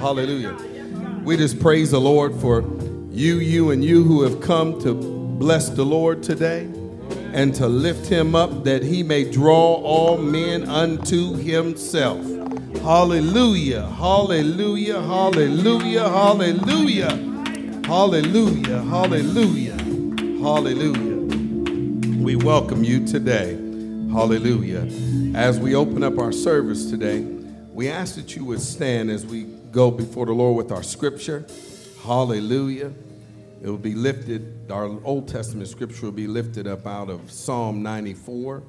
Hallelujah. 0.00 0.56
We 1.24 1.36
just 1.36 1.60
praise 1.60 1.90
the 1.90 2.00
Lord 2.00 2.34
for 2.34 2.62
you, 3.10 3.34
you, 3.36 3.70
and 3.70 3.84
you 3.84 4.02
who 4.02 4.22
have 4.22 4.40
come 4.40 4.80
to 4.80 4.94
bless 4.94 5.68
the 5.68 5.84
Lord 5.84 6.22
today 6.22 6.70
and 7.34 7.54
to 7.56 7.68
lift 7.68 8.06
him 8.06 8.34
up 8.34 8.64
that 8.64 8.82
he 8.82 9.02
may 9.02 9.30
draw 9.30 9.74
all 9.74 10.16
men 10.16 10.66
unto 10.70 11.34
himself. 11.34 12.24
Hallelujah, 12.80 13.88
hallelujah, 13.88 15.02
hallelujah, 15.02 16.08
hallelujah, 16.08 17.10
hallelujah, 17.84 18.80
hallelujah, 18.80 19.76
hallelujah. 20.40 21.16
We 22.22 22.36
welcome 22.36 22.84
you 22.84 23.06
today. 23.06 23.50
Hallelujah. 24.10 24.88
As 25.36 25.60
we 25.60 25.74
open 25.74 26.02
up 26.02 26.18
our 26.18 26.32
service 26.32 26.88
today, 26.88 27.20
we 27.72 27.90
ask 27.90 28.14
that 28.14 28.34
you 28.34 28.46
would 28.46 28.62
stand 28.62 29.10
as 29.10 29.26
we 29.26 29.59
go 29.70 29.90
before 29.90 30.26
the 30.26 30.32
Lord 30.32 30.56
with 30.56 30.72
our 30.72 30.82
scripture. 30.82 31.46
Hallelujah. 32.02 32.92
It 33.62 33.68
will 33.68 33.76
be 33.76 33.94
lifted, 33.94 34.70
our 34.70 34.86
Old 35.04 35.28
Testament 35.28 35.68
scripture 35.68 36.06
will 36.06 36.12
be 36.12 36.26
lifted 36.26 36.66
up 36.66 36.86
out 36.86 37.10
of 37.10 37.30
Psalm 37.30 37.82
94, 37.82 38.62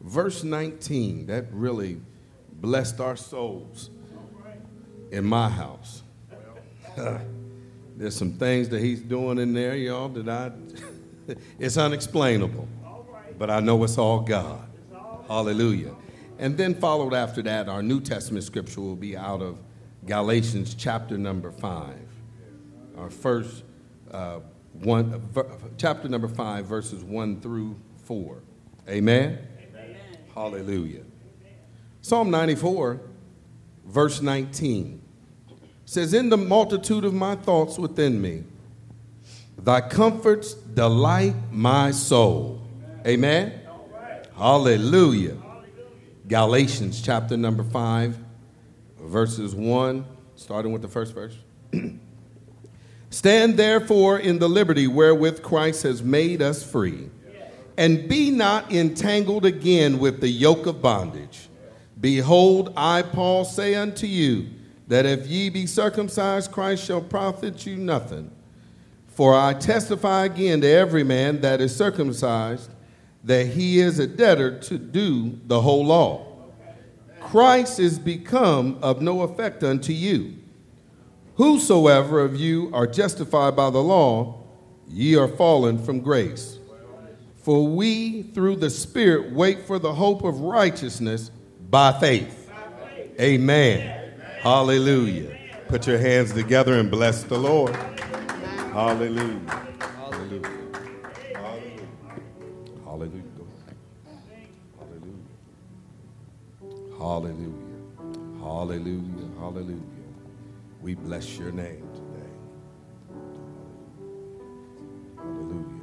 verse 0.00 0.42
19. 0.42 1.26
That 1.26 1.46
really 1.52 2.00
blessed 2.52 3.00
our 3.00 3.16
souls 3.16 3.90
in 5.10 5.24
my 5.24 5.48
house. 5.48 6.02
There's 7.96 8.16
some 8.16 8.32
things 8.32 8.70
that 8.70 8.80
he's 8.80 9.00
doing 9.00 9.38
in 9.38 9.52
there, 9.52 9.76
y'all, 9.76 10.08
that 10.08 10.28
I, 10.28 10.52
it's 11.58 11.76
unexplainable. 11.76 12.66
But 13.38 13.50
I 13.50 13.60
know 13.60 13.82
it's 13.84 13.98
all 13.98 14.20
God. 14.20 14.66
Hallelujah. 15.28 15.94
And 16.38 16.56
then 16.56 16.74
followed 16.74 17.12
after 17.12 17.42
that, 17.42 17.68
our 17.68 17.82
New 17.82 18.00
Testament 18.00 18.44
scripture 18.44 18.80
will 18.80 18.96
be 18.96 19.16
out 19.16 19.42
of 19.42 19.58
Galatians 20.06 20.74
chapter 20.74 21.18
number 21.18 21.50
five. 21.50 22.08
Our 22.96 23.10
first 23.10 23.64
uh, 24.10 24.40
one, 24.72 25.28
chapter 25.76 26.08
number 26.08 26.28
five, 26.28 26.66
verses 26.66 27.04
one 27.04 27.40
through 27.40 27.76
four. 28.04 28.42
Amen? 28.88 29.38
Amen. 29.58 29.96
Hallelujah. 30.34 31.02
Psalm 32.00 32.30
94, 32.30 33.00
verse 33.84 34.22
19 34.22 35.02
says, 35.84 36.14
In 36.14 36.30
the 36.30 36.36
multitude 36.36 37.04
of 37.04 37.12
my 37.12 37.36
thoughts 37.36 37.78
within 37.78 38.20
me, 38.20 38.44
thy 39.58 39.80
comforts 39.80 40.54
delight 40.54 41.34
my 41.50 41.90
soul. 41.90 42.66
Amen? 43.06 43.60
Hallelujah. 44.36 45.36
Galatians 46.26 47.02
chapter 47.02 47.36
number 47.36 47.64
5, 47.64 48.16
verses 49.02 49.54
1, 49.54 50.04
starting 50.36 50.72
with 50.72 50.82
the 50.82 50.88
first 50.88 51.14
verse. 51.14 51.36
Stand 53.10 53.56
therefore 53.56 54.18
in 54.18 54.38
the 54.38 54.48
liberty 54.48 54.86
wherewith 54.86 55.42
Christ 55.42 55.82
has 55.82 56.02
made 56.02 56.40
us 56.40 56.62
free, 56.62 57.10
and 57.76 58.08
be 58.08 58.30
not 58.30 58.72
entangled 58.72 59.44
again 59.44 59.98
with 59.98 60.20
the 60.20 60.28
yoke 60.28 60.66
of 60.66 60.80
bondage. 60.80 61.48
Behold, 62.00 62.72
I, 62.76 63.02
Paul, 63.02 63.44
say 63.44 63.74
unto 63.74 64.06
you, 64.06 64.48
that 64.88 65.06
if 65.06 65.26
ye 65.26 65.50
be 65.50 65.66
circumcised, 65.66 66.50
Christ 66.50 66.84
shall 66.84 67.00
profit 67.00 67.66
you 67.66 67.76
nothing. 67.76 68.30
For 69.08 69.38
I 69.38 69.54
testify 69.54 70.24
again 70.24 70.60
to 70.62 70.68
every 70.68 71.04
man 71.04 71.40
that 71.42 71.60
is 71.60 71.74
circumcised 71.76 72.70
that 73.24 73.48
he 73.48 73.80
is 73.80 73.98
a 73.98 74.06
debtor 74.06 74.58
to 74.60 74.78
do 74.78 75.38
the 75.46 75.60
whole 75.60 75.84
law. 75.84 76.29
Christ 77.30 77.78
is 77.78 77.96
become 77.96 78.76
of 78.82 79.00
no 79.00 79.22
effect 79.22 79.62
unto 79.62 79.92
you. 79.92 80.34
Whosoever 81.36 82.18
of 82.18 82.34
you 82.34 82.70
are 82.74 82.88
justified 82.88 83.54
by 83.54 83.70
the 83.70 83.82
law, 83.82 84.42
ye 84.88 85.14
are 85.16 85.28
fallen 85.28 85.78
from 85.78 86.00
grace. 86.00 86.58
For 87.36 87.64
we, 87.64 88.22
through 88.22 88.56
the 88.56 88.68
Spirit, 88.68 89.32
wait 89.32 89.62
for 89.62 89.78
the 89.78 89.94
hope 89.94 90.24
of 90.24 90.40
righteousness 90.40 91.30
by 91.70 91.92
faith. 92.00 92.50
Amen. 93.20 94.12
Hallelujah. 94.40 95.38
Put 95.68 95.86
your 95.86 95.98
hands 95.98 96.32
together 96.32 96.74
and 96.80 96.90
bless 96.90 97.22
the 97.22 97.38
Lord. 97.38 97.76
Hallelujah. 98.72 99.69
Hallelujah. 107.00 107.54
Hallelujah. 108.40 109.30
Hallelujah. 109.40 109.82
We 110.82 110.94
bless 110.96 111.38
your 111.38 111.52
name 111.52 111.88
today. 111.94 112.34
Hallelujah. 115.16 115.82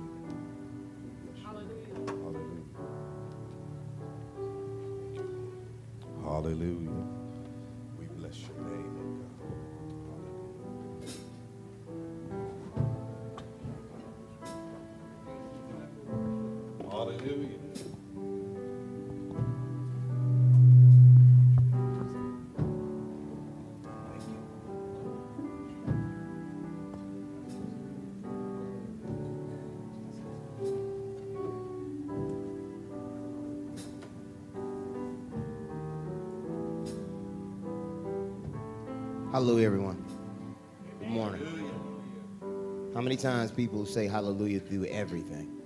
Hallelujah. 1.44 2.66
Hallelujah. 6.23 7.06
We 8.00 8.06
bless 8.17 8.41
your 8.41 8.69
name. 8.69 9.25
Hallelujah, 16.91 17.59
everyone. 39.38 40.03
Good 41.00 41.09
morning. 41.09 41.72
How 42.96 43.02
many 43.02 43.16
times 43.16 43.52
people 43.52 43.86
say 43.86 44.08
hallelujah 44.08 44.59
through 44.59 44.86
everything? 44.86 45.62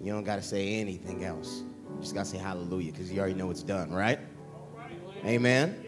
You 0.00 0.12
don't 0.12 0.22
got 0.22 0.36
to 0.36 0.42
say 0.42 0.74
anything 0.74 1.24
else. 1.24 1.64
You 1.96 2.00
just 2.00 2.14
got 2.14 2.26
to 2.26 2.30
say 2.30 2.38
hallelujah 2.38 2.92
because 2.92 3.10
you 3.10 3.18
already 3.18 3.34
know 3.34 3.50
it's 3.50 3.64
done, 3.64 3.90
right? 3.90 4.20
Amen. 5.24 5.81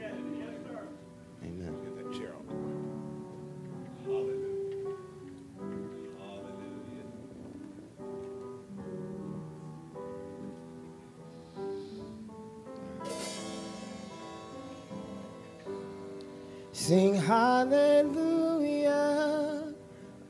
Sing 16.86 17.14
hallelujah. 17.14 18.92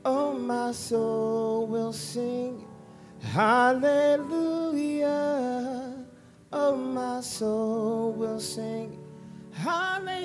Oh, 0.05 0.31
my 0.31 0.71
soul 0.71 1.67
will 1.67 1.91
sing 1.91 2.63
hallelujah. 3.19 4.15
Oh, 6.53 6.77
my 6.77 7.19
soul 7.19 8.13
will 8.13 8.39
sing 8.39 8.97
hallelujah. 9.51 10.15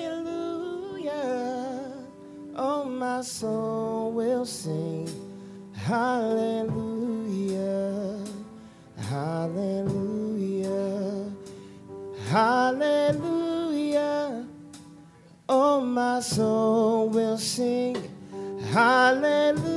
Oh, 2.55 2.85
my 2.85 3.19
soul 3.19 4.13
will 4.13 4.45
sing 4.45 5.09
hallelujah. 5.73 6.63
Hallelujah. 9.09 10.49
Hallelujah. 12.29 13.51
Oh, 15.53 15.81
my 15.81 16.21
soul 16.21 17.09
will 17.09 17.37
sing 17.37 17.97
hallelujah. 18.71 19.75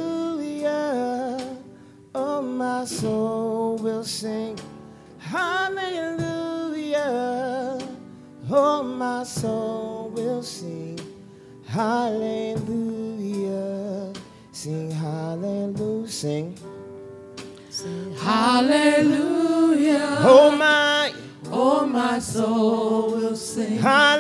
Oh, 2.15 2.41
my 2.41 2.85
soul 2.85 3.77
will 3.79 4.05
sing 4.05 4.57
hallelujah. 5.19 6.21
Oh, 8.49 8.85
my 8.85 9.25
soul 9.25 10.13
will 10.15 10.45
sing 10.45 10.97
hallelujah. 11.67 12.63
Sing 14.53 14.93
hallelujah. 14.93 16.09
Sing. 16.09 16.57
Hallelujah. 18.21 20.19
Oh, 20.21 20.53
my. 20.57 21.13
Oh, 21.51 21.85
my 21.85 22.21
soul 22.21 23.11
will 23.11 23.35
sing. 23.35 23.79
Hallelujah. 23.79 24.14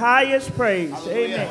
Highest 0.00 0.56
praise. 0.56 0.94
Amen. 1.06 1.46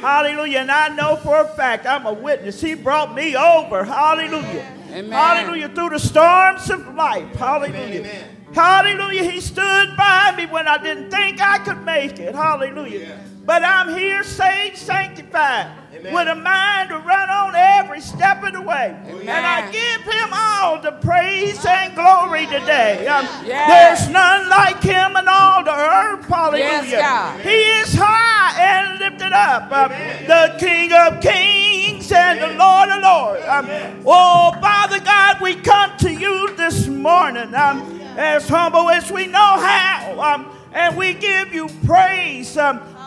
Hallelujah. 0.00 0.58
And 0.58 0.70
I 0.70 0.88
know 0.88 1.16
for 1.16 1.40
a 1.40 1.48
fact, 1.48 1.86
I'm 1.86 2.04
a 2.04 2.12
witness. 2.12 2.60
He 2.60 2.74
brought 2.74 3.14
me 3.14 3.36
over. 3.36 3.84
Hallelujah. 3.84 4.66
Amen. 4.90 5.10
Hallelujah. 5.12 5.68
Through 5.68 5.90
the 5.90 5.98
storms 5.98 6.68
of 6.68 6.94
life. 6.94 7.32
Hallelujah. 7.36 8.04
Hallelujah. 8.52 9.24
He 9.24 9.40
stood 9.40 9.96
by 9.96 10.34
me 10.36 10.46
when 10.46 10.66
I 10.66 10.82
didn't 10.82 11.10
think 11.10 11.40
I 11.40 11.58
could 11.58 11.82
make 11.84 12.18
it. 12.18 12.34
Hallelujah. 12.34 13.20
But 13.44 13.62
I'm 13.62 13.96
here 13.96 14.24
saved, 14.24 14.76
sanctified, 14.76 15.70
with 16.12 16.28
a 16.28 16.34
mind 16.34 16.88
to 16.90 16.98
run 16.98 17.28
on 17.30 17.54
every 17.54 18.00
step 18.00 18.42
of 18.42 18.52
the 18.52 18.60
way. 18.60 18.96
And 19.08 19.46
I 19.46 19.70
give 19.70 20.02
him 20.02 20.28
all 20.32 20.80
the 20.80 20.92
praise 20.92 21.64
and 21.64 21.94
glory 21.94 22.46
today. 22.46 23.06
Um, 23.06 23.26
Yes. 23.46 24.04
There's 24.06 24.12
none 24.12 24.48
like 24.48 24.82
him 24.82 25.16
in 25.16 25.26
all 25.28 25.62
the 25.64 25.74
earth. 25.74 26.26
Hallelujah. 26.26 26.82
Yes, 26.82 27.40
He 27.42 27.50
is 27.80 27.94
high 27.98 28.60
and 28.60 28.98
lifted 28.98 29.32
up. 29.32 29.70
Um, 29.72 29.90
the 30.26 30.56
King 30.58 30.92
of 30.92 31.20
kings 31.20 32.10
and 32.12 32.40
the 32.40 32.48
Lord 32.58 32.88
of 32.88 33.02
lords. 33.02 33.46
Um, 33.46 34.02
oh, 34.06 34.52
Father 34.60 35.00
God, 35.00 35.40
we 35.40 35.54
come 35.56 35.96
to 35.98 36.10
you 36.10 36.54
this 36.56 36.86
morning 36.88 37.54
um, 37.54 38.00
as 38.16 38.48
humble 38.48 38.90
as 38.90 39.10
we 39.10 39.26
know 39.26 39.38
how. 39.58 40.20
Um, 40.34 40.52
and 40.72 40.96
we 40.96 41.14
give 41.14 41.54
you 41.54 41.68
praise. 41.86 42.56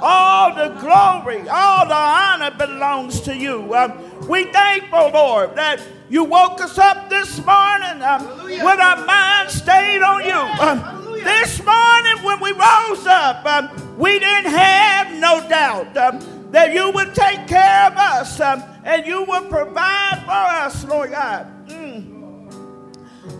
All 0.01 0.53
the 0.55 0.69
glory, 0.79 1.47
all 1.49 1.85
the 1.85 1.93
honor 1.93 2.51
belongs 2.51 3.21
to 3.21 3.35
you. 3.35 3.73
Um, 3.73 4.27
we 4.27 4.45
thankful, 4.45 5.09
Lord, 5.13 5.55
that 5.55 5.81
you 6.09 6.23
woke 6.23 6.61
us 6.61 6.77
up 6.77 7.09
this 7.09 7.43
morning 7.45 8.01
um, 8.01 8.25
with 8.45 8.79
our 8.79 9.05
minds 9.05 9.53
stayed 9.53 10.01
on 10.01 10.23
you. 10.23 10.33
Um, 10.33 11.05
this 11.23 11.63
morning, 11.63 12.23
when 12.23 12.39
we 12.39 12.51
rose 12.51 13.05
up, 13.05 13.45
um, 13.45 13.97
we 13.97 14.19
didn't 14.19 14.51
have 14.51 15.11
no 15.19 15.47
doubt 15.49 15.95
um, 15.97 16.51
that 16.51 16.73
you 16.73 16.89
would 16.91 17.13
take 17.13 17.47
care 17.47 17.87
of 17.87 17.97
us 17.97 18.39
um, 18.39 18.63
and 18.85 19.05
you 19.05 19.23
would 19.23 19.49
provide 19.49 20.21
for 20.25 20.31
us, 20.31 20.85
Lord 20.85 21.11
God. 21.11 21.67
Mm. 21.67 22.19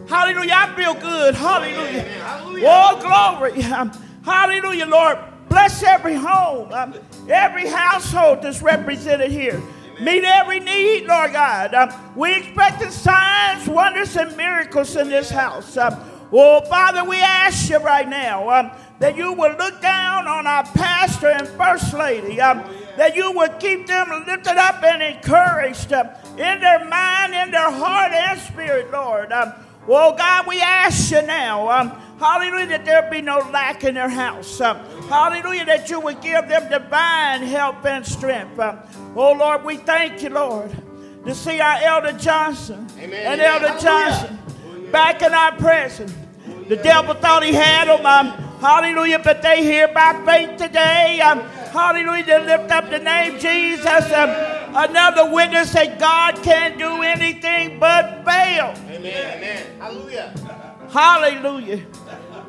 Hallelujah. 0.09 0.53
I 0.55 0.75
feel 0.75 0.93
good. 0.95 1.35
Hallelujah. 1.35 2.05
Oh, 2.67 2.99
glory. 2.99 3.63
Um, 3.63 3.91
hallelujah, 4.23 4.85
Lord. 4.85 5.17
Bless 5.49 5.83
every 5.83 6.13
home, 6.13 6.71
um, 6.71 6.93
every 7.27 7.67
household 7.67 8.43
that's 8.43 8.61
represented 8.61 9.31
here. 9.31 9.61
Meet 9.99 10.23
every 10.23 10.61
need, 10.61 11.05
Lord 11.07 11.33
God. 11.33 11.73
Um, 11.73 11.93
we 12.15 12.37
expect 12.37 12.89
signs, 12.93 13.67
wonders, 13.67 14.15
and 14.15 14.35
miracles 14.37 14.95
in 14.95 15.09
this 15.09 15.29
house. 15.29 15.75
Um, 15.75 15.99
oh, 16.31 16.61
Father, 16.69 17.03
we 17.03 17.17
ask 17.17 17.69
you 17.69 17.79
right 17.79 18.07
now 18.07 18.49
um, 18.49 18.71
that 18.99 19.17
you 19.17 19.33
will 19.33 19.55
look 19.57 19.81
down 19.81 20.27
on 20.27 20.47
our 20.47 20.63
pastor 20.63 21.27
and 21.27 21.47
first 21.49 21.93
lady, 21.93 22.39
um, 22.39 22.63
that 22.95 23.15
you 23.15 23.31
will 23.31 23.49
keep 23.59 23.87
them 23.87 24.09
lifted 24.25 24.57
up 24.57 24.81
and 24.83 25.01
encouraged 25.01 25.91
um, 25.91 26.07
in 26.37 26.61
their 26.61 26.85
mind, 26.85 27.33
in 27.33 27.51
their 27.51 27.71
heart, 27.71 28.13
and 28.13 28.39
spirit, 28.39 28.91
Lord. 28.91 29.33
Um, 29.33 29.53
Oh 29.87 30.15
God, 30.15 30.45
we 30.47 30.61
ask 30.61 31.11
you 31.11 31.21
now, 31.23 31.69
um, 31.69 31.89
hallelujah, 32.19 32.67
that 32.67 32.85
there 32.85 33.09
be 33.09 33.21
no 33.21 33.39
lack 33.51 33.83
in 33.83 33.95
their 33.95 34.09
house. 34.09 34.59
Um, 34.61 34.77
hallelujah, 35.07 35.65
that 35.65 35.89
you 35.89 35.99
would 35.99 36.21
give 36.21 36.47
them 36.47 36.69
divine 36.69 37.41
help 37.43 37.85
and 37.85 38.05
strength. 38.05 38.59
Um, 38.59 38.79
oh 39.15 39.33
Lord, 39.33 39.63
we 39.63 39.77
thank 39.77 40.21
you, 40.21 40.29
Lord, 40.29 40.71
to 41.25 41.33
see 41.33 41.59
our 41.59 41.77
Elder 41.81 42.13
Johnson 42.13 42.87
and 42.99 43.41
Elder 43.41 43.79
Johnson 43.79 44.37
back 44.91 45.21
in 45.21 45.33
our 45.33 45.55
presence. 45.57 46.13
The 46.67 46.77
devil 46.77 47.15
thought 47.15 47.43
he 47.43 47.53
had 47.53 47.87
them. 47.87 48.05
Um, 48.05 48.27
hallelujah, 48.59 49.19
but 49.19 49.41
they 49.41 49.63
here 49.63 49.87
by 49.87 50.21
faith 50.25 50.57
today. 50.57 51.19
Um, 51.21 51.39
hallelujah, 51.71 52.25
to 52.25 52.39
lift 52.39 52.71
up 52.71 52.89
the 52.89 52.99
name 52.99 53.39
Jesus. 53.39 53.85
Um, 54.11 54.29
another 54.75 55.31
witness 55.31 55.73
that 55.73 55.97
God 55.99 56.35
can't 56.43 56.77
do 56.77 57.01
anything 57.01 57.79
but 57.79 58.23
fail. 58.23 58.75
Hallelujah. 60.91 61.85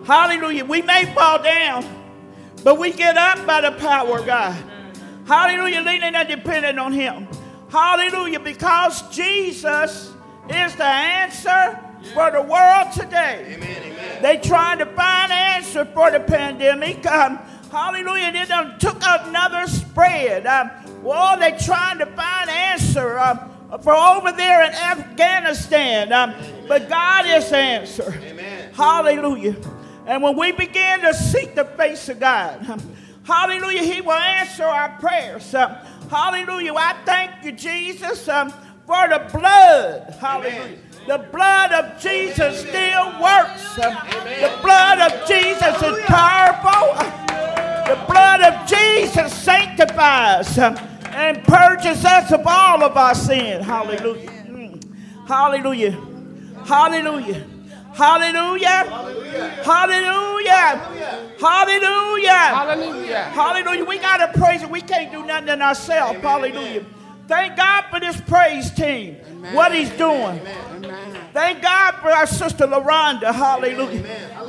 Hallelujah. 0.04 0.64
We 0.64 0.82
may 0.82 1.12
fall 1.14 1.42
down, 1.42 1.84
but 2.64 2.78
we 2.78 2.92
get 2.92 3.16
up 3.16 3.46
by 3.46 3.60
the 3.60 3.72
power 3.72 4.18
of 4.20 4.26
God. 4.26 4.56
Hallelujah. 5.26 5.82
Leaning 5.82 6.14
and 6.14 6.28
depending 6.28 6.78
on 6.78 6.92
Him. 6.92 7.28
Hallelujah. 7.70 8.40
Because 8.40 9.02
Jesus 9.14 10.12
is 10.48 10.74
the 10.76 10.84
answer 10.84 11.78
for 12.14 12.30
the 12.30 12.42
world 12.42 12.92
today. 12.92 13.56
Amen. 13.56 14.22
They 14.22 14.36
trying 14.38 14.78
to 14.78 14.86
find 14.86 15.32
an 15.32 15.56
answer 15.56 15.84
for 15.84 16.10
the 16.10 16.20
pandemic. 16.20 17.06
Um, 17.06 17.38
hallelujah. 17.70 18.32
They 18.32 18.44
done 18.46 18.78
took 18.78 18.98
another 19.02 19.66
spread. 19.66 20.46
Um, 20.46 20.70
well, 21.02 21.38
they 21.38 21.52
trying 21.58 21.98
to 21.98 22.06
find 22.06 22.50
an 22.50 22.56
answer. 22.56 23.18
Um, 23.18 23.50
for 23.78 23.94
over 23.94 24.32
there 24.32 24.64
in 24.64 24.72
Afghanistan. 24.72 26.12
Um, 26.12 26.34
but 26.66 26.88
God 26.88 27.26
is 27.26 27.50
the 27.50 27.56
answer. 27.56 28.10
Hallelujah. 28.74 29.56
And 30.06 30.22
when 30.22 30.36
we 30.36 30.52
begin 30.52 31.00
to 31.02 31.14
seek 31.14 31.54
the 31.54 31.64
face 31.64 32.08
of 32.08 32.18
God, 32.18 32.68
um, 32.68 32.80
hallelujah, 33.24 33.82
He 33.82 34.00
will 34.00 34.12
answer 34.12 34.64
our 34.64 34.88
prayers. 34.98 35.54
Um, 35.54 35.76
hallelujah. 36.10 36.74
I 36.74 36.96
thank 37.04 37.44
you, 37.44 37.52
Jesus, 37.52 38.28
um, 38.28 38.50
for 38.86 39.08
the 39.08 39.28
blood. 39.32 40.16
Hallelujah. 40.20 40.78
The 41.06 41.18
blood 41.32 41.72
of 41.72 42.00
Jesus 42.00 42.60
still 42.60 43.06
works. 43.20 43.78
Um, 43.78 43.96
the 44.40 44.58
blood 44.62 44.98
of 45.00 45.26
Jesus 45.26 45.82
is 45.82 46.04
powerful. 46.06 46.94
The 47.86 48.04
blood 48.06 48.42
of 48.42 48.68
Jesus 48.68 49.32
sanctifies 49.32 50.58
um, 50.58 50.76
and 51.20 51.44
purges 51.44 52.02
us 52.04 52.32
of 52.32 52.40
all 52.46 52.82
of 52.82 52.96
our 52.96 53.14
sin. 53.14 53.62
Hallelujah. 53.62 54.30
Mm. 54.48 55.28
Hallelujah. 55.28 55.90
Hallelujah. 56.64 57.46
Hallelujah. 57.92 58.84
Hallelujah. 59.62 60.76
Hallelujah. 61.38 62.32
Hallelujah. 62.32 63.22
Hallelujah. 63.24 63.84
We 63.84 63.98
got 63.98 64.32
to 64.32 64.38
praise 64.38 64.62
it. 64.62 64.70
We 64.70 64.80
can't 64.80 65.12
do 65.12 65.24
nothing 65.26 65.48
in 65.48 65.60
ourselves. 65.60 66.20
Hallelujah. 66.20 66.86
Thank 67.28 67.56
God 67.56 67.84
for 67.90 68.00
this 68.00 68.18
praise 68.22 68.70
team. 68.70 69.16
What 69.52 69.74
he's 69.74 69.90
doing. 69.90 70.40
Amen. 70.40 71.16
Thank 71.32 71.62
God 71.62 71.96
for 71.96 72.10
our 72.10 72.26
sister 72.26 72.66
LaRonda. 72.66 73.32
Hallelujah. 73.32 74.04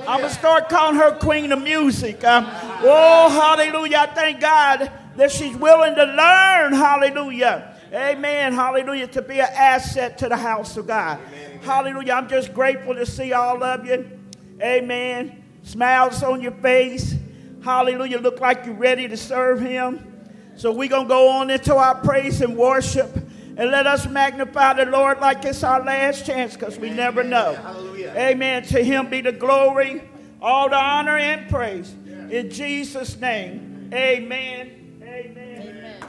I'm 0.08 0.22
going 0.22 0.22
to 0.22 0.30
start 0.30 0.70
calling 0.70 0.96
her 0.96 1.18
queen 1.20 1.52
of 1.52 1.62
music. 1.62 2.24
Um, 2.24 2.48
oh, 2.48 3.30
hallelujah. 3.30 3.98
I 3.98 4.06
thank 4.08 4.40
God 4.40 4.92
that 5.16 5.32
she's 5.32 5.56
willing 5.56 5.96
to 5.96 6.04
learn. 6.04 6.74
Hallelujah. 6.74 7.78
Amen. 7.94 8.54
Hallelujah. 8.54 9.08
To 9.08 9.22
be 9.22 9.40
an 9.40 9.50
asset 9.52 10.18
to 10.20 10.30
the 10.30 10.38
house 10.38 10.78
of 10.78 10.88
God. 10.88 11.20
Amen. 11.28 11.60
Hallelujah. 11.62 12.14
I'm 12.14 12.30
just 12.30 12.54
grateful 12.54 12.96
to 12.96 13.06
see 13.06 13.34
all 13.34 13.64
of 13.64 13.86
you. 13.86 14.20
Amen. 14.62 15.44
Smiles 15.64 16.24
on 16.24 16.42
your 16.42 16.54
face. 16.54 17.16
Hallelujah. 17.64 18.20
Look 18.20 18.40
like 18.40 18.66
you're 18.66 18.76
ready 18.76 19.08
to 19.08 19.18
serve 19.18 19.60
Him. 19.60 20.08
So 20.56 20.72
we're 20.72 20.90
going 20.90 21.06
to 21.06 21.10
go 21.10 21.30
on 21.30 21.50
into 21.50 21.76
our 21.76 21.96
praise 21.96 22.42
and 22.42 22.56
worship. 22.56 23.14
And 23.58 23.70
let 23.70 23.86
us 23.86 24.08
magnify 24.08 24.74
the 24.74 24.86
Lord 24.86 25.20
like 25.20 25.44
it's 25.44 25.64
our 25.64 25.84
last 25.84 26.26
chance 26.26 26.56
because 26.56 26.80
we 26.80 26.90
never 26.90 27.24
know. 27.24 27.54
Hallelujah. 27.54 28.14
Amen. 28.16 28.64
To 28.68 28.82
Him 28.82 29.10
be 29.10 29.22
the 29.22 29.34
glory, 29.34 30.02
all 30.42 30.70
the 30.70 30.78
honor, 30.78 31.18
and 31.18 31.50
praise. 31.50 31.94
In 32.30 32.50
Jesus' 32.50 33.20
name. 33.20 33.90
Amen. 33.94 34.81
Amen. 35.22 36.02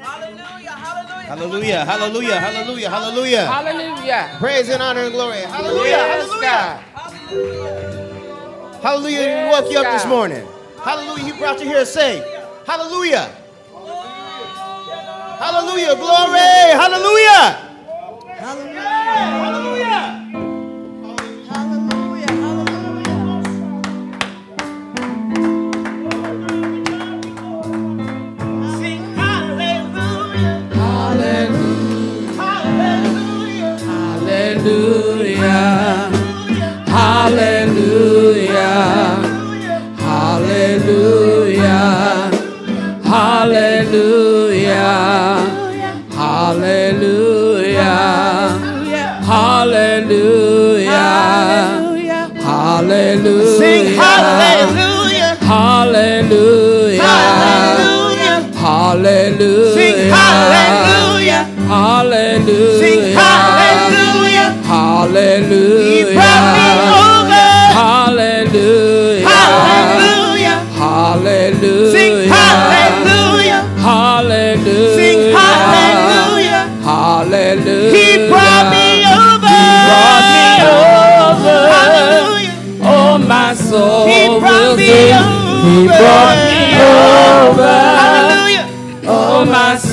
Hallelujah, 0.00 0.70
hallelujah, 0.76 1.84
hallelujah, 1.84 2.40
hallelujah, 2.40 2.90
hallelujah, 2.90 3.46
hallelujah. 3.46 4.36
Praise 4.38 4.68
and 4.68 4.82
honor 4.82 5.00
and 5.00 5.12
glory. 5.12 5.38
Hallelujah, 5.38 5.90
yes, 5.90 6.30
hallelujah. 6.30 6.84
Hallelujah, 8.82 9.18
he 9.18 9.50
woke 9.50 9.70
you 9.72 9.78
up 9.78 9.92
this 9.92 10.06
morning. 10.06 10.46
Hallelujah, 10.84 11.24
he 11.24 11.32
brought 11.32 11.58
you 11.60 11.66
here 11.66 11.80
to 11.80 11.86
safe. 11.86 12.22
Hallelujah. 12.66 13.34
Hallelujah, 15.38 15.96
glory, 15.96 16.38
hallelujah. 16.78 17.58
Hallelujah. 18.38 18.94
Hallelujah. 19.16 20.23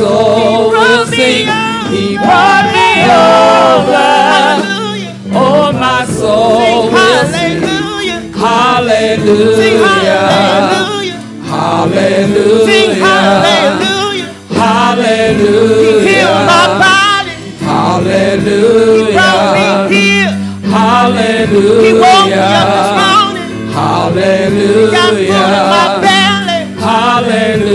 soul 0.02 0.72
will 0.72 1.06
sing. 1.06 1.46
He 1.94 2.18
brought 2.18 2.68
me 2.76 2.90
over. 3.06 4.10
Oh, 5.34 5.72
my 5.86 6.02
soul 6.06 6.90
will 6.92 7.26
sing. 7.30 7.62
Hallelujah. 8.34 9.46
Hallelujah. 11.54 12.70
Hallelujah. 13.82 14.30
He 15.82 15.92
healed 16.08 16.42
my 16.52 16.66
body. 16.82 17.36
Hallelujah. 17.70 19.06
He 19.06 19.14
brought 19.14 19.50
me 19.58 19.68
here. 19.96 20.34
Hallelujah. 20.78 21.86
He 21.86 21.92
woke 22.04 22.26
me 22.26 22.42
up 22.60 22.68
this 22.78 22.92
morning. 23.02 23.50
Hallelujah. 23.78 24.72
He 24.72 24.94
got 24.98 25.12
food 25.14 25.30
in 25.30 25.66
my 25.76 25.86
belly. 26.06 26.60
Hallelujah. 26.82 27.71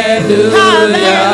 Hallelujah. 0.00 1.29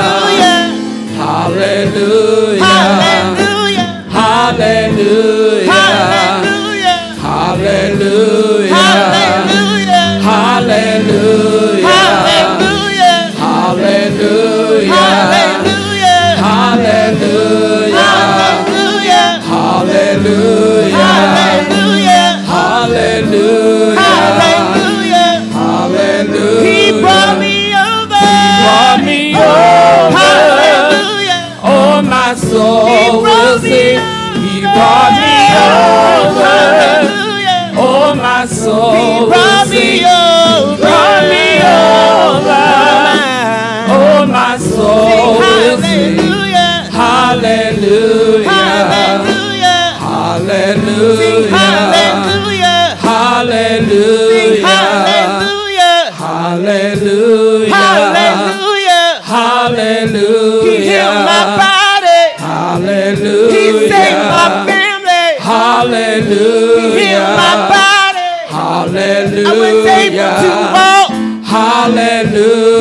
Saved 63.73 64.25
my 64.37 64.47
family. 64.69 65.27
Hallelujah. 65.39 66.81
He 66.81 66.87
healed 66.99 67.33
my 67.43 67.55
body. 67.75 68.31
Hallelujah. 68.59 69.49
I 69.49 69.55
was 69.63 69.87
able 70.01 70.33
to 70.43 70.51
walk. 70.77 71.09
Hallelujah. 71.45 72.76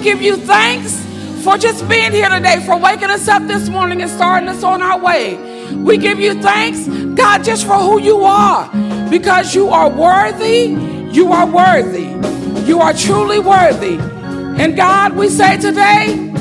Give 0.00 0.22
you 0.22 0.36
thanks 0.36 1.04
for 1.44 1.56
just 1.56 1.88
being 1.88 2.12
here 2.12 2.28
today, 2.28 2.62
for 2.64 2.76
waking 2.78 3.10
us 3.10 3.28
up 3.28 3.46
this 3.46 3.68
morning 3.68 4.02
and 4.02 4.10
starting 4.10 4.48
us 4.48 4.62
on 4.62 4.82
our 4.82 4.98
way. 4.98 5.36
We 5.74 5.96
give 5.98 6.18
you 6.20 6.40
thanks, 6.42 6.86
God, 7.14 7.44
just 7.44 7.66
for 7.66 7.74
who 7.76 8.00
you 8.00 8.24
are, 8.24 8.68
because 9.08 9.54
you 9.54 9.68
are 9.68 9.88
worthy. 9.88 10.76
You 11.12 11.32
are 11.32 11.46
worthy. 11.46 12.08
You 12.66 12.80
are 12.80 12.92
truly 12.92 13.38
worthy. 13.38 13.98
And 14.60 14.76
God, 14.76 15.16
we 15.16 15.28
say 15.28 15.56
today, 15.56 16.32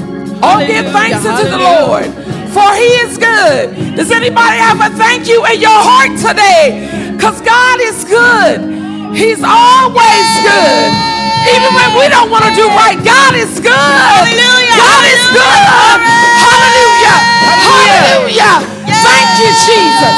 oh, 0.43 0.65
give 0.67 0.85
thanks 0.91 1.25
unto 1.25 1.49
the 1.49 1.57
Lord, 1.57 2.05
for 2.51 2.73
he 2.75 2.89
is 3.05 3.17
good. 3.17 3.95
Does 3.95 4.11
anybody 4.11 4.57
have 4.57 4.79
a 4.79 4.95
thank 4.97 5.27
you 5.27 5.45
in 5.45 5.61
your 5.61 5.69
heart 5.71 6.17
today? 6.17 7.13
Because 7.15 7.41
God 7.41 7.79
is 7.81 8.03
good. 8.03 9.15
He's 9.15 9.43
always 9.43 10.27
good. 10.43 11.08
Even 11.49 11.71
when 11.73 11.89
we 11.97 12.05
don't 12.09 12.29
want 12.29 12.45
to 12.45 12.53
do 12.53 12.67
right, 12.77 12.97
God 13.03 13.33
is 13.33 13.59
good. 13.59 13.73
Hallelujah. 13.73 14.77
God 14.77 15.03
is 15.09 15.23
good. 15.33 15.97
Hallelujah. 16.45 17.17
Hallelujah. 17.65 18.55
Thank 19.01 19.29
you, 19.41 19.49
Jesus. 19.65 20.15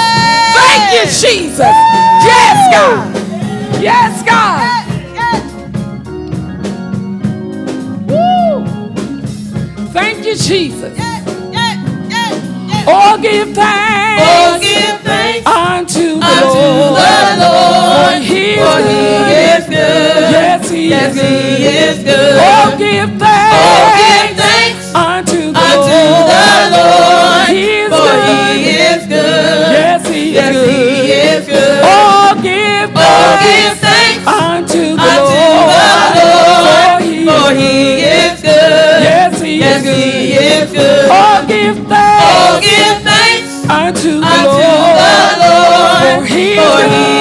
Thank 0.58 0.84
you, 0.92 1.04
Jesus. 1.08 1.76
Yes, 2.28 2.58
God. 2.76 3.00
Yes, 3.82 4.24
God. 4.24 4.60
Woo. 8.10 8.66
Thank 9.94 10.26
you, 10.26 10.36
Jesus. 10.36 10.98
Oh, 12.88 13.18
give 13.22 13.54
thanks. 13.56 14.24
Oh, 14.26 14.60
give 14.60 15.00
thanks 15.02 15.48
unto 15.48 16.20
the 16.20 16.36
Lord. 16.44 16.98
the 16.98 17.38
Lord, 17.40 18.18
For 18.18 18.20
he 18.20 18.56
for 18.58 18.80
he. 18.90 19.31
Yes, 20.92 21.16
he 21.16 21.66
is 21.66 21.98
good. 22.04 22.38
Oh, 22.40 22.76
give 22.78 23.10
thanks. 23.20 23.56
Oh, 23.56 23.88
give 24.02 24.32
thanks 24.44 24.86
unto 24.96 25.40
the 25.52 25.60
unto 25.60 26.00
Lord. 26.04 26.28
the 26.32 26.78
Lord, 26.78 27.48
He 27.50 27.64
is 27.82 27.90
for 27.92 28.12
good. 28.12 28.28
he 28.28 28.72
is 28.92 29.02
good. 29.08 29.72
Yes, 29.72 30.08
he 30.10 30.22
Yes, 30.34 30.56
is 30.56 30.62
he 30.68 30.82
good. 31.08 31.10
is 31.32 31.46
good. 31.48 31.82
Oh, 31.84 32.36
give 32.44 32.90
Oh, 32.92 33.40
give 33.42 33.76
thanks 33.80 33.80
thanks 33.88 34.28
unto 34.28 34.84
the 34.96 35.12
unto 35.12 35.42
Lord. 35.42 36.12
the 36.16 36.26
Lord, 36.28 37.00
For 37.00 37.08
he 37.08 37.26
for 37.26 37.48
is 37.52 37.60
he 37.62 37.72
good. 38.02 38.20
is 38.28 38.42
good. 38.42 39.00
Yes, 39.08 39.42
he 39.42 39.52
Yes, 39.60 39.78
is 39.78 39.84
good. 39.88 39.96
he 39.96 40.34
is 40.34 40.70
good. 40.72 41.08
Oh, 41.12 41.46
give 41.48 41.78
thanks 41.88 42.24
Oh, 42.28 42.60
give 42.60 42.98
thanks 43.10 43.52
unto 43.80 44.12
the 44.20 44.28
unto 44.28 44.60
Lord. 44.60 45.00
the 45.40 45.52
Lord, 45.56 46.04
For 46.04 46.26
he 46.28 46.46
is 46.52 46.60
good. 46.60 47.21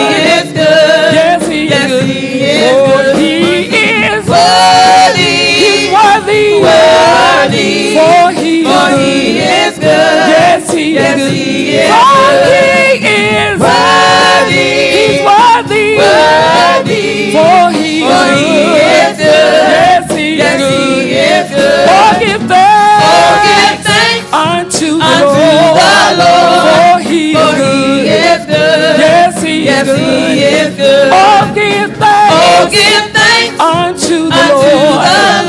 Is 9.70 9.78
good. 9.78 9.86
Yes, 9.86 10.72
he 10.72 10.94
Yes, 10.94 11.18
is. 11.20 11.30
he 11.30 11.76
is 11.76 11.90
For 11.90 11.94
good. 11.94 13.00
he 13.00 13.16
is 13.38 13.60
Worthy, 13.60 14.66
He's 14.90 15.20
worthy. 15.22 15.88
worthy, 16.00 17.32
For 17.32 17.70
he 17.70 18.00
for 18.00 18.24
is 18.26 18.40
he 18.40 18.50
good. 18.50 18.80
is 18.80 19.16
good. 19.18 19.70
Yes, 19.70 20.10
he 20.16 20.26
Yes, 20.36 20.60
is 20.60 20.66
he 20.66 20.74
good. 21.10 21.26
is 21.30 21.48
good. 21.50 21.88
Oh, 21.90 22.10
give 22.20 22.42
thanks. 22.50 23.04
Oh, 23.06 23.32
give 23.46 23.78
thanks 23.86 24.26
unto 24.32 24.90
the 24.98 25.04
unto 25.04 25.38
Lord. 25.38 25.78
the 25.80 25.94
Lord, 26.20 26.62
For 26.66 26.98
he 27.08 27.32
is 27.32 27.38
for 27.38 27.50
he 27.54 27.60
good. 27.60 28.06
is 28.10 28.42
good. 28.46 28.98
Yes, 29.00 29.42
he 29.42 29.54
Yes, 29.64 29.86
is 29.86 29.98
he 29.98 30.04
good. 30.04 30.52
is 30.60 30.76
good. 30.76 31.10
Oh, 31.12 31.42
give 31.54 31.90
thanks. 31.96 32.34
Oh, 32.34 32.68
give 32.70 33.06
thanks 33.14 33.60
unto 33.60 34.18
the 34.30 34.40
unto 34.40 34.66
Lord. 34.66 35.06
the 35.06 35.39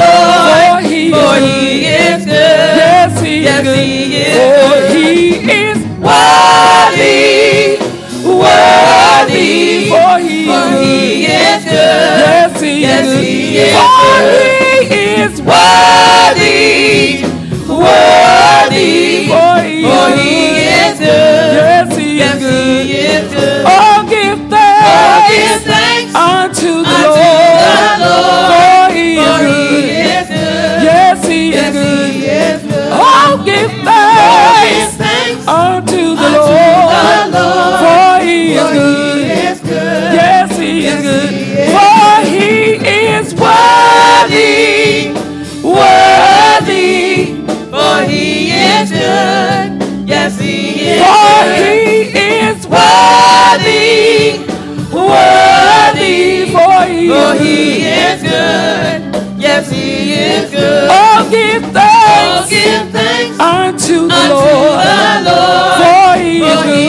he 3.42 3.48
Yes, 3.48 3.58
is 3.58 3.66
good. 3.66 3.78
he 3.80 3.90
is 4.22 4.34
For 4.38 4.70
good. 4.70 4.94
he 4.94 5.10
is 5.50 5.78
Worthy, 6.02 7.78
worthy, 8.24 9.90
For 9.90 10.14
he 10.20 10.46
for 10.46 10.66
is 10.70 10.82
he 10.82 11.26
is 11.26 11.64
good. 11.66 12.18
Yes, 12.22 12.62
he 12.62 12.72
Yes, 12.82 13.06
is 13.06 13.14
he 13.18 13.58
good. 13.58 13.66
is 13.66 13.74
For 13.74 13.90
good. 14.22 14.86
he 14.92 14.98
is 15.24 15.36
Worthy, 15.42 16.54
worthy, 17.68 19.28
For 19.28 19.56
he 19.62 19.76
for 19.82 20.06
is 20.10 20.22
he 20.22 20.34
is 20.62 20.98
good. 21.00 21.50
Yes, 21.58 21.98
he 21.98 22.10
is 22.12 22.18
Yes, 22.22 22.38
good. 22.40 22.86
he 22.86 22.94
is 22.94 23.26
good. 23.34 23.66
Oh, 23.66 24.06
give 24.10 24.40
Oh, 24.54 25.26
give 25.30 25.62
thanks 25.62 25.66
thanks 25.66 26.14
unto 26.16 26.72
the 26.84 26.90
unto 26.90 27.10
Lord. 27.10 27.74
the 27.74 27.90
Lord, 28.06 28.61
give 33.46 33.72
thanks 33.84 34.96
thanks 34.98 35.48
unto 35.48 36.16
the 36.16 36.26
unto 36.26 36.38
Lord. 36.38 37.34
the 37.34 37.40
Lord, 37.40 37.80
For 37.82 38.26
he 38.26 38.54
is 38.54 38.62
for 38.62 38.74
good. 38.74 39.26
he 39.26 39.32
is 39.32 39.60
good. 39.62 40.14
Yes, 40.14 40.58
he 40.58 40.72
is 40.86 41.02
good. 41.02 41.30
he 41.32 41.42
is 41.62 41.72
For 41.74 42.12
he 42.32 42.50
is 43.18 43.28
worthy. 43.36 45.12
Worthy. 45.64 47.46
For 47.72 47.96
he 48.10 48.26
is 48.52 48.90
good. 48.92 49.70
Yes, 50.08 50.40
he 50.40 50.56
is 50.92 51.02
For 51.02 51.44
good. 51.46 51.60
he 51.62 52.20
is 52.48 52.68
Worthy, 52.68 54.40
worthy. 54.92 56.52
for 56.52 56.84
he 56.86 57.08
For 57.10 57.34
is 57.36 57.42
he 57.42 57.84
is 57.86 58.22
good. 58.24 59.00
Yes, 59.40 59.72
he 59.72 60.14
is 60.14 60.52
good. 60.52 60.90
Oh, 60.92 61.28
give 61.32 61.64
thanks 61.74 61.91
give 62.52 62.86
thanks 62.92 63.36
unto 63.40 63.98
the 64.08 64.14
unto 64.14 64.34
Lord, 64.36 64.86
the 64.88 65.02
Lord. 65.30 65.76
for 65.82 66.08
he 66.22 66.32
is 66.44 66.60
For 66.60 66.64
he 66.68 66.86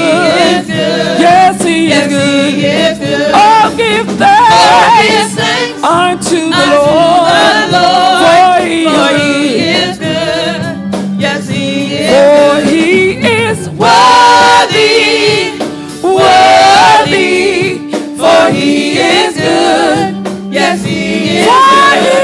is 0.53 0.67
good. 0.67 1.15
Yes, 1.27 1.55
he 1.65 1.77
is 1.93 2.07
good. 2.09 2.55
he 2.55 2.67
is 2.67 2.99
good. 2.99 3.31
Oh, 3.35 3.65
give 3.77 4.07
Oh, 4.09 4.13
give 4.13 4.19
thanks 4.19 5.35
thanks 5.41 5.83
unto 5.83 6.41
the 6.51 6.65
unto 6.67 6.75
Lord, 6.75 7.31
the 7.31 7.79
Lord. 7.79 8.19
for 8.23 8.51
he 8.67 8.79
For 8.85 9.07
is 9.13 9.23
he 9.23 9.35
good. 9.59 9.79
is 9.83 9.97
good. 9.99 10.61
Yes, 11.25 11.43
he 11.49 11.67
is 11.95 12.09
For 12.13 12.61
good. 12.61 12.69
he 12.73 12.87
is 13.23 13.59
Worthy, 13.83 15.59
worthy, 16.03 17.93
for 18.17 18.43
he 18.53 18.99
is 18.99 19.35
good. 19.35 20.53
Yes, 20.53 20.85
he 20.85 21.39
is 21.39 21.47
for 21.47 21.53
good. 22.03 22.22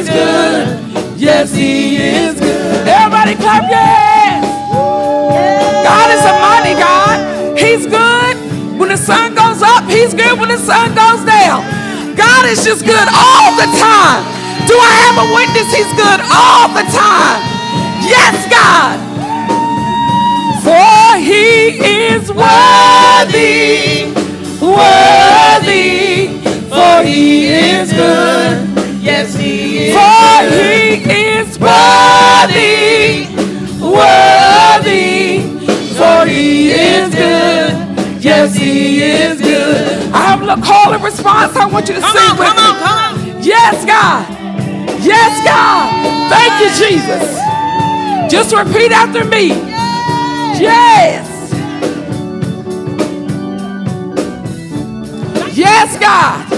Is 0.00 0.08
good. 0.08 1.20
Yes, 1.20 1.54
he 1.54 1.96
is 1.96 2.40
good. 2.40 2.88
Everybody 2.88 3.34
clap 3.36 3.68
your 3.68 3.76
hands. 3.76 4.48
God 5.84 6.08
is 6.16 6.24
a 6.24 6.34
mighty 6.40 6.74
God. 6.80 7.16
He's 7.58 7.84
good 7.84 8.36
when 8.80 8.88
the 8.88 8.96
sun 8.96 9.34
goes 9.34 9.60
up. 9.60 9.84
He's 9.84 10.14
good 10.14 10.40
when 10.40 10.48
the 10.48 10.56
sun 10.56 10.94
goes 10.96 11.20
down. 11.28 11.60
God 12.16 12.46
is 12.46 12.64
just 12.64 12.86
good 12.86 13.08
all 13.12 13.52
the 13.60 13.68
time. 13.76 14.24
Do 14.64 14.74
I 14.80 14.92
have 15.04 15.16
a 15.20 15.28
witness? 15.36 15.68
He's 15.68 15.92
good 15.92 16.20
all 16.32 16.68
the 16.72 16.86
time. 16.88 17.40
Yes, 18.00 18.36
God. 18.48 18.96
For 20.64 21.20
he 21.20 21.76
is 21.76 22.32
worthy, 22.32 24.12
worthy, 24.64 26.40
for 26.70 27.02
he 27.04 27.48
is 27.48 27.92
good. 27.92 28.69
Yes, 29.00 29.34
he 29.34 29.88
is 29.88 29.94
For 29.94 30.44
he 30.50 31.04
is 31.10 31.58
worthy, 31.58 33.26
worthy, 33.80 35.40
for 35.96 36.26
he 36.26 36.70
is 36.72 37.14
good. 37.14 38.22
Yes, 38.22 38.54
he 38.54 39.02
is 39.02 39.40
good. 39.40 40.12
I 40.12 40.20
have 40.36 40.42
a 40.42 40.60
call 40.62 40.92
and 40.92 41.02
response. 41.02 41.56
I 41.56 41.66
want 41.66 41.88
you 41.88 41.94
to 41.94 42.00
Come 42.00 42.12
sing 42.16 42.30
on, 42.30 42.38
with 42.38 42.48
come 42.48 42.56
me. 42.56 42.62
on, 42.62 42.78
come 42.78 43.36
on. 43.36 43.42
Yes, 43.42 43.84
God. 43.86 44.26
Yes, 45.02 45.44
God. 45.46 45.90
Thank 46.30 46.60
you, 46.60 46.70
Jesus. 46.86 47.40
Just 48.30 48.54
repeat 48.54 48.92
after 48.92 49.24
me. 49.24 49.48
Yes. 50.60 51.26
Yes, 55.56 55.98
God. 55.98 56.49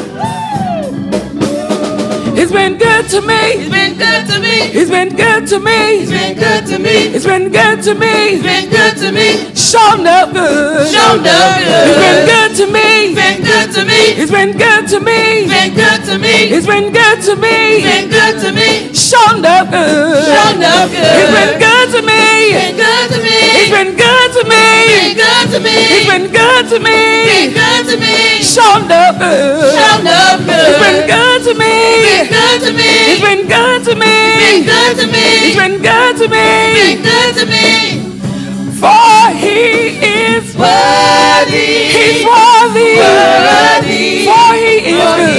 It's 2.42 2.50
been 2.50 2.76
good 2.76 3.08
to 3.10 3.20
me. 3.22 3.54
He's 3.54 3.70
been 3.70 3.94
good 3.94 4.26
to 4.26 4.40
me. 4.42 4.74
It's 4.74 4.90
been 4.90 5.14
good 5.14 5.46
to 5.46 5.60
me. 5.60 5.98
He's 6.02 6.10
been 6.10 6.34
good 6.34 6.66
to 6.66 6.78
me. 6.80 7.14
It's 7.14 7.24
been 7.24 7.52
good 7.52 7.82
to 7.86 7.94
me. 7.94 8.14
He's 8.34 8.42
been 8.42 8.66
good 8.68 8.96
to 8.98 9.12
me. 9.12 9.54
Shown 9.54 10.02
up 10.10 10.34
good. 10.34 10.90
Shown 10.90 11.22
up 11.22 11.54
good. 11.62 11.86
It's 11.86 12.02
been 12.02 12.26
good 12.26 12.50
to 12.58 12.66
me. 12.66 12.88
He's 13.06 13.14
been 13.14 13.38
good 13.46 13.68
to 13.78 13.84
me. 13.86 14.02
It's 14.18 14.32
been 14.34 14.52
good 14.58 14.88
to 14.90 14.98
me. 14.98 15.22
He's 15.46 15.54
been 15.54 15.70
good 15.78 16.02
to 16.02 16.18
me. 16.18 16.34
It's 16.50 16.66
been 16.66 16.90
good 16.90 17.18
to 17.30 17.36
me. 17.38 17.78
It's 17.78 17.86
been 17.86 18.10
good 18.10 18.34
to 18.42 18.50
me. 18.50 18.90
Shown 18.90 19.46
up 19.46 19.70
good. 19.70 20.26
Shown 20.26 20.58
up 20.66 20.90
good. 20.90 21.14
It's 21.22 21.30
been 21.38 21.54
good 21.62 21.88
to 21.94 22.00
He's 22.02 22.10
me. 22.10 22.58
been 22.58 22.74
good 22.74 23.06
to 23.14 23.18
me. 23.22 23.38
It's 23.54 23.70
been 23.70 23.94
good 23.94 24.30
to 24.34 24.42
me. 24.50 24.66
He's 24.82 25.14
Been 25.14 25.14
good 25.14 25.46
to 25.54 25.58
me. 25.62 25.76
It's 25.94 26.10
been 26.10 26.26
good 26.26 26.64
to 26.74 26.78
me. 26.82 26.98
He's 27.22 27.54
Been 27.54 27.62
good 27.62 27.84
to 27.86 27.96
me. 28.02 28.42
Shown 28.42 28.90
up 28.90 29.14
good. 29.22 29.78
Shown 29.78 30.06
up 30.10 30.42
good. 30.42 30.66
It's 30.74 30.82
been 30.82 31.06
good 31.06 31.40
to 31.46 31.54
me. 31.54 32.31
Good 32.36 32.58
to 32.66 32.70
me. 32.72 32.90
It's 33.12 33.20
been 33.28 33.44
good 33.48 33.80
to 33.88 33.94
me. 34.02 34.14
He's 34.40 34.64
Been 34.64 34.64
good 34.74 34.94
to 35.00 35.06
me. 35.06 35.26
It's 35.46 35.56
been 35.62 35.76
good 35.82 36.14
to 36.22 36.26
Been 36.28 36.98
me. 36.98 37.02
good 37.08 37.32
to 37.40 37.44
me. 37.46 37.68
For 38.80 39.18
he 39.42 39.60
is 40.02 40.56
Worthy. 40.56 41.72
He's 41.96 42.24
worthy. 42.26 42.90
Worthy. 43.02 44.24
For 44.26 44.48
he 44.62 44.72
is 44.90 44.98
For 44.98 45.16
he 45.26 45.38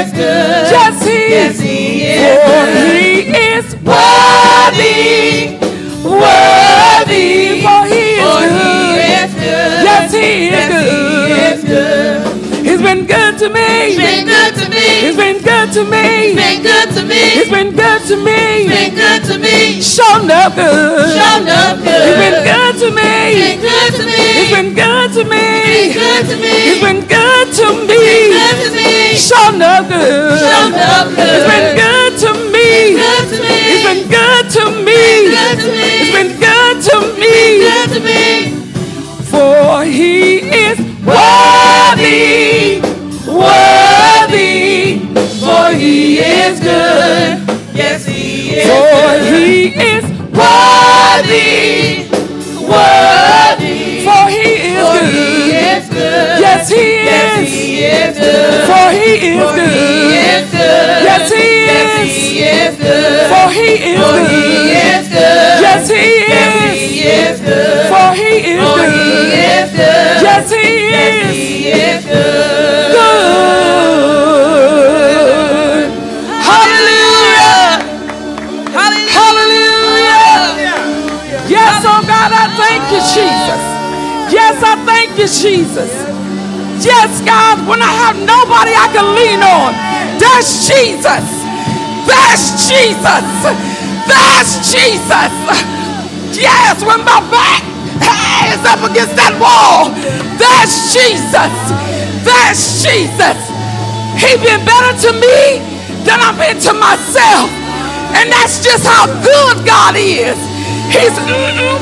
is 0.00 0.10
good. 0.12 0.64
Yes, 0.74 0.96
he 1.06 1.18
Yes, 1.34 1.54
is. 1.54 1.60
he 1.60 1.78
is 2.02 2.18
For 2.44 2.64
good. 2.74 2.92
he 2.92 3.10
is 3.54 3.66
worthy. 3.88 4.94
Worthy. 6.04 7.62
For 7.64 7.82
he 7.92 8.04
is 8.14 8.24
For 8.24 8.40
he 8.40 8.58
good. 8.58 8.98
is 9.22 9.32
good. 9.34 9.84
Yes, 9.88 10.12
he 10.12 10.18
is 10.46 10.52
Yes, 10.52 10.70
he 10.84 11.32
is 11.32 11.64
good. 11.64 12.23
Good. 13.14 13.34
He's 13.34 13.38
been 13.38 13.38
good 13.38 13.38
to 13.38 13.48
me. 13.48 13.86
Been 13.96 14.26
good 14.26 14.54
to 14.58 14.68
me. 14.70 14.86
He's 15.06 15.16
been 15.16 15.38
good 15.42 15.70
to 15.74 15.84
me. 15.84 16.02
He's 16.18 16.34
been 16.34 16.62
good 16.62 16.90
to 16.94 17.02
me. 17.06 17.20
He's 17.30 17.50
been 17.50 17.70
good 17.76 18.02
to 18.08 18.16
me. 18.16 18.68
Been 18.68 18.94
good 18.94 19.24
to 19.30 19.38
me. 19.38 19.80
Shown 19.80 20.30
up 20.30 20.54
good. 20.54 21.14
Shown 21.18 21.48
up 21.48 21.78
good. 21.78 22.02
He's 22.06 22.18
been 22.18 22.38
good 22.44 22.74
to 22.82 22.90
me. 22.90 23.12
He's 23.34 23.44
Been 23.44 23.60
good 23.60 23.92
to 23.94 24.04
me. 24.04 24.22
He's 24.38 24.50
been 24.50 24.74
good 24.74 25.10
to 25.14 25.24
Been 25.24 25.30
me. 25.30 25.94
good 25.94 26.24
to 26.30 26.36
me. 26.36 26.54
He's 26.68 26.82
been 26.82 27.00
good 27.06 27.46
to 27.58 27.66
me. 27.86 28.30
good 28.34 28.56
to 28.64 28.70
me. 28.74 29.14
Shown 29.14 29.62
up 29.62 29.88
good. 29.88 30.33
Is 46.46 46.60
good. 46.60 47.30
Yes, 47.74 48.04
he 48.06 48.56
is 48.56 48.66
For 48.68 48.72
good. 48.72 49.34
he 49.34 49.74
is 49.92 50.04
worthy, 50.40 52.08
worthy. 52.70 54.04
For 54.06 54.22
he 54.34 54.46
is 54.70 54.84
For 54.84 54.94
good. 54.94 55.14
he 55.14 55.26
is 55.72 55.84
good. 55.88 56.40
Yes, 56.44 56.68
he 56.68 56.84
Yes, 57.04 57.38
is. 57.40 57.52
he 57.54 57.84
is 57.84 58.18
good. 58.18 58.60
For 58.70 58.86
he 58.96 59.10
is 59.30 59.40
For 59.40 59.52
he 59.54 59.60
good. 59.60 60.12
is 60.30 60.44
good. 60.52 61.02
Yes, 61.08 61.32
he 61.32 61.46
Yes, 61.64 61.90
is. 62.00 62.12
he 62.14 62.38
is 62.42 62.74
good. 62.76 63.26
For 63.32 63.46
he 63.56 63.68
is 63.90 63.98
For 64.00 64.14
he 64.18 64.42
good. 64.44 64.76
is 64.90 65.04
good. 65.08 65.54
Yes, 65.64 65.88
he 65.90 66.04
Yes, 66.34 66.54
is. 66.64 66.80
he 66.80 67.00
is 67.24 67.40
good. 67.40 67.88
For 67.92 68.08
he 68.20 68.32
is 68.52 68.60
For 68.60 68.78
he 68.84 69.04
good. 69.04 69.32
is 69.54 69.68
good. 69.78 70.16
Yes, 70.26 70.50
he 70.52 70.66
Yes, 70.94 71.24
is. 71.24 71.36
he 71.36 71.68
is. 71.70 72.04
Good. 72.04 72.93
Jesus. 83.12 83.62
Yes, 84.32 84.56
I 84.64 84.80
thank 84.88 85.18
you, 85.20 85.28
Jesus. 85.28 85.92
Yes, 86.80 87.20
God, 87.24 87.60
when 87.68 87.80
I 87.82 87.92
have 87.92 88.16
nobody 88.16 88.72
I 88.72 88.88
can 88.92 89.06
lean 89.14 89.40
on, 89.44 89.72
that's 90.16 90.64
Jesus. 90.64 91.26
That's 92.08 92.68
Jesus. 92.68 93.26
That's 94.08 94.72
Jesus. 94.72 95.32
Yes, 96.36 96.82
when 96.84 97.04
my 97.04 97.20
back 97.28 97.62
is 98.52 98.62
up 98.64 98.80
against 98.88 99.16
that 99.16 99.36
wall, 99.36 99.92
that's 100.40 100.92
Jesus. 100.92 101.54
That's 102.24 102.82
Jesus. 102.82 103.38
He's 104.18 104.40
been 104.40 104.64
better 104.64 104.92
to 105.08 105.10
me 105.14 105.60
than 106.04 106.20
I've 106.20 106.36
been 106.36 106.58
to 106.68 106.72
myself. 106.74 107.48
And 108.16 108.30
that's 108.32 108.62
just 108.64 108.86
how 108.86 109.06
good 109.22 109.66
God 109.66 109.94
is. 109.96 110.38
He's 110.92 111.16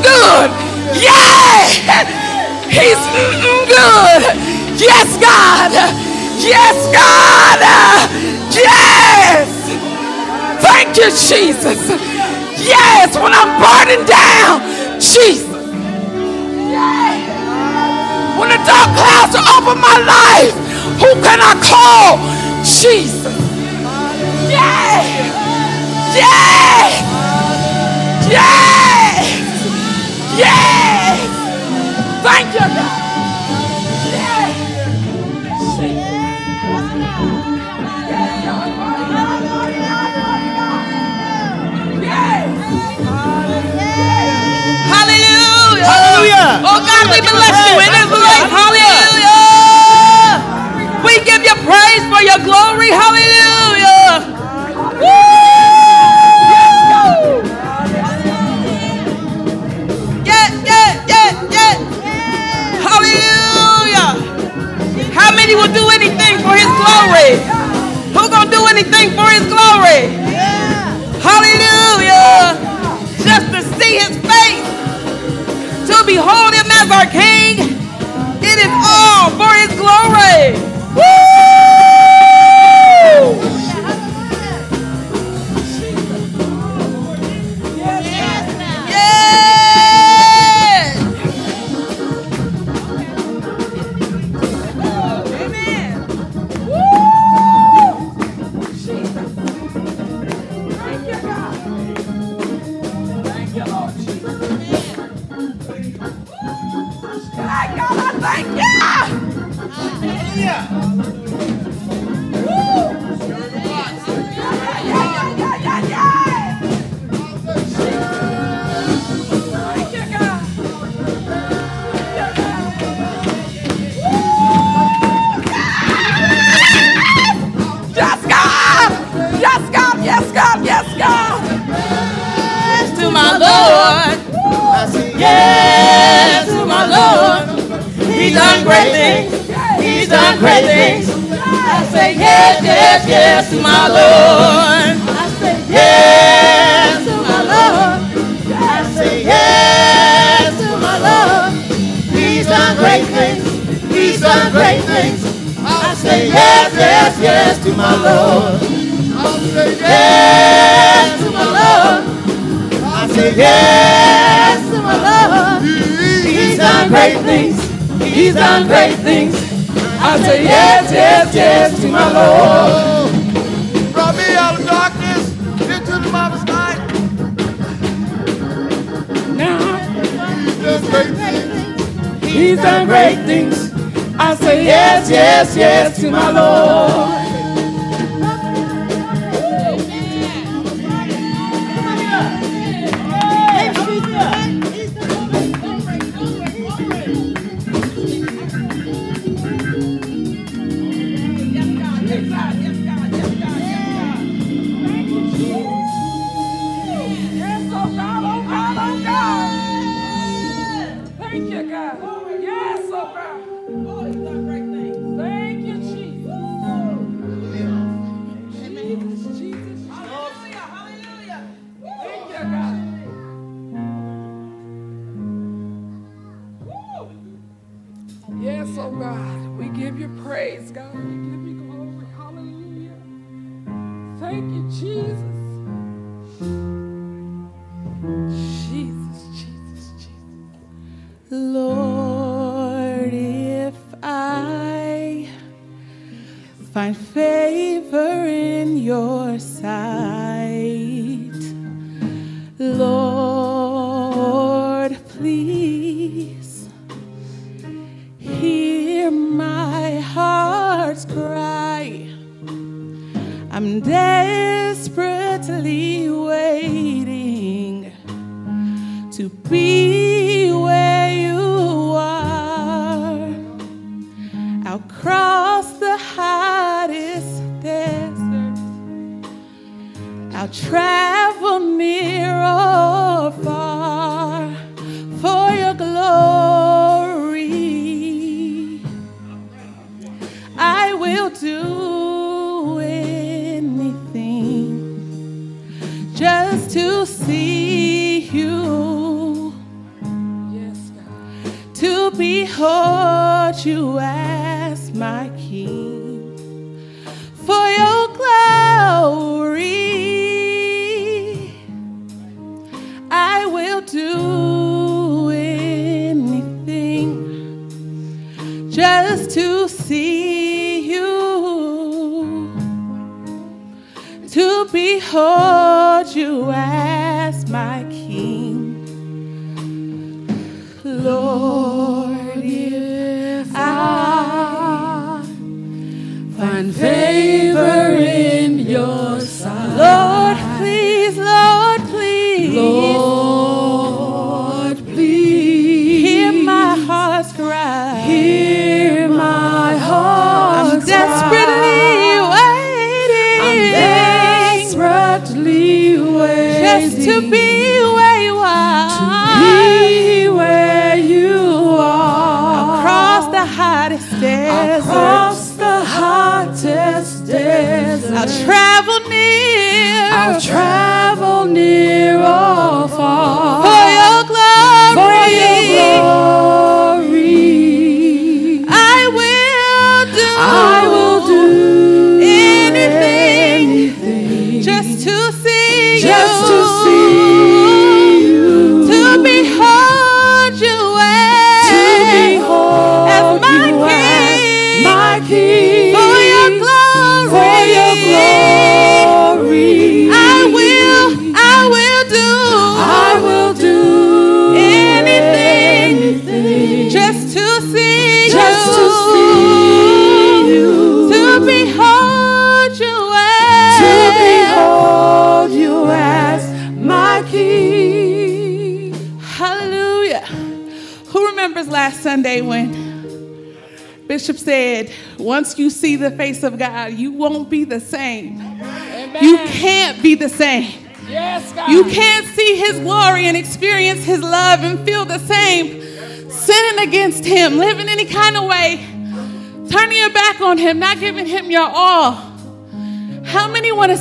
good. 0.02 0.71
Yeah. 0.94 2.32
He's 2.68 3.02
good. 3.68 4.22
Yes, 4.80 5.16
God. 5.20 5.72
Yes, 6.40 6.76
God. 6.92 7.60
Yes. 8.52 9.48
Thank 10.62 10.96
you, 10.96 11.10
Jesus. 11.10 11.88
Yes, 12.58 13.16
when 13.16 13.32
I'm 13.32 13.60
burning 13.60 14.04
down, 14.06 14.60
Jesus. 15.00 15.48
Yeah. 16.70 17.42
When 18.38 18.48
the 18.50 18.58
dark 18.64 18.90
clouds 18.96 19.34
are 19.36 19.48
over 19.58 19.74
my 19.78 19.98
life, 20.04 20.54
who 21.00 21.10
can 21.22 21.40
I 21.40 21.54
call? 21.62 22.18
Jesus. 22.64 23.36
Yeah. 24.50 25.02
Yeah. 26.14 27.18
Yeah. 28.30 29.42
Yeah. 30.38 30.81
Thank 32.22 32.54
you, 32.54 32.60
God. 32.60 33.02
Hallelujah. 44.76 46.62
Oh 46.64 46.80
God, 46.84 47.04
we 47.12 47.20
bless 47.22 47.58
you 47.68 47.76
in 47.80 47.90
this 47.92 48.08
place. 48.10 48.46
Hallelujah. 48.52 49.36
We 51.04 51.14
give 51.24 51.42
you 51.44 51.54
praise 51.66 52.04
for 52.12 52.22
your 52.22 52.38
glory. 52.44 52.90
Hallelujah. 52.90 53.51
he 65.52 65.56
will 65.56 65.74
do 65.74 65.86
anything 65.90 66.38
for 66.40 66.56
his 66.56 66.64
glory. 66.80 67.36
Who 68.16 68.22
gonna 68.30 68.50
do 68.50 68.64
anything 68.72 69.10
for 69.12 69.28
his 69.28 69.44
glory? 69.52 70.08
Hallelujah. 71.20 72.56
Just 73.20 73.52
to 73.52 73.60
see 73.76 73.98
his 74.00 74.16
face, 74.24 74.64
to 75.88 76.04
behold 76.06 76.54
him 76.54 76.68
as 76.80 76.90
our 76.90 77.04
king. 77.04 77.76
It 78.40 78.58
is 78.64 78.72
all 78.72 79.28
for 79.36 79.52
his 79.60 79.72
glory. 79.76 80.61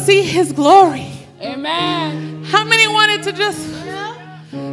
See 0.05 0.21
his 0.23 0.51
glory? 0.51 1.07
Amen. 1.41 2.43
How 2.45 2.63
many 2.63 2.87
wanted 2.87 3.23
to 3.23 3.31
just 3.33 3.67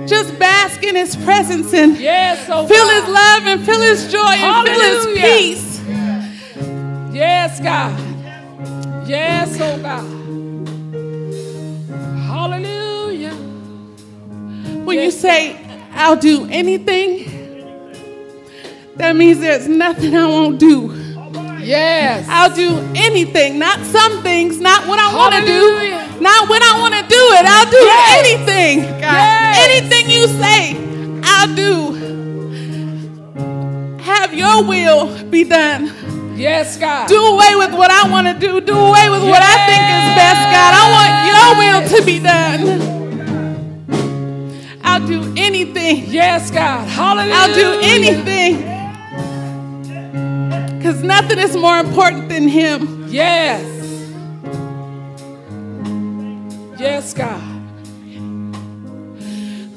just 0.08 0.38
bask 0.38 0.82
in 0.82 0.96
his 0.96 1.14
presence 1.16 1.72
and 1.74 1.96
Yes, 1.98 2.48
oh 2.50 2.66
feel 2.66 2.84
God. 2.84 2.94
his 2.94 3.08
love 3.14 3.46
and 3.46 3.64
feel 3.66 3.80
his 3.80 4.10
joy 4.10 4.18
and 4.18 4.68
feel 4.68 4.80
his 4.80 5.06
peace? 5.06 5.80
Yes, 7.14 7.60
God. 7.60 7.98
Yes, 9.08 9.58
oh 9.60 9.78
God. 9.82 10.04
Hallelujah. 12.26 13.34
When 14.84 14.98
you 14.98 15.10
say, 15.10 15.56
I'll 15.92 16.16
do 16.16 16.46
anything, 16.50 17.24
that 18.96 19.14
means 19.16 19.40
there's 19.40 19.68
nothing 19.68 20.16
I 20.16 20.26
won't 20.26 20.58
do. 20.58 20.88
Yes. 21.68 22.26
I'll 22.31 22.54
do 22.54 22.78
anything, 22.94 23.59
not 23.59 23.78
some 23.85 24.22
things, 24.22 24.59
not 24.59 24.87
what 24.88 24.98
I 24.98 25.14
want 25.14 25.35
to 25.35 25.42
do, 25.44 26.20
not 26.20 26.48
when 26.48 26.62
I 26.62 26.78
want 26.81 26.94
to 26.94 27.02
do 27.02 27.22
it. 27.37 27.44
I'll 27.44 27.70
do 27.70 27.76
Yes. 27.76 28.18
anything. 28.24 28.78
Yes. 29.00 29.59
Anything 29.68 30.09
you 30.11 30.26
say, 30.28 30.76
I'll 31.24 31.54
do. 31.54 31.72
Have 34.02 34.33
your 34.33 34.62
will 34.64 35.09
be 35.24 35.44
done. 35.44 35.92
Yes, 36.37 36.78
God. 36.78 37.07
Do 37.09 37.20
away 37.35 37.54
with 37.57 37.72
what 37.74 37.90
I 37.90 38.09
want 38.09 38.26
to 38.28 38.35
do. 38.35 38.61
Do 38.62 38.72
away 38.74 39.11
with 39.11 39.22
what 39.24 39.42
I 39.42 39.57
think 39.68 39.83
is 39.98 40.09
best, 40.16 40.42
God. 40.57 40.72
I 40.72 40.85
want 40.96 41.12
your 41.31 41.48
will 41.61 41.81
to 41.92 41.98
be 42.07 42.18
done. 42.18 42.61
I'll 44.83 45.07
do 45.07 45.20
anything. 45.37 46.04
Yes, 46.09 46.50
God. 46.50 46.88
Hallelujah. 46.88 47.35
I'll 47.35 47.54
do 47.54 47.78
anything. 47.83 48.77
Because 50.88 51.03
nothing 51.03 51.38
is 51.38 51.55
more 51.55 51.79
important 51.79 52.31
than 52.31 52.48
Him. 52.48 53.09
Yes. 53.11 53.62
Yes, 56.81 57.12
God. 57.12 57.42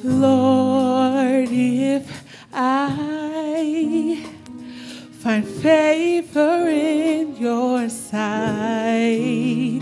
Lord, 0.05 1.49
if 1.51 2.23
I 2.53 4.25
find 5.19 5.45
favor 5.45 6.69
in 6.69 7.35
your 7.35 7.89
sight, 7.89 9.81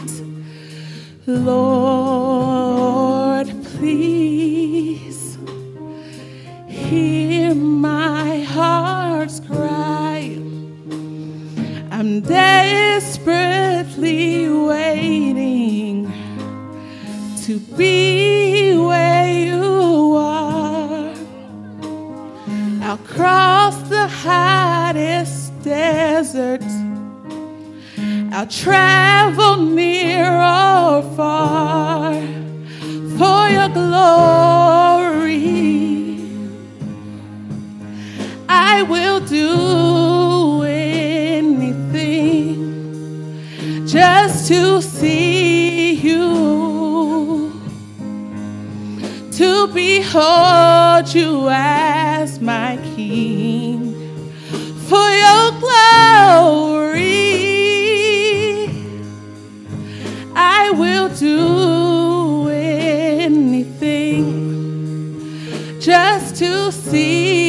Lord, 1.27 2.69
please 3.75 5.37
hear 6.67 7.53
my 7.53 8.39
heart's 8.39 9.39
cry. 9.41 10.08
I'm 11.99 12.21
desperately 12.21 13.35
waiting 14.47 16.09
to 17.43 17.59
be 17.75 18.77
where 18.77 19.27
you 19.27 20.13
are. 20.15 21.13
I'll 22.83 22.99
cross 22.99 23.75
the 23.89 24.07
hottest 24.07 25.61
desert. 25.61 26.63
I'll 28.31 28.47
travel 28.47 29.57
near 29.57 30.25
or 30.25 31.03
far 31.17 32.13
for 33.17 33.49
your 33.49 33.67
glory. 33.67 35.09
I 38.47 38.83
will 38.83 39.19
do 39.19 40.08
to 44.49 44.81
see 44.81 45.93
you, 45.93 47.51
to 49.31 49.67
behold 49.67 51.13
you 51.13 51.47
as 51.51 52.41
my 52.41 52.79
King, 52.95 53.93
for 54.87 55.07
your 55.23 55.51
glory. 55.59 56.79
I 60.35 60.71
will 60.71 61.09
do 61.09 62.49
anything 62.49 63.69
just 65.79 66.37
to 66.37 66.71
see 66.71 67.48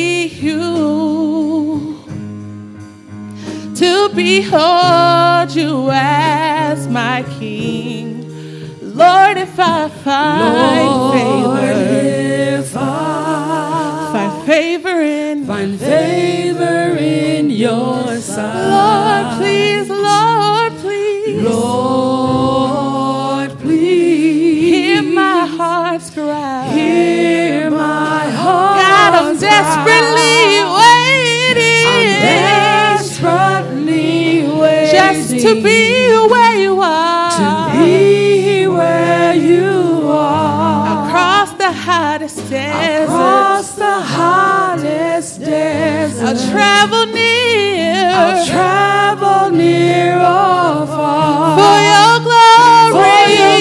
to 3.81 4.11
behold 4.11 5.51
you 5.55 5.89
as 5.91 6.87
my 6.87 7.25
King. 7.39 8.21
Lord, 8.83 9.39
if 9.39 9.59
I 9.59 9.89
find 9.89 11.13
favor, 11.15 11.73
if 12.59 12.77
I 12.77 14.11
find 14.13 14.47
favor 14.47 15.01
in 15.01 15.47
find 15.47 15.81
favor 15.81 16.95
in 16.99 17.49
your 17.49 18.17
sight, 18.19 18.69
Lord, 18.69 19.40
waiting 35.13 35.41
to 35.41 35.63
be 35.63 36.13
where 36.33 36.57
you 36.57 36.81
are. 36.81 37.71
to 37.71 37.79
be 37.79 38.67
where 38.67 39.35
you 39.35 40.09
are. 40.09 41.07
across 41.09 41.53
the 41.55 41.73
hottest 41.73 42.37
desert. 42.51 43.05
Across 43.05 43.75
the 43.75 44.01
hottest 44.01 45.41
desert, 45.41 46.27
I'll 46.27 46.51
travel 46.51 47.07
near 47.07 48.11
I'll 48.13 48.47
travel 48.47 49.51
near 49.57 50.15
or 50.17 50.87
far 50.87 51.57
for 51.59 51.77
your 51.91 52.17
glory. 52.27 52.93
for 52.97 53.25
your 53.41 53.59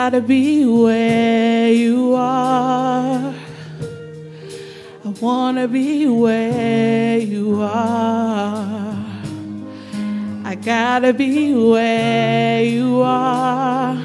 gotta 0.02 0.20
be 0.20 0.64
where 0.66 1.70
you 1.70 2.12
are. 2.16 3.32
I 5.04 5.08
wanna 5.20 5.68
be 5.68 6.08
where 6.08 7.18
you 7.18 7.62
are. 7.62 8.96
I 10.44 10.56
gotta 10.56 11.12
be 11.12 11.54
where 11.54 12.64
you 12.64 13.00
are. 13.00 14.04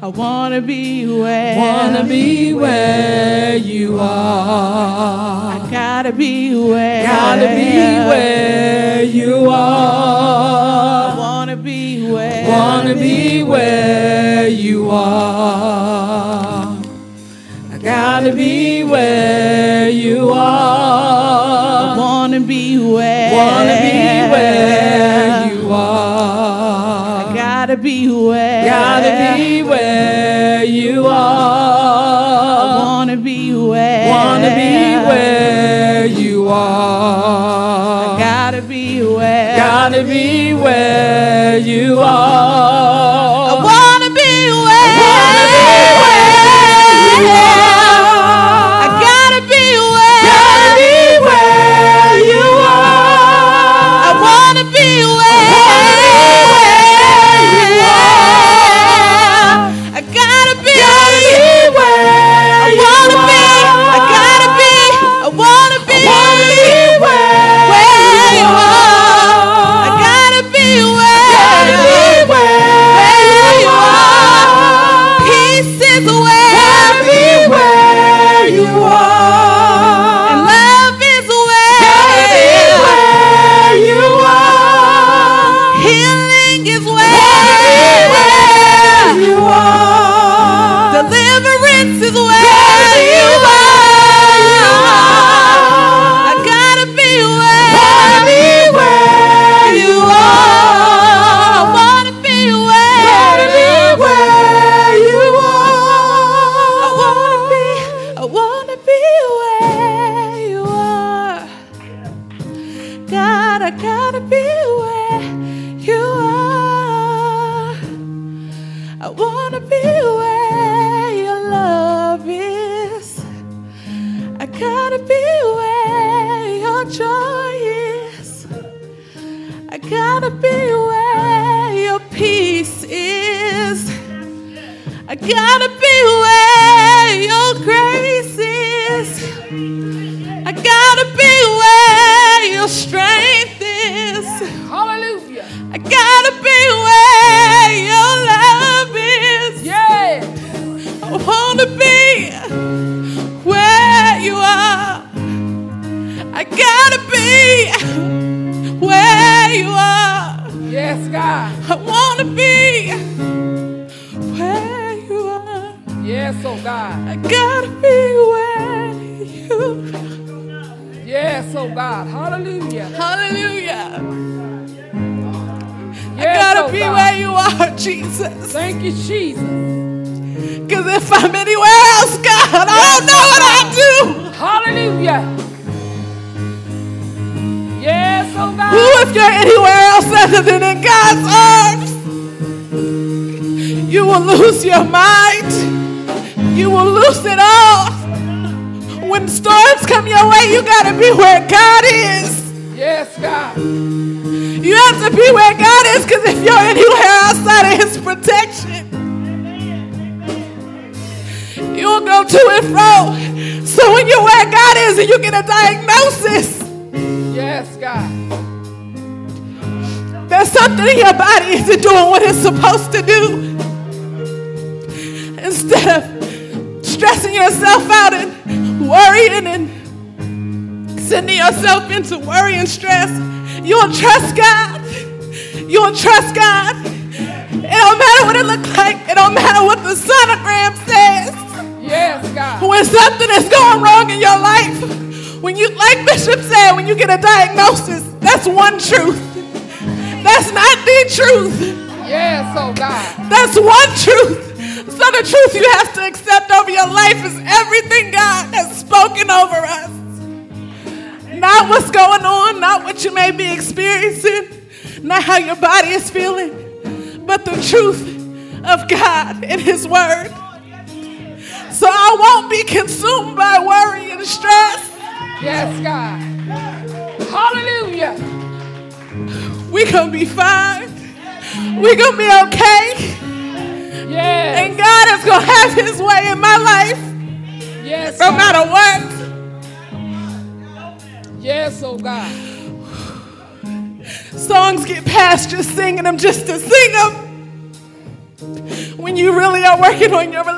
I 0.00 0.06
wanna 0.06 0.62
be 0.62 1.06
where 1.06 1.58
wanna 1.58 2.04
be 2.04 2.54
where 2.54 3.54
you 3.56 3.98
are. 4.00 5.56
I 5.56 5.68
gotta 5.70 6.12
be 6.12 6.56
where 6.56 7.02
gotta 7.04 7.48
be 7.48 7.72
where 8.10 9.02
you 9.02 9.50
are 9.50 11.33
wanna 11.54 11.62
be 11.62 12.10
where 12.10 12.48
wanna 12.48 12.94
be 12.96 13.42
where 13.44 14.48
you 14.48 14.90
are. 14.90 16.76
I 17.72 17.78
gotta 17.80 18.32
be 18.32 18.82
where 18.82 19.88
you 19.88 20.30
are. 20.30 21.94
I 21.94 21.96
wanna 21.96 22.40
be 22.40 22.78
where 22.78 23.32
wanna 23.36 23.76
be 23.82 24.30
where 24.32 25.46
you 25.52 25.72
are. 25.72 27.30
I 27.30 27.34
gotta 27.34 27.76
be 27.76 28.08
where 28.08 28.64
gotta 28.64 29.36
be 29.36 29.62
where 29.62 30.64
you 30.64 31.06
are. 31.06 31.12
I 32.64 32.84
wanna 32.84 33.16
be 33.16 33.54
where 33.54 34.08
wanna 34.10 34.50
be 34.56 34.96
where 35.06 36.06
you 36.06 36.48
are. 36.48 37.63
you 41.94 42.00
are. 42.00 42.33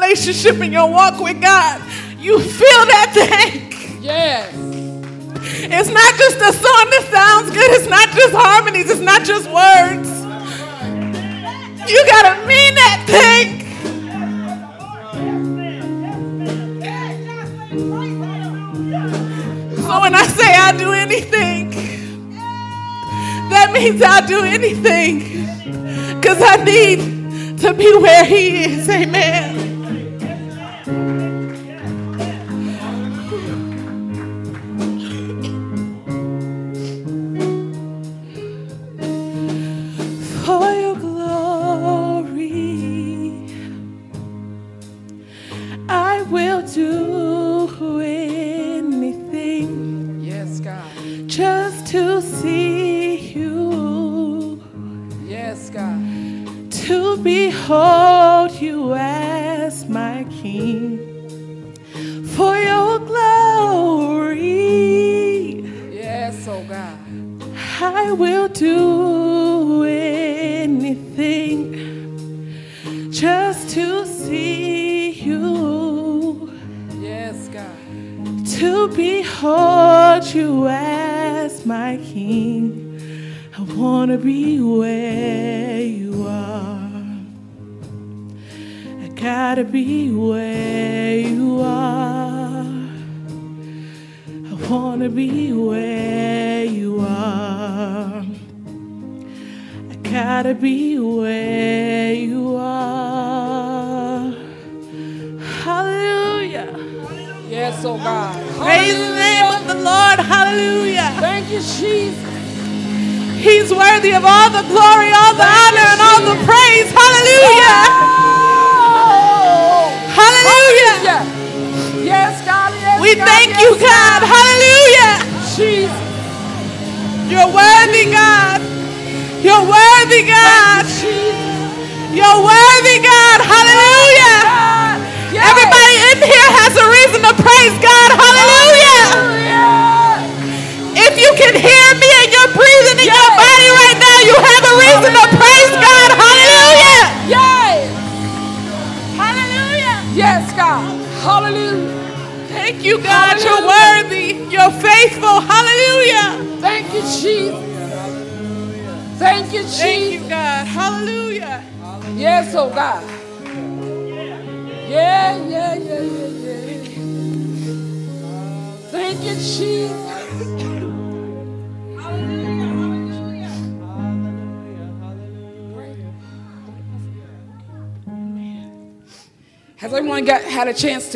Relationship 0.07 0.61
and 0.61 0.73
your 0.73 0.91
walk 0.91 1.21
with 1.21 1.41
God, 1.41 1.81
you 2.19 2.39
feel 2.39 2.87
that 2.87 3.11
thing. 3.13 4.03
Yes. 4.03 4.55
It's 4.55 5.89
not 5.89 6.15
just 6.17 6.37
a 6.37 6.53
song 6.53 6.91
that 6.91 7.09
sounds 7.11 7.51
good. 7.51 7.71
It's 7.73 7.89
not 7.89 8.11
just 8.11 8.33
harmonies. 8.33 8.89
It's 8.89 9.01
not 9.01 9.25
just 9.25 9.51
words. 9.51 10.09
You 11.91 12.07
gotta 12.07 12.47
mean 12.47 12.75
that 12.75 13.05
thing. 13.09 13.63
So 19.77 20.01
when 20.01 20.15
I 20.15 20.27
say 20.27 20.55
I'll 20.55 20.79
do 20.79 20.93
anything, 20.93 21.71
that 23.51 23.71
means 23.73 24.03
I'll 24.03 24.27
do 24.27 24.43
anything. 24.43 25.19
Because 26.21 26.41
I 26.41 26.63
need 26.65 27.59
to 27.61 27.75
be 27.75 27.97
where 27.97 28.25
He 28.25 28.65
is. 28.65 28.89
Amen. 28.89 29.76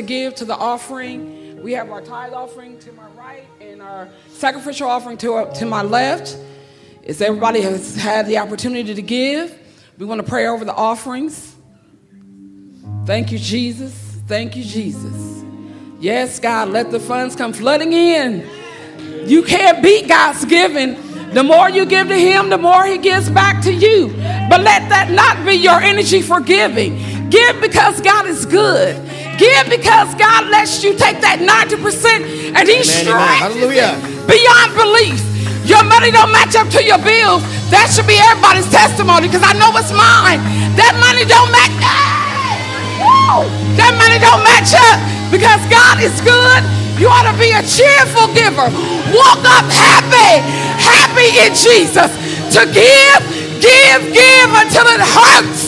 To 0.01 0.07
give 0.07 0.35
to 0.37 0.45
the 0.45 0.57
offering? 0.57 1.63
We 1.63 1.73
have 1.73 1.91
our 1.91 2.01
tithe 2.01 2.33
offering 2.33 2.79
to 2.81 2.93
my 2.93 3.07
right 3.19 3.45
and 3.61 3.83
our 3.83 4.09
sacrificial 4.29 4.89
offering 4.89 5.19
to, 5.19 5.51
to 5.57 5.67
my 5.67 5.83
left. 5.83 6.39
Is 7.03 7.21
everybody 7.21 7.61
has 7.61 7.97
had 7.97 8.27
the 8.27 8.39
opportunity 8.39 8.95
to 8.95 9.03
give? 9.03 9.57
We 9.99 10.07
want 10.07 10.21
to 10.21 10.27
pray 10.27 10.47
over 10.47 10.65
the 10.65 10.75
offerings. 10.75 11.55
Thank 13.05 13.31
you, 13.31 13.39
Jesus. 13.39 13.93
Thank 14.27 14.57
you, 14.57 14.65
Jesus. 14.65 15.45
Yes, 15.99 16.41
God, 16.41 16.71
let 16.71 16.91
the 16.91 17.01
funds 17.01 17.37
come 17.37 17.53
flooding 17.53 17.93
in. 17.93 18.49
You 19.27 19.43
can't 19.43 19.83
beat 19.83 20.09
God's 20.09 20.45
giving. 20.47 20.95
The 21.33 21.43
more 21.43 21.69
you 21.69 21.85
give 21.85 22.09
to 22.09 22.17
Him, 22.17 22.49
the 22.49 22.59
more 22.59 22.87
He 22.87 22.97
gives 22.97 23.29
back 23.29 23.63
to 23.65 23.73
you. 23.73 24.09
But 24.49 24.63
let 24.63 24.89
that 24.89 25.11
not 25.11 25.45
be 25.45 25.55
your 25.55 25.79
energy 25.81 26.23
for 26.23 26.41
giving. 26.41 27.29
Give 27.29 27.61
because 27.61 28.01
God 28.01 28.27
is 28.27 28.47
good. 28.47 29.10
Give 29.41 29.73
because 29.73 30.13
God 30.21 30.53
lets 30.53 30.85
you 30.85 30.93
take 30.93 31.25
that 31.25 31.41
90% 31.41 31.81
and 32.53 32.69
He 32.69 32.85
stretches 32.85 33.57
beyond 34.29 34.69
belief. 34.77 35.17
Your 35.65 35.81
money 35.89 36.13
don't 36.13 36.29
match 36.29 36.53
up 36.61 36.69
to 36.77 36.85
your 36.85 37.01
bills. 37.01 37.41
That 37.73 37.89
should 37.89 38.05
be 38.05 38.21
everybody's 38.21 38.69
testimony 38.69 39.33
because 39.33 39.41
I 39.41 39.57
know 39.57 39.73
it's 39.81 39.97
mine. 39.97 40.45
That 40.77 40.93
money 41.01 41.25
don't 41.25 41.49
match. 41.49 41.73
That 43.81 43.97
money 43.97 44.21
don't 44.21 44.45
match 44.45 44.77
up 44.77 45.01
because 45.33 45.63
God 45.73 46.05
is 46.05 46.13
good. 46.21 46.61
You 47.01 47.09
ought 47.09 47.25
to 47.25 47.37
be 47.41 47.49
a 47.57 47.65
cheerful 47.65 48.29
giver. 48.37 48.69
Walk 49.17 49.41
up 49.49 49.65
happy, 49.73 50.45
happy 50.77 51.33
in 51.49 51.57
Jesus. 51.57 52.13
To 52.53 52.69
give, 52.69 53.21
give, 53.57 54.01
give 54.13 54.51
until 54.53 54.85
it 54.85 55.01
hurts 55.01 55.65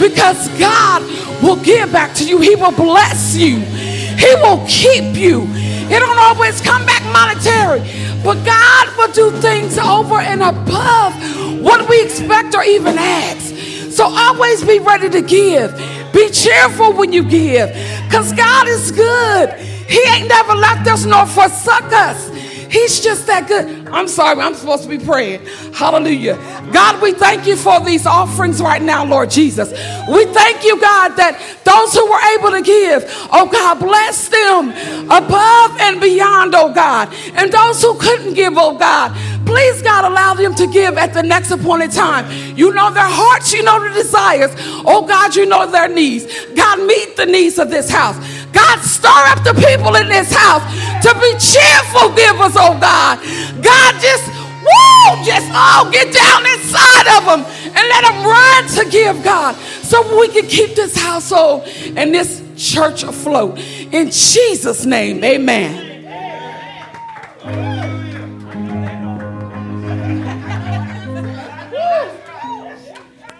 because 0.00 0.48
God 0.56 1.04
will 1.42 1.56
give 1.56 1.92
back 1.92 2.14
to 2.16 2.24
you. 2.24 2.38
He 2.40 2.54
will 2.54 2.72
bless 2.72 3.36
you. 3.36 3.58
He 3.58 4.34
will 4.36 4.64
keep 4.66 5.16
you. 5.16 5.46
It 5.92 5.98
don't 5.98 6.18
always 6.18 6.60
come 6.60 6.86
back 6.86 7.02
monetary, 7.12 7.80
but 8.22 8.44
God 8.44 8.96
will 8.96 9.12
do 9.12 9.36
things 9.40 9.76
over 9.78 10.20
and 10.20 10.42
above 10.42 11.14
what 11.60 11.88
we 11.88 12.02
expect 12.02 12.54
or 12.54 12.62
even 12.62 12.96
ask. 12.96 13.54
So 13.92 14.04
always 14.04 14.62
be 14.64 14.78
ready 14.78 15.10
to 15.10 15.20
give. 15.20 15.74
Be 16.12 16.30
cheerful 16.30 16.92
when 16.92 17.12
you 17.12 17.22
give, 17.24 17.70
because 18.04 18.32
God 18.32 18.68
is 18.68 18.90
good. 18.92 19.52
He 19.88 20.00
ain't 20.10 20.28
never 20.28 20.54
left 20.54 20.86
us 20.88 21.04
nor 21.04 21.26
forsook 21.26 21.92
us. 21.92 22.28
He's 22.70 23.00
just 23.00 23.26
that 23.26 23.48
good. 23.48 23.79
I'm 23.92 24.08
sorry, 24.08 24.40
I'm 24.40 24.54
supposed 24.54 24.84
to 24.84 24.88
be 24.88 24.98
praying. 24.98 25.44
Hallelujah. 25.74 26.36
God, 26.72 27.02
we 27.02 27.12
thank 27.12 27.46
you 27.46 27.56
for 27.56 27.80
these 27.80 28.06
offerings 28.06 28.60
right 28.60 28.82
now, 28.82 29.04
Lord 29.04 29.30
Jesus. 29.30 29.70
We 30.08 30.24
thank 30.26 30.64
you, 30.64 30.80
God, 30.80 31.16
that 31.16 31.38
those 31.64 31.92
who 31.94 32.04
were 32.10 32.20
able 32.38 32.50
to 32.50 32.62
give, 32.62 33.04
oh 33.32 33.48
God, 33.50 33.78
bless 33.78 34.28
them 34.28 34.70
above 35.10 35.80
and 35.80 36.00
beyond, 36.00 36.54
oh 36.54 36.72
God. 36.72 37.12
And 37.34 37.52
those 37.52 37.82
who 37.82 37.98
couldn't 37.98 38.34
give, 38.34 38.54
oh 38.56 38.76
God, 38.78 39.16
Please, 39.50 39.82
God, 39.82 40.04
allow 40.04 40.34
them 40.34 40.54
to 40.54 40.66
give 40.68 40.96
at 40.96 41.12
the 41.12 41.24
next 41.24 41.50
appointed 41.50 41.90
time. 41.90 42.56
You 42.56 42.72
know 42.72 42.92
their 42.92 43.02
hearts, 43.02 43.52
you 43.52 43.64
know 43.64 43.80
their 43.80 43.92
desires. 43.92 44.52
Oh, 44.86 45.04
God, 45.08 45.34
you 45.34 45.44
know 45.44 45.68
their 45.68 45.88
needs. 45.88 46.24
God, 46.54 46.78
meet 46.86 47.16
the 47.16 47.26
needs 47.26 47.58
of 47.58 47.68
this 47.68 47.90
house. 47.90 48.16
God, 48.52 48.78
stir 48.80 49.08
up 49.08 49.42
the 49.44 49.54
people 49.54 49.94
in 49.96 50.08
this 50.08 50.32
house 50.32 50.62
to 51.02 51.14
be 51.20 51.30
cheerful 51.38 52.14
givers, 52.14 52.56
oh 52.56 52.76
God. 52.78 53.18
God, 53.62 53.92
just, 54.00 54.26
woo, 54.26 55.24
just, 55.24 55.48
oh, 55.52 55.88
get 55.92 56.12
down 56.12 56.46
inside 56.46 57.06
of 57.18 57.24
them 57.26 57.40
and 57.64 57.88
let 57.88 58.04
them 58.04 58.24
run 58.24 58.66
to 58.76 58.90
give, 58.90 59.22
God, 59.22 59.54
so 59.82 60.02
we 60.18 60.28
can 60.28 60.46
keep 60.46 60.74
this 60.74 60.96
household 60.96 61.62
and 61.96 62.14
this 62.14 62.42
church 62.56 63.02
afloat. 63.02 63.58
In 63.58 64.10
Jesus' 64.10 64.84
name, 64.84 65.22
amen. 65.24 65.88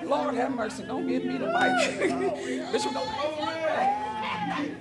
Lord 0.04 0.34
have 0.34 0.54
mercy. 0.54 0.82
Don't 0.82 1.06
give 1.06 1.24
me 1.24 1.38
the 1.38 1.46
mic. 1.46 2.72
Bishop, 2.72 2.92
don't. 2.92 4.79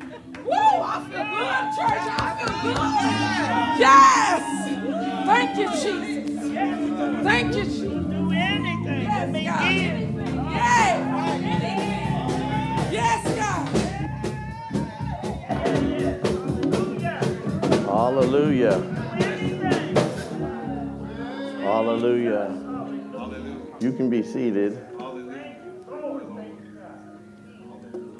Woo, 1.00 1.06
I 1.06 1.08
feel 1.10 1.24
good, 1.32 1.64
church. 1.78 2.08
I 2.10 2.36
feel 2.38 2.54
good. 2.62 3.80
Yes. 3.80 4.44
Thank 5.26 5.52
you, 5.58 5.68
Jesus. 5.70 6.44
Thank 7.24 7.56
you, 7.56 7.64
Jesus. 7.64 7.84
Do 7.84 8.32
anything. 8.32 9.02
Yes, 9.04 9.30
Yes, 9.34 9.46
God. 9.48 9.62
Yes. 10.52 10.98
Yes, 12.92 13.24
God. 13.38 13.68
Hallelujah. 17.86 18.78
Hallelujah. 21.62 22.46
You 23.80 23.92
can 23.94 24.10
be 24.10 24.24
seated. 24.24 24.80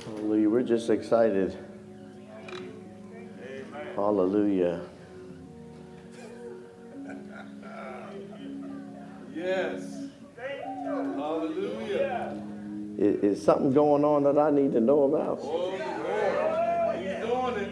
Hallelujah. 0.06 0.50
We're 0.50 0.64
just 0.64 0.90
excited. 0.90 1.58
Hallelujah. 4.00 4.80
Yes. 9.36 9.84
Hallelujah. 10.86 12.42
Is, 12.98 13.24
is 13.24 13.44
something 13.44 13.74
going 13.74 14.06
on 14.06 14.24
that 14.24 14.38
I 14.38 14.52
need 14.52 14.72
to 14.72 14.80
know 14.80 15.04
about? 15.04 15.40
Oh, 15.42 15.72
He's 16.98 17.18
doing 17.28 17.56
it. 17.58 17.72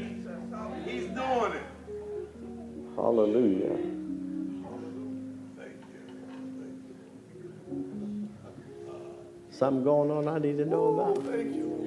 He's 0.85 1.05
doing 1.05 1.53
it. 1.53 1.63
Hallelujah. 2.97 3.77
Thank 5.55 5.77
you. 7.71 8.29
Something 9.49 9.83
going 9.85 10.11
on 10.11 10.27
I 10.27 10.39
need 10.39 10.57
to 10.57 10.65
know 10.65 10.93
about? 10.93 11.17
Oh, 11.25 11.31
Did 11.31 11.55
you 11.55 11.86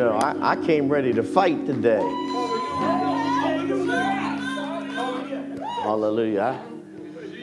know, 0.00 0.12
I, 0.12 0.52
I 0.52 0.56
came 0.56 0.88
ready 0.88 1.12
to 1.12 1.22
fight 1.22 1.66
today. 1.66 2.00
Hallelujah. 5.82 6.60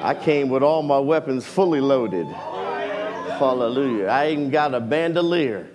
I, 0.02 0.10
I 0.10 0.16
came 0.16 0.50
with 0.50 0.64
all 0.64 0.82
my 0.82 1.00
weapons 1.00 1.46
fully 1.46 1.82
loaded. 1.82 2.26
Hallelujah. 2.28 4.08
I 4.08 4.32
even 4.32 4.50
got 4.50 4.74
a 4.74 4.80
bandolier 4.80 5.68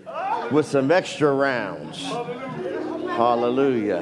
with 0.50 0.66
some 0.66 0.90
extra 0.90 1.32
rounds. 1.32 2.02
Hallelujah. 2.02 4.00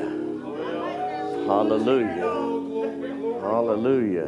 Hallelujah. 1.46 3.40
Hallelujah. 3.40 4.26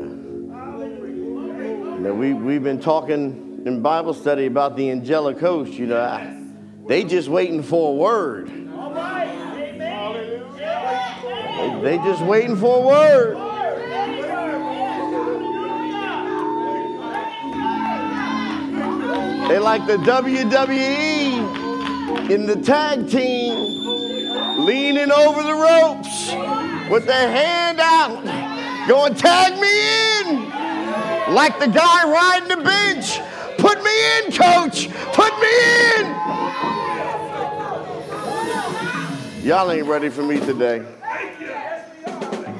Now 2.00 2.12
we, 2.12 2.34
we've 2.34 2.62
been 2.62 2.80
talking 2.80 3.62
in 3.64 3.80
Bible 3.80 4.12
study 4.12 4.44
about 4.46 4.76
the 4.76 4.90
angelic 4.90 5.38
host, 5.38 5.72
you 5.72 5.86
know. 5.86 6.00
I- 6.00 6.41
They 6.86 7.04
just 7.04 7.28
waiting 7.28 7.62
for 7.62 7.92
a 7.92 7.94
word. 7.94 8.48
They, 11.82 11.98
just 11.98 12.22
waiting 12.22 12.56
for 12.56 12.78
a 12.78 12.86
word. 12.86 13.36
They 19.48 19.58
like 19.58 19.86
the 19.86 19.98
WWE 19.98 22.30
in 22.30 22.46
the 22.46 22.56
tag 22.56 23.08
team 23.08 23.54
leaning 24.64 25.12
over 25.12 25.42
the 25.42 25.54
ropes 25.54 26.32
with 26.90 27.04
their 27.06 27.30
hand 27.30 27.78
out, 27.80 28.24
going, 28.88 29.14
tag 29.14 29.60
me 29.60 30.20
in. 30.20 30.50
Like 31.34 31.58
the 31.60 31.68
guy 31.68 32.04
riding 32.10 32.48
the 32.48 32.56
bench. 32.62 33.20
Put 33.58 33.82
me 33.82 33.90
in, 34.18 34.32
coach. 34.32 34.88
Put 35.12 35.38
me 35.40 35.48
in. 35.96 36.41
Y'all 39.42 39.72
ain't 39.72 39.88
ready 39.88 40.08
for 40.08 40.22
me 40.22 40.38
today. 40.38 40.86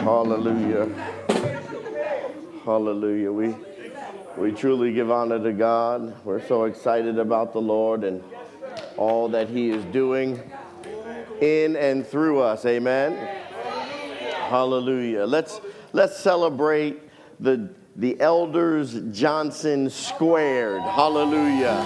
Hallelujah. 0.01 0.89
Hallelujah. 2.65 3.31
We 3.31 3.55
we 4.37 4.51
truly 4.51 4.93
give 4.93 5.09
honor 5.09 5.41
to 5.41 5.53
God. 5.53 6.25
We're 6.25 6.45
so 6.45 6.65
excited 6.65 7.21
about 7.21 7.53
the 7.53 7.61
Lord 7.61 8.03
and 8.03 8.21
all 8.97 9.29
that 9.29 9.49
He 9.49 9.71
is 9.71 9.85
doing 9.87 10.43
in 11.41 11.77
and 11.77 12.05
through 12.05 12.41
us. 12.41 12.67
Amen. 12.67 13.15
Hallelujah. 14.49 15.25
Let's 15.25 15.61
let's 15.93 16.19
celebrate 16.19 17.01
the 17.39 17.71
the 17.95 18.21
elders 18.21 19.01
Johnson 19.13 19.89
squared. 19.89 20.83
Hallelujah. 20.83 21.79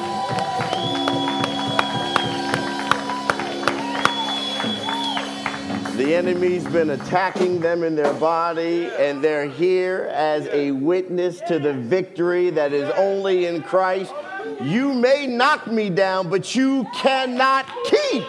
The 5.97 6.15
enemy's 6.15 6.65
been 6.65 6.91
attacking 6.91 7.61
them 7.61 7.83
in 7.83 7.97
their 7.97 8.13
body, 8.13 8.85
and 8.99 9.25
they're 9.25 9.49
here 9.49 10.11
as 10.13 10.47
a 10.49 10.71
witness 10.73 11.41
to 11.49 11.59
the 11.59 11.73
victory 11.73 12.51
that 12.51 12.75
is 12.75 12.91
only 12.99 13.47
in 13.47 13.63
Christ. 13.63 14.13
You 14.61 14.93
may 14.93 15.27
knock 15.27 15.67
me 15.67 15.89
down, 15.89 16.29
but 16.29 16.55
you 16.55 16.87
cannot 16.95 17.67
keep 17.87 18.25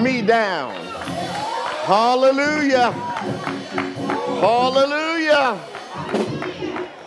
me 0.00 0.22
down. 0.22 0.72
Hallelujah. 1.86 2.92
Hallelujah. 4.40 5.56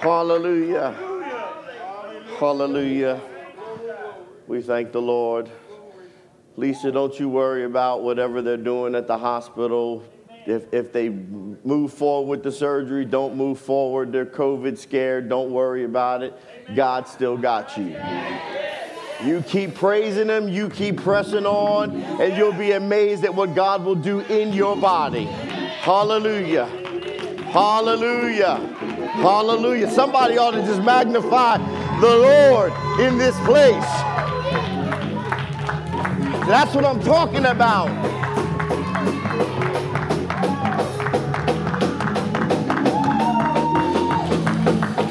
Hallelujah. 0.02 0.96
Hallelujah. 2.38 3.22
We 4.46 4.62
thank 4.62 4.92
the 4.92 5.02
Lord. 5.02 5.50
Lisa, 6.62 6.92
don't 6.92 7.20
you 7.20 7.28
worry 7.28 7.64
about 7.64 8.04
whatever 8.04 8.44
they're 8.44 8.56
doing 8.56 8.94
at 8.94 9.08
the 9.08 9.18
hospital. 9.18 10.04
If, 10.46 10.72
if 10.72 10.94
they 10.94 11.10
move 11.10 11.92
forward 11.92 12.30
with 12.30 12.44
the 12.44 12.52
surgery, 12.52 13.04
don't 13.04 13.36
move 13.36 13.60
forward. 13.60 14.12
They're 14.12 14.28
COVID 14.28 14.78
scared. 14.78 15.28
Don't 15.28 15.50
worry 15.50 15.86
about 15.86 16.22
it. 16.22 16.38
God 16.76 17.08
still 17.08 17.36
got 17.36 17.76
you. 17.78 17.98
You 19.26 19.42
keep 19.42 19.74
praising 19.74 20.28
Him, 20.28 20.50
you 20.50 20.70
keep 20.70 20.98
pressing 20.98 21.48
on, 21.48 22.00
and 22.00 22.38
you'll 22.38 22.54
be 22.54 22.74
amazed 22.74 23.24
at 23.26 23.34
what 23.34 23.56
God 23.56 23.84
will 23.84 23.96
do 23.96 24.20
in 24.20 24.54
your 24.54 24.78
body. 24.78 25.26
Hallelujah. 25.26 26.68
Hallelujah. 27.50 28.58
Hallelujah. 28.58 29.90
Somebody 29.90 30.38
ought 30.38 30.52
to 30.52 30.62
just 30.62 30.84
magnify 30.84 31.58
the 32.02 32.18
Lord 32.18 32.72
in 33.00 33.18
this 33.18 33.36
place. 33.40 34.41
That's 36.48 36.76
what 36.76 36.86
I'm 36.86 37.00
talking 37.02 37.46
about. 37.46 37.88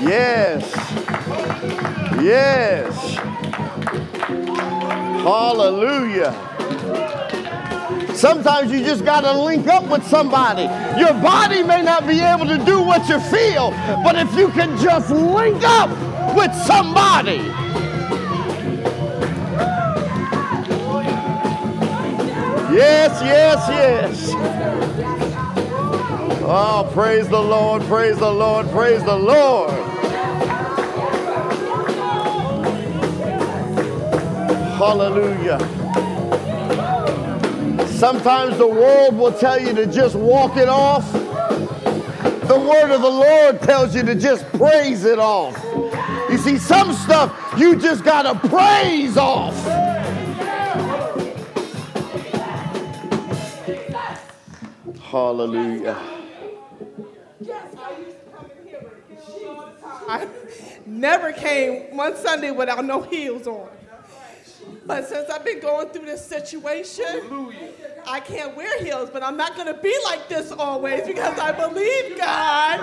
Yes. 0.03 0.73
Yes. 2.23 3.15
Hallelujah. 5.23 6.35
Sometimes 8.15 8.71
you 8.73 8.85
just 8.85 9.05
got 9.05 9.21
to 9.23 9.33
link 9.33 9.67
up 9.67 9.85
with 9.89 10.05
somebody. 10.07 10.65
Your 11.01 11.15
body 11.15 11.63
may 11.63 11.83
not 11.83 12.07
be 12.07 12.21
able 12.21 12.47
to 12.47 12.59
do 12.65 12.83
what 12.83 13.09
you 13.09 13.19
feel, 13.21 13.71
but 14.05 14.17
if 14.17 14.35
you 14.35 14.49
can 14.49 14.77
just 14.79 15.11
link 15.11 15.63
up 15.65 15.91
with 16.37 16.55
somebody. 16.67 17.39
Yes, 22.73 23.21
yes, 23.23 23.69
yes. 23.69 24.35
Oh, 26.43 26.89
praise 26.93 27.29
the 27.29 27.41
Lord, 27.41 27.83
praise 27.83 28.17
the 28.17 28.31
Lord, 28.31 28.71
praise 28.71 29.03
the 29.03 29.17
Lord. 29.17 29.71
Hallelujah. 34.79 35.59
Sometimes 37.89 38.57
the 38.57 38.67
world 38.67 39.17
will 39.17 39.33
tell 39.33 39.61
you 39.61 39.75
to 39.75 39.87
just 39.87 40.15
walk 40.15 40.57
it 40.57 40.69
off. 40.69 41.11
The 41.13 42.59
word 42.59 42.91
of 42.91 43.03
the 43.03 43.11
Lord 43.11 43.61
tells 43.63 43.95
you 43.95 44.03
to 44.05 44.15
just 44.15 44.45
praise 44.53 45.05
it 45.05 45.19
off. 45.19 45.61
You 46.31 46.39
see, 46.39 46.57
some 46.57 46.93
stuff 46.93 47.37
you 47.59 47.77
just 47.77 48.05
got 48.05 48.23
to 48.23 48.49
praise 48.49 49.17
off. 49.17 49.90
Hallelujah. 55.11 55.99
I 60.09 60.29
never 60.87 61.33
came 61.33 61.97
one 61.97 62.17
Sunday 62.17 62.53
without 62.53 62.85
no 62.85 63.03
heels 63.03 63.49
on. 63.49 63.69
But 64.87 65.09
since 65.09 65.29
I've 65.29 65.45
been 65.45 65.59
going 65.59 65.89
through 65.89 66.07
this 66.07 66.25
situation, 66.25 67.53
I 68.07 68.21
can't 68.21 68.57
wear 68.57 68.85
heels, 68.85 69.11
but 69.11 69.25
I'm 69.25 69.37
not 69.37 69.57
going 69.57 69.67
to 69.67 69.81
be 69.83 69.97
like 70.05 70.29
this 70.29 70.53
always 70.53 71.05
because 71.05 71.37
I 71.41 71.51
believe 71.51 72.17
God 72.17 72.79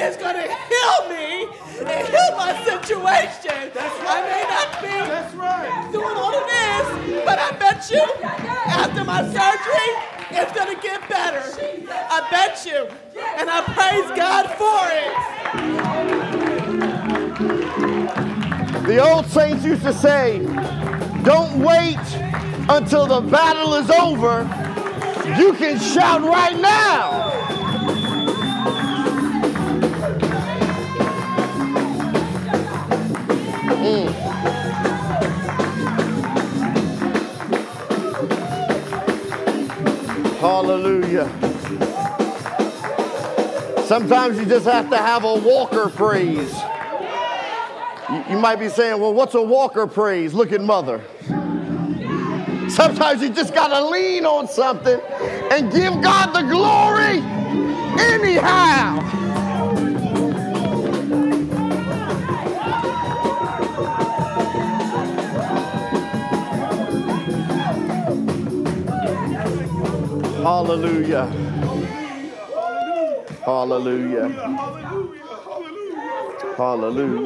is 0.00 0.16
going 0.16 0.36
to 0.36 0.48
heal 0.48 1.08
me 1.10 1.44
and 1.84 2.08
heal 2.08 2.36
my 2.38 2.56
situation. 2.64 3.70
I 3.76 4.22
may 4.32 4.44
not 4.48 4.80
be 4.80 5.92
doing 5.92 6.16
all 6.16 6.34
of 6.34 6.46
this, 6.48 7.24
but 7.26 7.38
I 7.38 7.50
bet 7.58 7.90
you 7.90 8.02
after 8.24 9.04
my 9.04 9.22
surgery, 9.22 10.15
it's 10.30 10.52
going 10.52 10.74
to 10.74 10.82
get 10.82 11.06
better. 11.08 11.42
I 11.90 12.26
bet 12.30 12.64
you. 12.66 12.88
And 13.36 13.50
I 13.50 13.62
praise 13.62 14.10
God 14.16 14.46
for 14.56 14.88
it. 14.92 15.12
The 18.86 18.98
old 18.98 19.26
saints 19.26 19.64
used 19.64 19.82
to 19.82 19.92
say, 19.92 20.38
don't 21.24 21.60
wait 21.60 21.98
until 22.68 23.06
the 23.06 23.20
battle 23.20 23.74
is 23.74 23.88
over. 23.90 24.42
You 25.38 25.52
can 25.54 25.78
shout 25.78 26.22
right 26.22 26.58
now. 26.58 27.32
Mm. 33.86 34.25
Hallelujah. 40.46 41.28
Sometimes 43.84 44.38
you 44.38 44.44
just 44.44 44.64
have 44.64 44.88
to 44.90 44.96
have 44.96 45.24
a 45.24 45.34
walker 45.34 45.88
praise. 45.88 46.54
You, 48.30 48.38
might 48.38 48.60
be 48.60 48.68
saying, 48.68 49.00
well, 49.00 49.12
what's 49.12 49.34
a 49.34 49.42
walker 49.42 49.88
praise? 49.88 50.34
Look 50.34 50.52
at 50.52 50.60
mother. 50.60 51.02
Sometimes 52.68 53.22
you 53.22 53.30
just 53.30 53.54
got 53.54 53.76
to 53.76 53.88
lean 53.88 54.24
on 54.24 54.46
something 54.46 55.00
and 55.50 55.72
give 55.72 56.00
God 56.00 56.32
the 56.32 56.42
glory 56.42 57.18
anyhow. 57.98 59.25
Hallelujah. 70.46 71.26
Hallelujah. 73.44 74.28
Hallelujah. 76.56 77.18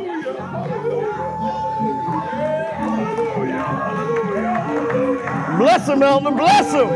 Bless 5.59 5.87
him, 5.87 6.03
Elder. 6.03 6.31
Bless 6.31 6.73
him. 6.73 6.89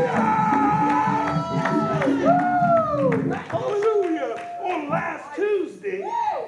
Hallelujah. 3.51 4.35
On 4.63 4.89
last 4.89 5.35
Tuesday, 5.35 6.03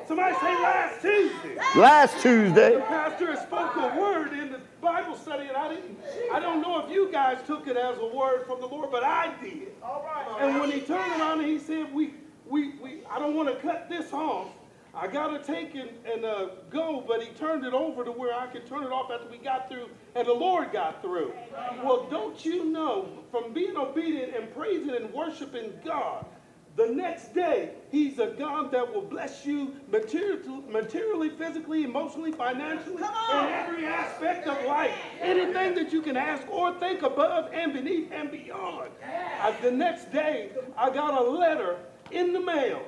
somebody 0.07 0.34
say 0.38 0.55
last 0.55 1.01
Tuesday. 1.03 1.55
Last 1.75 2.19
Tuesday. 2.23 2.73
The 2.73 2.82
pastor 2.82 3.36
spoke 3.36 3.75
a 3.75 3.95
word 3.99 4.34
in 4.34 4.46
Bible 4.88 5.17
study, 5.17 5.47
and 5.47 5.57
I 5.57 5.67
didn't. 5.67 5.97
I 6.31 6.39
don't 6.39 6.61
know 6.61 6.79
if 6.79 6.89
you 6.89 7.11
guys 7.11 7.39
took 7.45 7.67
it 7.67 7.75
as 7.75 7.97
a 7.97 8.05
word 8.07 8.45
from 8.45 8.61
the 8.61 8.67
Lord, 8.67 8.89
but 8.89 9.03
I 9.03 9.33
did. 9.41 9.73
All 9.83 10.01
right. 10.05 10.41
And 10.41 10.61
when 10.61 10.71
he 10.71 10.79
turned 10.79 11.19
around 11.19 11.41
and 11.41 11.49
he 11.49 11.59
said, 11.59 11.93
"We, 11.93 12.13
we, 12.47 12.75
we. 12.81 13.01
I 13.11 13.19
don't 13.19 13.35
want 13.35 13.49
to 13.49 13.55
cut 13.55 13.89
this 13.89 14.13
off. 14.13 14.47
I 14.95 15.07
gotta 15.07 15.39
take 15.43 15.75
and, 15.75 15.89
and 16.09 16.23
uh, 16.23 16.47
go." 16.69 17.03
But 17.05 17.21
he 17.21 17.29
turned 17.33 17.65
it 17.65 17.73
over 17.73 18.05
to 18.05 18.11
where 18.11 18.33
I 18.33 18.47
could 18.47 18.65
turn 18.65 18.83
it 18.83 18.91
off 18.93 19.11
after 19.11 19.27
we 19.29 19.38
got 19.38 19.67
through, 19.69 19.89
and 20.15 20.25
the 20.25 20.33
Lord 20.33 20.71
got 20.71 21.01
through. 21.01 21.33
Well, 21.83 22.07
don't 22.09 22.43
you 22.45 22.63
know 22.63 23.09
from 23.29 23.51
being 23.53 23.75
obedient 23.75 24.35
and 24.35 24.53
praising 24.55 24.95
and 24.95 25.13
worshiping 25.13 25.73
God? 25.83 26.25
The 26.78 26.86
next 26.86 27.34
day, 27.34 27.71
he's 27.91 28.19
a 28.19 28.28
God 28.28 28.71
that 28.71 28.93
will 28.93 29.01
bless 29.01 29.47
you 29.47 29.73
material, 29.91 30.61
materially, 30.69 31.32
physically, 31.32 31.84
emotionally, 31.84 32.32
financially, 32.32 32.97
in 32.97 33.47
every 33.47 33.88
aspect 33.88 34.45
of 34.45 34.63
life. 34.67 34.91
Anything 35.19 35.73
that 35.73 35.91
you 35.91 36.03
can 36.03 36.15
ask 36.15 36.47
or 36.51 36.75
think 36.75 37.01
above 37.01 37.51
and 37.51 37.73
beneath 37.73 38.11
and 38.11 38.30
beyond. 38.30 38.91
Uh, 39.41 39.53
the 39.63 39.71
next 39.71 40.11
day, 40.11 40.51
I 40.78 40.91
got 40.91 41.19
a 41.19 41.23
letter 41.28 41.78
in 42.11 42.32
the 42.32 42.41
mail. 42.41 42.84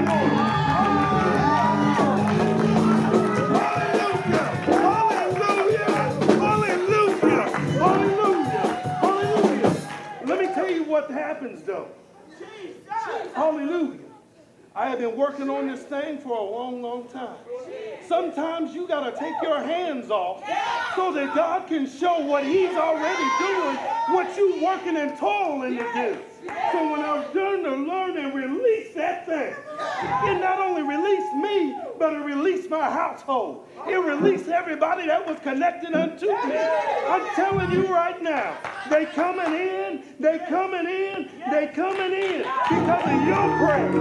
what 10.95 11.11
happens 11.11 11.61
though. 11.65 11.89
Jesus. 12.39 13.33
Hallelujah. 13.35 13.99
I 14.77 14.89
have 14.91 15.01
been 15.01 15.17
working 15.17 15.51
on 15.51 15.67
this 15.67 15.83
thing 15.83 16.19
for 16.19 16.39
a 16.39 16.43
long, 16.43 16.83
long 16.83 17.09
time. 17.09 17.37
Sometimes 18.07 18.77
you 18.77 18.87
got 18.87 19.11
to 19.11 19.19
take 19.19 19.35
your 19.43 19.61
hands 19.61 20.09
off 20.09 20.45
so 20.95 21.13
that 21.15 21.35
God 21.35 21.67
can 21.67 21.89
show 21.89 22.21
what 22.21 22.45
He's 22.45 22.77
already 22.77 23.29
doing, 23.41 23.77
what 24.15 24.37
you 24.37 24.63
working 24.65 24.97
and 24.97 25.19
toiling 25.19 25.79
to 25.79 25.93
do. 25.95 26.19
So 26.73 26.91
when 26.91 27.01
I 27.03 27.15
was 27.19 27.35
done 27.35 27.63
to 27.63 27.71
learn 27.71 28.17
and 28.19 28.35
release 28.35 28.95
that 28.95 29.27
thing, 29.27 29.55
it 30.27 30.41
not 30.41 30.61
only 30.61 30.83
released 30.83 31.33
me, 31.35 31.75
but 31.99 32.13
it 32.15 32.19
released 32.19 32.69
my 32.69 32.91
household. 32.91 33.67
It 33.87 33.97
released 33.97 34.49
everybody 34.49 35.07
that 35.07 35.27
was 35.27 35.39
connected 35.41 35.95
unto 35.95 36.27
me. 36.27 36.57
I'm 37.09 37.35
telling 37.35 37.71
you 37.71 37.93
right 37.93 38.21
now, 38.23 38.57
they 38.91 39.07
coming 39.07 39.53
in, 39.55 40.03
they 40.19 40.39
coming 40.49 40.87
in, 40.87 41.29
they 41.51 41.69
coming 41.69 42.13
in 42.13 42.39
because 42.69 43.05
of 43.05 43.27
your 43.29 43.49
praise, 43.59 43.93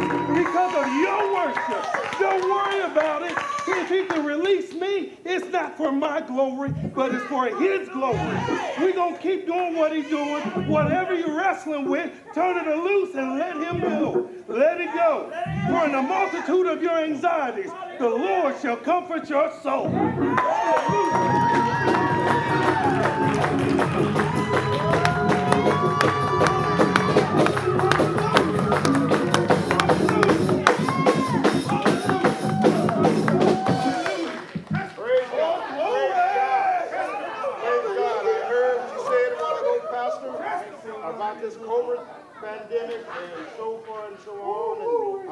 because 0.45 0.75
of 0.75 0.87
your 0.99 1.33
worship. 1.33 2.19
Don't 2.19 2.43
worry 2.49 2.91
about 2.91 3.23
it. 3.23 3.37
If 3.65 3.89
he 3.89 4.05
can 4.05 4.25
release 4.25 4.73
me, 4.73 5.13
it's 5.23 5.47
not 5.51 5.77
for 5.77 5.91
my 5.91 6.21
glory, 6.21 6.71
but 6.93 7.13
it's 7.13 7.23
for 7.25 7.47
his 7.47 7.87
glory. 7.89 8.37
We're 8.79 8.93
going 8.93 9.15
to 9.15 9.21
keep 9.21 9.45
doing 9.45 9.75
what 9.75 9.95
he's 9.95 10.09
doing. 10.09 10.41
Whatever 10.67 11.13
you're 11.13 11.37
wrestling 11.37 11.89
with, 11.89 12.11
turn 12.33 12.57
it 12.57 12.77
loose 12.77 13.15
and 13.15 13.37
let 13.37 13.55
him 13.57 13.79
go. 13.79 14.29
Let 14.47 14.81
it 14.81 14.93
go. 14.93 15.29
For 15.67 15.85
in 15.85 15.91
the 15.91 16.01
multitude 16.01 16.67
of 16.67 16.81
your 16.81 16.97
anxieties, 16.99 17.71
the 17.99 18.09
Lord 18.09 18.55
shall 18.61 18.77
comfort 18.77 19.29
your 19.29 19.51
soul. 19.61 19.89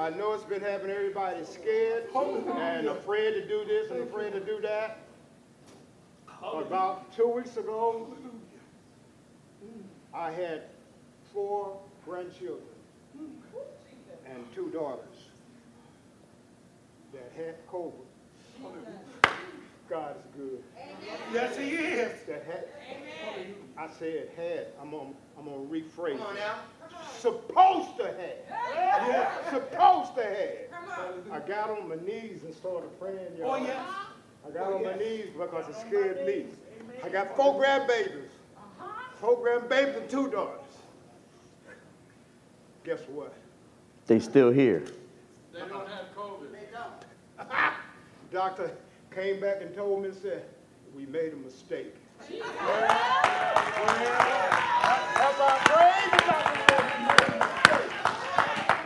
I 0.02 0.10
know 0.10 0.34
it's 0.34 0.44
been 0.44 0.62
having 0.62 0.90
everybody 0.90 1.46
scared 1.46 2.06
and 2.16 2.88
afraid 2.88 3.34
to 3.36 3.48
do 3.48 3.64
this 3.66 3.92
and 3.92 4.02
afraid 4.02 4.34
to 4.34 4.40
do 4.40 4.60
that. 4.62 4.98
About 6.44 7.16
two 7.16 7.28
weeks 7.28 7.56
ago, 7.56 8.12
I 10.12 10.32
had 10.32 10.64
four 11.32 11.78
grandchildren 12.04 12.66
and 14.26 14.44
two 14.56 14.72
daughters 14.72 15.28
that 17.14 17.32
had 17.38 17.68
COVID. 17.68 17.94
God 19.88 20.16
is 20.16 20.24
good. 20.36 20.64
Yes, 21.32 21.56
he 21.58 21.70
is. 21.76 22.24
That 22.26 22.44
had, 22.46 22.66
I 23.78 23.88
said 24.00 24.30
had. 24.36 24.68
I'm 24.82 24.94
on. 24.94 25.14
I'm 25.38 25.46
gonna 25.46 25.58
rephrase. 25.58 26.18
Come 26.18 26.28
on 26.28 26.36
now. 26.36 26.56
Supposed 27.18 27.98
to 27.98 28.06
have. 28.06 29.08
Yeah, 29.08 29.52
supposed 29.52 30.16
to 30.16 30.24
have. 30.24 31.32
I 31.32 31.40
got 31.48 31.70
on 31.70 31.90
my 31.90 31.96
knees 31.96 32.44
and 32.44 32.54
started 32.54 32.90
praying, 33.00 33.38
y'all. 33.38 33.52
Oh, 33.52 33.56
yes. 33.56 33.80
I 34.46 34.52
got 34.52 34.74
on 34.74 34.84
my 34.84 34.94
oh, 34.94 34.98
knees 34.98 35.28
because 35.38 35.70
it 35.70 35.76
scared 35.76 36.26
me. 36.26 36.46
I 37.04 37.10
got 37.10 37.36
four 37.36 37.62
grandbabies. 37.62 38.26
Uh-huh. 38.58 38.86
Four 39.20 39.38
grandbabies 39.38 39.98
and 39.98 40.10
two 40.10 40.30
daughters. 40.30 40.60
Guess 42.84 43.02
what? 43.10 43.34
They 44.08 44.20
still 44.20 44.52
here. 44.52 44.84
They 45.54 45.60
don't 45.60 45.88
have 45.88 46.16
COVID. 46.16 46.52
They 46.52 46.68
don't. 46.72 47.50
Doctor 48.32 48.72
came 49.14 49.40
back 49.40 49.62
and 49.62 49.76
told 49.76 50.02
me 50.02 50.10
and 50.10 50.18
said, 50.18 50.46
we 50.96 51.06
made 51.06 51.34
a 51.34 51.38
mistake. 51.38 51.96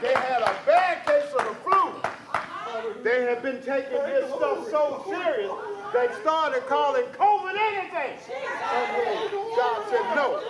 They 0.01 0.13
had 0.13 0.41
a 0.41 0.55
bad 0.65 1.05
case 1.05 1.33
of 1.33 1.43
the 1.43 1.55
flu. 1.63 1.81
They 3.03 3.25
been 3.41 3.61
taking 3.61 3.91
this 3.91 4.29
stuff 4.33 4.69
so 4.69 5.03
serious, 5.07 5.51
they 5.93 6.07
started 6.21 6.65
calling 6.67 7.03
COVID 7.03 7.55
anything. 7.57 8.17
God 9.55 9.85
said, 9.89 10.15
no. 10.15 10.41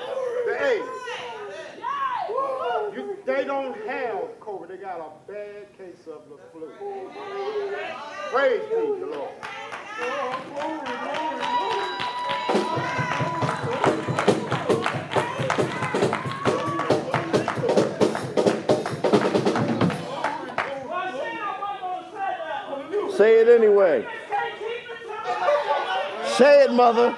You, 2.93 3.17
they 3.25 3.43
don't 3.43 3.75
have 3.87 4.39
COVID. 4.39 4.67
They 4.69 4.77
got 4.77 4.99
a 4.99 5.11
bad 5.31 5.77
case 5.77 6.07
of 6.07 6.21
the 6.29 6.37
flu. 6.51 6.69
Praise 8.31 8.61
be 8.69 8.99
the 8.99 9.07
Lord. 9.07 9.31
Say 23.15 23.39
it 23.39 23.47
anyway. 23.47 24.05
Say 26.35 26.63
it, 26.63 26.73
mother. 26.73 27.15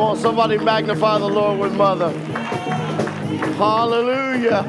Come 0.00 0.08
on, 0.08 0.16
somebody 0.16 0.56
magnify 0.56 1.18
the 1.18 1.28
Lord 1.28 1.58
with 1.58 1.74
mother. 1.74 2.10
Hallelujah. 3.58 4.64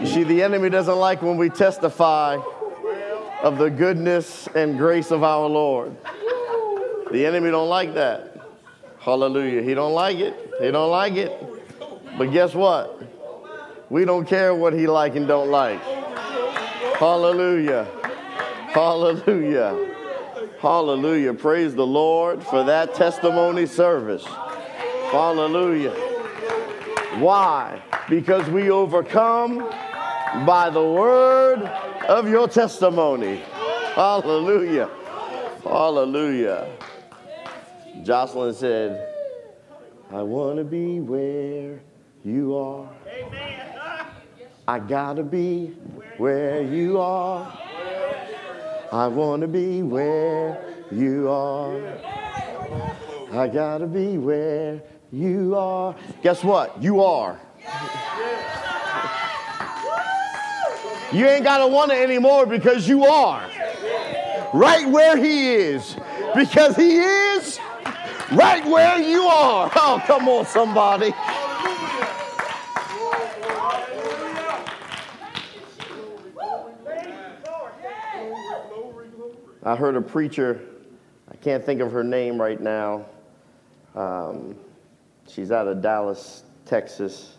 You 0.00 0.06
see, 0.08 0.24
the 0.24 0.42
enemy 0.42 0.68
doesn't 0.68 0.96
like 0.96 1.22
when 1.22 1.36
we 1.36 1.48
testify 1.48 2.40
of 3.44 3.58
the 3.58 3.70
goodness 3.70 4.48
and 4.48 4.76
grace 4.76 5.12
of 5.12 5.22
our 5.22 5.48
Lord. 5.48 5.96
The 7.12 7.24
enemy 7.24 7.52
don't 7.52 7.68
like 7.68 7.94
that. 7.94 8.36
Hallelujah. 8.98 9.62
He 9.62 9.74
don't 9.74 9.94
like 9.94 10.16
it. 10.16 10.34
He 10.60 10.72
don't 10.72 10.90
like 10.90 11.12
it. 11.12 11.40
But 12.18 12.32
guess 12.32 12.52
what? 12.52 13.00
We 13.90 14.04
don't 14.04 14.26
care 14.26 14.56
what 14.56 14.72
he 14.72 14.88
like 14.88 15.14
and 15.14 15.28
don't 15.28 15.52
like. 15.52 15.97
Hallelujah. 16.98 17.86
Hallelujah. 18.72 19.94
Hallelujah. 20.58 21.32
Praise 21.32 21.76
the 21.76 21.86
Lord 21.86 22.42
for 22.42 22.64
that 22.64 22.92
testimony 22.96 23.66
service. 23.66 24.24
Hallelujah. 24.24 25.92
Why? 27.20 27.80
Because 28.08 28.50
we 28.50 28.72
overcome 28.72 29.58
by 30.44 30.70
the 30.70 30.82
word 30.82 31.62
of 32.08 32.28
your 32.28 32.48
testimony. 32.48 33.42
Hallelujah. 33.94 34.90
Hallelujah. 35.62 36.68
Jocelyn 38.02 38.54
said, 38.54 39.08
I 40.10 40.22
want 40.22 40.58
to 40.58 40.64
be 40.64 40.98
where 40.98 41.78
you 42.24 42.56
are. 42.56 42.88
I 44.66 44.80
gotta 44.80 45.22
be 45.22 45.74
where 46.18 46.62
you 46.62 47.00
are. 47.00 47.58
I 48.92 49.06
want 49.06 49.42
to 49.42 49.48
be 49.48 49.82
where 49.82 50.60
you 50.90 51.28
are. 51.28 51.80
I 53.32 53.46
gotta 53.48 53.86
be 53.86 54.18
where 54.18 54.82
you 55.12 55.56
are. 55.56 55.94
Guess 56.22 56.42
what? 56.42 56.82
You 56.82 57.02
are. 57.02 57.40
You 61.12 61.26
ain't 61.26 61.44
gotta 61.44 61.66
want 61.66 61.92
it 61.92 61.98
anymore 61.98 62.46
because 62.46 62.88
you 62.88 63.04
are. 63.04 63.48
Right 64.52 64.88
where 64.88 65.16
he 65.16 65.54
is. 65.54 65.96
Because 66.34 66.76
he 66.76 66.96
is 66.96 67.58
right 68.32 68.64
where 68.66 68.98
you 68.98 69.22
are. 69.22 69.70
Oh, 69.74 70.02
come 70.06 70.28
on, 70.28 70.46
somebody. 70.46 71.14
I 79.68 79.76
heard 79.76 79.96
a 79.96 80.00
preacher, 80.00 80.62
I 81.30 81.36
can't 81.36 81.62
think 81.62 81.82
of 81.82 81.92
her 81.92 82.02
name 82.02 82.40
right 82.40 82.58
now. 82.58 83.04
Um, 83.94 84.56
she's 85.28 85.52
out 85.52 85.68
of 85.68 85.82
Dallas, 85.82 86.42
Texas. 86.64 87.36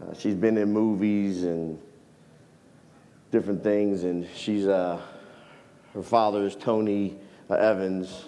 Uh, 0.00 0.14
she's 0.14 0.34
been 0.34 0.56
in 0.56 0.72
movies 0.72 1.44
and 1.44 1.78
different 3.30 3.62
things, 3.62 4.04
and 4.04 4.26
she's 4.34 4.66
uh, 4.66 4.98
Her 5.92 6.02
father 6.02 6.46
is 6.46 6.56
Tony 6.56 7.18
uh, 7.50 7.56
Evans. 7.56 8.24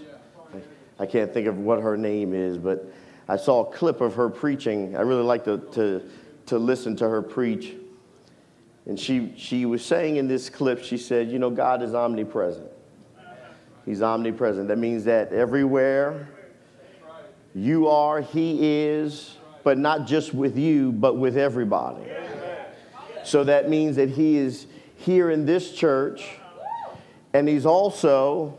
I 0.99 1.07
can't 1.07 1.33
think 1.33 1.47
of 1.47 1.57
what 1.57 1.81
her 1.81 1.97
name 1.97 2.35
is, 2.35 2.59
but 2.59 2.93
I 3.29 3.39
saw 3.39 3.65
a 3.65 3.73
clip 3.73 4.03
of 4.03 4.15
her 4.15 4.29
preaching. 4.29 4.95
I 4.95 5.01
really 5.01 5.23
like 5.23 5.45
to, 5.45 5.57
to, 5.73 6.03
to 6.47 6.59
listen 6.59 6.97
to 6.97 7.09
her 7.09 7.23
preach. 7.23 7.73
And 8.87 8.99
she, 8.99 9.35
she 9.37 9.67
was 9.67 9.85
saying 9.85 10.17
in 10.17 10.29
this 10.29 10.49
clip, 10.49 10.83
she 10.83 10.97
said, 10.97 11.31
You 11.31 11.39
know, 11.39 11.51
God 11.51 11.83
is 11.83 11.95
omnipresent. 11.95 12.71
He's 13.85 14.03
omnipresent. 14.03 14.69
That 14.69 14.79
means 14.79 15.05
that 15.05 15.33
everywhere 15.33 16.29
you 17.55 17.89
are, 17.89 18.21
He 18.21 18.85
is, 18.85 19.37
but 19.65 19.79
not 19.79 20.07
just 20.07 20.35
with 20.35 20.57
you, 20.57 20.93
but 20.93 21.17
with 21.17 21.37
everybody. 21.37 22.05
So 23.25 23.43
that 23.45 23.69
means 23.69 23.97
that 23.97 24.11
He 24.11 24.37
is 24.37 24.67
here 24.97 25.31
in 25.31 25.47
this 25.47 25.73
church, 25.73 26.29
and 27.33 27.49
He's 27.49 27.67
also 27.67 28.57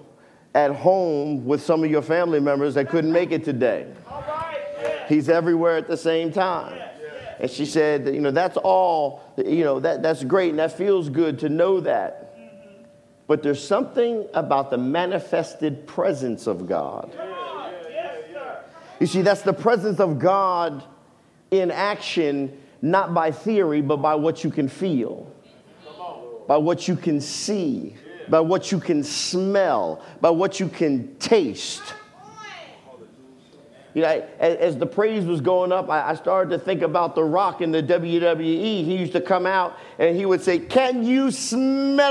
at 0.54 0.72
home 0.72 1.46
with 1.46 1.62
some 1.62 1.84
of 1.84 1.92
your 1.92 2.02
family 2.02 2.40
members 2.40 2.74
that 2.74 2.90
couldn't 2.90 3.12
make 3.12 3.32
it 3.32 3.46
today. 3.46 3.88
He's 5.08 5.30
everywhere 5.30 5.78
at 5.78 5.88
the 5.88 5.96
same 5.96 6.32
time. 6.32 6.87
And 7.40 7.50
she 7.52 7.66
said, 7.66 8.08
you 8.08 8.22
know, 8.22 8.32
that's 8.32 8.58
all, 8.58 9.22
you 9.38 9.64
know, 9.64 9.80
that, 9.80 10.02
that's 10.02 10.24
great 10.24 10.50
and 10.50 10.60
that 10.60 10.76
feels 10.76 11.10
good 11.10 11.40
to 11.40 11.50
know 11.50 11.80
that. 11.82 12.24
But 13.28 13.44
there's 13.44 13.66
something 13.66 14.26
about 14.34 14.72
the 14.72 14.78
manifested 14.78 15.86
presence 15.86 16.48
of 16.48 16.68
God. 16.68 17.16
You 19.00 19.06
see, 19.06 19.22
that's 19.22 19.42
the 19.42 19.54
presence 19.54 20.00
of 20.00 20.18
God 20.18 20.84
in 21.52 21.70
action, 21.70 22.58
not 22.82 23.14
by 23.14 23.32
theory, 23.32 23.82
but 23.82 23.98
by 23.98 24.16
what 24.16 24.44
you 24.44 24.50
can 24.50 24.68
feel, 24.68 25.32
by 26.48 26.58
what 26.58 26.88
you 26.88 26.96
can 26.96 27.22
see, 27.22 27.96
by 28.30 28.40
what 28.40 28.72
you 28.72 28.80
can 28.80 29.04
smell, 29.04 30.04
by 30.20 30.30
what 30.30 30.60
you 30.60 30.68
can 30.68 31.16
taste. 31.18 31.84
You 33.98 34.04
know, 34.04 34.28
as, 34.40 34.58
as 34.58 34.78
the 34.78 34.86
praise 34.86 35.26
was 35.26 35.42
going 35.42 35.72
up, 35.72 35.90
I, 35.90 36.12
I, 36.12 36.14
started 36.14 36.52
to 36.52 36.64
think 36.64 36.84
about 36.84 37.16
The 37.16 37.24
Rock 37.24 37.62
in 37.62 37.72
the 37.72 37.82
WWE. 37.82 38.44
He 38.44 38.96
used 38.96 39.14
to 39.14 39.22
come 39.22 39.48
out 39.48 39.76
and 39.98 40.16
he 40.16 40.28
would 40.28 40.44
say, 40.44 40.60
Can 40.60 41.04
you 41.04 41.32
smell 41.32 42.06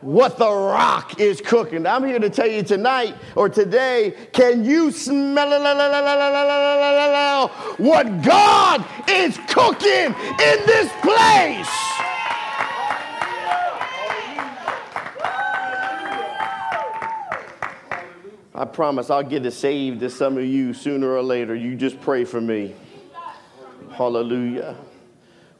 what 0.00 0.38
The 0.38 0.48
Rock 0.48 1.18
is 1.18 1.40
cooking? 1.40 1.88
I'm 1.88 2.04
here 2.04 2.20
to 2.20 2.30
tell 2.30 2.46
you 2.46 2.62
tonight 2.62 3.16
or 3.34 3.48
today, 3.48 4.14
can 4.32 4.64
you 4.64 4.92
smell 4.92 5.48
what 7.78 8.22
God 8.22 8.84
is 9.08 9.36
cooking 9.48 10.14
in 10.14 10.66
this 10.66 10.92
place? 11.02 12.05
I 18.56 18.64
promise 18.64 19.10
I'll 19.10 19.22
get 19.22 19.44
it 19.44 19.50
saved 19.50 20.00
to 20.00 20.08
some 20.08 20.38
of 20.38 20.44
you 20.44 20.72
sooner 20.72 21.10
or 21.12 21.22
later. 21.22 21.54
You 21.54 21.76
just 21.76 22.00
pray 22.00 22.24
for 22.24 22.40
me. 22.40 22.74
Hallelujah. 23.92 24.76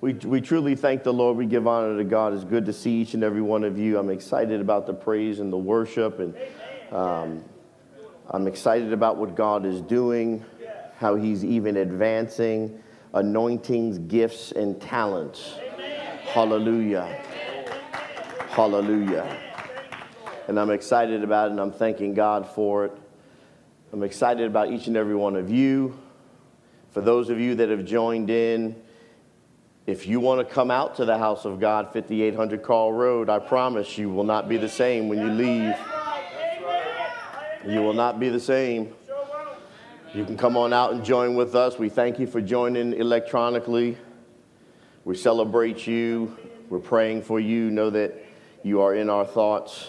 We, 0.00 0.14
we 0.14 0.40
truly 0.40 0.74
thank 0.74 1.02
the 1.02 1.12
Lord. 1.12 1.36
We 1.36 1.44
give 1.44 1.66
honor 1.66 1.98
to 1.98 2.04
God. 2.04 2.32
It's 2.32 2.44
good 2.44 2.64
to 2.64 2.72
see 2.72 2.92
each 2.92 3.12
and 3.12 3.22
every 3.22 3.42
one 3.42 3.64
of 3.64 3.78
you. 3.78 3.98
I'm 3.98 4.08
excited 4.08 4.62
about 4.62 4.86
the 4.86 4.94
praise 4.94 5.40
and 5.40 5.52
the 5.52 5.58
worship, 5.58 6.20
and 6.20 6.34
um, 6.90 7.44
I'm 8.30 8.46
excited 8.46 8.94
about 8.94 9.18
what 9.18 9.34
God 9.34 9.66
is 9.66 9.82
doing, 9.82 10.42
how 10.96 11.16
He's 11.16 11.44
even 11.44 11.76
advancing 11.76 12.82
anointings, 13.12 13.98
gifts, 13.98 14.52
and 14.52 14.80
talents. 14.80 15.56
Hallelujah. 16.32 17.22
Hallelujah 18.48 19.45
and 20.48 20.58
I'm 20.58 20.70
excited 20.70 21.24
about 21.24 21.48
it, 21.48 21.50
and 21.52 21.60
I'm 21.60 21.72
thanking 21.72 22.14
God 22.14 22.48
for 22.48 22.84
it. 22.84 22.92
I'm 23.92 24.02
excited 24.02 24.46
about 24.46 24.70
each 24.70 24.86
and 24.86 24.96
every 24.96 25.14
one 25.14 25.36
of 25.36 25.50
you. 25.50 25.98
For 26.90 27.00
those 27.00 27.28
of 27.30 27.38
you 27.40 27.54
that 27.56 27.68
have 27.68 27.84
joined 27.84 28.30
in, 28.30 28.76
if 29.86 30.06
you 30.06 30.18
want 30.18 30.46
to 30.46 30.54
come 30.54 30.70
out 30.70 30.96
to 30.96 31.04
the 31.04 31.16
house 31.16 31.44
of 31.44 31.60
God, 31.60 31.92
5800 31.92 32.62
Carl 32.62 32.92
Road, 32.92 33.28
I 33.28 33.38
promise 33.38 33.96
you 33.96 34.10
will 34.10 34.24
not 34.24 34.48
be 34.48 34.56
the 34.56 34.68
same 34.68 35.08
when 35.08 35.20
you 35.20 35.28
leave. 35.28 35.76
You 37.66 37.82
will 37.82 37.94
not 37.94 38.18
be 38.18 38.28
the 38.28 38.40
same. 38.40 38.92
You 40.14 40.24
can 40.24 40.36
come 40.36 40.56
on 40.56 40.72
out 40.72 40.92
and 40.92 41.04
join 41.04 41.36
with 41.36 41.54
us. 41.54 41.78
We 41.78 41.88
thank 41.88 42.18
you 42.18 42.26
for 42.26 42.40
joining 42.40 42.94
electronically. 42.94 43.98
We 45.04 45.16
celebrate 45.16 45.86
you. 45.86 46.36
We're 46.68 46.78
praying 46.78 47.22
for 47.22 47.38
you. 47.38 47.70
Know 47.70 47.90
that 47.90 48.14
you 48.62 48.80
are 48.80 48.94
in 48.94 49.10
our 49.10 49.24
thoughts. 49.24 49.88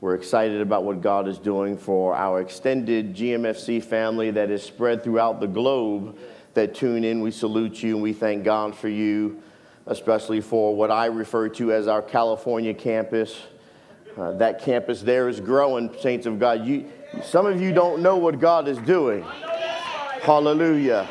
We're 0.00 0.14
excited 0.14 0.62
about 0.62 0.84
what 0.84 1.02
God 1.02 1.28
is 1.28 1.38
doing 1.38 1.76
for 1.76 2.16
our 2.16 2.40
extended 2.40 3.14
GMFC 3.14 3.84
family 3.84 4.30
that 4.30 4.50
is 4.50 4.62
spread 4.62 5.04
throughout 5.04 5.40
the 5.40 5.46
globe 5.46 6.16
that 6.54 6.74
tune 6.74 7.04
in. 7.04 7.20
We 7.20 7.30
salute 7.30 7.82
you 7.82 7.96
and 7.96 8.02
we 8.02 8.14
thank 8.14 8.42
God 8.42 8.74
for 8.74 8.88
you, 8.88 9.42
especially 9.84 10.40
for 10.40 10.74
what 10.74 10.90
I 10.90 11.04
refer 11.06 11.50
to 11.50 11.74
as 11.74 11.86
our 11.86 12.00
California 12.00 12.72
campus. 12.72 13.42
Uh, 14.16 14.32
that 14.32 14.62
campus 14.62 15.02
there 15.02 15.28
is 15.28 15.38
growing, 15.38 15.94
saints 16.00 16.24
of 16.24 16.38
God. 16.38 16.64
You, 16.64 16.90
some 17.22 17.44
of 17.44 17.60
you 17.60 17.70
don't 17.70 18.00
know 18.00 18.16
what 18.16 18.40
God 18.40 18.68
is 18.68 18.78
doing. 18.78 19.22
Hallelujah. 20.22 21.10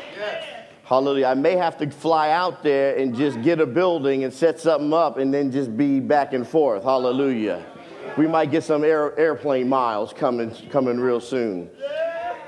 Hallelujah. 0.82 1.26
I 1.26 1.34
may 1.34 1.54
have 1.54 1.78
to 1.78 1.88
fly 1.92 2.30
out 2.30 2.64
there 2.64 2.96
and 2.96 3.14
just 3.14 3.40
get 3.42 3.60
a 3.60 3.66
building 3.66 4.24
and 4.24 4.34
set 4.34 4.58
something 4.58 4.92
up 4.92 5.16
and 5.16 5.32
then 5.32 5.52
just 5.52 5.76
be 5.76 6.00
back 6.00 6.32
and 6.32 6.44
forth. 6.44 6.82
Hallelujah 6.82 7.64
we 8.16 8.26
might 8.26 8.50
get 8.50 8.64
some 8.64 8.84
air, 8.84 9.18
airplane 9.18 9.68
miles 9.68 10.12
coming, 10.12 10.50
coming 10.70 10.98
real 10.98 11.20
soon. 11.20 11.70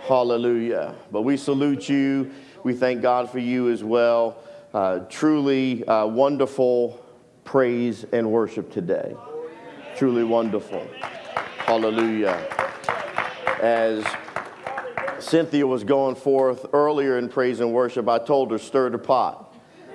Hallelujah. 0.06 0.94
But 1.10 1.22
we 1.22 1.36
salute 1.36 1.88
you. 1.88 2.32
We 2.64 2.74
thank 2.74 3.02
God 3.02 3.30
for 3.30 3.38
you 3.38 3.70
as 3.70 3.82
well. 3.84 4.36
Uh, 4.74 5.00
truly 5.08 5.84
uh, 5.84 6.06
wonderful 6.06 7.04
praise 7.44 8.04
and 8.12 8.30
worship 8.30 8.72
today. 8.72 9.14
Truly 9.96 10.24
wonderful. 10.24 10.86
Hallelujah. 11.58 12.48
As 13.60 14.04
Cynthia 15.18 15.66
was 15.66 15.84
going 15.84 16.16
forth 16.16 16.66
earlier 16.72 17.18
in 17.18 17.28
praise 17.28 17.60
and 17.60 17.72
worship, 17.72 18.08
I 18.08 18.18
told 18.18 18.50
her, 18.50 18.58
stir 18.58 18.90
the 18.90 18.98
pot. 18.98 19.41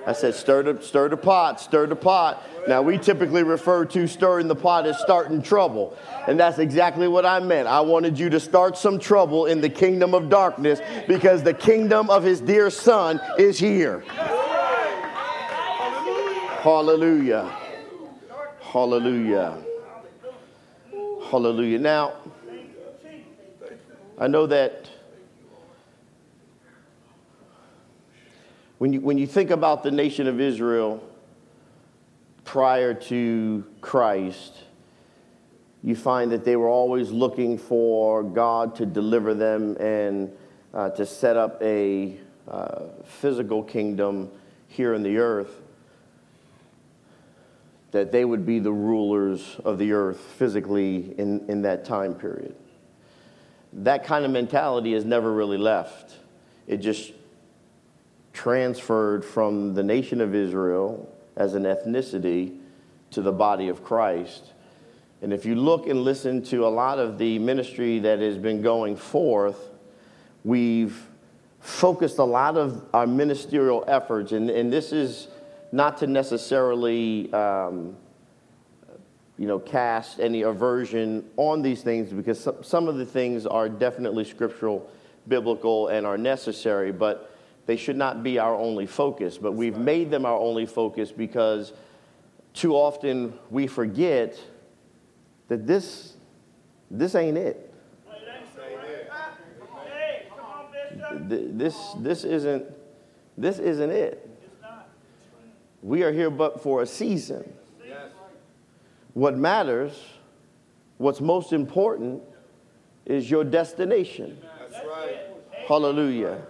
I 0.07 0.13
said, 0.13 0.35
stir 0.35 0.63
the, 0.63 0.81
stir 0.81 1.09
the 1.09 1.17
pot, 1.17 1.59
stir 1.59 1.85
the 1.85 1.95
pot. 1.95 2.41
Now, 2.65 2.81
we 2.81 2.97
typically 2.97 3.43
refer 3.43 3.83
to 3.87 4.07
stirring 4.07 4.47
the 4.47 4.55
pot 4.55 4.87
as 4.87 4.97
starting 4.99 5.41
trouble. 5.41 5.97
And 6.27 6.39
that's 6.39 6.59
exactly 6.59 7.09
what 7.09 7.25
I 7.25 7.41
meant. 7.41 7.67
I 7.67 7.81
wanted 7.81 8.17
you 8.17 8.29
to 8.29 8.39
start 8.39 8.77
some 8.77 8.99
trouble 8.99 9.47
in 9.47 9.59
the 9.59 9.67
kingdom 9.69 10.13
of 10.13 10.29
darkness 10.29 10.79
because 11.09 11.43
the 11.43 11.53
kingdom 11.53 12.09
of 12.09 12.23
his 12.23 12.39
dear 12.39 12.69
son 12.69 13.19
is 13.37 13.59
here. 13.59 13.99
Hallelujah. 16.61 17.53
Hallelujah. 18.61 19.57
Hallelujah. 21.29 21.79
Now, 21.79 22.13
I 24.17 24.27
know 24.27 24.47
that 24.47 24.86
When 28.77 28.93
you, 28.93 29.01
when 29.01 29.17
you 29.17 29.25
think 29.25 29.49
about 29.49 29.81
the 29.81 29.89
nation 29.89 30.27
of 30.27 30.39
Israel 30.39 31.03
prior 32.43 32.93
to 32.93 33.65
Christ, 33.81 34.53
you 35.83 35.95
find 35.95 36.31
that 36.31 36.45
they 36.45 36.55
were 36.55 36.69
always 36.69 37.09
looking 37.09 37.57
for 37.57 38.21
God 38.21 38.75
to 38.75 38.85
deliver 38.85 39.33
them 39.33 39.77
and 39.77 40.31
uh, 40.73 40.91
to 40.91 41.05
set 41.05 41.37
up 41.37 41.61
a 41.61 42.17
uh, 42.47 42.83
physical 43.03 43.63
kingdom 43.63 44.29
here 44.67 44.93
in 44.93 45.01
the 45.01 45.17
earth, 45.17 45.61
that 47.91 48.11
they 48.11 48.25
would 48.25 48.45
be 48.45 48.59
the 48.59 48.71
rulers 48.71 49.57
of 49.65 49.79
the 49.79 49.91
earth 49.91 50.19
physically 50.37 51.15
in, 51.17 51.43
in 51.49 51.63
that 51.63 51.83
time 51.83 52.13
period. 52.13 52.55
That 53.73 54.03
kind 54.03 54.23
of 54.23 54.29
mentality 54.29 54.93
has 54.93 55.03
never 55.03 55.33
really 55.33 55.57
left. 55.57 56.15
It 56.67 56.77
just 56.77 57.11
transferred 58.37 59.25
from 59.25 59.73
the 59.73 59.81
nation 59.81 60.21
of 60.21 60.35
Israel 60.35 61.11
as 61.35 61.55
an 61.55 61.63
ethnicity 61.63 62.55
to 63.09 63.23
the 63.23 63.31
body 63.31 63.67
of 63.67 63.83
Christ. 63.83 64.53
And 65.23 65.33
if 65.33 65.43
you 65.43 65.55
look 65.55 65.87
and 65.87 66.03
listen 66.03 66.43
to 66.43 66.67
a 66.67 66.69
lot 66.69 66.99
of 66.99 67.17
the 67.17 67.39
ministry 67.39 67.97
that 67.97 68.19
has 68.19 68.37
been 68.37 68.61
going 68.61 68.95
forth, 68.95 69.71
we've 70.43 71.07
focused 71.61 72.19
a 72.19 72.23
lot 72.23 72.57
of 72.57 72.85
our 72.93 73.07
ministerial 73.07 73.83
efforts, 73.87 74.31
and, 74.31 74.51
and 74.51 74.71
this 74.71 74.91
is 74.91 75.29
not 75.71 75.97
to 75.97 76.05
necessarily 76.05 77.33
um, 77.33 77.97
you 79.39 79.47
know, 79.47 79.57
cast 79.57 80.19
any 80.19 80.43
aversion 80.43 81.27
on 81.37 81.63
these 81.63 81.81
things 81.81 82.13
because 82.13 82.39
some, 82.39 82.63
some 82.63 82.87
of 82.87 82.97
the 82.97 83.05
things 83.05 83.47
are 83.47 83.67
definitely 83.67 84.23
scriptural, 84.23 84.87
biblical, 85.27 85.87
and 85.87 86.05
are 86.05 86.19
necessary, 86.19 86.91
but 86.91 87.33
they 87.67 87.75
should 87.75 87.97
not 87.97 88.23
be 88.23 88.39
our 88.39 88.55
only 88.55 88.85
focus, 88.85 89.37
but 89.37 89.51
we've 89.51 89.77
made 89.77 90.09
them 90.09 90.25
our 90.25 90.39
only 90.39 90.65
focus 90.65 91.11
because 91.11 91.73
too 92.53 92.73
often 92.73 93.37
we 93.51 93.67
forget 93.67 94.39
that 95.49 95.67
this, 95.67 96.15
this 96.89 97.13
ain't 97.13 97.37
it. 97.37 97.73
This, 101.29 101.75
this, 101.97 102.23
isn't, 102.23 102.65
this 103.37 103.59
isn't 103.59 103.91
it. 103.91 104.23
We 105.83 106.03
are 106.03 106.11
here 106.13 106.29
but 106.29 106.61
for 106.63 106.81
a 106.83 106.85
season. 106.85 107.53
What 109.13 109.37
matters, 109.37 109.99
what's 110.99 111.19
most 111.19 111.51
important, 111.51 112.21
is 113.05 113.29
your 113.29 113.43
destination. 113.43 114.37
Hallelujah. 115.67 116.43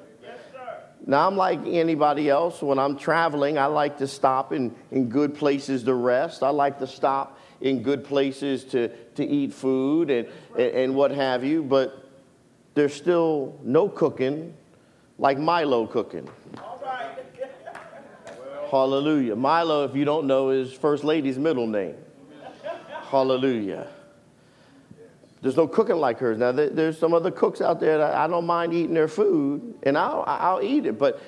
Now, 1.06 1.28
I'm 1.28 1.38
like 1.38 1.60
anybody 1.66 2.30
else. 2.30 2.62
When 2.62 2.80
I'm 2.80 2.98
traveling, 2.98 3.58
I 3.58 3.68
like 3.68 3.98
to 4.00 4.08
stop 4.08 4.52
in, 4.52 4.76
in 4.92 5.10
good 5.10 5.36
places 5.36 5.84
to 5.84 5.94
rest. 5.94 6.44
I 6.44 6.50
like 6.50 6.80
to 6.80 6.88
stop 6.88 7.40
in 7.62 7.82
good 7.82 8.04
places 8.04 8.64
to, 8.66 8.90
to 9.16 9.26
eat 9.26 9.54
food 9.54 10.10
and, 10.10 10.28
and, 10.58 10.72
and 10.72 10.96
what 10.96 11.12
have 11.12 11.44
you. 11.44 11.64
But 11.64 12.04
there's 12.74 12.94
still 12.94 13.58
no 13.64 13.88
cooking 13.88 14.54
like 15.18 15.38
Milo 15.38 15.88
cooking. 15.88 16.30
Hallelujah. 18.70 19.36
Milo, 19.36 19.86
if 19.86 19.96
you 19.96 20.04
don't 20.04 20.28
know, 20.28 20.50
is 20.50 20.74
First 20.74 21.04
Lady's 21.04 21.38
middle 21.38 21.68
name. 21.68 21.96
Hallelujah. 23.10 23.88
There's 25.42 25.56
no 25.56 25.68
cooking 25.68 25.98
like 25.98 26.20
hers. 26.20 26.40
Now, 26.40 26.52
there's 26.52 26.98
some 26.98 27.14
other 27.14 27.32
cooks 27.32 27.62
out 27.62 27.80
there 27.80 28.00
that 28.00 28.16
I 28.16 28.28
don't 28.28 28.46
mind 28.46 28.74
eating 28.74 28.94
their 28.94 29.08
food, 29.08 29.76
and 29.84 29.98
I'll, 29.98 30.24
I'll 30.26 30.64
eat 30.64 30.86
it, 30.86 30.98
but 30.98 31.22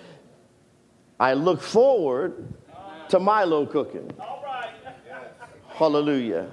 I 1.20 1.34
look 1.34 1.62
forward 1.62 2.54
to 3.10 3.20
Milo 3.20 3.66
cooking. 3.66 4.10
Hallelujah. 5.68 6.50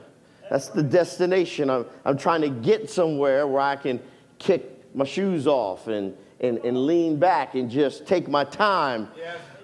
That's 0.51 0.69
the 0.69 0.83
destination. 0.83 1.71
I'm, 1.71 1.87
I'm 2.05 2.19
trying 2.19 2.43
to 2.43 2.51
get 2.51 2.91
somewhere 2.91 3.47
where 3.47 3.63
I 3.63 3.77
can 3.77 4.01
kick 4.39 4.95
my 4.95 5.05
shoes 5.05 5.47
off 5.47 5.89
and, 5.89 6.15
and, 6.41 6.59
and 6.59 6.87
lean 6.87 7.19
back 7.19 7.55
and 7.55 7.71
just 7.71 8.07
take 8.07 8.29
my 8.29 8.45
time 8.45 9.09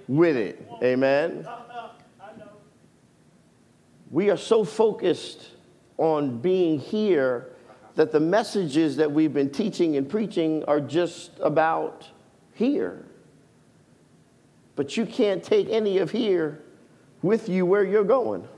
with 0.08 0.36
it. 0.36 0.66
Amen. 0.82 1.46
We 4.10 4.30
are 4.30 4.36
so 4.36 4.64
focused 4.64 5.50
on 5.96 6.38
being 6.38 6.78
here 6.78 7.51
that 7.94 8.12
the 8.12 8.20
messages 8.20 8.96
that 8.96 9.10
we've 9.10 9.32
been 9.32 9.50
teaching 9.50 9.96
and 9.96 10.08
preaching 10.08 10.64
are 10.64 10.80
just 10.80 11.32
about 11.40 12.08
here. 12.54 13.04
But 14.76 14.96
you 14.96 15.04
can't 15.04 15.42
take 15.42 15.68
any 15.68 15.98
of 15.98 16.10
here 16.10 16.62
with 17.20 17.48
you 17.48 17.66
where 17.66 17.84
you're 17.84 18.04
going. 18.04 18.48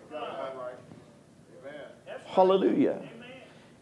Hallelujah. 2.27 3.01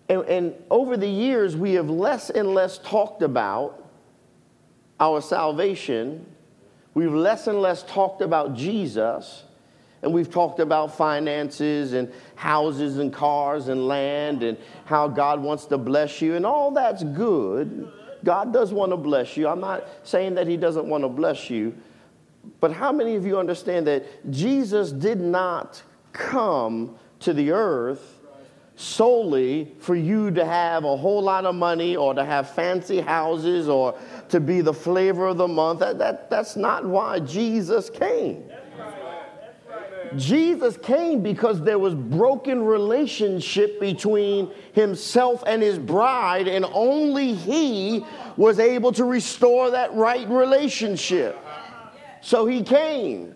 And, 0.09 0.23
and, 0.25 0.55
over 0.71 0.99
the 0.99 1.09
years, 1.09 1.57
we 1.57 1.73
have 1.75 1.89
less 1.89 2.29
and 2.29 2.53
less 2.53 2.77
talked 2.79 3.23
about 3.23 3.89
our 5.01 5.23
salvation. 5.23 6.27
We've 6.93 7.15
less 7.15 7.47
and 7.47 7.63
less 7.63 7.83
talked 7.85 8.21
about 8.21 8.55
Jesus 8.55 9.45
and 10.03 10.13
we've 10.13 10.31
talked 10.31 10.59
about 10.59 10.97
finances 10.97 11.93
and 11.93 12.13
houses 12.35 12.99
and 12.99 13.13
cars 13.13 13.69
and 13.69 13.87
land 13.87 14.43
and 14.43 14.59
how 14.85 15.07
God 15.09 15.41
wants 15.41 15.67
to 15.67 15.79
bless 15.79 16.21
you, 16.21 16.35
and 16.35 16.45
all 16.45 16.71
that's 16.73 17.05
good. 17.05 17.91
God 18.25 18.53
does 18.53 18.73
want 18.73 18.93
to 18.93 18.97
bless 18.97 19.37
you. 19.37 19.49
I'm 19.49 19.61
not 19.61 19.85
saying 20.05 20.35
that 20.35 20.47
He 20.47 20.57
doesn't 20.57 20.87
want 20.87 21.05
to 21.05 21.09
bless 21.09 21.51
you, 21.51 21.75
but 22.61 22.73
how 22.73 22.93
many 22.93 23.15
of 23.15 23.27
you 23.27 23.39
understand 23.39 23.87
that 23.87 24.31
Jesus 24.31 24.93
did 24.93 25.21
not 25.21 25.83
come 26.13 26.97
to 27.21 27.33
the 27.33 27.53
earth 27.53 28.21
solely 28.75 29.73
for 29.79 29.95
you 29.95 30.31
to 30.33 30.45
have 30.45 30.85
a 30.85 30.97
whole 30.97 31.23
lot 31.23 31.45
of 31.45 31.55
money 31.55 31.95
or 31.95 32.15
to 32.15 32.25
have 32.25 32.51
fancy 32.51 33.01
houses 33.01 33.69
or 33.69 33.97
to 34.29 34.41
be 34.41 34.61
the 34.61 34.75
flavor 34.75 35.29
of 35.29 35.37
the 35.37 35.49
month? 35.49 35.81
That, 35.81 35.99
that, 35.99 36.31
that's 36.31 36.57
not 36.57 36.85
why 36.85 37.21
Jesus 37.21 37.91
came. 37.91 38.51
Jesus 40.17 40.77
came 40.77 41.23
because 41.23 41.63
there 41.63 41.79
was 41.79 41.95
broken 41.95 42.63
relationship 42.63 43.81
between 43.81 44.51
himself 44.73 45.43
and 45.47 45.63
his 45.63 45.79
bride 45.79 46.49
and 46.49 46.65
only 46.73 47.35
he 47.35 48.05
was 48.37 48.59
able 48.59 48.93
to 48.93 49.05
restore 49.05 49.71
that 49.71 49.95
right 49.95 50.29
relationship. 50.29 51.39
So 52.21 52.47
he 52.47 52.63
came 52.63 53.35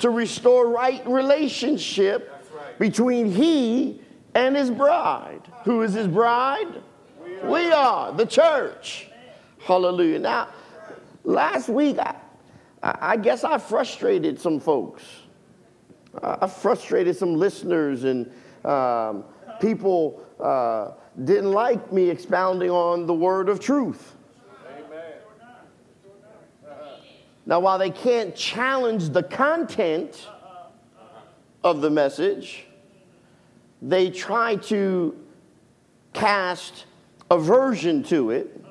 to 0.00 0.10
restore 0.10 0.68
right 0.68 1.06
relationship 1.06 2.30
between 2.78 3.30
he 3.30 4.00
and 4.34 4.56
his 4.56 4.70
bride. 4.70 5.42
Who 5.64 5.82
is 5.82 5.94
his 5.94 6.08
bride? 6.08 6.82
We 7.44 7.70
are 7.72 8.12
the 8.12 8.26
church. 8.26 9.08
Hallelujah. 9.60 10.18
Now, 10.18 10.48
last 11.24 11.68
week 11.68 11.98
I, 11.98 12.16
I 12.82 13.16
guess 13.16 13.44
I 13.44 13.58
frustrated 13.58 14.40
some 14.40 14.60
folks. 14.60 15.02
I 16.22 16.46
frustrated 16.46 17.16
some 17.16 17.34
listeners, 17.34 18.04
and 18.04 18.30
um, 18.64 19.24
people 19.60 20.24
uh, 20.40 20.92
didn't 21.24 21.52
like 21.52 21.92
me 21.92 22.10
expounding 22.10 22.70
on 22.70 23.06
the 23.06 23.14
word 23.14 23.48
of 23.48 23.60
truth. 23.60 24.14
Now, 27.46 27.60
while 27.60 27.78
they 27.78 27.90
can't 27.90 28.34
challenge 28.34 29.10
the 29.10 29.22
content 29.22 30.28
of 31.62 31.82
the 31.82 31.90
message, 31.90 32.66
they 33.82 34.10
try 34.10 34.56
to 34.56 35.14
cast 36.14 36.86
aversion 37.30 38.02
to 38.04 38.30
it 38.30 38.64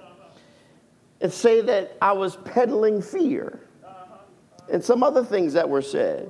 and 1.22 1.32
say 1.32 1.62
that 1.62 1.98
I 2.02 2.14
was 2.14 2.36
peddling 2.38 3.02
fear 3.02 3.60
and 4.72 4.84
some 4.84 5.04
other 5.04 5.24
things 5.24 5.54
that 5.54 5.68
were 5.68 5.82
said. 5.82 6.30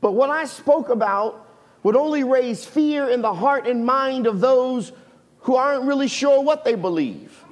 But 0.00 0.12
what 0.12 0.30
I 0.30 0.44
spoke 0.44 0.88
about 0.88 1.46
would 1.82 1.96
only 1.96 2.24
raise 2.24 2.64
fear 2.64 3.08
in 3.08 3.22
the 3.22 3.34
heart 3.34 3.66
and 3.66 3.84
mind 3.84 4.26
of 4.26 4.40
those 4.40 4.92
who 5.40 5.56
aren't 5.56 5.84
really 5.84 6.08
sure 6.08 6.42
what 6.42 6.64
they 6.64 6.74
believe. 6.74 7.44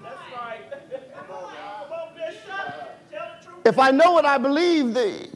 If 3.64 3.81
I 3.81 3.90
know 3.90 4.12
what 4.12 4.24
I 4.24 4.39
believe, 4.39 4.94
the, 4.94 5.28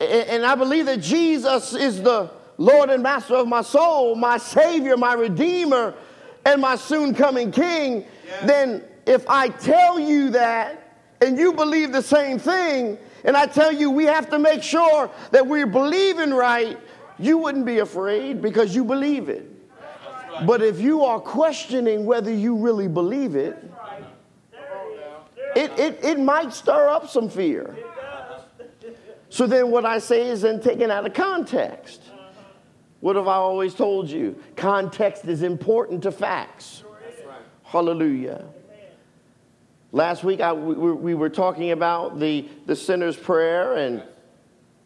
and 0.00 0.44
I 0.44 0.56
believe 0.56 0.86
that 0.86 1.00
Jesus 1.00 1.74
is 1.74 2.02
the 2.02 2.28
Lord 2.58 2.90
and 2.90 3.02
Master 3.02 3.36
of 3.36 3.46
my 3.46 3.62
soul, 3.62 4.16
my 4.16 4.38
Savior, 4.38 4.96
my 4.96 5.14
Redeemer, 5.14 5.94
and 6.44 6.60
my 6.60 6.74
soon 6.74 7.14
coming 7.14 7.52
King, 7.52 8.04
then 8.44 8.82
if 9.06 9.28
I 9.28 9.48
tell 9.48 10.00
you 10.00 10.30
that 10.30 10.82
and 11.20 11.38
you 11.38 11.52
believe 11.52 11.92
the 11.92 12.02
same 12.02 12.38
thing, 12.38 12.98
and 13.24 13.36
I 13.36 13.46
tell 13.46 13.72
you, 13.72 13.90
we 13.90 14.04
have 14.04 14.30
to 14.30 14.38
make 14.38 14.62
sure 14.62 15.10
that 15.30 15.46
we're 15.46 15.66
believing 15.66 16.30
right. 16.30 16.78
You 17.18 17.38
wouldn't 17.38 17.66
be 17.66 17.78
afraid 17.78 18.42
because 18.42 18.74
you 18.74 18.84
believe 18.84 19.28
it. 19.28 19.50
But 20.44 20.62
if 20.62 20.80
you 20.80 21.02
are 21.02 21.18
questioning 21.18 22.04
whether 22.04 22.30
you 22.30 22.56
really 22.56 22.88
believe 22.88 23.36
it, 23.36 23.56
it, 25.54 25.78
it, 25.78 26.04
it 26.04 26.20
might 26.20 26.52
stir 26.52 26.88
up 26.88 27.08
some 27.08 27.30
fear. 27.30 27.74
So 29.30 29.46
then, 29.46 29.70
what 29.70 29.84
I 29.84 29.98
say 29.98 30.28
is 30.28 30.42
then 30.42 30.60
taken 30.60 30.90
out 30.90 31.06
of 31.06 31.14
context. 31.14 32.02
What 33.00 33.16
have 33.16 33.28
I 33.28 33.34
always 33.34 33.74
told 33.74 34.08
you? 34.08 34.40
Context 34.56 35.24
is 35.26 35.42
important 35.42 36.02
to 36.02 36.12
facts. 36.12 36.84
Hallelujah. 37.64 38.44
Last 39.96 40.24
week, 40.24 40.42
I, 40.42 40.52
we, 40.52 40.92
we 40.92 41.14
were 41.14 41.30
talking 41.30 41.70
about 41.70 42.20
the, 42.20 42.46
the 42.66 42.76
sinner's 42.76 43.16
prayer, 43.16 43.76
and 43.76 44.02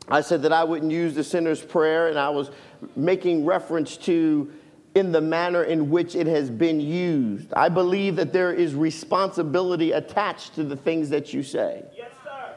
I 0.06 0.20
said 0.20 0.42
that 0.42 0.52
I 0.52 0.62
wouldn't 0.62 0.92
use 0.92 1.16
the 1.16 1.24
sinner's 1.24 1.60
prayer, 1.60 2.06
and 2.06 2.16
I 2.16 2.28
was 2.28 2.52
making 2.94 3.44
reference 3.44 3.96
to 4.06 4.52
in 4.94 5.10
the 5.10 5.20
manner 5.20 5.64
in 5.64 5.90
which 5.90 6.14
it 6.14 6.28
has 6.28 6.48
been 6.48 6.80
used. 6.80 7.52
I 7.54 7.68
believe 7.68 8.14
that 8.16 8.32
there 8.32 8.52
is 8.52 8.76
responsibility 8.76 9.90
attached 9.90 10.54
to 10.54 10.62
the 10.62 10.76
things 10.76 11.10
that 11.10 11.34
you 11.34 11.42
say. 11.42 11.82
Yes, 11.96 12.12
sir. 12.22 12.54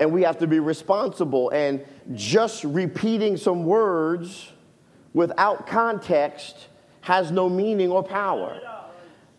And 0.00 0.10
we 0.10 0.22
have 0.22 0.38
to 0.38 0.46
be 0.46 0.60
responsible. 0.60 1.50
And 1.50 1.84
just 2.14 2.64
repeating 2.64 3.36
some 3.36 3.66
words 3.66 4.50
without 5.12 5.66
context 5.66 6.68
has 7.02 7.30
no 7.30 7.50
meaning 7.50 7.90
or 7.90 8.02
power. 8.02 8.58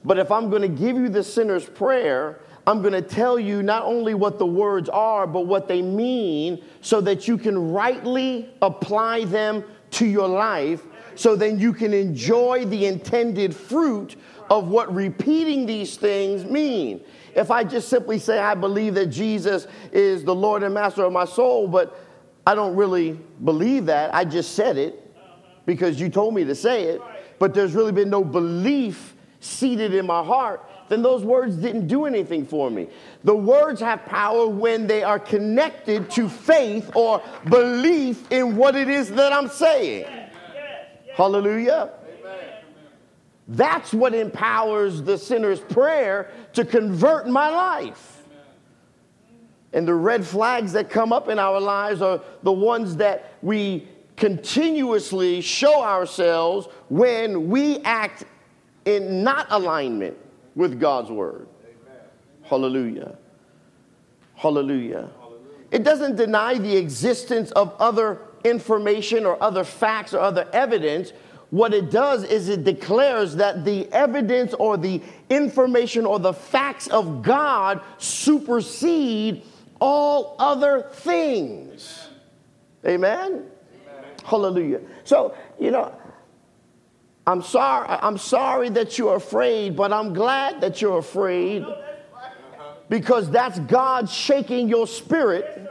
But 0.06 0.20
if 0.20 0.32
I'm 0.32 0.50
going 0.50 0.62
to 0.62 0.68
give 0.68 0.96
you 0.96 1.10
the 1.10 1.24
sinner's 1.24 1.66
prayer, 1.66 2.40
I'm 2.68 2.82
going 2.82 2.94
to 2.94 3.02
tell 3.02 3.40
you 3.40 3.64
not 3.64 3.84
only 3.84 4.14
what 4.14 4.40
the 4.40 4.46
words 4.46 4.88
are, 4.90 5.28
but 5.28 5.48
what 5.48 5.68
they 5.68 5.82
mean 5.82 6.64
so 6.82 7.02
that 7.02 7.28
you 7.28 7.38
can 7.38 7.72
rightly 7.72 8.50
apply 8.62 9.26
them 9.26 9.64
to 9.92 10.06
your 10.06 10.28
life 10.28 10.84
so 11.16 11.36
then 11.36 11.60
you 11.60 11.74
can 11.74 11.94
enjoy 11.94 12.66
the 12.66 12.86
intended 12.86 13.56
fruit 13.56 14.16
of 14.50 14.68
what 14.68 14.94
repeating 14.94 15.66
these 15.66 15.98
things 15.98 16.46
mean. 16.46 17.02
If 17.36 17.52
I 17.52 17.64
just 17.64 17.90
simply 17.90 18.20
say 18.20 18.40
I 18.40 18.54
believe 18.54 18.94
that 18.96 19.08
Jesus 19.08 19.68
is 19.92 20.24
the 20.24 20.36
Lord 20.36 20.64
and 20.64 20.74
Master 20.74 21.04
of 21.04 21.14
my 21.14 21.26
soul, 21.26 21.68
but 21.68 22.00
I 22.46 22.54
don't 22.54 22.76
really 22.76 23.20
believe 23.44 23.88
that. 23.88 24.14
I 24.14 24.24
just 24.26 24.54
said 24.54 24.78
it 24.78 25.02
because 25.66 26.00
you 26.00 26.10
told 26.10 26.36
me 26.36 26.44
to 26.46 26.54
say 26.54 26.84
it, 26.84 27.02
but 27.40 27.54
there's 27.54 27.74
really 27.74 27.92
been 27.92 28.10
no 28.10 28.24
belief 28.24 29.15
seated 29.46 29.94
in 29.94 30.06
my 30.06 30.24
heart, 30.24 30.68
then 30.90 31.02
those 31.02 31.24
words 31.24 31.56
didn't 31.56 31.88
do 31.88 32.06
anything 32.06 32.46
for 32.46 32.70
me. 32.70 32.88
The 33.24 33.36
words 33.36 33.80
have 33.82 34.06
power 34.06 34.48
when 34.48 34.88
they 34.88 35.04
are 35.04 35.20
connected 35.20 36.10
to 36.12 36.30
faith 36.30 36.92
or 36.96 37.22
belief 37.50 38.32
in 38.32 38.56
what 38.56 38.76
it 38.76 38.90
is 38.90 39.10
that 39.12 39.34
I'm 39.34 39.48
saying. 39.48 40.06
Hallelujah. 41.16 41.92
That's 43.48 43.94
what 43.94 44.14
empowers 44.14 45.02
the 45.02 45.18
sinner's 45.18 45.60
prayer 45.60 46.32
to 46.54 46.66
convert 46.66 47.28
my 47.28 47.50
life. 47.50 48.24
And 49.72 49.88
the 49.88 49.94
red 49.94 50.26
flags 50.26 50.74
that 50.74 50.90
come 50.90 51.12
up 51.12 51.30
in 51.30 51.38
our 51.38 51.60
lives 51.60 52.02
are 52.02 52.22
the 52.44 52.52
ones 52.52 52.96
that 52.98 53.34
we 53.42 53.88
continuously 54.16 55.42
show 55.42 55.84
ourselves 55.84 56.68
when 56.90 57.50
we 57.50 57.80
act 57.80 58.24
in 58.86 59.24
not 59.24 59.48
alignment 59.50 60.18
with 60.56 60.80
God's 60.80 61.12
word. 61.12 61.48
Hallelujah. 62.44 63.18
Hallelujah. 64.36 65.10
It 65.72 65.84
doesn't 65.84 66.16
deny 66.16 66.58
the 66.58 66.78
existence 66.78 67.52
of 67.52 67.76
other 67.80 68.22
information 68.44 69.26
or 69.26 69.42
other 69.42 69.64
facts 69.64 70.14
or 70.14 70.20
other 70.20 70.48
evidence. 70.54 71.12
What 71.50 71.74
it 71.74 71.90
does 71.90 72.24
is 72.24 72.50
it 72.50 72.64
declares 72.64 73.36
that 73.38 73.66
the 73.66 73.92
evidence 73.92 74.54
or 74.54 74.78
the 74.78 75.02
information 75.30 76.06
or 76.06 76.20
the 76.20 76.34
facts 76.34 76.88
of 76.88 77.24
God 77.24 77.82
supersede 77.98 79.44
all 79.82 80.36
other 80.40 80.84
things. 80.92 82.08
Amen? 82.86 83.22
Amen. 83.32 83.46
Hallelujah. 84.24 84.82
So, 85.04 85.36
you 85.60 85.72
know, 85.72 85.94
I'm 87.28 87.42
sorry, 87.42 87.88
I'm 87.90 88.18
sorry 88.18 88.70
that 88.70 88.98
you're 88.98 89.16
afraid, 89.16 89.76
but 89.76 89.92
I'm 89.92 90.14
glad 90.14 90.62
that 90.62 90.82
you're 90.82 91.00
afraid 91.00 91.66
because 92.88 93.32
that's 93.32 93.58
God 93.60 94.10
shaking 94.10 94.70
your 94.70 94.86
spirit, 94.86 95.68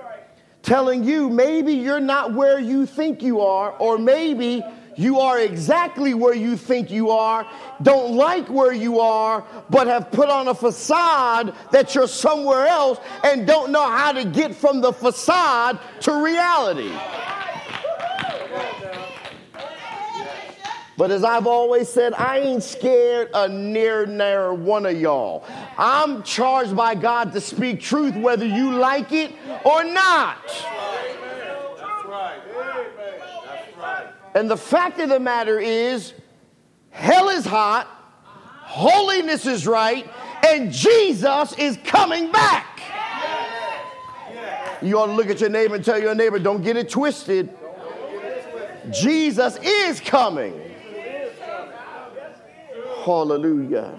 telling 0.63 1.05
you 1.05 1.31
maybe 1.31 1.75
you're 1.75 2.01
not 2.01 2.35
where 2.35 2.59
you 2.59 2.87
think 2.87 3.23
you 3.23 3.41
are, 3.41 3.71
or 3.79 3.99
maybe 3.99 4.65
you 4.97 5.21
are 5.21 5.39
exactly 5.39 6.15
where 6.15 6.35
you 6.35 6.57
think 6.57 6.91
you 6.91 7.11
are, 7.11 7.49
don't 7.83 8.15
like 8.15 8.49
where 8.49 8.73
you 8.73 9.01
are, 9.01 9.45
but 9.71 9.87
have 9.87 10.11
put 10.11 10.29
on 10.29 10.49
a 10.49 10.55
facade 10.55 11.55
that 11.71 11.95
you're 11.95 12.09
somewhere 12.09 12.67
else 12.67 12.99
and 13.25 13.47
don't 13.47 13.71
know 13.71 13.89
how 13.89 14.13
to 14.13 14.25
get 14.25 14.55
from 14.55 14.81
the 14.81 14.93
facade 14.93 15.79
to 16.01 16.13
reality. 16.23 16.93
But 20.97 21.11
as 21.11 21.25
I've 21.25 21.47
always 21.47 21.89
said, 21.89 22.15
I 22.15 22.39
ain't 22.39 22.63
scared 22.63 23.31
of 23.33 23.51
near 23.51 24.07
near 24.07 24.55
one 24.55 24.87
of 24.87 25.01
y'all. 25.01 25.45
I'm 25.77 26.23
charged 26.23 26.77
by 26.77 26.95
God 26.95 27.33
to 27.33 27.41
speak 27.41 27.81
truth 27.81 28.15
whether 28.15 28.47
you 28.47 28.73
like 28.73 29.11
it 29.13 29.33
or 29.65 29.83
not. 29.83 30.39
And 34.35 34.51
the 34.51 34.57
fact 34.57 35.01
of 35.01 35.09
the 35.09 35.21
matter 35.21 35.59
is, 35.59 36.13
hell 36.91 37.29
is 37.29 37.45
hot, 37.45 37.87
holiness 38.63 39.47
is 39.47 39.67
right, 39.67 40.09
and 40.47 40.73
Jesus 40.73 41.55
is 41.55 41.79
coming 41.85 42.31
back. 42.31 42.81
You 44.83 44.99
ought 44.99 45.07
to 45.07 45.13
look 45.13 45.31
at 45.31 45.41
your 45.41 45.51
neighbor 45.51 45.77
and 45.77 45.85
tell 45.85 46.01
your 46.01 46.15
neighbor, 46.15 46.39
don't 46.39 46.63
get 46.63 46.77
it 46.77 46.89
twisted. 46.89 47.57
Jesus 48.91 49.57
is 49.63 49.99
coming. 49.99 50.61
Hallelujah. 53.05 53.99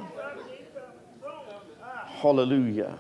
Hallelujah. 2.08 2.98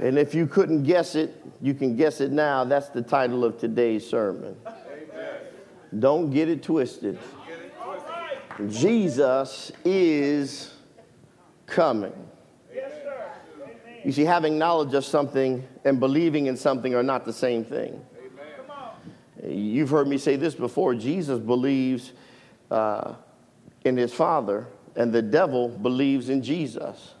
And 0.00 0.18
if 0.18 0.34
you 0.34 0.48
couldn't 0.48 0.82
guess 0.82 1.14
it, 1.14 1.40
you 1.62 1.74
can 1.74 1.94
guess 1.94 2.20
it 2.20 2.32
now. 2.32 2.64
That's 2.64 2.88
the 2.88 3.02
title 3.02 3.44
of 3.44 3.56
today's 3.56 4.04
sermon. 4.04 4.56
Don't 5.96 6.30
get 6.30 6.48
it 6.48 6.64
twisted. 6.64 7.20
Jesus 8.68 9.70
is 9.84 10.74
coming. 11.66 12.12
You 14.04 14.10
see, 14.10 14.24
having 14.24 14.58
knowledge 14.58 14.94
of 14.94 15.04
something 15.04 15.62
and 15.84 16.00
believing 16.00 16.46
in 16.46 16.56
something 16.56 16.96
are 16.96 17.02
not 17.04 17.24
the 17.24 17.32
same 17.32 17.64
thing. 17.64 18.04
You've 19.46 19.90
heard 19.90 20.08
me 20.08 20.18
say 20.18 20.34
this 20.34 20.56
before 20.56 20.96
Jesus 20.96 21.38
believes 21.38 22.12
uh, 22.72 23.14
in 23.84 23.96
his 23.96 24.12
Father 24.12 24.66
and 24.96 25.12
the 25.12 25.22
devil 25.22 25.68
believes 25.68 26.28
in 26.28 26.42
Jesus. 26.42 27.14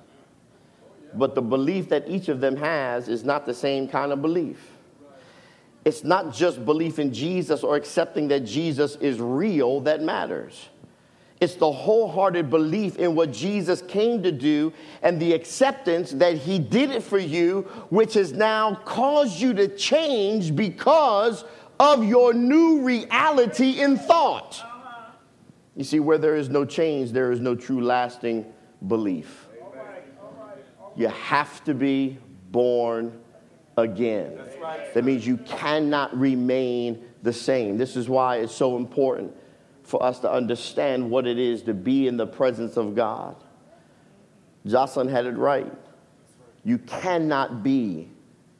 But 1.14 1.34
the 1.34 1.42
belief 1.42 1.88
that 1.88 2.08
each 2.08 2.28
of 2.28 2.40
them 2.40 2.56
has 2.56 3.08
is 3.08 3.24
not 3.24 3.46
the 3.46 3.54
same 3.54 3.88
kind 3.88 4.12
of 4.12 4.22
belief. 4.22 4.58
It's 5.84 6.04
not 6.04 6.32
just 6.32 6.64
belief 6.64 6.98
in 6.98 7.12
Jesus 7.12 7.62
or 7.62 7.76
accepting 7.76 8.28
that 8.28 8.40
Jesus 8.40 8.96
is 8.96 9.18
real 9.20 9.80
that 9.80 10.02
matters. 10.02 10.68
It's 11.40 11.54
the 11.54 11.72
wholehearted 11.72 12.50
belief 12.50 12.96
in 12.96 13.14
what 13.14 13.32
Jesus 13.32 13.80
came 13.80 14.22
to 14.22 14.30
do 14.30 14.74
and 15.02 15.18
the 15.18 15.32
acceptance 15.32 16.10
that 16.12 16.36
he 16.36 16.58
did 16.58 16.90
it 16.90 17.02
for 17.02 17.18
you, 17.18 17.62
which 17.88 18.12
has 18.14 18.34
now 18.34 18.74
caused 18.84 19.40
you 19.40 19.54
to 19.54 19.74
change 19.74 20.54
because 20.54 21.44
of 21.78 22.04
your 22.04 22.34
new 22.34 22.82
reality 22.82 23.80
in 23.80 23.96
thought. 23.96 24.62
You 25.76 25.84
see, 25.84 26.00
where 26.00 26.18
there 26.18 26.36
is 26.36 26.48
no 26.48 26.64
change, 26.64 27.12
there 27.12 27.32
is 27.32 27.40
no 27.40 27.54
true 27.54 27.80
lasting 27.80 28.44
belief. 28.86 29.46
You 30.96 31.08
have 31.08 31.62
to 31.64 31.74
be 31.74 32.18
born 32.50 33.20
again. 33.76 34.38
That 34.94 35.04
means 35.04 35.26
you 35.26 35.36
cannot 35.38 36.16
remain 36.18 37.04
the 37.22 37.32
same. 37.32 37.78
This 37.78 37.96
is 37.96 38.08
why 38.08 38.38
it's 38.38 38.54
so 38.54 38.76
important 38.76 39.34
for 39.82 40.02
us 40.02 40.20
to 40.20 40.30
understand 40.30 41.10
what 41.10 41.26
it 41.26 41.38
is 41.38 41.62
to 41.62 41.74
be 41.74 42.06
in 42.06 42.16
the 42.16 42.26
presence 42.26 42.76
of 42.76 42.94
God. 42.94 43.36
Jocelyn 44.66 45.08
had 45.08 45.26
it 45.26 45.36
right. 45.36 45.72
You 46.64 46.78
cannot 46.78 47.62
be 47.62 48.08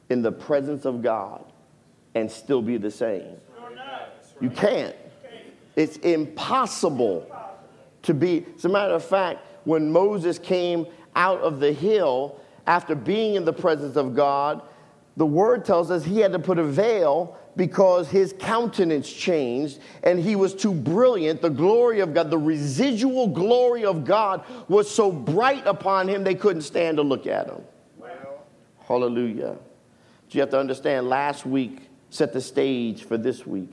in 0.09 0.21
the 0.21 0.31
presence 0.31 0.85
of 0.85 1.01
God 1.01 1.45
and 2.15 2.29
still 2.29 2.61
be 2.61 2.77
the 2.77 2.91
same. 2.91 3.37
You 4.39 4.49
can't. 4.49 4.95
It's 5.75 5.97
impossible 5.97 7.29
to 8.03 8.13
be. 8.13 8.45
As 8.55 8.65
a 8.65 8.69
matter 8.69 8.93
of 8.93 9.03
fact, 9.03 9.45
when 9.65 9.91
Moses 9.91 10.39
came 10.39 10.87
out 11.15 11.39
of 11.41 11.59
the 11.59 11.71
hill 11.71 12.39
after 12.67 12.95
being 12.95 13.35
in 13.35 13.45
the 13.45 13.53
presence 13.53 13.95
of 13.95 14.15
God, 14.15 14.61
the 15.17 15.25
word 15.25 15.65
tells 15.65 15.91
us 15.91 16.03
he 16.03 16.19
had 16.19 16.31
to 16.31 16.39
put 16.39 16.57
a 16.57 16.63
veil 16.63 17.37
because 17.55 18.09
his 18.09 18.33
countenance 18.39 19.11
changed 19.11 19.79
and 20.03 20.19
he 20.19 20.35
was 20.35 20.53
too 20.53 20.73
brilliant. 20.73 21.41
The 21.41 21.49
glory 21.49 21.99
of 21.99 22.13
God, 22.13 22.29
the 22.29 22.37
residual 22.37 23.27
glory 23.27 23.83
of 23.83 24.05
God 24.05 24.45
was 24.69 24.89
so 24.89 25.11
bright 25.11 25.67
upon 25.67 26.07
him 26.07 26.23
they 26.23 26.35
couldn't 26.35 26.61
stand 26.61 26.97
to 26.97 27.03
look 27.03 27.27
at 27.27 27.47
him. 27.47 27.61
Hallelujah. 28.87 29.57
you 30.29 30.41
have 30.41 30.49
to 30.49 30.59
understand, 30.59 31.07
last 31.07 31.45
week 31.45 31.89
set 32.09 32.33
the 32.33 32.41
stage 32.41 33.03
for 33.03 33.17
this 33.17 33.45
week 33.45 33.69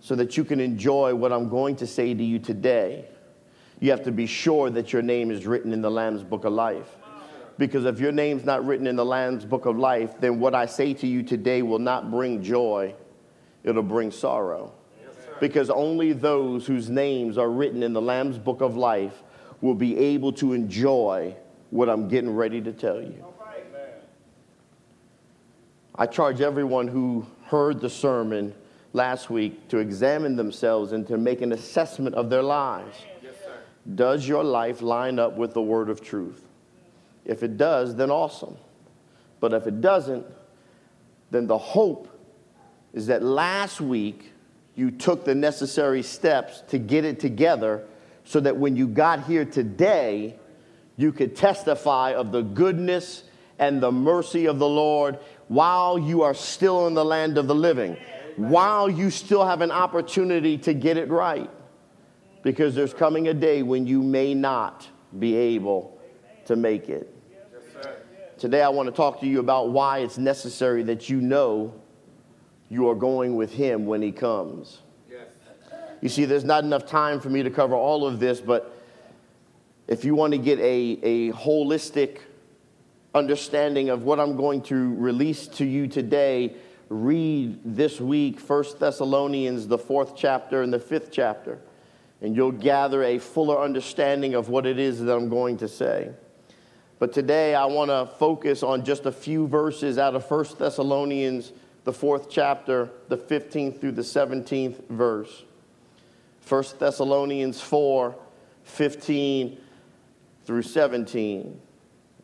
so 0.00 0.14
that 0.14 0.36
you 0.36 0.44
can 0.44 0.60
enjoy 0.60 1.14
what 1.14 1.32
I'm 1.32 1.48
going 1.48 1.76
to 1.76 1.86
say 1.86 2.14
to 2.14 2.24
you 2.24 2.38
today, 2.38 3.04
you 3.80 3.90
have 3.90 4.02
to 4.04 4.12
be 4.12 4.26
sure 4.26 4.70
that 4.70 4.92
your 4.92 5.02
name 5.02 5.30
is 5.30 5.46
written 5.46 5.72
in 5.72 5.82
the 5.82 5.90
Lamb's 5.90 6.22
book 6.22 6.44
of 6.44 6.52
life. 6.52 6.96
Because 7.58 7.84
if 7.84 8.00
your 8.00 8.12
name's 8.12 8.44
not 8.44 8.64
written 8.64 8.86
in 8.86 8.96
the 8.96 9.04
Lamb's 9.04 9.44
book 9.44 9.66
of 9.66 9.76
life, 9.76 10.18
then 10.20 10.40
what 10.40 10.54
I 10.54 10.64
say 10.66 10.94
to 10.94 11.06
you 11.06 11.22
today 11.22 11.60
will 11.60 11.78
not 11.78 12.10
bring 12.10 12.42
joy, 12.42 12.94
it'll 13.62 13.82
bring 13.82 14.10
sorrow. 14.10 14.72
because 15.40 15.70
only 15.70 16.12
those 16.12 16.66
whose 16.66 16.90
names 16.90 17.38
are 17.38 17.50
written 17.50 17.82
in 17.82 17.92
the 17.92 18.00
Lamb's 18.00 18.38
book 18.38 18.60
of 18.60 18.76
life 18.76 19.22
will 19.60 19.74
be 19.74 19.96
able 19.98 20.32
to 20.32 20.52
enjoy 20.52 21.34
what 21.70 21.88
I'm 21.88 22.08
getting 22.08 22.34
ready 22.34 22.60
to 22.62 22.72
tell 22.72 23.00
you. 23.00 23.24
I 25.94 26.06
charge 26.06 26.40
everyone 26.40 26.88
who 26.88 27.26
heard 27.44 27.80
the 27.80 27.90
sermon 27.90 28.54
last 28.92 29.30
week 29.30 29.68
to 29.68 29.78
examine 29.78 30.36
themselves 30.36 30.92
and 30.92 31.06
to 31.06 31.16
make 31.16 31.40
an 31.42 31.52
assessment 31.52 32.14
of 32.14 32.30
their 32.30 32.42
lives. 32.42 32.96
Yes, 33.22 33.34
does 33.94 34.26
your 34.26 34.44
life 34.44 34.82
line 34.82 35.18
up 35.18 35.36
with 35.36 35.54
the 35.54 35.62
word 35.62 35.88
of 35.88 36.00
truth? 36.00 36.44
If 37.24 37.42
it 37.42 37.56
does, 37.56 37.94
then 37.94 38.10
awesome. 38.10 38.56
But 39.38 39.52
if 39.52 39.66
it 39.66 39.80
doesn't, 39.80 40.26
then 41.30 41.46
the 41.46 41.58
hope 41.58 42.08
is 42.92 43.06
that 43.06 43.22
last 43.22 43.80
week 43.80 44.32
you 44.74 44.90
took 44.90 45.24
the 45.24 45.34
necessary 45.34 46.02
steps 46.02 46.62
to 46.68 46.78
get 46.78 47.04
it 47.04 47.20
together 47.20 47.86
so 48.24 48.40
that 48.40 48.56
when 48.56 48.76
you 48.76 48.86
got 48.86 49.24
here 49.24 49.44
today, 49.44 50.36
you 50.96 51.12
could 51.12 51.36
testify 51.36 52.12
of 52.14 52.32
the 52.32 52.42
goodness 52.42 53.24
and 53.58 53.80
the 53.80 53.92
mercy 53.92 54.46
of 54.46 54.58
the 54.58 54.68
Lord 54.68 55.18
while 55.48 55.98
you 55.98 56.22
are 56.22 56.34
still 56.34 56.86
in 56.86 56.94
the 56.94 57.04
land 57.04 57.38
of 57.38 57.46
the 57.46 57.54
living, 57.54 57.96
while 58.36 58.88
you 58.90 59.10
still 59.10 59.44
have 59.44 59.60
an 59.60 59.70
opportunity 59.70 60.58
to 60.58 60.74
get 60.74 60.96
it 60.96 61.08
right. 61.08 61.50
Because 62.42 62.74
there's 62.74 62.94
coming 62.94 63.28
a 63.28 63.34
day 63.34 63.62
when 63.62 63.86
you 63.86 64.02
may 64.02 64.34
not 64.34 64.88
be 65.18 65.36
able 65.36 66.00
to 66.46 66.56
make 66.56 66.88
it. 66.88 67.14
Today, 68.38 68.62
I 68.62 68.70
want 68.70 68.88
to 68.88 68.94
talk 68.94 69.20
to 69.20 69.26
you 69.26 69.38
about 69.40 69.70
why 69.70 69.98
it's 69.98 70.16
necessary 70.16 70.82
that 70.84 71.10
you 71.10 71.20
know 71.20 71.74
you 72.70 72.88
are 72.88 72.94
going 72.94 73.36
with 73.36 73.52
Him 73.52 73.84
when 73.84 74.00
He 74.00 74.12
comes. 74.12 74.78
You 76.00 76.08
see, 76.08 76.24
there's 76.24 76.44
not 76.44 76.64
enough 76.64 76.86
time 76.86 77.20
for 77.20 77.28
me 77.28 77.42
to 77.42 77.50
cover 77.50 77.74
all 77.74 78.06
of 78.06 78.20
this, 78.20 78.40
but 78.40 78.74
if 79.86 80.04
you 80.04 80.14
want 80.14 80.32
to 80.32 80.38
get 80.38 80.58
a, 80.60 80.98
a 81.02 81.32
holistic 81.32 82.20
understanding 83.14 83.90
of 83.90 84.02
what 84.04 84.18
I'm 84.18 84.36
going 84.36 84.62
to 84.62 84.94
release 84.94 85.46
to 85.48 85.66
you 85.66 85.86
today, 85.88 86.54
read 86.90 87.60
this 87.64 88.00
week 88.00 88.40
1 88.40 88.64
Thessalonians, 88.80 89.68
the 89.68 89.78
fourth 89.78 90.16
chapter 90.16 90.62
and 90.62 90.72
the 90.72 90.78
fifth 90.80 91.10
chapter, 91.12 91.60
and 92.20 92.34
you'll 92.34 92.50
gather 92.50 93.04
a 93.04 93.18
fuller 93.18 93.62
understanding 93.62 94.34
of 94.34 94.48
what 94.48 94.66
it 94.66 94.78
is 94.78 95.00
that 95.00 95.14
I'm 95.14 95.28
going 95.28 95.56
to 95.58 95.68
say. 95.68 96.10
But 96.98 97.12
today 97.12 97.54
I 97.54 97.64
want 97.66 97.90
to 97.90 98.12
focus 98.18 98.64
on 98.64 98.84
just 98.84 99.06
a 99.06 99.12
few 99.12 99.46
verses 99.46 99.98
out 99.98 100.16
of 100.16 100.28
1 100.28 100.46
Thessalonians, 100.58 101.52
the 101.84 101.92
fourth 101.92 102.28
chapter, 102.28 102.90
the 103.08 103.16
15th 103.16 103.80
through 103.80 103.92
the 103.92 104.02
17th 104.02 104.88
verse. 104.88 105.44
1 106.46 106.64
Thessalonians 106.78 107.60
4 107.60 108.16
15 108.64 109.58
through 110.44 110.62
17. 110.62 111.60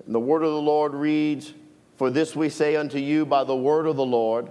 And 0.05 0.14
the 0.14 0.20
word 0.20 0.43
of 0.43 0.52
the 0.52 0.60
Lord 0.60 0.93
reads, 0.93 1.55
For 1.97 2.10
this 2.10 2.34
we 2.36 2.48
say 2.48 2.76
unto 2.76 2.98
you 2.98 3.24
by 3.24 3.44
the 3.44 3.56
word 3.56 3.86
of 3.86 3.97
the 3.97 4.05
Lord, 4.05 4.51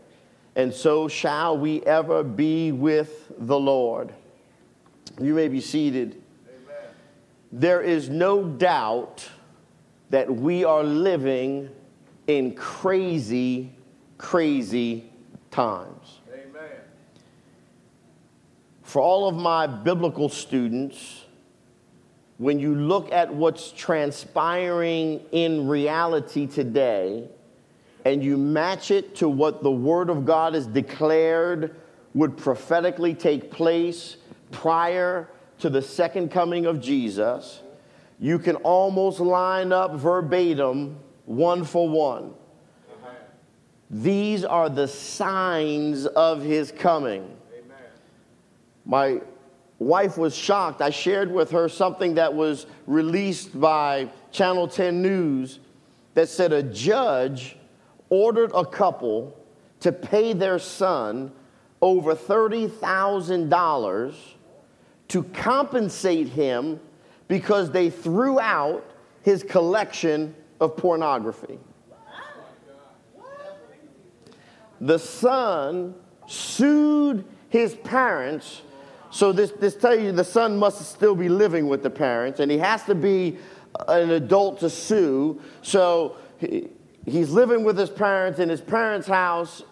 And 0.55 0.73
so 0.73 1.07
shall 1.07 1.57
we 1.57 1.81
ever 1.83 2.23
be 2.23 2.71
with 2.71 3.31
the 3.37 3.59
Lord. 3.59 4.13
You 5.19 5.33
may 5.33 5.47
be 5.47 5.61
seated. 5.61 6.21
Amen. 6.47 6.89
There 7.51 7.81
is 7.81 8.09
no 8.09 8.43
doubt 8.43 9.27
that 10.09 10.33
we 10.33 10.65
are 10.65 10.83
living 10.83 11.69
in 12.27 12.53
crazy, 12.53 13.71
crazy 14.17 15.09
times. 15.51 16.19
Amen. 16.33 16.69
For 18.83 19.01
all 19.01 19.27
of 19.29 19.35
my 19.35 19.67
biblical 19.67 20.27
students, 20.27 21.23
when 22.37 22.59
you 22.59 22.75
look 22.75 23.11
at 23.11 23.33
what's 23.33 23.71
transpiring 23.71 25.21
in 25.31 25.67
reality 25.67 26.45
today 26.45 27.29
and 28.05 28.23
you 28.23 28.37
match 28.37 28.91
it 28.91 29.15
to 29.15 29.29
what 29.29 29.63
the 29.63 29.71
Word 29.71 30.09
of 30.09 30.25
God 30.25 30.53
has 30.53 30.67
declared 30.67 31.75
would 32.13 32.37
prophetically 32.37 33.13
take 33.13 33.51
place 33.51 34.17
prior 34.51 35.29
to 35.59 35.69
the 35.69 35.81
second 35.81 36.31
coming 36.31 36.65
of 36.65 36.81
Jesus, 36.81 37.61
you 38.19 38.39
can 38.39 38.55
almost 38.57 39.19
line 39.19 39.71
up 39.71 39.95
verbatim 39.95 40.97
one 41.25 41.63
for 41.63 41.87
one. 41.87 42.33
These 43.89 44.45
are 44.45 44.69
the 44.69 44.87
signs 44.87 46.05
of 46.05 46.41
his 46.41 46.71
coming. 46.71 47.37
My 48.85 49.21
wife 49.79 50.17
was 50.17 50.35
shocked. 50.35 50.81
I 50.81 50.89
shared 50.89 51.31
with 51.31 51.51
her 51.51 51.67
something 51.67 52.15
that 52.15 52.33
was 52.33 52.65
released 52.87 53.59
by 53.59 54.09
Channel 54.31 54.67
10 54.67 55.01
News 55.01 55.59
that 56.13 56.29
said 56.29 56.53
a 56.53 56.63
judge 56.63 57.57
ordered 58.11 58.51
a 58.53 58.63
couple 58.63 59.35
to 59.79 59.91
pay 59.91 60.33
their 60.33 60.59
son 60.59 61.31
over 61.81 62.13
$30,000 62.13 64.15
to 65.07 65.23
compensate 65.23 66.27
him 66.27 66.79
because 67.27 67.71
they 67.71 67.89
threw 67.89 68.39
out 68.39 68.85
his 69.23 69.41
collection 69.41 70.35
of 70.59 70.77
pornography. 70.77 71.57
The 74.79 74.99
son 74.99 75.95
sued 76.27 77.25
his 77.49 77.73
parents 77.73 78.61
so 79.11 79.33
this, 79.33 79.51
this 79.51 79.75
tells 79.75 80.01
you 80.01 80.13
the 80.13 80.23
son 80.23 80.57
must 80.57 80.89
still 80.89 81.15
be 81.15 81.27
living 81.27 81.67
with 81.67 81.83
the 81.83 81.89
parents, 81.89 82.39
and 82.39 82.49
he 82.49 82.57
has 82.57 82.83
to 82.85 82.95
be 82.95 83.37
an 83.87 84.11
adult 84.11 84.61
to 84.61 84.69
sue. 84.69 85.41
So 85.61 86.15
he, 86.37 86.69
he's 87.05 87.31
living 87.31 87.63
with 87.63 87.77
his 87.77 87.89
parents 87.89 88.39
in 88.39 88.49
his 88.49 88.61
parents' 88.61 89.07
house, 89.07 89.63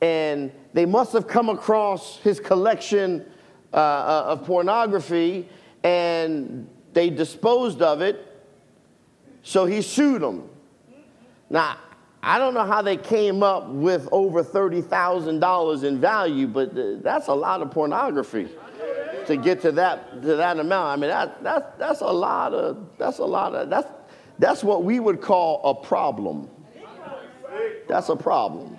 and 0.00 0.52
they 0.72 0.86
must 0.86 1.12
have 1.12 1.26
come 1.26 1.48
across 1.48 2.18
his 2.18 2.40
collection 2.40 3.24
uh, 3.72 3.76
uh 3.76 4.24
of 4.28 4.44
pornography, 4.44 5.48
and 5.82 6.68
they 6.92 7.10
disposed 7.10 7.82
of 7.82 8.00
it. 8.00 8.24
So 9.42 9.66
he 9.66 9.82
sued 9.82 10.22
them. 10.22 10.48
Now, 11.50 11.78
I 12.22 12.38
don't 12.38 12.54
know 12.54 12.66
how 12.66 12.82
they 12.82 12.96
came 12.96 13.42
up 13.42 13.68
with 13.68 14.08
over 14.10 14.42
$30,000 14.42 15.84
in 15.84 16.00
value, 16.00 16.46
but 16.46 16.76
uh, 16.76 16.96
that's 17.00 17.28
a 17.28 17.34
lot 17.34 17.62
of 17.62 17.70
pornography 17.70 18.48
to 19.26 19.36
get 19.36 19.60
to 19.62 19.72
that 19.72 20.22
to 20.22 20.36
that 20.36 20.58
amount. 20.58 20.88
I 20.88 20.96
mean, 20.96 21.10
that, 21.10 21.42
that 21.44 21.78
that's 21.78 22.00
a 22.00 22.06
lot 22.06 22.54
of 22.54 22.88
that's 22.98 23.18
a 23.18 23.24
lot 23.24 23.54
of 23.54 23.70
that's 23.70 23.88
that's 24.38 24.64
what 24.64 24.84
we 24.84 24.98
would 25.00 25.20
call 25.20 25.60
a 25.64 25.74
problem. 25.74 26.50
That's 27.86 28.08
a 28.08 28.16
problem. 28.16 28.78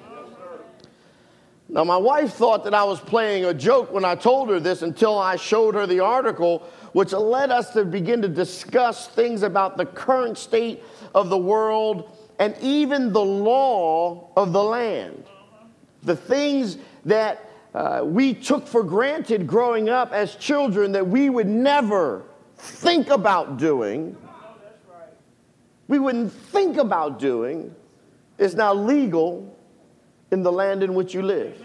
Now, 1.71 1.83
my 1.83 1.97
wife 1.97 2.33
thought 2.33 2.63
that 2.63 2.73
I 2.73 2.83
was 2.83 2.99
playing 2.99 3.45
a 3.45 3.53
joke 3.53 3.91
when 3.91 4.03
I 4.03 4.15
told 4.15 4.49
her 4.49 4.59
this 4.59 4.81
until 4.81 5.19
I 5.19 5.35
showed 5.35 5.75
her 5.75 5.85
the 5.85 5.99
article, 5.99 6.67
which 6.93 7.11
led 7.11 7.51
us 7.51 7.71
to 7.73 7.85
begin 7.85 8.23
to 8.23 8.27
discuss 8.27 9.07
things 9.07 9.43
about 9.43 9.77
the 9.77 9.85
current 9.85 10.37
state 10.39 10.83
of 11.13 11.29
the 11.29 11.37
world 11.37 12.17
and 12.39 12.55
even 12.59 13.13
the 13.13 13.23
law 13.23 14.31
of 14.35 14.51
the 14.51 14.63
land. 14.63 15.25
The 16.01 16.15
things 16.15 16.77
that 17.05 17.45
uh, 17.75 18.01
we 18.03 18.33
took 18.33 18.65
for 18.65 18.81
granted 18.81 19.45
growing 19.45 19.89
up 19.89 20.11
as 20.11 20.35
children 20.35 20.93
that 20.93 21.05
we 21.07 21.29
would 21.29 21.47
never 21.47 22.23
think 22.57 23.09
about 23.09 23.57
doing, 23.57 24.17
we 25.87 25.99
wouldn't 25.99 26.31
think 26.31 26.77
about 26.77 27.19
doing, 27.19 27.75
is 28.39 28.55
now 28.55 28.73
legal 28.73 29.55
in 30.31 30.43
the 30.43 30.51
land 30.51 30.81
in 30.81 30.93
which 30.93 31.13
you 31.13 31.21
live. 31.21 31.61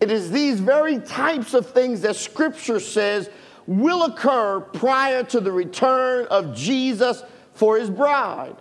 It 0.00 0.10
is 0.10 0.30
these 0.30 0.60
very 0.60 0.98
types 0.98 1.52
of 1.52 1.70
things 1.70 2.00
that 2.00 2.16
Scripture 2.16 2.80
says 2.80 3.28
will 3.66 4.04
occur 4.04 4.60
prior 4.60 5.22
to 5.24 5.40
the 5.40 5.52
return 5.52 6.26
of 6.30 6.56
Jesus 6.56 7.22
for 7.52 7.78
his 7.78 7.90
bride. 7.90 8.56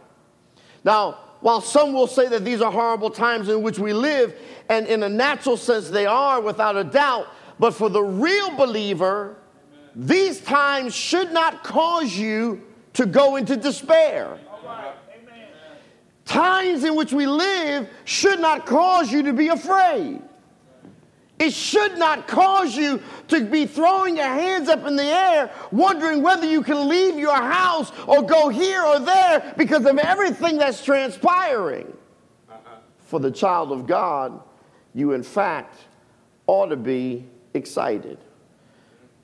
Now, 0.84 1.18
while 1.40 1.62
some 1.62 1.94
will 1.94 2.08
say 2.08 2.28
that 2.28 2.44
these 2.44 2.62
are 2.62 2.72
horrible 2.72 3.10
times 3.10 3.48
in 3.48 3.62
which 3.62 3.80
we 3.80 3.94
live, 3.94 4.36
and 4.68 4.86
in 4.88 5.04
a 5.04 5.10
natural 5.10 5.56
sense, 5.56 5.90
they 5.90 6.06
are 6.06 6.41
without 6.41 6.76
a 6.76 6.84
doubt. 6.84 7.28
But 7.58 7.74
for 7.74 7.90
the 7.90 8.04
real 8.04 8.56
believer, 8.58 9.38
these 9.96 10.41
times 10.41 10.94
should 10.94 11.32
not 11.32 11.64
cause 11.64 12.16
you 12.18 12.62
to 12.94 13.06
go 13.06 13.38
into 13.38 13.56
despair. 13.56 14.38
Times 16.30 16.84
in 16.84 16.96
which 16.96 17.12
we 17.12 17.26
live 17.26 17.90
should 18.06 18.40
not 18.40 18.68
cause 18.68 19.12
you 19.12 19.24
to 19.24 19.34
be 19.34 19.48
afraid. 19.48 20.22
It 21.40 21.52
should 21.52 21.98
not 21.98 22.28
cause 22.28 22.76
you 22.76 23.02
to 23.30 23.46
be 23.46 23.66
throwing 23.66 24.16
your 24.16 24.28
hands 24.28 24.70
up 24.70 24.86
in 24.86 24.96
the 24.96 25.06
air, 25.06 25.50
wondering 25.72 26.22
whether 26.22 26.46
you 26.46 26.62
can 26.62 26.88
leave 26.88 27.18
your 27.18 27.36
house 27.36 27.92
or 28.06 28.22
go 28.22 28.50
here 28.50 28.84
or 28.84 29.00
there 29.00 29.56
because 29.58 29.88
of 29.88 29.98
everything 29.98 30.60
that's 30.60 30.86
transpiring. 30.86 31.92
For 33.00 33.20
the 33.20 33.32
child 33.32 33.72
of 33.72 33.88
God, 33.88 34.40
you 34.94 35.14
in 35.14 35.24
fact 35.24 35.80
ought 36.46 36.68
to 36.68 36.78
be 36.78 37.26
excited. 37.56 38.20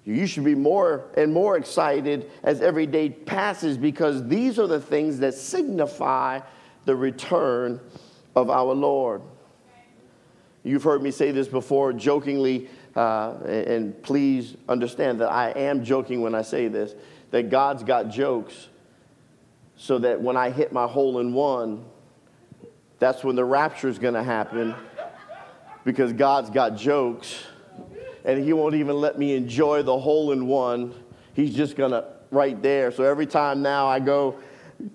You 0.05 0.25
should 0.25 0.43
be 0.43 0.55
more 0.55 1.05
and 1.15 1.31
more 1.31 1.55
excited 1.55 2.31
as 2.41 2.61
every 2.61 2.87
day 2.87 3.11
passes 3.11 3.77
because 3.77 4.27
these 4.27 4.57
are 4.57 4.65
the 4.65 4.81
things 4.81 5.19
that 5.19 5.35
signify 5.35 6.39
the 6.85 6.95
return 6.95 7.79
of 8.35 8.49
our 8.49 8.73
Lord. 8.73 9.21
You've 10.63 10.83
heard 10.83 11.01
me 11.03 11.11
say 11.11 11.31
this 11.31 11.47
before 11.47 11.93
jokingly, 11.93 12.69
uh, 12.95 13.35
and 13.45 14.01
please 14.01 14.55
understand 14.67 15.21
that 15.21 15.31
I 15.31 15.51
am 15.51 15.83
joking 15.83 16.21
when 16.21 16.33
I 16.33 16.41
say 16.41 16.67
this 16.67 16.95
that 17.31 17.49
God's 17.49 17.83
got 17.83 18.09
jokes 18.09 18.69
so 19.75 19.99
that 19.99 20.21
when 20.21 20.37
I 20.37 20.49
hit 20.49 20.71
my 20.71 20.87
hole 20.87 21.19
in 21.19 21.33
one, 21.33 21.83
that's 22.97 23.23
when 23.23 23.35
the 23.35 23.43
rapture 23.43 23.89
is 23.89 23.99
going 23.99 24.13
to 24.13 24.23
happen 24.23 24.73
because 25.83 26.13
God's 26.13 26.49
got 26.49 26.77
jokes 26.77 27.43
and 28.23 28.43
He 28.43 28.53
won't 28.53 28.75
even 28.75 28.95
let 28.95 29.19
me 29.19 29.35
enjoy 29.35 29.83
the 29.83 29.97
hole 29.97 30.31
in 30.31 30.47
one. 30.47 30.93
He's 31.33 31.53
just 31.53 31.75
going 31.75 31.91
to 31.91 32.05
right 32.31 32.61
there. 32.61 32.91
So 32.91 33.03
every 33.03 33.25
time 33.25 33.61
now 33.61 33.87
I 33.87 33.99
go 33.99 34.39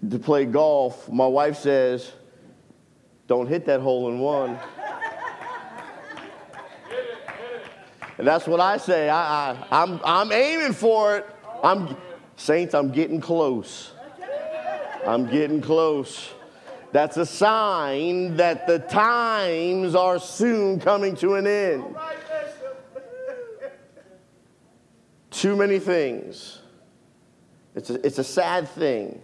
to 0.08 0.18
play 0.18 0.44
golf, 0.44 1.10
my 1.10 1.26
wife 1.26 1.56
says, 1.56 2.12
Don't 3.26 3.46
hit 3.46 3.66
that 3.66 3.80
hole 3.80 4.08
in 4.08 4.18
one. 4.18 4.58
And 8.18 8.26
that's 8.26 8.46
what 8.46 8.60
I 8.60 8.76
say. 8.76 9.08
I, 9.08 9.52
I, 9.52 9.66
I'm, 9.70 9.98
I'm 10.04 10.30
aiming 10.30 10.74
for 10.74 11.16
it. 11.16 11.26
I'm, 11.64 11.96
saints, 12.36 12.74
I'm 12.74 12.92
getting 12.92 13.18
close. 13.18 13.92
I'm 15.06 15.26
getting 15.30 15.62
close. 15.62 16.30
That's 16.92 17.16
a 17.16 17.24
sign 17.24 18.36
that 18.36 18.66
the 18.66 18.80
times 18.80 19.94
are 19.94 20.18
soon 20.18 20.80
coming 20.80 21.16
to 21.16 21.36
an 21.36 21.46
end. 21.46 21.96
Too 25.30 25.56
many 25.56 25.78
things. 25.78 26.60
It's 27.74 27.88
a, 27.88 28.06
it's 28.06 28.18
a 28.18 28.24
sad 28.24 28.68
thing. 28.68 29.22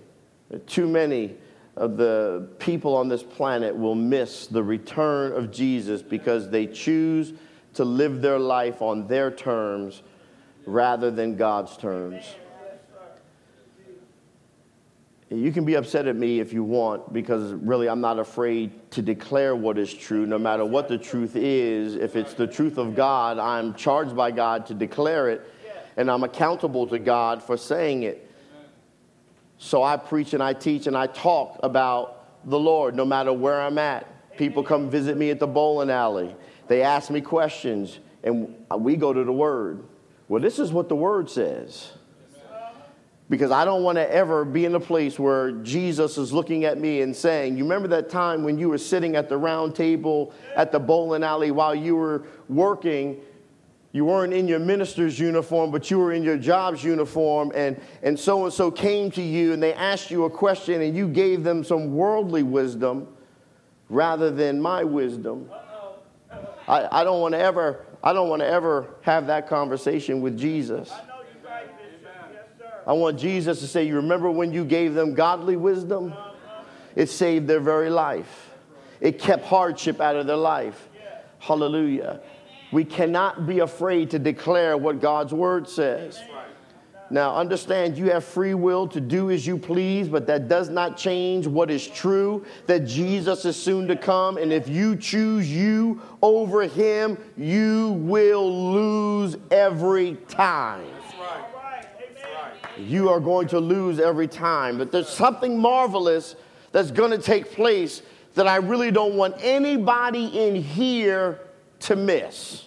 Too 0.67 0.87
many 0.87 1.37
of 1.77 1.97
the 1.97 2.49
people 2.59 2.97
on 2.97 3.09
this 3.09 3.23
planet 3.23 3.77
will 3.77 3.95
miss 3.95 4.47
the 4.47 4.63
return 4.63 5.33
of 5.33 5.51
Jesus 5.51 6.03
because 6.03 6.49
they 6.49 6.67
choose 6.67 7.33
to 7.75 7.85
live 7.85 8.23
their 8.23 8.39
life 8.39 8.81
on 8.81 9.07
their 9.07 9.31
terms 9.31 10.03
rather 10.65 11.11
than 11.11 11.37
God's 11.37 11.77
terms. 11.77 12.25
You 15.29 15.51
can 15.51 15.65
be 15.65 15.75
upset 15.75 16.07
at 16.07 16.15
me 16.15 16.39
if 16.39 16.53
you 16.53 16.63
want, 16.63 17.13
because 17.13 17.53
really 17.53 17.89
I'm 17.89 18.01
not 18.01 18.21
afraid 18.21 18.93
to 18.93 19.03
declare 19.03 19.57
what 19.57 19.77
is 19.77 19.93
true, 19.93 20.25
no 20.25 20.39
matter 20.39 20.65
what 20.65 20.87
the 20.87 20.97
truth 20.97 21.35
is. 21.35 21.97
If 21.97 22.15
it's 22.15 22.35
the 22.35 22.47
truth 22.47 22.79
of 22.79 22.95
God, 22.95 23.39
I'm 23.39 23.75
charged 23.75 24.15
by 24.15 24.31
God 24.31 24.67
to 24.67 24.75
declare 24.75 25.29
it, 25.29 25.43
and 25.97 26.09
I'm 26.09 26.23
accountable 26.23 26.87
to 26.87 27.01
God 27.01 27.43
for 27.43 27.57
saying 27.57 28.05
it. 28.05 28.26
So 29.59 29.83
I 29.83 29.97
preach 29.97 30.35
and 30.35 30.43
I 30.43 30.53
teach 30.53 30.87
and 30.87 30.97
I 30.97 31.07
talk 31.07 31.59
about 31.63 32.49
the 32.49 32.59
Lord 32.59 32.95
no 32.95 33.05
matter 33.05 33.33
where 33.33 33.61
I'm 33.61 33.79
at. 33.79 34.07
People 34.37 34.63
come 34.63 34.91
visit 34.91 35.17
me 35.17 35.31
at 35.31 35.41
the 35.41 35.47
bowling 35.47 35.91
alley. 35.91 36.35
They 36.69 36.83
ask 36.83 37.11
me 37.11 37.21
questions, 37.21 37.99
and 38.23 38.55
we 38.77 38.97
go 38.97 39.13
to 39.13 39.25
the 39.25 39.33
Word. 39.33 39.85
Well, 40.29 40.43
this 40.43 40.59
is 40.59 40.73
what 40.73 40.89
the 40.89 40.97
Word 40.97 41.31
says. 41.31 41.93
Because 43.29 43.51
I 43.51 43.65
don't 43.65 43.83
want 43.83 43.97
to 43.97 44.09
ever 44.13 44.45
be 44.45 44.67
in 44.67 44.75
a 44.77 44.81
place 44.81 45.19
where 45.19 45.51
Jesus 45.51 46.17
is 46.17 46.33
looking 46.33 46.65
at 46.65 46.79
me 46.79 47.01
and 47.01 47.15
saying, 47.15 47.57
You 47.57 47.65
remember 47.65 47.89
that 47.89 48.09
time 48.09 48.45
when 48.45 48.57
you 48.57 48.69
were 48.69 48.79
sitting 48.79 49.17
at 49.17 49.29
the 49.29 49.37
round 49.37 49.75
table 49.75 50.33
at 50.55 50.71
the 50.71 50.79
bowling 50.79 51.25
alley 51.25 51.51
while 51.51 51.75
you 51.75 51.97
were 51.97 52.25
working? 52.49 53.21
You 53.97 54.05
weren't 54.05 54.35
in 54.35 54.47
your 54.47 54.59
minister's 54.59 55.19
uniform, 55.19 55.71
but 55.71 55.91
you 55.91 55.99
were 55.99 56.13
in 56.13 56.23
your 56.23 56.37
job's 56.37 56.85
uniform, 56.85 57.51
and, 57.55 57.81
and 58.03 58.21
so 58.21 58.45
and 58.45 58.53
so 58.53 58.71
came 58.71 59.11
to 59.13 59.23
you 59.23 59.55
and 59.55 59.63
they 59.63 59.73
asked 59.73 60.11
you 60.11 60.27
a 60.27 60.31
question, 60.31 60.83
and 60.83 60.95
you 60.95 61.09
gave 61.09 61.43
them 61.43 61.65
some 61.65 61.95
worldly 61.95 62.43
wisdom 62.43 63.09
rather 63.89 64.31
than 64.31 64.61
my 64.61 64.85
wisdom. 64.85 65.49
I, 66.69 67.01
I 67.01 67.05
don't 67.05 67.23
want 67.23 67.33
to 67.33 67.39
ever, 67.39 67.87
I 68.05 68.13
don't 68.13 68.29
want 68.29 68.41
to 68.41 68.47
ever 68.47 68.97
have 69.01 69.29
that 69.29 69.49
conversation 69.49 70.21
with 70.21 70.39
Jesus. 70.39 70.93
I 72.87 72.93
want 72.93 73.19
Jesus 73.19 73.61
to 73.61 73.67
say, 73.67 73.87
You 73.87 73.97
remember 73.97 74.31
when 74.31 74.53
you 74.53 74.67
gave 74.67 74.93
them 74.93 75.15
godly 75.15 75.57
wisdom? 75.57 76.13
It 76.95 77.07
saved 77.07 77.47
their 77.47 77.61
very 77.61 77.89
life, 77.89 78.51
it 79.01 79.19
kept 79.19 79.47
hardship 79.47 80.03
out 80.03 80.17
of 80.17 80.27
their 80.27 80.37
life. 80.37 80.91
Hallelujah. 81.39 82.21
We 82.73 82.85
cannot 82.85 83.47
be 83.47 83.61
afraid 83.61 84.11
to 84.11 84.19
declare 84.19 84.77
what 84.77 85.01
God's 85.01 85.33
word 85.33 85.69
says. 85.69 86.21
Now, 87.09 87.37
understand 87.37 87.97
you 87.97 88.11
have 88.11 88.25
free 88.25 88.55
will 88.55 88.89
to 88.89 89.01
do 89.01 89.31
as 89.31 89.47
you 89.47 89.59
please, 89.59 90.09
but 90.09 90.27
that 90.27 90.49
does 90.49 90.69
not 90.69 90.97
change 90.97 91.47
what 91.47 91.71
is 91.71 91.87
true 91.87 92.45
that 92.67 92.81
Jesus 92.81 93.45
is 93.45 93.57
soon 93.57 93.87
to 93.87 93.95
come. 93.95 94.39
And 94.39 94.53
if 94.53 94.69
you 94.69 94.97
choose 94.97 95.51
you 95.51 96.03
over 96.21 96.63
him, 96.63 97.17
you 97.37 97.93
will 98.01 98.73
lose 98.73 99.37
every 99.53 100.17
time. 100.29 100.85
You 102.77 103.09
are 103.09 103.21
going 103.21 103.47
to 103.49 103.61
lose 103.61 104.01
every 104.01 104.29
time. 104.29 104.77
But 104.77 104.91
there's 104.91 105.09
something 105.09 105.59
marvelous 105.59 106.35
that's 106.73 106.91
going 106.91 107.13
to 107.13 107.19
take 107.19 107.53
place 107.53 108.03
that 108.35 108.49
I 108.49 108.57
really 108.57 108.91
don't 108.91 109.15
want 109.15 109.37
anybody 109.41 110.27
in 110.27 110.57
here 110.57 111.41
to 111.87 111.97
miss. 111.97 112.65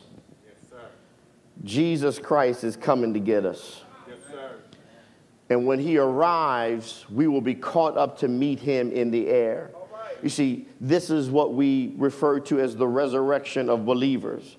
Jesus 1.63 2.19
Christ 2.19 2.63
is 2.63 2.77
coming 2.77 3.13
to 3.13 3.19
get 3.19 3.45
us. 3.45 3.83
And 5.49 5.65
when 5.65 5.79
he 5.79 5.97
arrives, 5.97 7.05
we 7.09 7.27
will 7.27 7.41
be 7.41 7.55
caught 7.55 7.97
up 7.97 8.19
to 8.19 8.27
meet 8.27 8.59
him 8.59 8.91
in 8.91 9.11
the 9.11 9.27
air. 9.27 9.71
You 10.21 10.29
see, 10.29 10.67
this 10.79 11.09
is 11.09 11.29
what 11.29 11.53
we 11.53 11.93
refer 11.97 12.39
to 12.41 12.59
as 12.59 12.75
the 12.75 12.87
resurrection 12.87 13.69
of 13.69 13.85
believers. 13.85 14.57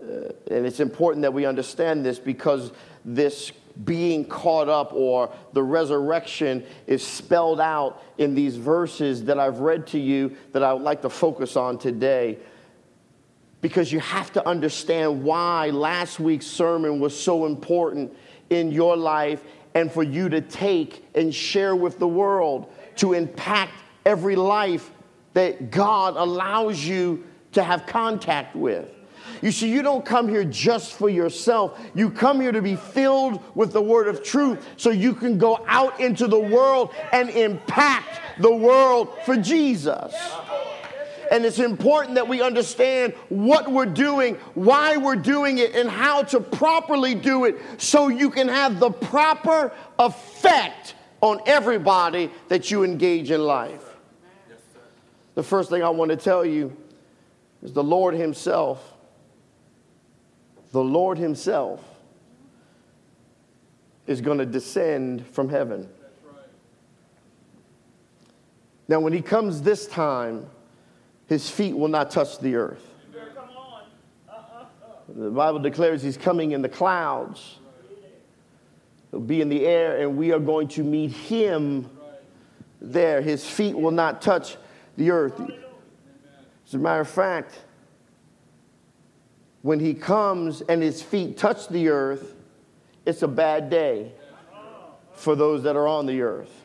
Uh, 0.00 0.32
and 0.50 0.66
it's 0.66 0.80
important 0.80 1.22
that 1.22 1.32
we 1.32 1.44
understand 1.44 2.04
this 2.04 2.18
because 2.18 2.72
this 3.04 3.52
being 3.84 4.24
caught 4.24 4.68
up 4.68 4.92
or 4.92 5.30
the 5.54 5.62
resurrection 5.62 6.64
is 6.86 7.04
spelled 7.06 7.60
out 7.60 8.02
in 8.18 8.34
these 8.34 8.56
verses 8.56 9.24
that 9.24 9.38
I've 9.38 9.60
read 9.60 9.86
to 9.88 9.98
you 9.98 10.36
that 10.52 10.62
I 10.62 10.72
would 10.72 10.82
like 10.82 11.02
to 11.02 11.10
focus 11.10 11.56
on 11.56 11.78
today. 11.78 12.38
Because 13.62 13.90
you 13.90 14.00
have 14.00 14.30
to 14.32 14.46
understand 14.46 15.22
why 15.24 15.70
last 15.70 16.20
week's 16.20 16.46
sermon 16.46 17.00
was 17.00 17.18
so 17.18 17.46
important 17.46 18.14
in 18.50 18.70
your 18.70 18.96
life 18.96 19.42
and 19.74 19.90
for 19.90 20.02
you 20.02 20.28
to 20.28 20.42
take 20.42 21.04
and 21.14 21.34
share 21.34 21.74
with 21.74 21.98
the 21.98 22.06
world 22.06 22.70
to 22.96 23.14
impact 23.14 23.72
every 24.04 24.36
life 24.36 24.90
that 25.32 25.70
God 25.70 26.16
allows 26.16 26.84
you 26.84 27.24
to 27.52 27.62
have 27.62 27.86
contact 27.86 28.54
with. 28.54 28.88
You 29.40 29.50
see, 29.50 29.70
you 29.70 29.82
don't 29.82 30.04
come 30.04 30.28
here 30.28 30.44
just 30.44 30.92
for 30.92 31.08
yourself. 31.08 31.80
You 31.94 32.10
come 32.10 32.40
here 32.40 32.52
to 32.52 32.62
be 32.62 32.76
filled 32.76 33.40
with 33.56 33.72
the 33.72 33.82
word 33.82 34.08
of 34.08 34.22
truth 34.22 34.64
so 34.76 34.90
you 34.90 35.14
can 35.14 35.38
go 35.38 35.64
out 35.66 35.98
into 36.00 36.26
the 36.26 36.38
world 36.38 36.94
and 37.12 37.30
impact 37.30 38.20
the 38.40 38.54
world 38.54 39.12
for 39.24 39.36
Jesus. 39.36 40.14
And 41.32 41.46
it's 41.46 41.58
important 41.58 42.16
that 42.16 42.28
we 42.28 42.42
understand 42.42 43.14
what 43.30 43.72
we're 43.72 43.86
doing, 43.86 44.34
why 44.52 44.98
we're 44.98 45.16
doing 45.16 45.56
it, 45.56 45.74
and 45.74 45.88
how 45.88 46.24
to 46.24 46.40
properly 46.40 47.14
do 47.14 47.46
it 47.46 47.58
so 47.78 48.08
you 48.08 48.28
can 48.28 48.48
have 48.48 48.78
the 48.78 48.90
proper 48.90 49.72
effect 49.98 50.94
on 51.22 51.40
everybody 51.46 52.30
that 52.48 52.70
you 52.70 52.84
engage 52.84 53.30
in 53.30 53.40
life. 53.40 53.82
The 55.34 55.42
first 55.42 55.70
thing 55.70 55.82
I 55.82 55.88
want 55.88 56.10
to 56.10 56.18
tell 56.18 56.44
you 56.44 56.76
is 57.62 57.72
the 57.72 57.82
Lord 57.82 58.12
Himself, 58.12 58.92
the 60.70 60.84
Lord 60.84 61.16
Himself 61.16 61.82
is 64.06 64.20
going 64.20 64.36
to 64.36 64.44
descend 64.44 65.26
from 65.28 65.48
heaven. 65.48 65.88
Now, 68.86 69.00
when 69.00 69.14
He 69.14 69.22
comes 69.22 69.62
this 69.62 69.86
time, 69.86 70.50
his 71.28 71.48
feet 71.48 71.76
will 71.76 71.88
not 71.88 72.10
touch 72.10 72.38
the 72.38 72.56
earth. 72.56 72.86
The 75.08 75.30
Bible 75.30 75.58
declares 75.58 76.02
he's 76.02 76.16
coming 76.16 76.52
in 76.52 76.62
the 76.62 76.68
clouds. 76.68 77.58
He'll 79.10 79.20
be 79.20 79.42
in 79.42 79.48
the 79.48 79.66
air, 79.66 80.00
and 80.00 80.16
we 80.16 80.32
are 80.32 80.38
going 80.38 80.68
to 80.68 80.82
meet 80.82 81.10
him 81.10 81.90
there. 82.80 83.20
His 83.20 83.46
feet 83.46 83.76
will 83.76 83.90
not 83.90 84.22
touch 84.22 84.56
the 84.96 85.10
earth. 85.10 85.38
As 86.66 86.74
a 86.74 86.78
matter 86.78 87.02
of 87.02 87.08
fact, 87.08 87.60
when 89.60 89.78
he 89.78 89.92
comes 89.92 90.62
and 90.62 90.82
his 90.82 91.02
feet 91.02 91.36
touch 91.36 91.68
the 91.68 91.88
earth, 91.88 92.34
it's 93.04 93.22
a 93.22 93.28
bad 93.28 93.68
day 93.68 94.12
for 95.12 95.36
those 95.36 95.62
that 95.64 95.76
are 95.76 95.86
on 95.86 96.06
the 96.06 96.22
earth 96.22 96.61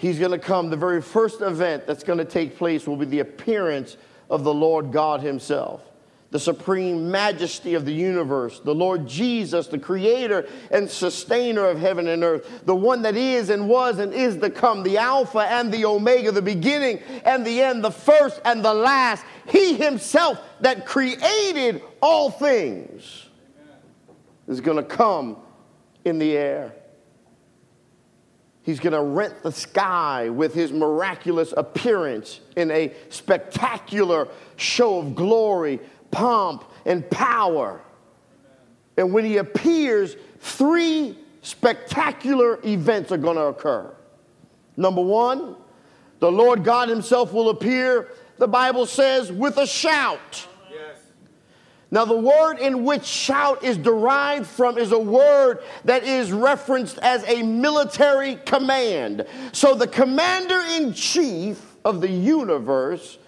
he's 0.00 0.18
going 0.18 0.32
to 0.32 0.38
come. 0.38 0.70
The 0.70 0.76
very 0.76 1.02
first 1.02 1.42
event 1.42 1.86
that's 1.86 2.02
going 2.02 2.18
to 2.18 2.24
take 2.24 2.56
place 2.56 2.86
will 2.86 2.96
be 2.96 3.04
the 3.04 3.20
appearance 3.20 3.96
of 4.30 4.44
the 4.44 4.54
Lord 4.54 4.92
God 4.92 5.20
Himself, 5.20 5.82
the 6.30 6.38
supreme 6.38 7.10
majesty 7.10 7.74
of 7.74 7.84
the 7.84 7.92
universe, 7.92 8.60
the 8.60 8.74
Lord 8.74 9.06
Jesus, 9.06 9.66
the 9.66 9.78
creator 9.78 10.48
and 10.70 10.88
sustainer 10.88 11.66
of 11.66 11.78
heaven 11.78 12.08
and 12.08 12.24
earth, 12.24 12.62
the 12.64 12.74
one 12.74 13.02
that 13.02 13.16
is 13.16 13.50
and 13.50 13.68
was 13.68 13.98
and 13.98 14.14
is 14.14 14.38
to 14.38 14.48
come, 14.48 14.82
the 14.84 14.96
Alpha 14.96 15.40
and 15.40 15.70
the 15.70 15.84
Omega, 15.84 16.32
the 16.32 16.40
beginning 16.40 17.00
and 17.24 17.46
the 17.46 17.60
end, 17.60 17.84
the 17.84 17.90
first 17.90 18.40
and 18.44 18.64
the 18.64 18.72
last. 18.72 19.24
he 19.48 19.74
himself 19.74 20.40
that 20.60 20.86
created 20.86 21.82
all 22.00 22.30
things 22.30 23.26
is 24.48 24.60
going 24.60 24.78
to 24.78 24.82
come 24.82 25.36
in 26.06 26.18
the 26.18 26.36
air. 26.36 26.72
He's 28.62 28.78
going 28.78 28.92
to 28.92 29.02
rent 29.02 29.42
the 29.42 29.52
sky 29.52 30.28
with 30.28 30.52
his 30.54 30.70
miraculous 30.70 31.54
appearance 31.56 32.40
in 32.56 32.70
a 32.70 32.92
spectacular 33.08 34.28
show 34.56 34.98
of 34.98 35.14
glory, 35.14 35.80
pomp, 36.10 36.64
and 36.84 37.08
power. 37.10 37.80
And 38.96 39.12
when 39.12 39.24
he 39.24 39.38
appears, 39.38 40.16
three 40.40 41.16
spectacular 41.42 42.60
events 42.64 43.10
are 43.12 43.16
going 43.16 43.36
to 43.36 43.44
occur. 43.44 43.94
Number 44.76 45.00
one, 45.00 45.56
the 46.18 46.30
Lord 46.30 46.64
God 46.64 46.88
Himself 46.90 47.32
will 47.32 47.48
appear, 47.48 48.08
the 48.38 48.48
Bible 48.48 48.84
says, 48.84 49.32
with 49.32 49.56
a 49.56 49.66
shout. 49.66 50.46
Now, 51.92 52.04
the 52.04 52.16
word 52.16 52.58
in 52.58 52.84
which 52.84 53.04
shout 53.04 53.64
is 53.64 53.76
derived 53.76 54.46
from 54.46 54.78
is 54.78 54.92
a 54.92 54.98
word 54.98 55.58
that 55.84 56.04
is 56.04 56.30
referenced 56.30 56.98
as 56.98 57.24
a 57.28 57.42
military 57.42 58.36
command. 58.46 59.26
So, 59.52 59.74
the 59.74 59.88
commander 59.88 60.60
in 60.76 60.92
chief 60.92 61.60
of 61.84 62.00
the 62.00 62.08
universe 62.08 63.18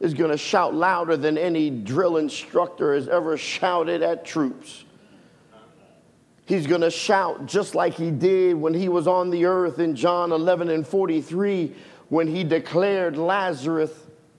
is 0.00 0.14
going 0.14 0.32
to 0.32 0.38
shout 0.38 0.74
louder 0.74 1.16
than 1.16 1.38
any 1.38 1.70
drill 1.70 2.16
instructor 2.16 2.94
has 2.94 3.08
ever 3.08 3.36
shouted 3.36 4.02
at 4.02 4.24
troops. 4.24 4.84
He's 6.44 6.66
going 6.66 6.80
to 6.80 6.90
shout 6.90 7.46
just 7.46 7.74
like 7.74 7.94
he 7.94 8.10
did 8.10 8.56
when 8.56 8.74
he 8.74 8.88
was 8.88 9.06
on 9.06 9.30
the 9.30 9.44
earth 9.44 9.78
in 9.78 9.94
John 9.94 10.32
11 10.32 10.70
and 10.70 10.86
43 10.86 11.74
when 12.08 12.26
he 12.26 12.42
declared 12.42 13.16
Lazarus 13.16 13.92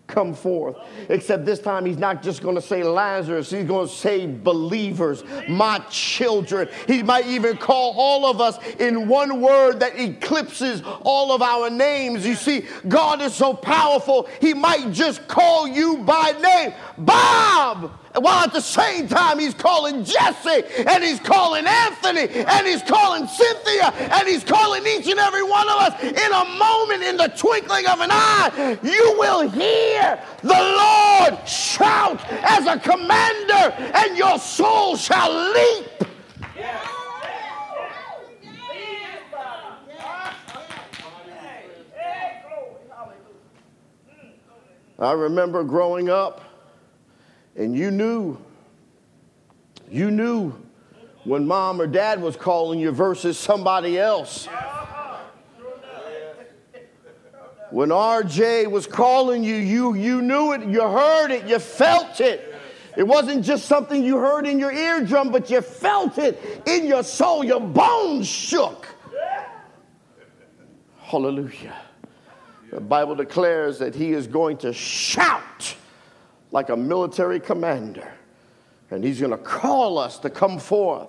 come 0.10 0.34
forth. 0.34 0.76
Except 1.08 1.46
this 1.46 1.60
time, 1.60 1.86
he's 1.86 1.98
not 1.98 2.22
just 2.22 2.42
going 2.42 2.56
to 2.56 2.62
say 2.62 2.84
Lazarus, 2.84 3.50
he's 3.50 3.66
going 3.66 3.88
to 3.88 3.94
say 3.94 4.28
believers, 4.28 5.24
my 5.48 5.80
children. 5.90 6.68
He 6.88 7.04
might 7.04 7.28
even 7.28 7.56
call 7.56 7.94
all 7.96 8.26
of 8.26 8.42
us 8.42 8.58
in 8.80 9.08
one 9.08 9.40
word 9.40 9.80
that 9.80 9.98
eclipses 9.98 10.82
all 11.02 11.32
of 11.32 11.42
our 11.42 11.70
names. 11.70 12.26
You 12.26 12.36
see, 12.36 12.66
God 12.88 13.22
is 13.22 13.34
so 13.34 13.54
powerful, 13.54 14.28
he 14.42 14.54
might 14.54 14.92
just 14.92 15.28
call 15.28 15.68
you 15.68 16.00
by 16.00 16.32
name 16.42 16.74
Bob. 16.98 17.94
While 18.16 18.44
at 18.44 18.54
the 18.54 18.62
same 18.62 19.08
time, 19.08 19.40
he's 19.40 19.54
calling 19.54 20.04
Jesse 20.04 20.64
and 20.88 21.04
he's 21.04 21.20
calling 21.20 21.66
Anthony 21.68 22.28
and 22.44 22.68
he's 22.68 22.82
calling 22.82 23.28
Cynthia 23.28 23.94
and 23.94 24.28
he's 24.28 24.44
calling 24.44 24.86
each 24.88 25.08
and 25.08 25.20
every 25.20 25.44
one 25.44 25.70
of 25.70 25.76
us 25.76 26.04
in 26.04 26.32
a 26.32 26.46
moment, 26.58 27.04
in 27.04 27.18
the 27.18 27.32
twinkling 27.38 27.86
of 27.86 28.00
an 28.02 28.10
eye. 28.12 28.80
You 28.82 29.16
will 29.20 29.48
hear 29.50 30.20
the 30.42 30.48
Lord 30.48 31.48
shout 31.48 32.20
as 32.30 32.66
a 32.66 32.80
commander, 32.80 33.76
and 33.94 34.18
your 34.18 34.40
soul 34.40 34.96
shall 34.96 35.32
leap. 35.54 35.86
I 44.98 45.14
remember 45.14 45.64
growing 45.64 46.10
up 46.10 46.49
and 47.60 47.76
you 47.76 47.92
knew, 47.92 48.38
you 49.92 50.10
knew 50.10 50.54
when 51.26 51.46
mom 51.46 51.82
or 51.82 51.88
dad 51.88 52.22
was 52.22 52.38
calling 52.38 52.80
you 52.80 52.90
versus 52.92 53.38
somebody 53.38 54.00
else. 54.00 54.48
When 57.70 57.90
RJ 57.90 58.72
was 58.72 58.88
calling 58.88 59.44
you, 59.44 59.56
you, 59.56 59.94
you 59.94 60.22
knew 60.22 60.54
it, 60.54 60.66
you 60.68 60.82
heard 60.82 61.32
it, 61.32 61.46
you 61.48 61.60
felt 61.60 62.22
it. 62.22 62.56
It 62.96 63.04
wasn't 63.04 63.44
just 63.44 63.66
something 63.66 64.04
you 64.04 64.18
heard 64.18 64.48
in 64.48 64.58
your 64.58 64.72
eardrum, 64.72 65.30
but 65.30 65.50
you 65.50 65.62
felt 65.62 66.18
it 66.18 66.64
in 66.66 66.88
your 66.88 67.04
soul. 67.04 67.44
Your 67.44 67.60
bones 67.60 68.28
shook. 68.28 68.88
Hallelujah. 71.02 71.76
The 72.72 72.80
Bible 72.80 73.16
declares 73.16 73.80
that 73.80 73.94
he 73.94 74.14
is 74.14 74.28
going 74.28 74.58
to 74.60 74.72
shout 74.72 75.76
like 76.52 76.70
a 76.70 76.78
military 76.78 77.40
commander. 77.40 78.12
And 78.92 79.04
he's 79.04 79.20
going 79.20 79.32
to 79.32 79.38
call 79.38 79.98
us 79.98 80.18
to 80.20 80.30
come 80.30 80.60
forth. 80.60 81.08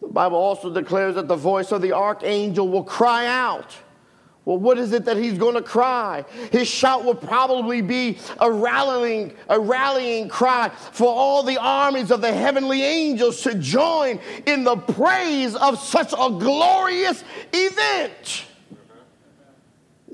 The 0.00 0.08
Bible 0.08 0.38
also 0.38 0.72
declares 0.72 1.14
that 1.14 1.28
the 1.28 1.36
voice 1.36 1.72
of 1.72 1.82
the 1.82 1.92
archangel 1.92 2.68
will 2.68 2.84
cry 2.84 3.26
out. 3.26 3.76
Well, 4.46 4.58
what 4.58 4.78
is 4.78 4.92
it 4.92 5.04
that 5.04 5.18
he's 5.18 5.36
going 5.36 5.54
to 5.54 5.62
cry? 5.62 6.24
His 6.50 6.66
shout 6.66 7.04
will 7.04 7.14
probably 7.14 7.82
be 7.82 8.18
a 8.40 8.50
rallying, 8.50 9.34
a 9.48 9.60
rallying 9.60 10.28
cry 10.28 10.70
for 10.70 11.08
all 11.08 11.42
the 11.42 11.58
armies 11.58 12.10
of 12.10 12.22
the 12.22 12.32
heavenly 12.32 12.82
angels 12.82 13.42
to 13.42 13.54
join 13.54 14.18
in 14.46 14.64
the 14.64 14.76
praise 14.76 15.54
of 15.54 15.78
such 15.78 16.12
a 16.14 16.30
glorious 16.30 17.22
event. 17.52 18.46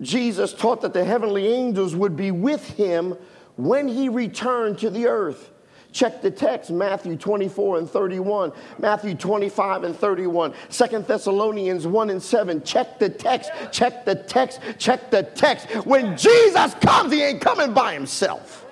Jesus 0.03 0.53
taught 0.53 0.83
that 0.83 0.93
the 0.93 1.05
heavenly 1.05 1.47
angels 1.47 1.95
would 1.95 2.17
be 2.17 2.31
with 2.31 2.69
him 2.71 3.17
when 3.57 3.89
he 3.89 4.09
returned 4.09 4.79
to 4.79 4.91
the 4.91 5.07
earth. 5.07 5.51
Check 5.93 6.21
the 6.21 6.31
text, 6.31 6.71
Matthew 6.71 7.17
24 7.17 7.79
and 7.79 7.89
31, 7.89 8.53
Matthew 8.79 9.15
25 9.15 9.85
and 9.85 9.97
31, 9.97 10.53
2 10.69 10.87
Thessalonians 10.99 11.87
1 11.87 12.11
and 12.11 12.23
7. 12.23 12.63
Check 12.65 12.99
the 12.99 13.09
text, 13.09 13.51
check 13.73 14.05
the 14.05 14.15
text, 14.15 14.61
check 14.79 15.11
the 15.11 15.23
text. 15.23 15.87
When 15.87 16.15
Jesus 16.19 16.75
comes, 16.75 17.13
he 17.13 17.23
ain't 17.23 17.41
coming 17.41 17.73
by 17.73 17.95
himself. 17.95 18.67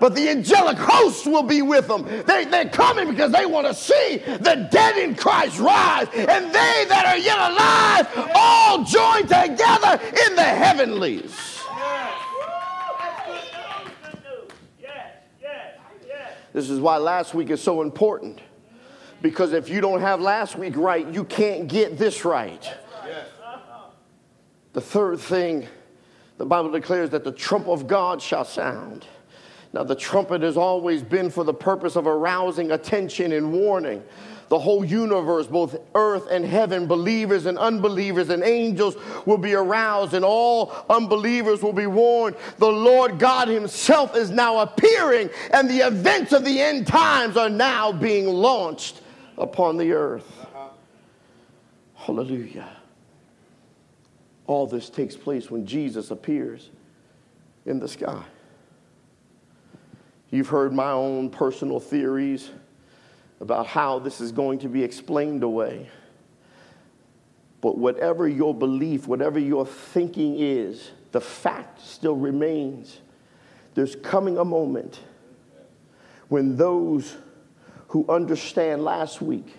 But 0.00 0.14
the 0.14 0.28
angelic 0.28 0.76
hosts 0.78 1.26
will 1.26 1.42
be 1.42 1.62
with 1.62 1.88
them. 1.88 2.04
They, 2.26 2.44
they're 2.44 2.68
coming 2.68 3.08
because 3.08 3.32
they 3.32 3.46
want 3.46 3.66
to 3.66 3.74
see 3.74 4.18
the 4.18 4.68
dead 4.70 4.96
in 4.98 5.14
Christ 5.14 5.58
rise, 5.58 6.08
and 6.14 6.46
they 6.46 6.84
that 6.88 7.04
are 7.06 7.18
yet 7.18 7.38
alive 7.38 8.30
all 8.34 8.84
join 8.84 9.22
together 9.22 10.00
in 10.26 10.36
the 10.36 10.42
heavenlies. 10.42 11.58
This 16.52 16.70
is 16.70 16.80
why 16.80 16.96
last 16.96 17.34
week 17.34 17.50
is 17.50 17.62
so 17.62 17.82
important. 17.82 18.40
Because 19.20 19.52
if 19.52 19.68
you 19.68 19.80
don't 19.80 20.00
have 20.00 20.20
last 20.20 20.56
week 20.56 20.76
right, 20.76 21.06
you 21.08 21.24
can't 21.24 21.68
get 21.68 21.98
this 21.98 22.24
right. 22.24 22.72
The 24.72 24.80
third 24.80 25.18
thing, 25.18 25.66
the 26.36 26.46
Bible 26.46 26.70
declares 26.70 27.10
that 27.10 27.24
the 27.24 27.32
trump 27.32 27.66
of 27.66 27.86
God 27.86 28.22
shall 28.22 28.44
sound. 28.44 29.06
Now, 29.72 29.82
the 29.82 29.96
trumpet 29.96 30.42
has 30.42 30.56
always 30.56 31.02
been 31.02 31.30
for 31.30 31.44
the 31.44 31.52
purpose 31.52 31.96
of 31.96 32.06
arousing 32.06 32.70
attention 32.70 33.32
and 33.32 33.52
warning 33.52 34.02
the 34.48 34.58
whole 34.58 34.84
universe, 34.84 35.46
both 35.46 35.76
earth 35.94 36.26
and 36.30 36.44
heaven, 36.44 36.86
believers 36.86 37.46
and 37.46 37.58
unbelievers 37.58 38.30
and 38.30 38.42
angels 38.42 38.96
will 39.26 39.38
be 39.38 39.54
aroused, 39.54 40.14
and 40.14 40.24
all 40.24 40.72
unbelievers 40.88 41.62
will 41.62 41.72
be 41.72 41.86
warned. 41.86 42.36
The 42.58 42.70
Lord 42.70 43.18
God 43.18 43.48
Himself 43.48 44.16
is 44.16 44.30
now 44.30 44.58
appearing, 44.58 45.30
and 45.52 45.68
the 45.68 45.86
events 45.86 46.32
of 46.32 46.44
the 46.44 46.60
end 46.60 46.86
times 46.86 47.36
are 47.36 47.50
now 47.50 47.92
being 47.92 48.26
launched 48.26 49.02
upon 49.36 49.76
the 49.76 49.92
earth. 49.92 50.46
Hallelujah. 51.94 52.68
All 54.46 54.66
this 54.66 54.88
takes 54.88 55.14
place 55.14 55.50
when 55.50 55.66
Jesus 55.66 56.10
appears 56.10 56.70
in 57.66 57.78
the 57.78 57.88
sky. 57.88 58.22
You've 60.30 60.48
heard 60.48 60.72
my 60.72 60.90
own 60.90 61.28
personal 61.28 61.80
theories 61.80 62.50
about 63.40 63.66
how 63.66 63.98
this 63.98 64.20
is 64.20 64.32
going 64.32 64.58
to 64.60 64.68
be 64.68 64.82
explained 64.82 65.42
away. 65.42 65.88
But 67.60 67.78
whatever 67.78 68.28
your 68.28 68.54
belief, 68.54 69.06
whatever 69.06 69.38
your 69.38 69.66
thinking 69.66 70.36
is, 70.38 70.90
the 71.12 71.20
fact 71.20 71.80
still 71.80 72.16
remains. 72.16 73.00
There's 73.74 73.96
coming 73.96 74.38
a 74.38 74.44
moment 74.44 75.00
when 76.28 76.56
those 76.56 77.16
who 77.88 78.04
understand 78.08 78.84
last 78.84 79.22
week 79.22 79.54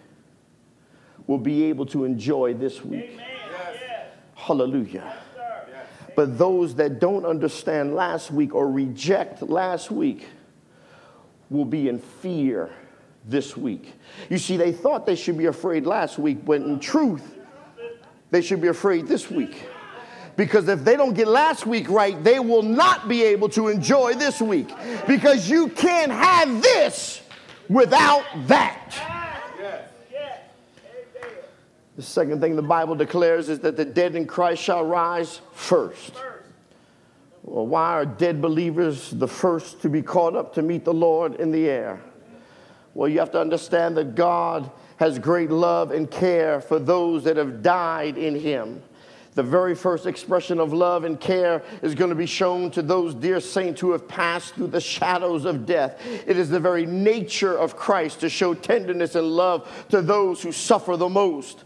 will 1.27 1.37
be 1.37 1.65
able 1.65 1.85
to 1.87 2.05
enjoy 2.05 2.53
this 2.53 2.83
week. 2.83 3.11
Yes. 3.15 4.11
Hallelujah. 4.35 5.15
Yes, 5.37 5.79
but 6.15 6.37
those 6.37 6.75
that 6.75 6.99
don't 6.99 7.25
understand 7.25 7.95
last 7.95 8.31
week 8.31 8.53
or 8.53 8.71
reject 8.71 9.41
last 9.41 9.91
week 9.91 10.27
will 11.49 11.65
be 11.65 11.89
in 11.89 11.99
fear 11.99 12.69
this 13.25 13.55
week. 13.55 13.93
You 14.29 14.37
see, 14.37 14.57
they 14.57 14.71
thought 14.71 15.05
they 15.05 15.15
should 15.15 15.37
be 15.37 15.45
afraid 15.45 15.85
last 15.85 16.17
week, 16.17 16.45
but 16.45 16.61
in 16.61 16.79
truth, 16.79 17.37
they 18.31 18.41
should 18.41 18.61
be 18.61 18.67
afraid 18.67 19.07
this 19.07 19.29
week. 19.29 19.67
Because 20.35 20.69
if 20.69 20.85
they 20.85 20.95
don't 20.95 21.15
get 21.15 21.27
last 21.27 21.65
week 21.65 21.89
right, 21.89 22.23
they 22.23 22.39
will 22.39 22.63
not 22.63 23.09
be 23.09 23.23
able 23.23 23.49
to 23.49 23.67
enjoy 23.67 24.13
this 24.13 24.41
week. 24.41 24.69
Because 25.05 25.49
you 25.49 25.67
can't 25.67 26.11
have 26.11 26.61
this 26.61 27.21
without 27.67 28.23
that. 28.47 29.19
The 31.97 32.05
second 32.05 32.39
thing 32.39 32.55
the 32.55 32.61
Bible 32.61 32.95
declares 32.95 33.49
is 33.49 33.59
that 33.59 33.75
the 33.75 33.83
dead 33.83 34.15
in 34.15 34.25
Christ 34.25 34.63
shall 34.63 34.85
rise 34.85 35.41
first. 35.51 36.13
Well, 37.43 37.67
why 37.67 37.91
are 37.91 38.05
dead 38.05 38.41
believers 38.41 39.11
the 39.11 39.27
first 39.27 39.81
to 39.81 39.89
be 39.89 40.01
caught 40.01 40.33
up 40.33 40.53
to 40.53 40.61
meet 40.61 40.85
the 40.85 40.93
Lord 40.93 41.35
in 41.35 41.51
the 41.51 41.67
air? 41.67 41.99
Well, 42.93 43.09
you 43.09 43.19
have 43.19 43.31
to 43.31 43.39
understand 43.39 43.97
that 43.97 44.15
God 44.15 44.69
has 44.97 45.19
great 45.19 45.51
love 45.51 45.91
and 45.91 46.09
care 46.09 46.59
for 46.59 46.79
those 46.79 47.23
that 47.23 47.37
have 47.37 47.61
died 47.61 48.17
in 48.17 48.35
Him. 48.35 48.81
The 49.35 49.43
very 49.43 49.75
first 49.75 50.05
expression 50.05 50.59
of 50.59 50.73
love 50.73 51.05
and 51.05 51.17
care 51.17 51.63
is 51.81 51.95
going 51.95 52.09
to 52.09 52.15
be 52.15 52.25
shown 52.25 52.71
to 52.71 52.81
those 52.81 53.13
dear 53.13 53.39
saints 53.39 53.79
who 53.79 53.91
have 53.91 54.07
passed 54.07 54.55
through 54.55 54.67
the 54.67 54.81
shadows 54.81 55.45
of 55.45 55.65
death. 55.65 56.05
It 56.27 56.37
is 56.37 56.49
the 56.49 56.59
very 56.59 56.85
nature 56.85 57.57
of 57.57 57.75
Christ 57.75 58.19
to 58.21 58.29
show 58.29 58.53
tenderness 58.53 59.15
and 59.15 59.27
love 59.27 59.85
to 59.89 60.01
those 60.01 60.41
who 60.41 60.51
suffer 60.51 60.97
the 60.97 61.07
most. 61.07 61.63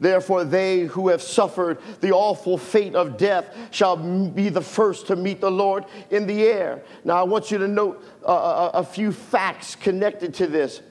Therefore, 0.00 0.44
they 0.44 0.80
who 0.80 1.08
have 1.08 1.22
suffered 1.22 1.78
the 2.00 2.12
awful 2.12 2.58
fate 2.58 2.94
of 2.94 3.16
death 3.16 3.46
shall 3.70 3.96
be 3.96 4.48
the 4.48 4.60
first 4.60 5.06
to 5.06 5.16
meet 5.16 5.40
the 5.40 5.50
Lord 5.50 5.84
in 6.10 6.26
the 6.26 6.42
air. 6.42 6.82
Now, 7.04 7.16
I 7.16 7.22
want 7.22 7.50
you 7.50 7.58
to 7.58 7.68
note 7.68 8.02
a, 8.24 8.84
few 8.84 9.12
facts 9.12 9.76
connected 9.76 10.34
to 10.34 10.46
this. 10.46 10.82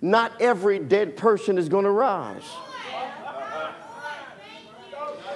Not 0.00 0.32
every 0.40 0.80
dead 0.80 1.16
person 1.16 1.58
is 1.58 1.68
going 1.68 1.84
to 1.84 1.90
rise. 1.90 2.42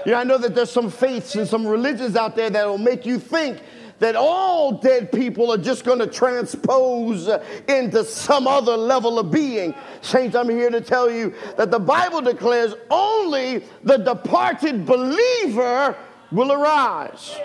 Yeah, 0.04 0.20
I 0.20 0.24
know 0.24 0.38
that 0.38 0.54
there's 0.54 0.70
some 0.70 0.90
faiths 0.90 1.34
and 1.34 1.48
some 1.48 1.66
religions 1.66 2.14
out 2.14 2.36
there 2.36 2.50
that 2.50 2.66
will 2.66 2.78
make 2.78 3.06
you 3.06 3.18
think 3.18 3.60
that 3.98 4.14
all 4.14 4.72
dead 4.72 5.10
people 5.10 5.52
are 5.52 5.58
just 5.58 5.84
going 5.84 5.98
to 5.98 6.06
transpose 6.06 7.28
into 7.68 8.04
some 8.04 8.46
other 8.46 8.76
level 8.76 9.18
of 9.18 9.30
being. 9.30 9.74
Saints, 10.02 10.36
I'm 10.36 10.48
here 10.48 10.70
to 10.70 10.80
tell 10.80 11.10
you 11.10 11.34
that 11.56 11.70
the 11.70 11.78
Bible 11.78 12.20
declares 12.20 12.74
only 12.90 13.64
the 13.82 13.96
departed 13.96 14.84
believer 14.84 15.96
will 16.30 16.52
arise. 16.52 17.36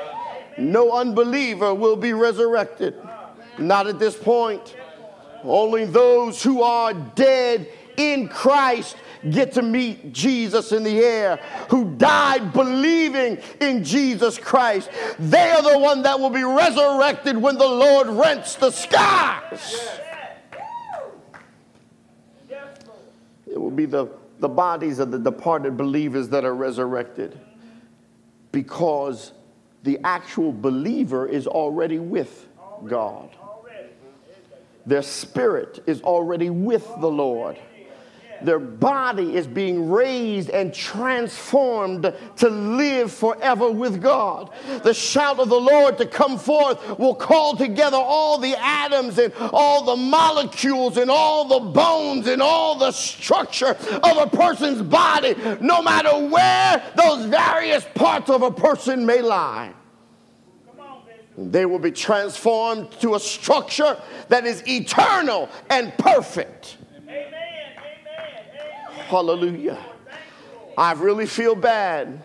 No 0.58 0.92
unbeliever 0.92 1.74
will 1.74 1.96
be 1.96 2.14
resurrected. 2.14 2.96
Not 3.58 3.88
at 3.88 4.00
this 4.00 4.18
point. 4.18 4.76
Only 5.44 5.86
those 5.86 6.44
who 6.44 6.62
are 6.62 6.94
dead 6.94 7.68
in 7.98 8.28
Christ 8.28 8.96
get 9.30 9.54
to 9.54 9.62
meet 9.62 10.14
Jesus 10.14 10.72
in 10.72 10.84
the 10.84 11.00
air, 11.00 11.38
who 11.70 11.96
died 11.96 12.54
believing 12.54 13.38
in 13.60 13.84
Jesus 13.84 14.38
Christ. 14.38 14.90
They 15.20 15.52
are 15.52 15.62
the 15.62 15.80
one 15.80 16.02
that 16.04 16.20
will 16.20 16.30
be 16.30 16.44
resurrected 16.44 17.38
when 17.38 17.58
the 17.58 17.68
Lord 17.68 18.08
rents 18.08 18.56
the 18.56 18.72
skies. 18.72 19.98
It 23.46 23.60
will 23.60 23.72
be 23.72 23.86
the, 23.86 24.08
the 24.40 24.50
bodies 24.50 25.00
of 25.00 25.12
the 25.12 25.20
departed 25.20 25.76
believers 25.76 26.30
that 26.30 26.46
are 26.46 26.56
resurrected 26.56 27.38
because 28.52 29.34
the 29.84 30.00
actual 30.04 30.52
believer 30.52 31.28
is 31.28 31.48
already 31.48 32.00
with 32.00 32.48
God. 32.86 33.30
Their 34.86 35.04
spirit 35.04 35.84
is 35.86 36.02
already 36.02 36.50
with 36.50 36.88
the 37.00 37.10
Lord 37.10 37.60
their 38.46 38.60
body 38.60 39.36
is 39.36 39.48
being 39.48 39.90
raised 39.90 40.50
and 40.50 40.74
transformed 40.74 42.14
to 42.38 42.50
live 42.50 43.12
forever 43.12 43.70
with 43.72 44.02
God. 44.02 44.52
The 44.84 44.94
shout 44.94 45.40
of 45.40 45.50
the 45.50 45.60
Lord 45.60 45.98
to 45.98 46.06
come 46.06 46.38
forth 46.38 47.00
will 47.00 47.16
call 47.16 47.56
together 47.56 47.98
all 47.98 48.38
the 48.38 48.56
atoms 48.58 49.18
and 49.18 49.34
all 49.54 49.84
the 49.84 49.96
molecules 49.96 50.98
and 50.98 51.10
all 51.10 51.48
the 51.48 51.72
bones 51.72 52.28
and 52.28 52.42
all 52.42 52.78
the 52.78 52.92
structure 52.92 53.78
of 54.04 54.18
a 54.18 54.28
person's 54.28 54.82
body, 54.82 55.36
no 55.62 55.82
matter 55.82 56.28
where 56.28 56.84
those 56.96 57.26
various 57.26 57.86
parts 57.96 58.30
of 58.30 58.42
a 58.42 58.52
person 58.52 59.06
may 59.06 59.22
lie. 59.22 59.74
They 61.38 61.66
will 61.66 61.80
be 61.80 61.92
transformed 61.92 62.92
to 63.00 63.16
a 63.16 63.20
structure 63.20 63.98
that 64.28 64.46
is 64.46 64.64
eternal 64.68 65.50
and 65.70 65.94
perfect. 65.98 66.78
Hallelujah. 69.12 69.78
I 70.78 70.94
really 70.94 71.26
feel 71.26 71.54
bad 71.54 72.24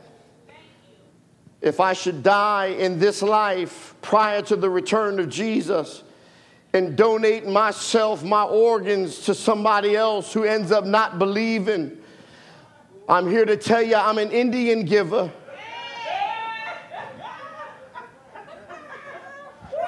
if 1.60 1.80
I 1.80 1.94
should 1.94 2.22
die 2.22 2.66
in 2.66 3.00
this 3.00 3.22
life 3.22 3.96
prior 4.02 4.40
to 4.42 4.54
the 4.54 4.70
return 4.70 5.18
of 5.18 5.28
Jesus 5.28 6.04
and 6.72 6.96
donate 6.96 7.44
myself, 7.44 8.22
my 8.22 8.44
organs 8.44 9.22
to 9.22 9.34
somebody 9.34 9.96
else 9.96 10.32
who 10.32 10.44
ends 10.44 10.70
up 10.70 10.84
not 10.84 11.18
believing. 11.18 11.98
I'm 13.08 13.28
here 13.28 13.44
to 13.44 13.56
tell 13.56 13.82
you 13.82 13.96
I'm 13.96 14.18
an 14.18 14.30
Indian 14.30 14.84
giver. 14.84 15.32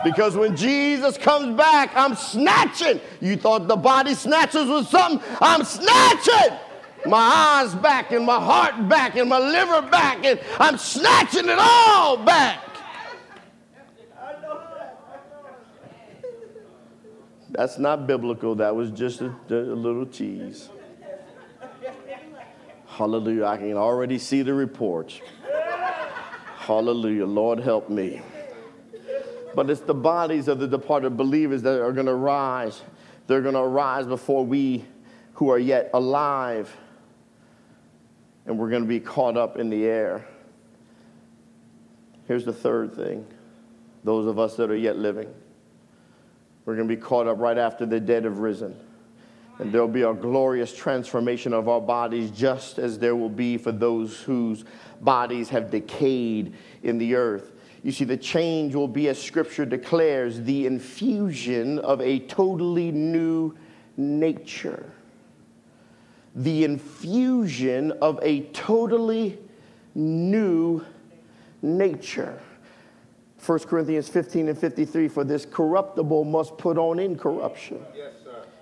Because 0.02 0.36
when 0.36 0.56
Jesus 0.56 1.16
comes 1.16 1.56
back, 1.56 1.92
I'm 1.94 2.16
snatching. 2.16 3.00
You 3.20 3.36
thought 3.36 3.68
the 3.68 3.76
body 3.76 4.14
snatchers 4.14 4.66
was 4.66 4.88
something? 4.88 5.22
I'm 5.40 5.62
snatching 5.62 6.58
my 7.06 7.18
eyes 7.62 7.74
back 7.74 8.12
and 8.12 8.24
my 8.26 8.40
heart 8.40 8.88
back 8.88 9.16
and 9.16 9.28
my 9.28 9.38
liver 9.38 9.82
back, 9.88 10.24
and 10.24 10.40
I'm 10.58 10.78
snatching 10.78 11.48
it 11.48 11.58
all 11.58 12.16
back. 12.16 12.64
That's 17.50 17.78
not 17.78 18.06
biblical. 18.06 18.54
That 18.56 18.76
was 18.76 18.90
just 18.90 19.20
a, 19.20 19.34
a 19.50 19.54
little 19.54 20.06
tease. 20.06 20.68
Hallelujah. 22.86 23.44
I 23.46 23.56
can 23.56 23.74
already 23.74 24.18
see 24.18 24.42
the 24.42 24.54
reports. 24.54 25.20
Hallelujah. 26.56 27.26
Lord, 27.26 27.60
help 27.60 27.88
me. 27.88 28.20
But 29.54 29.70
it's 29.70 29.80
the 29.80 29.94
bodies 29.94 30.46
of 30.48 30.58
the 30.58 30.68
departed 30.68 31.16
believers 31.16 31.62
that 31.62 31.80
are 31.80 31.92
going 31.92 32.06
to 32.06 32.14
rise. 32.14 32.82
They're 33.26 33.40
going 33.40 33.54
to 33.54 33.62
rise 33.62 34.06
before 34.06 34.44
we 34.44 34.84
who 35.34 35.50
are 35.50 35.58
yet 35.58 35.90
alive 35.94 36.76
and 38.48 38.58
we're 38.58 38.70
going 38.70 38.82
to 38.82 38.88
be 38.88 38.98
caught 38.98 39.36
up 39.36 39.58
in 39.58 39.68
the 39.68 39.84
air. 39.84 40.26
Here's 42.26 42.46
the 42.46 42.52
third 42.52 42.94
thing 42.96 43.26
those 44.04 44.26
of 44.26 44.38
us 44.38 44.56
that 44.56 44.70
are 44.70 44.76
yet 44.76 44.96
living, 44.96 45.32
we're 46.64 46.74
going 46.74 46.88
to 46.88 46.96
be 46.96 47.00
caught 47.00 47.28
up 47.28 47.38
right 47.38 47.58
after 47.58 47.86
the 47.86 48.00
dead 48.00 48.24
have 48.24 48.38
risen. 48.38 48.74
And 49.58 49.72
there'll 49.72 49.88
be 49.88 50.02
a 50.02 50.14
glorious 50.14 50.74
transformation 50.74 51.52
of 51.52 51.68
our 51.68 51.80
bodies, 51.80 52.30
just 52.30 52.78
as 52.78 52.98
there 52.98 53.16
will 53.16 53.28
be 53.28 53.58
for 53.58 53.72
those 53.72 54.20
whose 54.20 54.64
bodies 55.00 55.48
have 55.48 55.70
decayed 55.70 56.54
in 56.84 56.96
the 56.96 57.16
earth. 57.16 57.52
You 57.82 57.90
see, 57.90 58.04
the 58.04 58.16
change 58.16 58.74
will 58.74 58.88
be, 58.88 59.08
as 59.08 59.20
scripture 59.20 59.66
declares, 59.66 60.40
the 60.42 60.66
infusion 60.66 61.80
of 61.80 62.00
a 62.00 62.20
totally 62.20 62.92
new 62.92 63.56
nature 63.96 64.92
the 66.34 66.64
infusion 66.64 67.92
of 68.02 68.18
a 68.22 68.42
totally 68.52 69.38
new 69.94 70.84
nature. 71.62 72.40
1 73.44 73.58
Corinthians 73.60 74.08
15 74.08 74.48
and 74.48 74.58
53 74.58 75.08
for 75.08 75.24
this 75.24 75.46
corruptible 75.46 76.24
must 76.24 76.58
put 76.58 76.76
on 76.76 76.98
incorruption. 76.98 77.80
Yes 77.96 78.12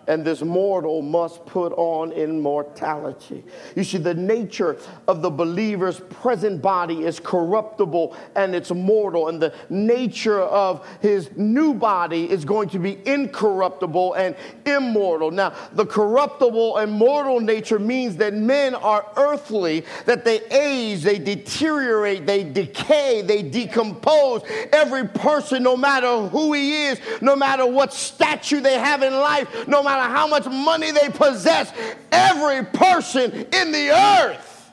and 0.06 0.24
this 0.24 0.42
mortal 0.42 1.02
must 1.02 1.44
put 1.46 1.72
on 1.72 2.12
immortality. 2.12 3.44
You 3.74 3.84
see, 3.84 3.98
the 3.98 4.14
nature 4.14 4.78
of 5.08 5.22
the 5.22 5.30
believer's 5.30 6.00
present 6.00 6.62
body 6.62 7.04
is 7.04 7.18
corruptible 7.18 8.16
and 8.34 8.54
it's 8.54 8.70
mortal, 8.70 9.28
and 9.28 9.40
the 9.40 9.52
nature 9.68 10.40
of 10.40 10.86
his 11.00 11.30
new 11.36 11.74
body 11.74 12.30
is 12.30 12.44
going 12.44 12.68
to 12.70 12.78
be 12.78 12.98
incorruptible 13.06 14.14
and 14.14 14.36
immortal. 14.64 15.30
Now, 15.30 15.54
the 15.72 15.86
corruptible 15.86 16.78
and 16.78 16.92
mortal 16.92 17.40
nature 17.40 17.78
means 17.78 18.16
that 18.16 18.34
men 18.34 18.74
are 18.74 19.06
earthly, 19.16 19.84
that 20.04 20.24
they 20.24 20.40
age, 20.46 21.02
they 21.02 21.18
deteriorate, 21.18 22.26
they 22.26 22.44
decay, 22.44 23.22
they 23.22 23.42
decompose. 23.42 24.42
Every 24.72 25.08
person, 25.08 25.62
no 25.62 25.76
matter 25.76 26.28
who 26.28 26.52
he 26.52 26.86
is, 26.86 27.00
no 27.20 27.34
matter 27.34 27.66
what 27.66 27.92
stature 27.92 28.60
they 28.60 28.78
have 28.78 29.02
in 29.02 29.12
life, 29.12 29.66
no 29.66 29.82
matter 29.82 29.95
matter 29.96 30.12
how 30.12 30.26
much 30.26 30.46
money 30.46 30.90
they 30.90 31.08
possess, 31.08 31.72
every 32.12 32.64
person 32.64 33.32
in 33.32 33.72
the 33.72 33.90
earth 33.90 34.72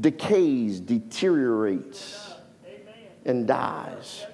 decays, 0.00 0.80
deteriorates, 0.80 2.34
and 3.24 3.46
dies. 3.46 4.26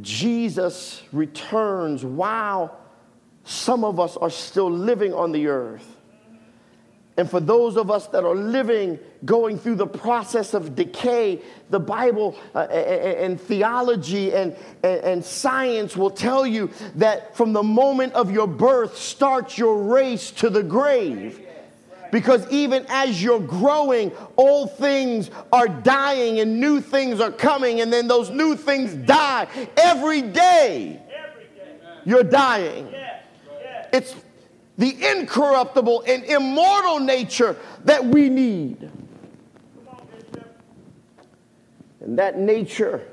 Jesus 0.00 1.02
returns 1.12 2.04
while 2.04 2.78
some 3.44 3.84
of 3.84 3.98
us 3.98 4.16
are 4.16 4.30
still 4.30 4.70
living 4.70 5.14
on 5.14 5.32
the 5.32 5.46
earth. 5.46 5.95
And 7.18 7.30
for 7.30 7.40
those 7.40 7.76
of 7.76 7.90
us 7.90 8.06
that 8.08 8.24
are 8.24 8.34
living, 8.34 8.98
going 9.24 9.58
through 9.58 9.76
the 9.76 9.86
process 9.86 10.52
of 10.52 10.76
decay, 10.76 11.40
the 11.70 11.80
Bible 11.80 12.36
uh, 12.54 12.60
and, 12.60 13.40
theology 13.40 14.34
and, 14.34 14.54
and, 14.82 15.00
and 15.00 15.24
science 15.24 15.96
will 15.96 16.10
tell 16.10 16.46
you 16.46 16.70
that 16.96 17.34
from 17.34 17.54
the 17.54 17.62
moment 17.62 18.12
of 18.12 18.30
your 18.30 18.46
birth 18.46 18.98
starts 18.98 19.56
your 19.56 19.82
race 19.82 20.30
to 20.32 20.50
the 20.50 20.62
grave. 20.62 21.40
Because 22.12 22.46
even 22.50 22.86
as 22.88 23.22
you're 23.22 23.40
growing, 23.40 24.12
old 24.36 24.76
things 24.76 25.30
are 25.52 25.68
dying 25.68 26.40
and 26.40 26.60
new 26.60 26.80
things 26.80 27.20
are 27.20 27.32
coming, 27.32 27.80
and 27.80 27.92
then 27.92 28.06
those 28.06 28.30
new 28.30 28.56
things 28.56 28.94
die. 28.94 29.48
Every 29.76 30.22
day, 30.22 31.02
you're 32.04 32.22
dying. 32.22 32.94
It's 33.92 34.14
the 34.78 34.96
incorruptible 35.12 36.04
and 36.06 36.24
immortal 36.24 37.00
nature 37.00 37.56
that 37.84 38.04
we 38.04 38.28
need. 38.28 38.90
And 42.00 42.18
that 42.18 42.38
nature 42.38 43.06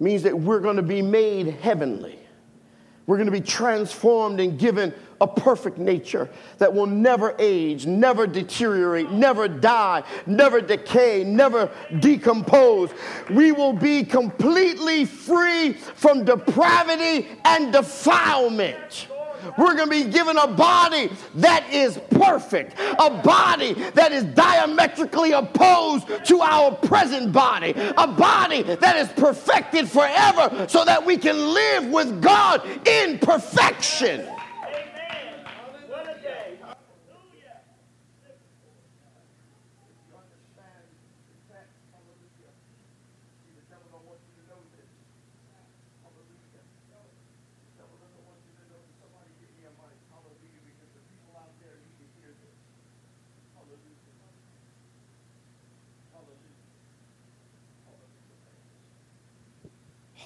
means 0.00 0.22
that 0.24 0.38
we're 0.38 0.60
going 0.60 0.76
to 0.76 0.82
be 0.82 1.02
made 1.02 1.46
heavenly. 1.46 2.18
We're 3.06 3.16
going 3.16 3.26
to 3.26 3.32
be 3.32 3.40
transformed 3.40 4.40
and 4.40 4.58
given 4.58 4.92
a 5.20 5.26
perfect 5.26 5.78
nature 5.78 6.28
that 6.58 6.74
will 6.74 6.86
never 6.86 7.34
age, 7.38 7.86
never 7.86 8.26
deteriorate, 8.26 9.10
never 9.12 9.46
die, 9.46 10.02
never 10.26 10.60
decay, 10.60 11.22
never 11.24 11.70
decompose. 12.00 12.90
We 13.30 13.52
will 13.52 13.72
be 13.72 14.02
completely 14.02 15.04
free 15.04 15.72
from 15.72 16.24
depravity 16.24 17.28
and 17.44 17.72
defilement. 17.72 19.06
We're 19.56 19.74
going 19.74 19.90
to 19.90 20.04
be 20.04 20.10
given 20.10 20.36
a 20.36 20.46
body 20.46 21.10
that 21.36 21.68
is 21.72 21.98
perfect, 22.10 22.74
a 22.78 23.10
body 23.22 23.74
that 23.94 24.12
is 24.12 24.24
diametrically 24.24 25.32
opposed 25.32 26.24
to 26.26 26.40
our 26.40 26.72
present 26.74 27.32
body, 27.32 27.72
a 27.76 28.06
body 28.06 28.62
that 28.62 28.96
is 28.96 29.08
perfected 29.08 29.88
forever 29.88 30.66
so 30.68 30.84
that 30.84 31.04
we 31.04 31.16
can 31.16 31.36
live 31.36 31.86
with 31.90 32.22
God 32.22 32.66
in 32.86 33.18
perfection. 33.18 34.26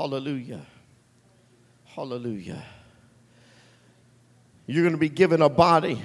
Hallelujah. 0.01 0.65
Hallelujah. 1.85 2.65
You're 4.67 4.83
going 4.83 4.95
to 4.95 4.99
be 4.99 5.11
given 5.11 5.43
a 5.43 5.51
body 5.51 6.01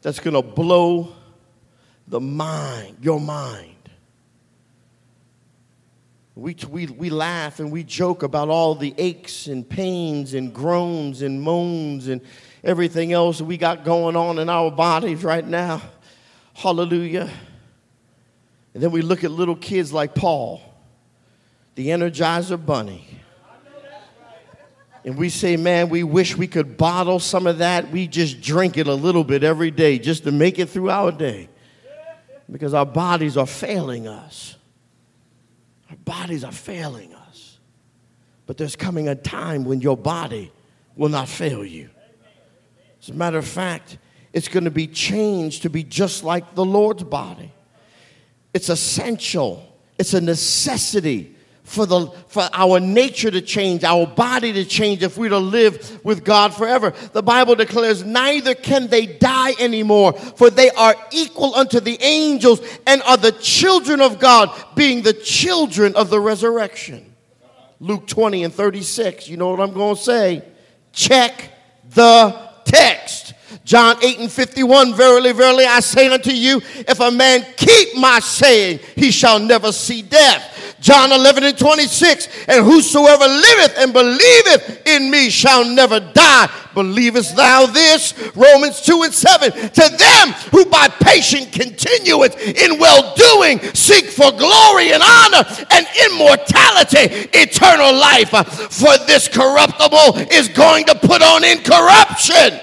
that's 0.00 0.20
going 0.20 0.32
to 0.32 0.40
blow 0.40 1.12
the 2.08 2.18
mind, 2.18 2.96
your 3.02 3.20
mind. 3.20 3.90
We, 6.34 6.56
we, 6.70 6.86
we 6.86 7.10
laugh 7.10 7.60
and 7.60 7.70
we 7.70 7.84
joke 7.84 8.22
about 8.22 8.48
all 8.48 8.74
the 8.74 8.94
aches 8.96 9.48
and 9.48 9.68
pains 9.68 10.32
and 10.32 10.54
groans 10.54 11.20
and 11.20 11.42
moans 11.42 12.08
and 12.08 12.22
everything 12.62 13.12
else 13.12 13.36
that 13.36 13.44
we 13.44 13.58
got 13.58 13.84
going 13.84 14.16
on 14.16 14.38
in 14.38 14.48
our 14.48 14.70
bodies 14.70 15.22
right 15.22 15.46
now. 15.46 15.82
Hallelujah. 16.54 17.28
And 18.72 18.82
then 18.82 18.92
we 18.92 19.02
look 19.02 19.24
at 19.24 19.30
little 19.30 19.56
kids 19.56 19.92
like 19.92 20.14
Paul 20.14 20.62
the 21.74 21.88
Energizer 21.88 22.64
Bunny. 22.64 23.08
And 25.04 25.18
we 25.18 25.28
say, 25.28 25.56
man, 25.56 25.90
we 25.90 26.02
wish 26.02 26.36
we 26.36 26.46
could 26.46 26.78
bottle 26.78 27.20
some 27.20 27.46
of 27.46 27.58
that. 27.58 27.90
We 27.90 28.06
just 28.08 28.40
drink 28.40 28.78
it 28.78 28.86
a 28.86 28.94
little 28.94 29.22
bit 29.22 29.44
every 29.44 29.70
day 29.70 29.98
just 29.98 30.24
to 30.24 30.32
make 30.32 30.58
it 30.58 30.70
through 30.70 30.90
our 30.90 31.12
day. 31.12 31.50
Because 32.50 32.72
our 32.72 32.86
bodies 32.86 33.36
are 33.36 33.46
failing 33.46 34.08
us. 34.08 34.56
Our 35.90 35.96
bodies 35.96 36.42
are 36.42 36.52
failing 36.52 37.14
us. 37.14 37.58
But 38.46 38.56
there's 38.56 38.76
coming 38.76 39.08
a 39.08 39.14
time 39.14 39.64
when 39.64 39.82
your 39.82 39.96
body 39.96 40.50
will 40.96 41.10
not 41.10 41.28
fail 41.28 41.64
you. 41.64 41.90
As 43.02 43.10
a 43.10 43.14
matter 43.14 43.36
of 43.36 43.46
fact, 43.46 43.98
it's 44.32 44.48
going 44.48 44.64
to 44.64 44.70
be 44.70 44.86
changed 44.86 45.62
to 45.62 45.70
be 45.70 45.84
just 45.84 46.24
like 46.24 46.54
the 46.54 46.64
Lord's 46.64 47.04
body. 47.04 47.52
It's 48.54 48.70
essential, 48.70 49.76
it's 49.98 50.14
a 50.14 50.20
necessity 50.20 51.33
for, 51.64 51.86
the, 51.86 52.06
for 52.28 52.48
our 52.52 52.78
nature 52.78 53.30
to 53.30 53.40
change, 53.40 53.84
our 53.84 54.06
body 54.06 54.52
to 54.52 54.64
change 54.64 55.02
if 55.02 55.16
we're 55.16 55.30
to 55.30 55.38
live 55.38 56.04
with 56.04 56.22
God 56.22 56.54
forever. 56.54 56.92
The 57.12 57.22
Bible 57.22 57.56
declares, 57.56 58.04
neither 58.04 58.54
can 58.54 58.86
they 58.86 59.06
die 59.06 59.54
anymore, 59.58 60.12
for 60.12 60.50
they 60.50 60.70
are 60.70 60.94
equal 61.10 61.54
unto 61.54 61.80
the 61.80 62.00
angels 62.02 62.60
and 62.86 63.02
are 63.02 63.16
the 63.16 63.32
children 63.32 64.00
of 64.00 64.18
God, 64.18 64.54
being 64.76 65.02
the 65.02 65.14
children 65.14 65.96
of 65.96 66.10
the 66.10 66.20
resurrection. 66.20 67.14
Luke 67.80 68.06
20 68.06 68.44
and 68.44 68.54
36. 68.54 69.28
You 69.28 69.38
know 69.38 69.50
what 69.50 69.60
I'm 69.60 69.72
going 69.72 69.96
to 69.96 70.00
say? 70.00 70.44
Check 70.92 71.50
the 71.94 72.50
text. 72.64 73.32
John 73.64 73.96
8 74.02 74.18
and 74.18 74.30
51, 74.30 74.94
verily, 74.94 75.32
verily, 75.32 75.64
I 75.64 75.80
say 75.80 76.12
unto 76.12 76.30
you, 76.30 76.60
if 76.76 77.00
a 77.00 77.10
man 77.10 77.46
keep 77.56 77.96
my 77.96 78.20
saying, 78.20 78.80
he 78.94 79.10
shall 79.10 79.38
never 79.38 79.72
see 79.72 80.02
death. 80.02 80.63
John 80.84 81.12
11 81.12 81.44
and 81.44 81.56
26, 81.56 82.28
and 82.46 82.62
whosoever 82.62 83.24
liveth 83.24 83.78
and 83.78 83.90
believeth 83.94 84.86
in 84.86 85.10
me 85.10 85.30
shall 85.30 85.64
never 85.64 85.98
die. 85.98 86.50
Believest 86.74 87.34
thou 87.34 87.64
this? 87.64 88.12
Romans 88.36 88.82
2 88.82 89.04
and 89.04 89.14
7. 89.14 89.50
To 89.50 89.96
them 89.96 90.28
who 90.52 90.66
by 90.66 90.88
patient 90.88 91.52
continuance 91.52 92.36
in 92.36 92.78
well 92.78 93.14
doing 93.16 93.60
seek 93.72 94.04
for 94.10 94.30
glory 94.32 94.92
and 94.92 95.02
honor 95.02 95.44
and 95.70 95.86
immortality, 96.10 97.30
eternal 97.32 97.94
life. 97.94 98.28
For 98.70 98.98
this 99.06 99.26
corruptible 99.26 100.18
is 100.30 100.50
going 100.50 100.84
to 100.84 100.96
put 100.96 101.22
on 101.22 101.44
incorruption. 101.44 102.60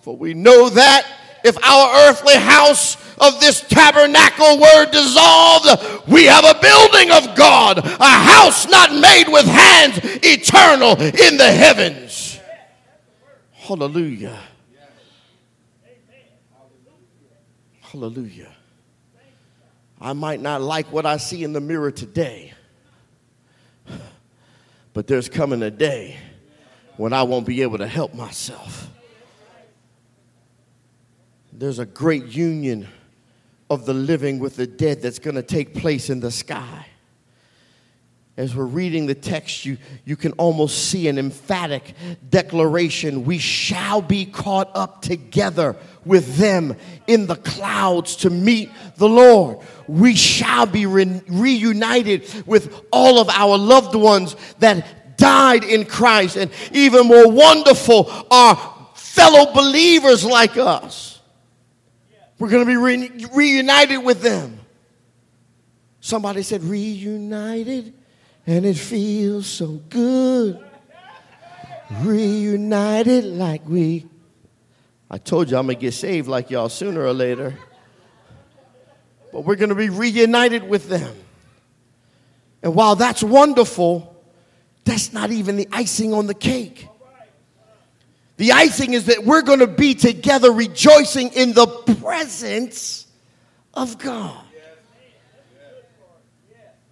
For 0.00 0.16
we 0.16 0.32
know 0.32 0.70
that 0.70 1.06
if 1.44 1.56
our 1.62 2.08
earthly 2.08 2.36
house 2.36 2.96
of 3.18 3.40
this 3.40 3.60
tabernacle 3.60 4.58
were 4.58 4.90
dissolved, 4.90 6.08
we 6.08 6.24
have 6.24 6.44
a 6.44 6.58
building 6.60 7.10
of 7.10 7.36
God, 7.36 7.78
a 7.78 8.04
house 8.04 8.68
not 8.68 8.92
made 8.92 9.28
with 9.28 9.46
hands, 9.46 9.98
eternal 10.22 11.00
in 11.00 11.36
the 11.36 11.50
heavens. 11.50 12.40
Hallelujah. 13.52 14.38
Hallelujah. 17.80 18.52
I 20.00 20.14
might 20.14 20.40
not 20.40 20.62
like 20.62 20.90
what 20.90 21.06
I 21.06 21.18
see 21.18 21.44
in 21.44 21.52
the 21.52 21.60
mirror 21.60 21.92
today, 21.92 22.54
but 24.92 25.06
there's 25.06 25.28
coming 25.28 25.62
a 25.62 25.70
day 25.70 26.16
when 26.96 27.12
I 27.12 27.22
won't 27.22 27.46
be 27.46 27.62
able 27.62 27.78
to 27.78 27.86
help 27.86 28.14
myself. 28.14 28.88
There's 31.62 31.78
a 31.78 31.86
great 31.86 32.26
union 32.26 32.88
of 33.70 33.86
the 33.86 33.94
living 33.94 34.40
with 34.40 34.56
the 34.56 34.66
dead 34.66 35.00
that's 35.00 35.20
going 35.20 35.36
to 35.36 35.44
take 35.44 35.76
place 35.76 36.10
in 36.10 36.18
the 36.18 36.32
sky. 36.32 36.86
As 38.36 38.52
we're 38.52 38.64
reading 38.64 39.06
the 39.06 39.14
text, 39.14 39.64
you, 39.64 39.78
you 40.04 40.16
can 40.16 40.32
almost 40.32 40.88
see 40.88 41.06
an 41.06 41.20
emphatic 41.20 41.94
declaration 42.28 43.24
we 43.24 43.38
shall 43.38 44.02
be 44.02 44.24
caught 44.24 44.72
up 44.74 45.02
together 45.02 45.76
with 46.04 46.34
them 46.36 46.74
in 47.06 47.28
the 47.28 47.36
clouds 47.36 48.16
to 48.16 48.30
meet 48.30 48.68
the 48.96 49.08
Lord. 49.08 49.58
We 49.86 50.16
shall 50.16 50.66
be 50.66 50.86
re- 50.86 51.22
reunited 51.28 52.28
with 52.44 52.74
all 52.90 53.20
of 53.20 53.28
our 53.28 53.56
loved 53.56 53.94
ones 53.94 54.34
that 54.58 55.16
died 55.16 55.62
in 55.62 55.84
Christ. 55.84 56.36
And 56.36 56.50
even 56.72 57.06
more 57.06 57.30
wonderful 57.30 58.10
are 58.32 58.56
fellow 58.96 59.54
believers 59.54 60.24
like 60.24 60.56
us 60.56 61.11
we're 62.38 62.50
going 62.50 62.64
to 62.64 62.70
be 62.70 62.76
re- 62.76 63.26
reunited 63.32 64.02
with 64.02 64.22
them. 64.22 64.58
Somebody 66.00 66.42
said, 66.42 66.64
reunited, 66.64 67.94
and 68.46 68.66
it 68.66 68.76
feels 68.76 69.46
so 69.46 69.80
good. 69.88 70.62
Reunited 72.00 73.24
like 73.24 73.68
we. 73.68 74.06
I 75.10 75.18
told 75.18 75.50
you 75.50 75.58
I'm 75.58 75.66
going 75.66 75.76
to 75.76 75.80
get 75.80 75.94
saved 75.94 76.26
like 76.26 76.50
y'all 76.50 76.68
sooner 76.68 77.04
or 77.04 77.12
later. 77.12 77.54
But 79.32 79.44
we're 79.44 79.56
going 79.56 79.68
to 79.68 79.74
be 79.74 79.90
reunited 79.90 80.68
with 80.68 80.88
them. 80.88 81.14
And 82.62 82.74
while 82.74 82.96
that's 82.96 83.22
wonderful, 83.22 84.16
that's 84.84 85.12
not 85.12 85.30
even 85.30 85.56
the 85.56 85.68
icing 85.70 86.12
on 86.14 86.26
the 86.26 86.34
cake. 86.34 86.88
The 88.42 88.50
icing 88.50 88.94
is 88.94 89.04
that 89.04 89.22
we're 89.22 89.42
going 89.42 89.60
to 89.60 89.68
be 89.68 89.94
together 89.94 90.50
rejoicing 90.50 91.28
in 91.28 91.52
the 91.52 91.68
presence 92.00 93.06
of 93.72 93.98
God. 93.98 94.44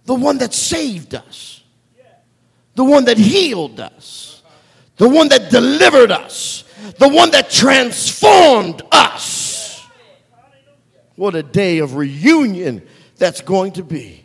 The 0.05 0.15
one 0.15 0.39
that 0.39 0.55
saved 0.55 1.17
us, 1.17 1.65
the 2.77 2.85
one 2.85 3.07
that 3.07 3.19
healed 3.19 3.81
us, 3.81 4.45
the 4.97 5.09
one 5.09 5.29
that 5.31 5.51
delivered 5.51 6.13
us, 6.13 6.63
the 7.01 7.09
one 7.09 7.33
that 7.33 7.51
transformed 7.51 8.83
us. 8.93 9.85
What 11.17 11.35
a 11.35 11.43
day 11.43 11.79
of 11.79 11.97
reunion 11.97 12.87
that's 13.17 13.41
going 13.41 13.73
to 13.73 13.83
be. 13.83 14.25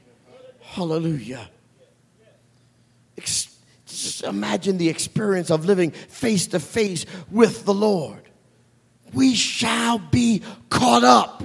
Hallelujah. 0.61 1.49
Imagine 4.23 4.77
the 4.77 4.89
experience 4.89 5.49
of 5.49 5.65
living 5.65 5.91
face 5.91 6.47
to 6.47 6.59
face 6.59 7.05
with 7.31 7.65
the 7.65 7.73
Lord. 7.73 8.21
We 9.13 9.35
shall 9.35 9.99
be 9.99 10.43
caught 10.69 11.03
up. 11.03 11.43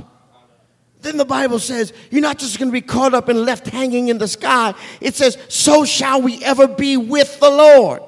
Then 1.03 1.17
the 1.17 1.25
Bible 1.25 1.59
says, 1.59 1.93
you're 2.11 2.21
not 2.21 2.39
just 2.39 2.59
going 2.59 2.69
to 2.69 2.73
be 2.73 2.83
caught 2.83 3.15
up 3.15 3.29
and 3.29 3.45
left 3.45 3.69
hanging 3.69 4.09
in 4.09 4.19
the 4.19 4.29
sky. 4.29 4.75
It 5.01 5.15
says, 5.15 5.39
so 5.49 5.85
shall 5.85 6.21
we 6.21 6.45
ever 6.45 6.69
be 6.69 6.97
with 6.97 7.41
the 7.41 7.51
Lord. 7.51 8.03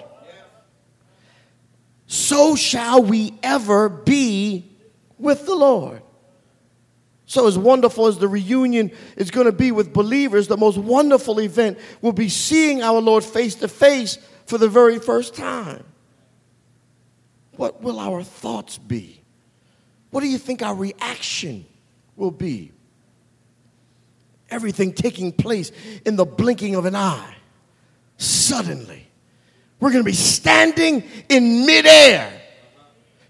So 2.06 2.54
shall 2.56 3.02
we 3.02 3.32
ever 3.42 3.88
be 3.88 4.70
with 5.18 5.46
the 5.46 5.54
Lord. 5.54 6.02
So, 7.24 7.46
as 7.46 7.56
wonderful 7.56 8.08
as 8.08 8.18
the 8.18 8.28
reunion 8.28 8.90
is 9.16 9.30
going 9.30 9.46
to 9.46 9.52
be 9.52 9.72
with 9.72 9.94
believers, 9.94 10.48
the 10.48 10.58
most 10.58 10.76
wonderful 10.76 11.40
event 11.40 11.78
will 12.02 12.12
be 12.12 12.28
seeing 12.28 12.82
our 12.82 13.00
Lord 13.00 13.24
face 13.24 13.54
to 13.56 13.68
face 13.68 14.18
for 14.46 14.58
the 14.58 14.68
very 14.68 14.98
first 14.98 15.34
time. 15.34 15.84
What 17.56 17.82
will 17.82 17.98
our 17.98 18.22
thoughts 18.22 18.78
be? 18.78 19.20
What 20.10 20.20
do 20.20 20.28
you 20.28 20.38
think 20.38 20.62
our 20.62 20.74
reaction 20.74 21.64
will 22.16 22.30
be? 22.30 22.72
Everything 24.50 24.92
taking 24.92 25.32
place 25.32 25.72
in 26.04 26.16
the 26.16 26.24
blinking 26.24 26.74
of 26.74 26.84
an 26.84 26.94
eye. 26.94 27.36
Suddenly, 28.18 29.06
we're 29.80 29.90
going 29.90 30.04
to 30.04 30.10
be 30.10 30.16
standing 30.16 31.04
in 31.28 31.66
midair, 31.66 32.30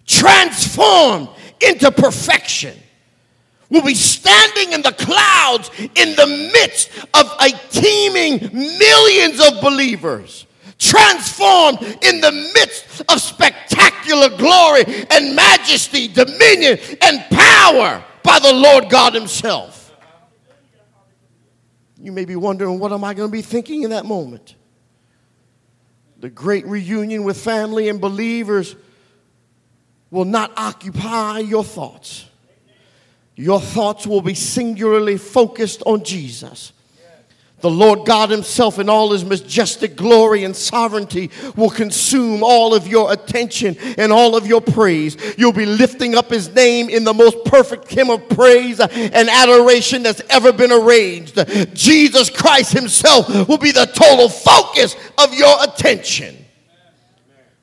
transformed 0.06 1.28
into 1.60 1.90
perfection 1.92 2.76
We'll 3.72 3.80
be 3.80 3.94
standing 3.94 4.74
in 4.74 4.82
the 4.82 4.92
clouds 4.92 5.70
in 5.78 6.14
the 6.14 6.50
midst 6.52 6.90
of 7.14 7.26
a 7.40 7.48
teeming 7.70 8.38
millions 8.52 9.40
of 9.40 9.62
believers, 9.62 10.46
transformed 10.82 11.80
in 12.02 12.20
the 12.20 12.32
midst 12.54 13.02
of 13.08 13.20
spectacular 13.20 14.28
glory 14.36 14.84
and 15.10 15.36
majesty, 15.36 16.08
dominion 16.08 16.78
and 17.00 17.24
power 17.30 18.04
by 18.22 18.38
the 18.40 18.52
Lord 18.52 18.90
God 18.90 19.14
Himself. 19.14 19.94
You 21.98 22.10
may 22.10 22.24
be 22.24 22.36
wondering, 22.36 22.78
what 22.80 22.92
am 22.92 23.04
I 23.04 23.14
going 23.14 23.28
to 23.28 23.32
be 23.32 23.42
thinking 23.42 23.84
in 23.84 23.90
that 23.90 24.04
moment? 24.04 24.56
The 26.18 26.30
great 26.30 26.66
reunion 26.66 27.24
with 27.24 27.40
family 27.40 27.88
and 27.88 28.00
believers 28.00 28.74
will 30.10 30.24
not 30.24 30.52
occupy 30.56 31.38
your 31.38 31.64
thoughts 31.64 32.26
your 33.34 33.60
thoughts 33.60 34.06
will 34.06 34.22
be 34.22 34.34
singularly 34.34 35.16
focused 35.16 35.82
on 35.86 36.04
Jesus. 36.04 36.72
The 37.62 37.70
Lord 37.70 38.04
God 38.04 38.30
Himself, 38.30 38.78
in 38.78 38.88
all 38.88 39.12
His 39.12 39.24
majestic 39.24 39.96
glory 39.96 40.44
and 40.44 40.54
sovereignty, 40.54 41.30
will 41.56 41.70
consume 41.70 42.42
all 42.42 42.74
of 42.74 42.86
your 42.86 43.12
attention 43.12 43.76
and 43.96 44.12
all 44.12 44.36
of 44.36 44.46
your 44.46 44.60
praise. 44.60 45.16
You'll 45.38 45.52
be 45.52 45.64
lifting 45.64 46.14
up 46.14 46.28
His 46.28 46.52
name 46.54 46.90
in 46.90 47.04
the 47.04 47.14
most 47.14 47.44
perfect 47.44 47.88
hymn 47.88 48.10
of 48.10 48.28
praise 48.28 48.80
and 48.80 49.28
adoration 49.30 50.02
that's 50.02 50.20
ever 50.28 50.52
been 50.52 50.72
arranged. 50.72 51.38
Jesus 51.74 52.28
Christ 52.28 52.72
Himself 52.72 53.28
will 53.48 53.58
be 53.58 53.72
the 53.72 53.86
total 53.86 54.28
focus 54.28 54.96
of 55.16 55.32
your 55.32 55.56
attention. 55.62 56.36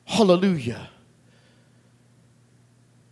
Hallelujah. 0.05 0.89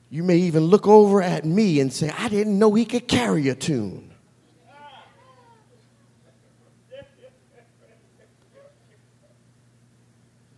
You 0.10 0.24
may 0.24 0.38
even 0.38 0.64
look 0.64 0.88
over 0.88 1.22
at 1.22 1.44
me 1.44 1.82
and 1.82 1.92
say, 1.92 2.10
I 2.18 2.30
didn't 2.30 2.58
know 2.58 2.74
he 2.74 2.86
could 2.86 3.08
carry 3.08 3.50
a 3.50 3.56
tune. 3.56 4.07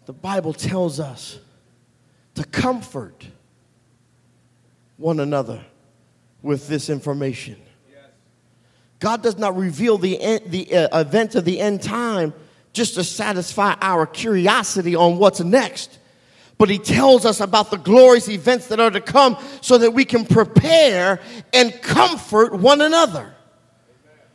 The 0.09 0.13
Bible 0.13 0.53
tells 0.53 0.99
us 0.99 1.37
to 2.33 2.43
comfort 2.43 3.27
one 4.97 5.19
another 5.19 5.63
with 6.41 6.67
this 6.67 6.89
information. 6.89 7.57
God 8.97 9.21
does 9.21 9.37
not 9.37 9.55
reveal 9.55 9.99
the, 9.99 10.19
end, 10.19 10.45
the 10.47 10.75
uh, 10.75 11.01
events 11.01 11.35
of 11.35 11.45
the 11.45 11.59
end 11.59 11.83
time 11.83 12.33
just 12.73 12.95
to 12.95 13.03
satisfy 13.03 13.75
our 13.81 14.07
curiosity 14.07 14.95
on 14.95 15.19
what's 15.19 15.41
next 15.41 15.99
but 16.57 16.71
he 16.71 16.79
tells 16.79 17.23
us 17.23 17.39
about 17.39 17.69
the 17.69 17.77
glorious 17.77 18.29
events 18.29 18.65
that 18.69 18.79
are 18.79 18.89
to 18.89 19.01
come 19.01 19.37
so 19.61 19.77
that 19.77 19.91
we 19.91 20.05
can 20.05 20.25
prepare 20.25 21.21
and 21.53 21.71
comfort 21.83 22.53
one 22.53 22.81
another. 22.81 23.31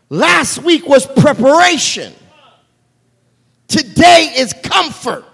Last 0.09 0.63
week 0.63 0.87
was 0.87 1.05
preparation. 1.05 2.15
Today 3.67 4.35
is 4.37 4.55
comfort. 4.63 5.25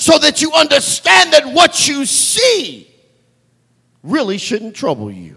So 0.00 0.16
that 0.16 0.40
you 0.40 0.50
understand 0.52 1.34
that 1.34 1.52
what 1.52 1.86
you 1.86 2.06
see 2.06 2.90
really 4.02 4.38
shouldn't 4.38 4.74
trouble 4.74 5.10
you. 5.10 5.36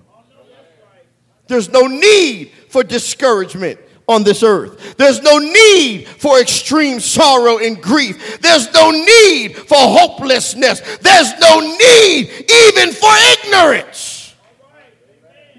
There's 1.47 1.69
no 1.69 1.81
need 1.81 2.49
for 2.69 2.81
discouragement 2.81 3.77
on 4.07 4.23
this 4.23 4.41
earth. 4.41 4.95
There's 4.95 5.21
no 5.21 5.37
need 5.37 6.07
for 6.07 6.39
extreme 6.39 7.01
sorrow 7.01 7.57
and 7.57 7.83
grief. 7.83 8.39
There's 8.39 8.73
no 8.73 8.91
need 8.91 9.57
for 9.57 9.75
hopelessness. 9.75 10.79
There's 10.99 11.37
no 11.41 11.59
need 11.59 12.29
even 12.49 12.93
for 12.93 13.11
ignorance. 13.43 14.22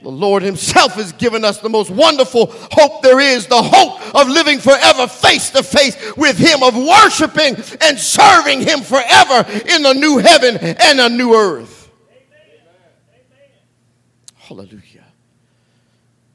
The 0.04 0.10
Lord 0.10 0.42
Himself 0.42 0.92
has 0.96 1.12
given 1.12 1.46
us 1.46 1.60
the 1.60 1.70
most 1.70 1.90
wonderful 1.90 2.48
hope 2.72 3.00
there 3.00 3.20
is 3.20 3.46
the 3.46 3.62
hope 3.62 4.14
of 4.14 4.28
living 4.28 4.58
forever 4.58 5.06
face 5.06 5.48
to 5.50 5.62
face 5.62 5.96
with 6.14 6.36
Him, 6.36 6.62
of 6.62 6.76
worshiping 6.76 7.56
and 7.80 7.98
serving 7.98 8.60
Him 8.60 8.82
forever 8.82 9.50
in 9.66 9.86
a 9.86 9.94
new 9.94 10.18
heaven 10.18 10.58
and 10.58 11.00
a 11.00 11.08
new 11.08 11.34
earth. 11.34 11.90
Hallelujah. 14.36 15.06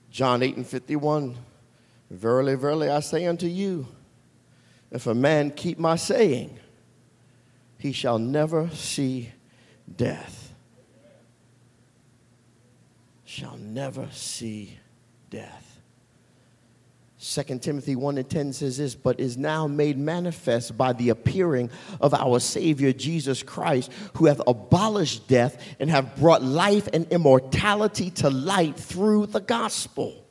John 0.09 0.41
8 0.41 0.57
and 0.57 0.67
51. 0.67 1.37
Verily, 2.09 2.55
verily, 2.55 2.89
I 2.89 3.01
say 3.01 3.27
unto 3.27 3.45
you, 3.45 3.87
if 4.89 5.05
a 5.05 5.13
man 5.13 5.51
keep 5.51 5.77
my 5.77 5.95
saying, 5.95 6.57
he 7.77 7.91
shall 7.91 8.17
never 8.17 8.71
see 8.71 9.29
death. 9.95 10.38
Shall 13.29 13.57
never 13.57 14.07
see 14.11 14.79
death. 15.29 15.79
2 17.21 17.59
Timothy 17.59 17.95
1 17.95 18.17
and 18.17 18.27
10 18.27 18.53
says 18.53 18.77
this, 18.77 18.95
but 18.95 19.19
is 19.19 19.37
now 19.37 19.67
made 19.67 19.99
manifest 19.99 20.75
by 20.75 20.93
the 20.93 21.09
appearing 21.09 21.69
of 22.01 22.15
our 22.15 22.39
Savior 22.39 22.91
Jesus 22.91 23.43
Christ, 23.43 23.91
who 24.15 24.25
hath 24.25 24.41
abolished 24.47 25.27
death 25.27 25.61
and 25.79 25.91
have 25.91 26.15
brought 26.15 26.41
life 26.41 26.87
and 26.91 27.05
immortality 27.11 28.09
to 28.11 28.31
light 28.31 28.77
through 28.77 29.27
the 29.27 29.41
gospel 29.41 30.25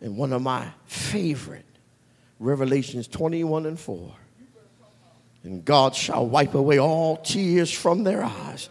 and 0.00 0.16
one 0.16 0.32
of 0.32 0.42
my 0.42 0.68
favorite, 0.84 1.64
Revelations 2.38 3.08
21 3.08 3.66
and 3.66 3.78
4. 3.78 4.12
And 5.44 5.64
God 5.64 5.94
shall 5.94 6.26
wipe 6.26 6.54
away 6.54 6.78
all 6.78 7.16
tears 7.16 7.72
from 7.72 8.04
their 8.04 8.22
eyes. 8.22 8.68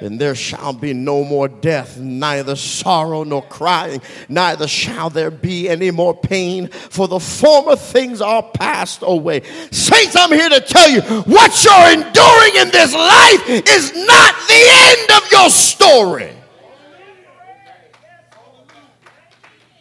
And 0.00 0.20
there 0.20 0.34
shall 0.34 0.72
be 0.72 0.92
no 0.92 1.22
more 1.22 1.46
death, 1.46 1.98
neither 1.98 2.56
sorrow 2.56 3.22
nor 3.22 3.42
crying, 3.42 4.02
neither 4.28 4.66
shall 4.66 5.08
there 5.08 5.30
be 5.30 5.68
any 5.68 5.90
more 5.90 6.14
pain, 6.14 6.68
for 6.68 7.06
the 7.06 7.20
former 7.20 7.76
things 7.76 8.20
are 8.20 8.42
passed 8.42 9.00
away. 9.02 9.42
Saints, 9.70 10.16
I'm 10.16 10.32
here 10.32 10.48
to 10.48 10.60
tell 10.60 10.90
you 10.90 11.00
what 11.00 11.64
you're 11.64 11.92
enduring 11.92 12.56
in 12.56 12.70
this 12.72 12.92
life 12.92 13.48
is 13.48 13.92
not 13.94 14.34
the 14.48 14.64
end 14.68 15.22
of 15.22 15.30
your 15.30 15.50
story. 15.50 16.32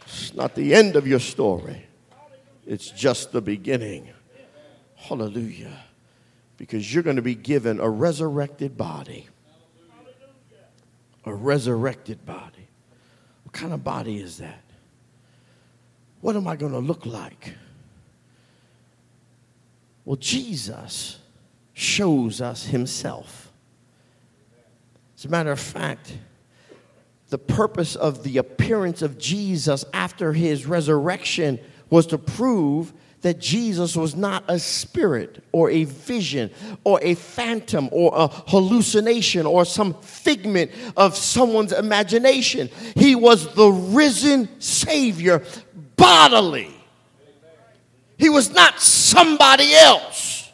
It's 0.05 0.33
not 0.33 0.55
the 0.55 0.73
end 0.73 0.95
of 0.95 1.07
your 1.07 1.19
story, 1.19 1.85
it's 2.67 2.89
just 2.89 3.31
the 3.31 3.41
beginning. 3.41 4.09
Hallelujah. 4.95 5.79
Because 6.55 6.93
you're 6.93 7.03
going 7.03 7.17
to 7.17 7.21
be 7.21 7.35
given 7.35 7.79
a 7.79 7.89
resurrected 7.89 8.77
body. 8.77 9.27
A 11.25 11.33
resurrected 11.33 12.25
body. 12.25 12.67
What 13.43 13.53
kind 13.53 13.73
of 13.73 13.83
body 13.83 14.19
is 14.19 14.37
that? 14.39 14.63
What 16.21 16.35
am 16.35 16.47
I 16.47 16.55
going 16.55 16.71
to 16.71 16.79
look 16.79 17.05
like? 17.05 17.53
Well, 20.05 20.17
Jesus 20.17 21.19
shows 21.73 22.41
us 22.41 22.65
himself. 22.65 23.51
As 25.17 25.25
a 25.25 25.29
matter 25.29 25.51
of 25.51 25.59
fact, 25.59 26.17
the 27.29 27.37
purpose 27.37 27.95
of 27.95 28.23
the 28.23 28.37
appearance 28.37 29.01
of 29.01 29.17
Jesus 29.17 29.85
after 29.93 30.33
his 30.33 30.65
resurrection 30.65 31.59
was 31.89 32.05
to 32.07 32.17
prove 32.17 32.93
that 33.23 33.39
Jesus 33.39 33.95
was 33.95 34.15
not 34.15 34.43
a 34.49 34.59
spirit 34.59 35.43
or 35.51 35.69
a 35.69 35.85
vision 35.85 36.51
or 36.83 36.99
a 37.01 37.15
phantom 37.15 37.89
or 37.91 38.11
a 38.13 38.27
hallucination 38.27 39.45
or 39.45 39.65
some 39.65 39.93
figment 40.01 40.71
of 40.95 41.15
someone's 41.15 41.71
imagination. 41.71 42.69
He 42.95 43.15
was 43.15 43.53
the 43.55 43.69
risen 43.69 44.49
Savior 44.59 45.41
bodily. 45.95 46.73
He 48.17 48.29
was 48.29 48.51
not 48.51 48.79
somebody 48.81 49.73
else. 49.73 50.51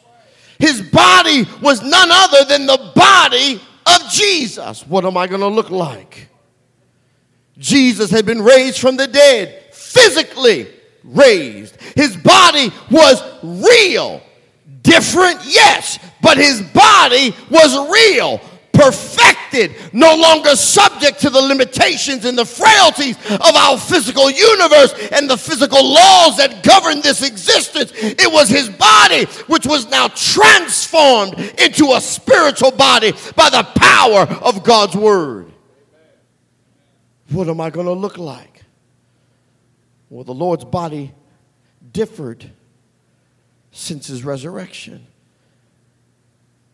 His 0.58 0.80
body 0.80 1.46
was 1.60 1.82
none 1.82 2.08
other 2.10 2.44
than 2.44 2.66
the 2.66 2.92
body 2.94 3.60
of 3.86 4.10
Jesus. 4.10 4.86
What 4.86 5.04
am 5.04 5.16
I 5.16 5.26
going 5.26 5.40
to 5.40 5.48
look 5.48 5.70
like? 5.70 6.28
Jesus 7.58 8.10
had 8.10 8.26
been 8.26 8.42
raised 8.42 8.78
from 8.78 8.96
the 8.96 9.08
dead, 9.08 9.74
physically 9.74 10.68
raised. 11.04 11.80
His 11.96 12.16
body 12.16 12.72
was 12.90 13.22
real. 13.42 14.22
Different, 14.82 15.40
yes, 15.44 15.98
but 16.22 16.38
his 16.38 16.62
body 16.62 17.34
was 17.50 17.92
real 17.92 18.40
perfected, 18.80 19.74
no 19.92 20.14
longer 20.16 20.56
subject 20.56 21.20
to 21.20 21.28
the 21.28 21.40
limitations 21.40 22.24
and 22.24 22.36
the 22.36 22.46
frailties 22.46 23.16
of 23.30 23.54
our 23.54 23.76
physical 23.76 24.30
universe 24.30 24.94
and 25.12 25.28
the 25.28 25.36
physical 25.36 25.84
laws 25.84 26.38
that 26.38 26.62
govern 26.62 27.02
this 27.02 27.22
existence. 27.22 27.92
It 27.94 28.32
was 28.32 28.48
his 28.48 28.70
body 28.70 29.26
which 29.48 29.66
was 29.66 29.88
now 29.90 30.08
transformed 30.08 31.38
into 31.58 31.92
a 31.92 32.00
spiritual 32.00 32.70
body 32.70 33.12
by 33.36 33.50
the 33.50 33.64
power 33.74 34.22
of 34.42 34.64
God's 34.64 34.96
word. 34.96 35.52
What 37.30 37.48
am 37.48 37.60
I 37.60 37.70
going 37.70 37.86
to 37.86 37.92
look 37.92 38.16
like? 38.16 38.49
Well, 40.10 40.24
the 40.24 40.34
Lord's 40.34 40.64
body 40.64 41.12
differed 41.92 42.50
since 43.72 44.08
his 44.08 44.24
resurrection. 44.24 45.06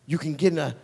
You 0.05 0.17
can 0.17 0.33
get 0.33 0.57
a 0.57 0.75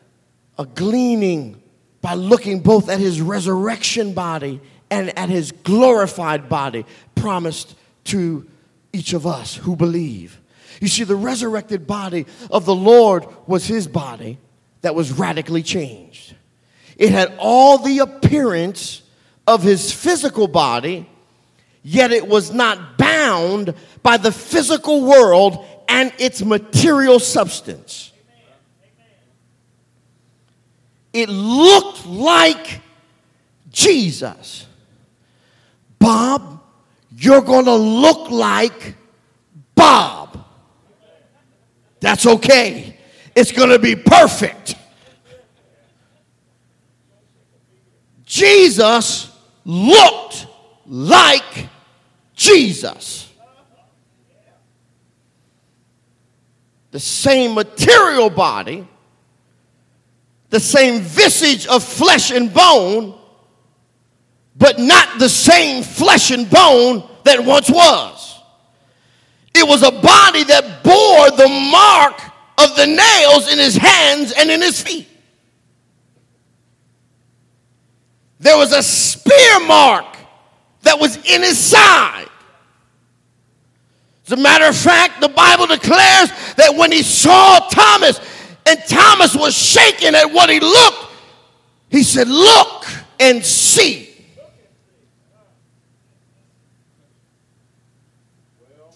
a 0.57 0.65
gleaning 0.65 1.61
by 2.01 2.13
looking 2.15 2.59
both 2.59 2.89
at 2.89 2.99
his 2.99 3.21
resurrection 3.21 4.13
body 4.13 4.61
and 4.91 5.17
at 5.17 5.29
his 5.29 5.51
glorified 5.51 6.49
body 6.49 6.85
promised 7.15 7.75
to 8.05 8.47
each 8.91 9.13
of 9.13 9.25
us 9.25 9.55
who 9.55 9.75
believe. 9.75 10.39
You 10.81 10.87
see, 10.87 11.03
the 11.03 11.15
resurrected 11.15 11.87
body 11.87 12.25
of 12.51 12.65
the 12.65 12.75
Lord 12.75 13.25
was 13.47 13.65
his 13.65 13.87
body 13.87 14.37
that 14.81 14.95
was 14.95 15.11
radically 15.11 15.63
changed. 15.63 16.35
It 16.97 17.09
had 17.09 17.33
all 17.39 17.77
the 17.77 17.99
appearance 17.99 19.01
of 19.47 19.63
his 19.63 19.91
physical 19.91 20.47
body, 20.47 21.09
yet 21.83 22.11
it 22.11 22.27
was 22.27 22.51
not 22.51 22.97
bound 22.97 23.73
by 24.01 24.17
the 24.17 24.31
physical 24.31 25.01
world 25.01 25.65
and 25.87 26.11
its 26.17 26.41
material 26.41 27.19
substance. 27.19 28.13
it 31.13 31.29
looked 31.29 32.07
like 32.07 32.81
Jesus. 33.71 34.65
Bob, 35.99 36.61
you're 37.15 37.41
going 37.41 37.65
to 37.65 37.75
look 37.75 38.31
like 38.31 38.95
Bob. 39.75 40.43
That's 41.99 42.25
okay. 42.25 42.97
It's 43.35 43.51
going 43.51 43.69
to 43.69 43.79
be 43.79 43.95
perfect. 43.95 44.75
Jesus 48.25 49.31
looked 49.63 50.47
like 50.87 51.69
Jesus. 52.43 53.31
The 56.91 56.99
same 56.99 57.55
material 57.55 58.29
body 58.29 58.87
the 60.53 60.59
same 60.59 61.01
visage 61.01 61.65
of 61.65 61.83
flesh 61.83 62.29
and 62.29 62.53
bone, 62.53 63.19
but 64.55 64.77
not 64.77 65.17
the 65.17 65.27
same 65.27 65.81
flesh 65.81 66.29
and 66.29 66.47
bone 66.47 67.09
that 67.23 67.43
once 67.43 67.71
was. 67.71 68.39
It 69.55 69.67
was 69.67 69.81
a 69.81 69.89
body 69.89 70.43
that 70.43 70.83
bore 70.83 71.31
the 71.31 71.49
mark 71.49 72.21
of 72.59 72.75
the 72.75 72.85
nails 72.85 73.51
in 73.51 73.57
his 73.57 73.75
hands 73.75 74.31
and 74.37 74.51
in 74.51 74.61
his 74.61 74.79
feet. 74.79 75.07
There 78.39 78.55
was 78.55 78.73
a 78.73 78.83
spear 78.83 79.59
mark 79.61 80.05
that 80.83 80.99
was 80.99 81.15
in 81.17 81.41
his 81.41 81.57
side. 81.57 82.29
As 84.25 84.31
a 84.31 84.37
matter 84.37 84.65
of 84.65 84.77
fact, 84.77 85.19
the 85.21 85.29
Bible 85.29 85.67
declares 85.67 86.29
that 86.55 86.75
when 86.75 86.91
he 86.91 87.03
saw 87.03 87.59
Thomas, 87.69 88.19
and 88.65 88.79
Thomas 88.87 89.35
was 89.35 89.55
shaking 89.55 90.15
at 90.15 90.31
what 90.31 90.49
he 90.49 90.59
looked. 90.59 91.11
He 91.89 92.03
said, 92.03 92.27
Look 92.27 92.85
and 93.19 93.45
see. 93.45 94.09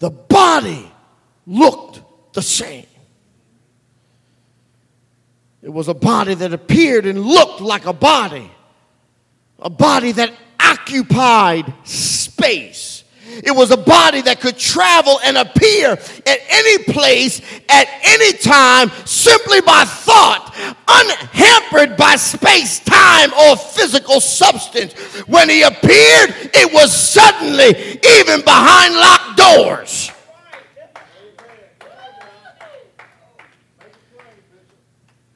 The 0.00 0.10
body 0.10 0.90
looked 1.46 2.00
the 2.32 2.42
same. 2.42 2.86
It 5.60 5.70
was 5.70 5.88
a 5.88 5.94
body 5.94 6.34
that 6.34 6.52
appeared 6.52 7.04
and 7.04 7.20
looked 7.20 7.60
like 7.60 7.84
a 7.84 7.92
body, 7.92 8.50
a 9.58 9.68
body 9.68 10.12
that 10.12 10.32
occupied 10.60 11.72
space 11.84 12.97
it 13.44 13.54
was 13.54 13.70
a 13.70 13.76
body 13.76 14.20
that 14.22 14.40
could 14.40 14.58
travel 14.58 15.20
and 15.24 15.36
appear 15.36 15.92
at 15.92 16.38
any 16.48 16.84
place 16.84 17.40
at 17.68 17.88
any 18.02 18.36
time 18.38 18.90
simply 19.04 19.60
by 19.60 19.84
thought, 19.84 20.54
unhampered 20.88 21.96
by 21.96 22.16
space, 22.16 22.80
time, 22.80 23.32
or 23.34 23.56
physical 23.56 24.20
substance. 24.20 24.92
When 25.26 25.48
he 25.48 25.62
appeared, 25.62 26.50
it 26.54 26.72
was 26.72 26.94
suddenly, 26.94 27.68
even 27.68 28.40
behind 28.42 28.94
locked 28.94 29.36
doors. 29.36 30.10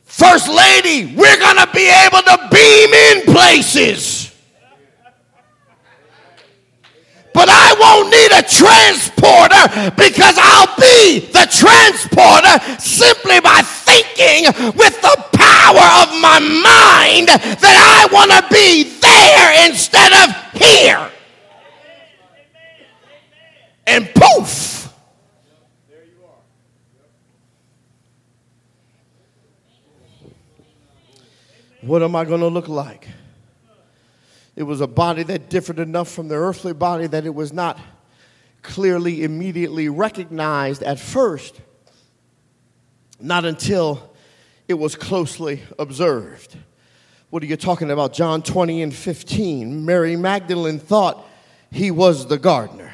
First 0.05 0.49
Lady, 0.49 1.17
we're 1.17 1.39
going 1.39 1.57
to 1.57 1.69
be 1.75 1.89
able 1.89 2.23
to 2.23 2.49
beam 2.53 2.95
in 2.95 3.23
places. 3.35 4.22
But 7.33 7.49
I 7.49 7.73
won't 7.81 8.11
need 8.13 8.33
a 8.33 8.45
transporter 8.45 9.65
because 9.97 10.37
I'll 10.39 10.77
be 10.77 11.21
the 11.33 11.49
transporter 11.49 12.61
simply 12.79 13.41
by 13.41 13.63
thinking 13.65 14.53
with 14.77 15.01
the 15.01 15.17
power 15.33 15.87
of 16.05 16.09
my 16.21 16.39
mind 16.39 17.29
that 17.29 17.77
I 17.81 18.13
want 18.13 18.31
to 18.33 18.43
be 18.53 18.85
there 19.01 19.69
instead 19.69 20.13
of 20.13 20.29
here. 20.61 21.11
And 23.87 24.09
poof. 24.15 24.93
There 25.89 26.05
you 26.05 26.25
are. 26.25 26.43
What 31.81 32.03
am 32.03 32.15
I 32.15 32.25
going 32.25 32.41
to 32.41 32.49
look 32.49 32.69
like? 32.69 33.09
It 34.63 34.67
was 34.67 34.81
a 34.81 34.87
body 34.87 35.25
that 35.25 35.51
differed 35.51 35.81
enough 35.81 36.09
from 36.09 36.29
the 36.29 36.37
earthly 36.37 36.73
body 36.73 37.09
that 37.09 37.27
it 37.27 37.35
was 37.35 37.53
not 37.53 37.81
clearly, 38.63 39.25
immediately 39.25 39.89
recognized 39.89 40.85
at 40.85 41.01
first, 41.01 41.61
not 43.19 43.45
until 43.45 44.15
it 44.69 44.75
was 44.75 44.95
closely 44.95 45.65
observed. 45.81 46.57
What 47.31 47.43
are 47.43 47.47
you 47.47 47.57
talking 47.57 47.91
about? 47.91 48.13
John 48.13 48.41
20 48.41 48.83
and 48.83 48.95
15. 48.95 49.85
Mary 49.85 50.15
Magdalene 50.15 50.79
thought 50.79 51.27
he 51.73 51.91
was 51.91 52.29
the 52.29 52.39
gardener. 52.39 52.93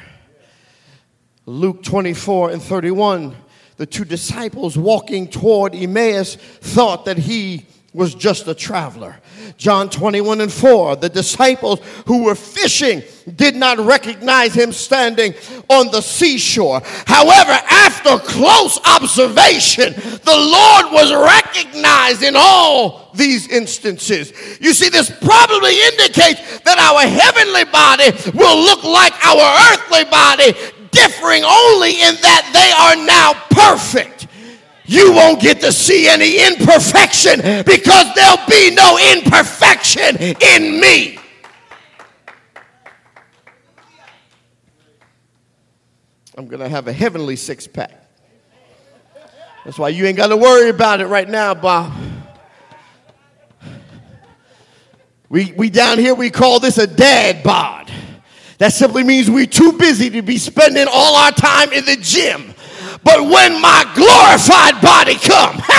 Luke 1.45 1.83
24 1.83 2.49
and 2.49 2.63
31. 2.63 3.35
The 3.77 3.85
two 3.85 4.05
disciples 4.05 4.75
walking 4.75 5.27
toward 5.27 5.75
Emmaus 5.75 6.33
thought 6.35 7.05
that 7.05 7.19
he 7.19 7.67
was 7.93 8.13
just 8.13 8.47
a 8.47 8.53
traveler. 8.53 9.15
John 9.57 9.89
21 9.89 10.41
and 10.41 10.51
4, 10.51 10.97
the 10.97 11.09
disciples 11.09 11.79
who 12.05 12.23
were 12.23 12.35
fishing 12.35 13.01
did 13.35 13.55
not 13.55 13.79
recognize 13.79 14.53
him 14.53 14.71
standing 14.71 15.33
on 15.69 15.91
the 15.91 16.01
seashore. 16.01 16.81
However, 17.07 17.51
after 17.51 18.19
close 18.19 18.79
observation, 18.85 19.93
the 19.93 20.37
Lord 20.37 20.93
was 20.93 21.11
recognized 21.11 22.21
in 22.21 22.35
all 22.37 23.09
these 23.15 23.47
instances. 23.47 24.33
You 24.61 24.73
see, 24.73 24.89
this 24.89 25.09
probably 25.09 25.81
indicates 25.81 26.59
that 26.59 26.77
our 26.77 27.01
heavenly 27.01 27.65
body 27.65 28.11
will 28.37 28.63
look 28.63 28.83
like 28.83 29.13
our 29.25 29.73
earthly 29.73 30.05
body, 30.05 30.53
differing 30.91 31.43
only 31.43 32.01
in 32.01 32.15
that 32.21 32.49
they 32.53 32.71
are 32.71 33.05
now 33.05 33.33
perfect 33.49 34.27
you 34.89 35.13
won't 35.13 35.39
get 35.39 35.61
to 35.61 35.71
see 35.71 36.07
any 36.07 36.43
imperfection 36.47 37.41
because 37.63 38.07
there'll 38.15 38.45
be 38.49 38.71
no 38.71 38.97
imperfection 39.13 40.17
in 40.17 40.81
me. 40.81 41.19
I'm 46.35 46.47
going 46.47 46.61
to 46.61 46.69
have 46.69 46.87
a 46.87 46.93
heavenly 46.93 47.35
six 47.35 47.67
pack. 47.67 48.03
That's 49.63 49.77
why 49.77 49.89
you 49.89 50.07
ain't 50.07 50.17
got 50.17 50.27
to 50.27 50.37
worry 50.37 50.69
about 50.69 51.01
it 51.01 51.05
right 51.05 51.29
now, 51.29 51.53
Bob. 51.53 51.93
We, 55.29 55.51
we 55.51 55.69
down 55.69 55.99
here, 55.99 56.15
we 56.15 56.31
call 56.31 56.59
this 56.59 56.79
a 56.79 56.87
dad 56.87 57.43
bod. 57.43 57.91
That 58.57 58.73
simply 58.73 59.03
means 59.03 59.29
we're 59.29 59.45
too 59.45 59.73
busy 59.73 60.09
to 60.09 60.23
be 60.23 60.39
spending 60.39 60.87
all 60.91 61.15
our 61.15 61.31
time 61.31 61.71
in 61.73 61.85
the 61.85 61.95
gym. 61.95 62.48
But 63.03 63.21
when 63.21 63.61
my 63.61 63.85
glorified 63.95 64.81
body 64.81 65.15
come, 65.15 65.61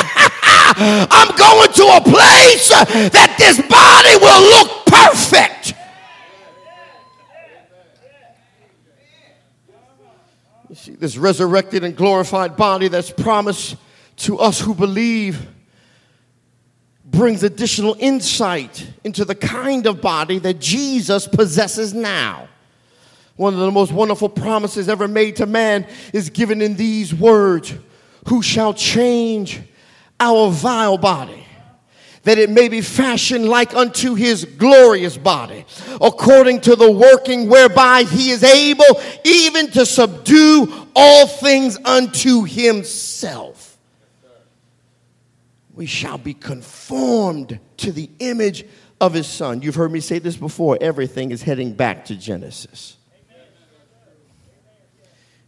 I'm 1.10 1.36
going 1.36 1.72
to 1.72 1.82
a 1.82 2.00
place 2.00 2.68
that 2.70 3.34
this 3.38 3.58
body 3.68 4.16
will 4.20 4.42
look 4.50 4.86
perfect. 4.86 5.74
You 10.68 10.76
see, 10.76 10.94
this 10.94 11.16
resurrected 11.16 11.82
and 11.84 11.96
glorified 11.96 12.56
body 12.56 12.88
that's 12.88 13.10
promised 13.10 13.76
to 14.18 14.38
us 14.38 14.60
who 14.60 14.74
believe 14.74 15.48
brings 17.04 17.42
additional 17.42 17.96
insight 17.98 18.86
into 19.02 19.24
the 19.24 19.34
kind 19.34 19.86
of 19.86 20.00
body 20.00 20.38
that 20.38 20.60
Jesus 20.60 21.26
possesses 21.26 21.92
now. 21.92 22.49
One 23.40 23.54
of 23.54 23.60
the 23.60 23.70
most 23.70 23.90
wonderful 23.90 24.28
promises 24.28 24.86
ever 24.86 25.08
made 25.08 25.36
to 25.36 25.46
man 25.46 25.86
is 26.12 26.28
given 26.28 26.60
in 26.60 26.76
these 26.76 27.14
words 27.14 27.72
Who 28.28 28.42
shall 28.42 28.74
change 28.74 29.62
our 30.20 30.50
vile 30.50 30.98
body? 30.98 31.46
that 32.24 32.36
it 32.36 32.50
may 32.50 32.68
be 32.68 32.82
fashioned 32.82 33.48
like 33.48 33.74
unto 33.74 34.14
his 34.14 34.44
glorious 34.44 35.16
body, 35.16 35.64
according 36.02 36.60
to 36.60 36.76
the 36.76 36.92
working 36.92 37.48
whereby 37.48 38.02
he 38.02 38.30
is 38.30 38.44
able 38.44 39.00
even 39.24 39.70
to 39.70 39.86
subdue 39.86 40.70
all 40.94 41.26
things 41.26 41.78
unto 41.82 42.42
himself. 42.42 43.78
We 45.72 45.86
shall 45.86 46.18
be 46.18 46.34
conformed 46.34 47.58
to 47.78 47.90
the 47.90 48.10
image 48.18 48.66
of 49.00 49.14
his 49.14 49.26
son. 49.26 49.62
You've 49.62 49.76
heard 49.76 49.90
me 49.92 50.00
say 50.00 50.18
this 50.18 50.36
before 50.36 50.76
everything 50.78 51.30
is 51.30 51.42
heading 51.42 51.72
back 51.72 52.04
to 52.04 52.16
Genesis. 52.16 52.98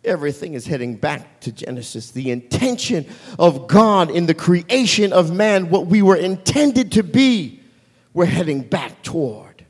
Everything 0.05 0.55
is 0.55 0.67
heading 0.67 0.97
back 0.97 1.41
to 1.41 1.53
Genesis. 1.53 2.11
The 2.11 2.31
intention 2.31 3.07
of 3.39 3.69
God 3.69 4.11
in 4.11 4.27
the 4.27 4.35
creation 4.35 5.13
of 5.13 5.33
man, 5.33 5.71
what 5.71 5.87
we 5.87 6.03
were 6.03 6.17
intended 6.17 6.93
to 6.93 7.03
be, 7.03 7.61
we're 8.13 8.27
heading 8.27 8.63
back 8.63 9.03
toward. 9.03 9.65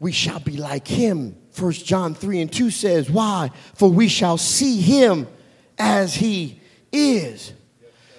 We 0.00 0.12
shall 0.12 0.40
be 0.40 0.56
like 0.56 0.86
him. 0.86 1.36
First 1.50 1.86
John 1.86 2.14
3 2.14 2.42
and 2.42 2.52
2 2.52 2.70
says, 2.70 3.10
Why? 3.10 3.50
For 3.74 3.90
we 3.90 4.08
shall 4.08 4.36
see 4.36 4.80
him 4.80 5.26
as 5.78 6.14
he 6.14 6.60
is. 6.92 7.52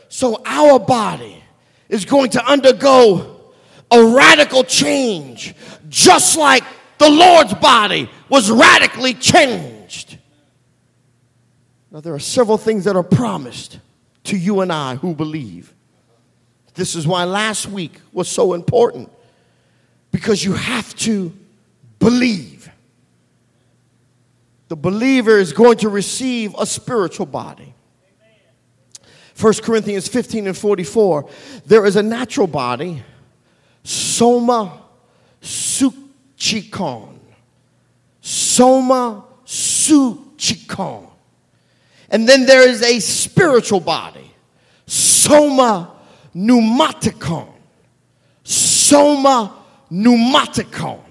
So 0.09 0.41
our 0.45 0.79
body 0.79 1.43
is 1.87 2.05
going 2.05 2.31
to 2.31 2.45
undergo 2.45 3.53
a 3.91 4.03
radical 4.03 4.63
change, 4.63 5.55
just 5.89 6.37
like 6.37 6.63
the 6.97 7.09
Lord's 7.09 7.53
body 7.55 8.09
was 8.27 8.51
radically 8.51 9.13
changed. 9.13 10.18
Now, 11.91 12.01
there 12.01 12.13
are 12.13 12.19
several 12.19 12.57
things 12.57 12.83
that 12.85 12.95
are 12.95 13.03
promised 13.03 13.79
to 14.25 14.37
you 14.37 14.61
and 14.61 14.71
I 14.71 14.95
who 14.95 15.15
believe. 15.15 15.73
This 16.75 16.95
is 16.95 17.07
why 17.07 17.23
last 17.23 17.67
week 17.67 17.99
was 18.13 18.29
so 18.29 18.53
important 18.53 19.09
because 20.11 20.43
you 20.43 20.53
have 20.53 20.95
to 20.97 21.33
believe. 21.97 22.69
The 24.67 24.75
believer 24.75 25.37
is 25.37 25.51
going 25.51 25.79
to 25.79 25.89
receive 25.89 26.55
a 26.57 26.65
spiritual 26.65 27.25
body. 27.25 27.73
1 29.39 29.53
Corinthians 29.63 30.07
15 30.07 30.47
and 30.47 30.57
44 30.57 31.29
there 31.65 31.85
is 31.85 31.95
a 31.95 32.03
natural 32.03 32.47
body, 32.47 33.01
soma 33.83 34.81
psychikon. 35.41 37.15
Soma 38.21 39.23
psychikon. 39.45 41.08
And 42.11 42.27
then 42.27 42.45
there 42.45 42.67
is 42.67 42.81
a 42.81 42.99
spiritual 42.99 43.79
body, 43.79 44.31
soma 44.85 45.95
pneumaticon. 46.35 47.47
Soma 48.43 49.55
pneumaticon. 49.91 51.01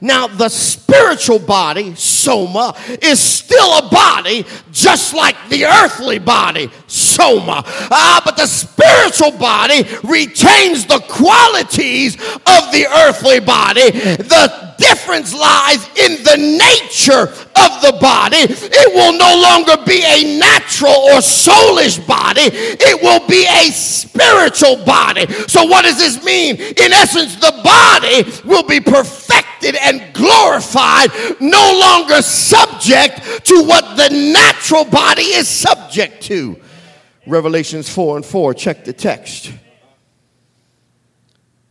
Now, 0.00 0.28
the 0.28 0.48
spiritual 0.48 1.40
body, 1.40 1.94
soma, 1.94 2.74
is 3.02 3.20
still 3.20 3.78
a 3.78 3.88
body 3.90 4.46
just 4.74 5.14
like 5.14 5.36
the 5.48 5.64
earthly 5.64 6.18
body, 6.18 6.68
soma. 6.88 7.62
Ah, 7.64 8.20
but 8.24 8.36
the 8.36 8.46
spiritual 8.46 9.30
body 9.38 9.84
retains 10.02 10.84
the 10.84 10.98
qualities 11.08 12.16
of 12.16 12.72
the 12.72 12.86
earthly 13.06 13.38
body. 13.38 13.90
The 13.92 14.74
difference 14.78 15.32
lies 15.32 15.86
in 15.96 16.22
the 16.24 16.36
nature 16.36 17.22
of 17.22 17.70
the 17.82 17.96
body. 18.00 18.38
It 18.50 18.94
will 18.94 19.16
no 19.16 19.40
longer 19.40 19.76
be 19.86 20.02
a 20.02 20.38
natural 20.38 20.92
or 20.92 21.20
soulish 21.22 22.04
body, 22.06 22.42
it 22.52 23.00
will 23.00 23.26
be 23.28 23.46
a 23.46 23.70
spiritual 23.70 24.84
body. 24.84 25.26
So, 25.46 25.64
what 25.64 25.84
does 25.84 25.98
this 25.98 26.22
mean? 26.24 26.56
In 26.56 26.92
essence, 26.92 27.36
the 27.36 27.54
body 27.62 28.24
will 28.44 28.66
be 28.66 28.80
perfected 28.80 29.76
and 29.76 30.12
glorified, 30.12 31.10
no 31.40 31.78
longer 31.80 32.20
subject 32.22 33.46
to 33.46 33.62
what 33.64 33.96
the 33.96 34.08
natural 34.10 34.63
body 34.90 35.22
is 35.22 35.48
subject 35.48 36.22
to. 36.24 36.60
Revelations 37.26 37.88
4 37.88 38.16
and 38.16 38.24
4, 38.24 38.54
check 38.54 38.84
the 38.84 38.92
text. 38.92 39.52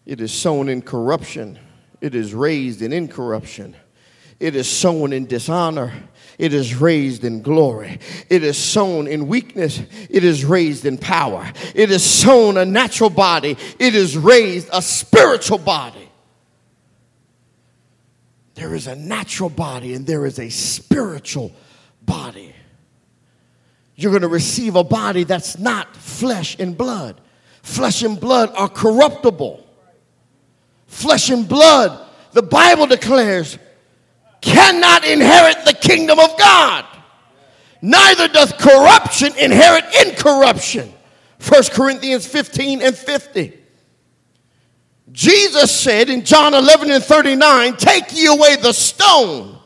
It 0.05 0.19
is 0.19 0.33
sown 0.33 0.67
in 0.69 0.81
corruption, 0.81 1.59
it 2.01 2.15
is 2.15 2.33
raised 2.33 2.81
in 2.81 2.91
incorruption. 2.91 3.75
It 4.39 4.57
is 4.57 4.69
sown 4.69 5.13
in 5.13 5.25
dishonor. 5.25 5.93
It 6.37 6.53
is 6.53 6.75
raised 6.75 7.23
in 7.23 7.41
glory. 7.41 7.99
It 8.29 8.43
is 8.43 8.57
sown 8.57 9.07
in 9.07 9.27
weakness. 9.27 9.81
It 10.09 10.25
is 10.25 10.43
raised 10.43 10.85
in 10.85 10.97
power. 10.97 11.49
It 11.73 11.91
is 11.91 12.03
sown 12.03 12.57
a 12.57 12.65
natural 12.65 13.09
body. 13.09 13.55
It 13.79 13.95
is 13.95 14.17
raised 14.17 14.67
a 14.73 14.81
spiritual 14.81 15.59
body. 15.59 16.09
There 18.55 18.75
is 18.75 18.87
a 18.87 18.95
natural 18.97 19.49
body 19.49 19.93
and 19.93 20.05
there 20.05 20.25
is 20.25 20.39
a 20.39 20.49
spiritual 20.49 21.53
body. 22.01 22.53
You're 23.95 24.11
going 24.11 24.23
to 24.23 24.27
receive 24.27 24.75
a 24.75 24.83
body 24.83 25.23
that's 25.23 25.57
not 25.57 25.95
flesh 25.95 26.57
and 26.59 26.77
blood. 26.77 27.21
Flesh 27.61 28.03
and 28.03 28.19
blood 28.19 28.51
are 28.55 28.69
corruptible. 28.69 29.65
Flesh 30.87 31.29
and 31.29 31.47
blood, 31.47 32.07
the 32.31 32.43
Bible 32.43 32.87
declares, 32.87 33.57
cannot 34.41 35.05
inherit 35.05 35.65
the 35.65 35.73
kingdom 35.73 36.19
of 36.19 36.37
God. 36.37 36.85
Neither 37.81 38.27
doth 38.27 38.57
corruption 38.57 39.33
inherit 39.37 39.85
incorruption. 40.05 40.93
1 41.47 41.63
Corinthians 41.71 42.25
15 42.25 42.81
and 42.81 42.95
50. 42.95 43.59
Jesus 45.11 45.69
said 45.71 46.09
in 46.09 46.25
John 46.25 46.53
11 46.53 46.89
and 46.89 47.03
39, 47.03 47.77
Take 47.77 48.15
ye 48.15 48.27
away 48.27 48.55
the 48.55 48.73
stone. 48.73 49.59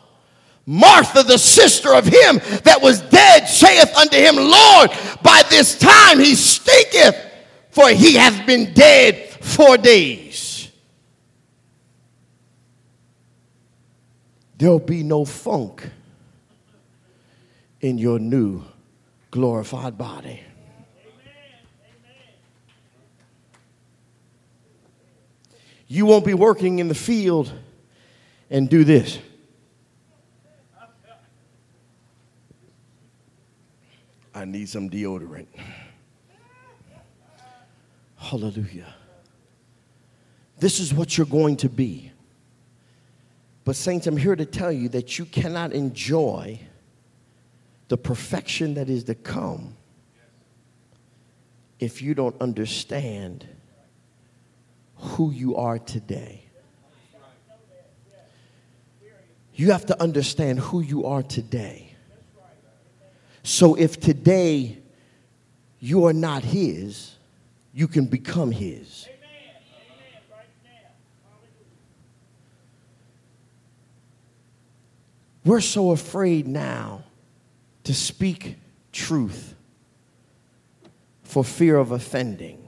Martha, 0.69 1.23
the 1.23 1.37
sister 1.37 1.93
of 1.93 2.05
him 2.05 2.41
that 2.63 2.79
was 2.81 3.01
dead, 3.01 3.47
saith 3.47 3.95
unto 3.95 4.17
him, 4.17 4.35
Lord, 4.35 4.91
by 5.23 5.41
this 5.49 5.79
time 5.79 6.19
he 6.19 6.35
stinketh, 6.35 7.15
for 7.71 7.89
he 7.89 8.15
hath 8.15 8.45
been 8.45 8.73
dead 8.73 9.29
four 9.29 9.77
days. 9.77 10.69
There'll 14.57 14.79
be 14.79 15.03
no 15.03 15.23
funk 15.23 15.89
in 17.79 17.97
your 17.97 18.19
new 18.19 18.65
glorified 19.31 19.97
body. 19.97 20.41
You 25.87 26.05
won't 26.05 26.25
be 26.25 26.33
working 26.33 26.79
in 26.79 26.89
the 26.89 26.95
field 26.95 27.53
and 28.49 28.69
do 28.69 28.83
this. 28.83 29.19
I 34.37 34.45
need 34.45 34.69
some 34.69 34.87
deodorant. 34.87 35.47
Hallelujah. 38.17 38.93
This 40.59 40.79
is 40.79 40.93
what 40.93 41.17
you're 41.17 41.25
going 41.25 41.57
to 41.57 41.69
be. 41.69 42.11
But, 43.63 43.75
Saints, 43.75 44.05
I'm 44.05 44.15
here 44.15 44.35
to 44.35 44.45
tell 44.45 44.71
you 44.71 44.89
that 44.89 45.17
you 45.17 45.25
cannot 45.25 45.73
enjoy 45.73 46.59
the 47.87 47.97
perfection 47.97 48.75
that 48.75 48.89
is 48.89 49.05
to 49.05 49.15
come 49.15 49.75
if 51.79 52.03
you 52.03 52.13
don't 52.13 52.39
understand 52.39 53.47
who 54.97 55.31
you 55.31 55.55
are 55.55 55.79
today. 55.79 56.43
You 59.55 59.71
have 59.71 59.87
to 59.87 59.99
understand 59.99 60.59
who 60.59 60.81
you 60.81 61.05
are 61.05 61.23
today. 61.23 61.86
So 63.47 63.75
if 63.75 63.97
today 63.97 64.77
you 65.79 66.03
are 66.05 66.11
not 66.11 66.43
His, 66.43 67.15
you 67.73 67.87
can 67.87 68.05
become 68.05 68.51
His. 68.51 69.07
We're 75.45 75.61
so 75.61 75.91
afraid 75.91 76.45
now 76.45 77.05
to 77.85 77.93
speak 77.93 78.57
truth 78.91 79.55
for 81.23 81.41
fear 81.41 81.77
of 81.77 81.91
offending. 81.91 82.61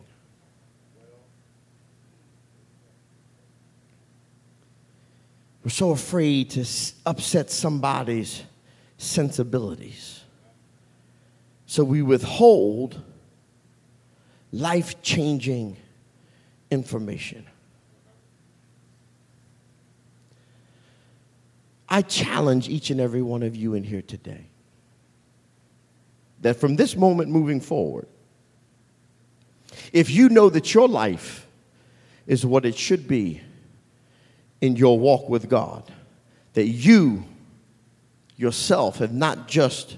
We're 5.61 5.71
so 5.71 5.91
afraid 5.91 6.51
to 6.51 6.65
upset 7.05 7.51
somebody's 7.51 8.43
sensibilities. 8.97 10.18
So 11.69 11.83
we 11.83 12.01
withhold 12.01 12.99
life 14.51 15.03
changing 15.03 15.77
information. 16.71 17.45
I 21.87 22.01
challenge 22.01 22.69
each 22.69 22.89
and 22.89 22.99
every 22.99 23.21
one 23.21 23.43
of 23.43 23.55
you 23.55 23.75
in 23.75 23.83
here 23.83 24.01
today 24.01 24.47
that 26.41 26.55
from 26.55 26.75
this 26.75 26.95
moment 26.95 27.29
moving 27.29 27.61
forward, 27.61 28.07
if 29.93 30.09
you 30.09 30.27
know 30.29 30.49
that 30.49 30.73
your 30.73 30.87
life 30.87 31.45
is 32.25 32.47
what 32.47 32.65
it 32.65 32.75
should 32.75 33.07
be 33.07 33.41
in 34.59 34.75
your 34.75 34.97
walk 34.97 35.29
with 35.29 35.47
God, 35.47 35.83
that 36.53 36.65
you 36.65 37.25
yourself 38.37 38.97
have 38.97 39.13
not 39.13 39.47
just 39.47 39.97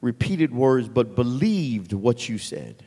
repeated 0.00 0.52
words, 0.52 0.88
but 0.88 1.14
believed 1.14 1.92
what 1.92 2.28
you 2.28 2.38
said. 2.38 2.82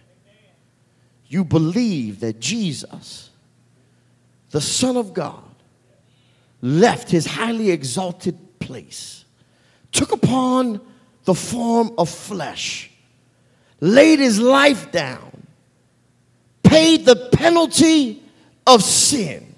You 1.28 1.44
believe 1.44 2.20
that 2.22 2.40
Jesus, 2.40 3.30
the 4.50 4.62
Son 4.62 4.98
of 4.98 5.14
God, 5.14 5.44
left 6.62 7.10
his 7.10 7.26
highly 7.26 7.72
exalted 7.72 8.38
place, 8.60 9.26
took 9.92 10.12
upon 10.12 10.82
the 11.26 11.34
form 11.34 11.94
of 11.98 12.10
flesh, 12.10 12.92
laid 13.80 14.20
his 14.20 14.40
life 14.40 14.92
down, 14.92 15.46
paid 16.64 17.06
the 17.06 17.30
penalty 17.34 18.22
of 18.68 18.84
sin, 18.84 19.56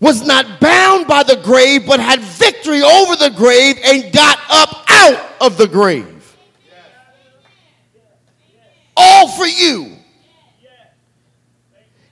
was 0.00 0.24
not 0.26 0.60
bound 0.60 1.06
by 1.06 1.22
the 1.22 1.36
grave, 1.36 1.86
but 1.86 1.98
had 1.98 2.20
victory 2.20 2.82
over 2.82 3.16
the 3.16 3.30
grave 3.36 3.78
and 3.84 4.12
got 4.12 4.38
up 4.50 4.84
out 4.88 5.30
of 5.40 5.56
the 5.56 5.66
grave. 5.66 6.17
All 8.98 9.28
for 9.28 9.46
you. 9.46 9.96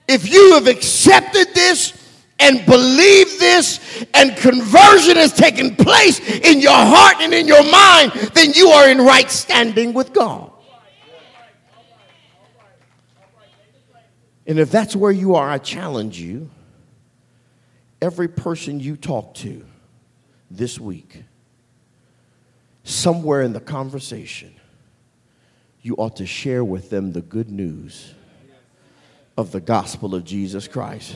If 0.07 0.31
you 0.31 0.53
have 0.53 0.67
accepted 0.67 1.53
this, 1.53 1.93
and 2.39 2.65
believe 2.65 3.39
this 3.39 4.05
and 4.13 4.35
conversion 4.37 5.15
has 5.15 5.33
taken 5.33 5.75
place 5.75 6.19
in 6.19 6.59
your 6.59 6.71
heart 6.71 7.15
and 7.19 7.33
in 7.33 7.47
your 7.47 7.63
mind, 7.63 8.11
then 8.33 8.53
you 8.53 8.69
are 8.69 8.89
in 8.89 8.99
right 8.99 9.29
standing 9.29 9.93
with 9.93 10.13
God. 10.13 10.51
And 14.45 14.59
if 14.59 14.71
that's 14.71 14.95
where 14.95 15.11
you 15.11 15.35
are, 15.35 15.49
I 15.49 15.57
challenge 15.57 16.19
you 16.19 16.49
every 18.01 18.27
person 18.27 18.79
you 18.79 18.95
talk 18.95 19.33
to 19.35 19.65
this 20.49 20.79
week, 20.79 21.23
somewhere 22.83 23.41
in 23.41 23.51
the 23.51 23.59
conversation, 23.59 24.56
you 25.87 25.95
ought 25.95 26.17
to 26.17 26.25
share 26.25 26.65
with 26.65 26.89
them 26.89 27.13
the 27.13 27.21
good 27.21 27.49
news 27.49 28.13
of 29.37 29.53
the 29.53 29.61
gospel 29.61 30.13
of 30.13 30.25
Jesus 30.25 30.67
Christ. 30.67 31.15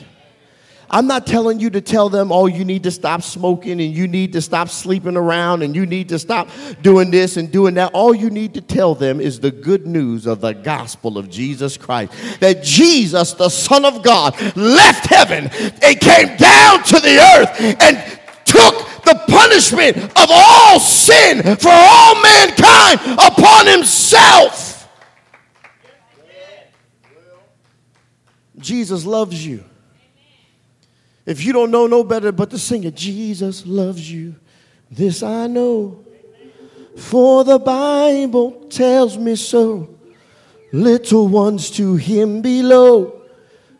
I'm 0.90 1.06
not 1.06 1.26
telling 1.26 1.60
you 1.60 1.70
to 1.70 1.80
tell 1.80 2.08
them, 2.08 2.32
oh, 2.32 2.46
you 2.46 2.64
need 2.64 2.82
to 2.82 2.90
stop 2.90 3.22
smoking 3.22 3.80
and 3.80 3.94
you 3.94 4.06
need 4.08 4.32
to 4.32 4.40
stop 4.42 4.68
sleeping 4.68 5.16
around 5.16 5.62
and 5.62 5.74
you 5.74 5.86
need 5.86 6.08
to 6.10 6.18
stop 6.18 6.48
doing 6.82 7.10
this 7.10 7.36
and 7.36 7.50
doing 7.50 7.74
that. 7.74 7.92
All 7.92 8.14
you 8.14 8.30
need 8.30 8.54
to 8.54 8.60
tell 8.60 8.94
them 8.94 9.20
is 9.20 9.40
the 9.40 9.50
good 9.50 9.86
news 9.86 10.26
of 10.26 10.40
the 10.40 10.52
gospel 10.52 11.16
of 11.18 11.30
Jesus 11.30 11.76
Christ. 11.76 12.12
That 12.40 12.62
Jesus, 12.62 13.32
the 13.32 13.48
Son 13.48 13.84
of 13.84 14.02
God, 14.02 14.38
left 14.56 15.06
heaven 15.06 15.50
and 15.82 16.00
came 16.00 16.36
down 16.36 16.82
to 16.84 17.00
the 17.00 17.36
earth 17.36 17.76
and 17.80 18.21
took 18.52 19.04
the 19.04 19.14
punishment 19.28 19.96
of 19.96 20.28
all 20.30 20.78
sin 20.78 21.42
for 21.56 21.72
all 21.72 22.22
mankind 22.22 23.00
upon 23.18 23.66
himself. 23.66 24.88
Jesus 28.58 29.04
loves 29.04 29.44
you. 29.44 29.64
If 31.24 31.44
you 31.44 31.52
don't 31.52 31.70
know 31.70 31.86
no 31.86 32.04
better 32.04 32.32
but 32.32 32.50
to 32.50 32.58
sing 32.58 32.84
it, 32.84 32.94
Jesus 32.94 33.66
loves 33.66 34.10
you, 34.10 34.34
this 34.90 35.22
I 35.22 35.46
know. 35.46 36.04
For 36.96 37.44
the 37.44 37.58
Bible 37.58 38.66
tells 38.68 39.16
me 39.16 39.36
so. 39.36 39.88
Little 40.72 41.28
ones 41.28 41.70
to 41.72 41.96
him 41.96 42.40
below, 42.40 43.22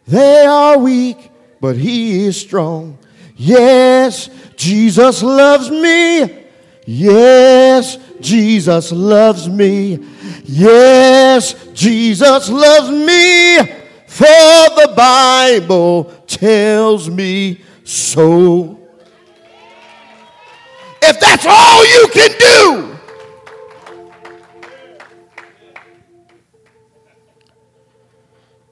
they 0.07 0.45
are 0.45 0.79
weak, 0.79 1.31
but 1.61 1.77
he 1.77 2.27
is 2.27 2.39
strong. 2.39 2.99
Yes, 3.35 4.29
Jesus 4.63 5.25
loves 5.25 5.73
me. 5.73 6.47
Yes, 6.87 7.99
Jesus 8.21 8.93
loves 8.93 9.49
me. 9.49 9.99
Yes, 10.45 11.55
Jesus 11.75 12.49
loves 12.49 12.91
me. 12.91 13.59
For 14.07 14.23
the 14.23 14.95
Bible 14.97 16.05
tells 16.29 17.11
me 17.11 17.61
so. 17.83 18.79
If 21.03 21.19
that's 21.19 21.45
all 21.45 21.85
you 21.85 22.09
can 22.13 22.31
do, 22.39 22.99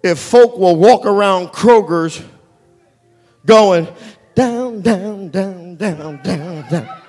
if 0.04 0.20
folk 0.20 0.56
will 0.56 0.76
walk 0.76 1.04
around 1.04 1.48
Kroger's 1.48 2.22
going 3.44 3.88
down, 4.34 4.80
down, 4.80 5.28
down, 5.28 5.76
down, 5.76 6.22
down, 6.22 6.70
down. 6.70 7.00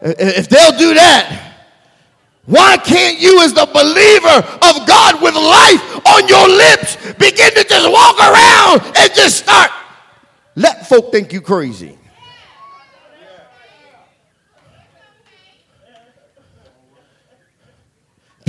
If 0.00 0.48
they'll 0.48 0.78
do 0.78 0.94
that, 0.94 1.48
why 2.46 2.78
can't 2.78 3.20
you, 3.20 3.42
as 3.42 3.52
the 3.52 3.66
believer 3.66 4.38
of 4.38 4.86
God 4.86 5.20
with 5.20 5.34
life 5.34 6.06
on 6.06 6.28
your 6.28 6.48
lips, 6.48 6.96
begin 7.18 7.52
to 7.52 7.64
just 7.64 7.90
walk 7.90 8.18
around 8.18 8.96
and 8.96 9.14
just 9.14 9.38
start? 9.38 9.70
Let 10.54 10.88
folk 10.88 11.12
think 11.12 11.32
you 11.32 11.40
crazy. 11.40 11.97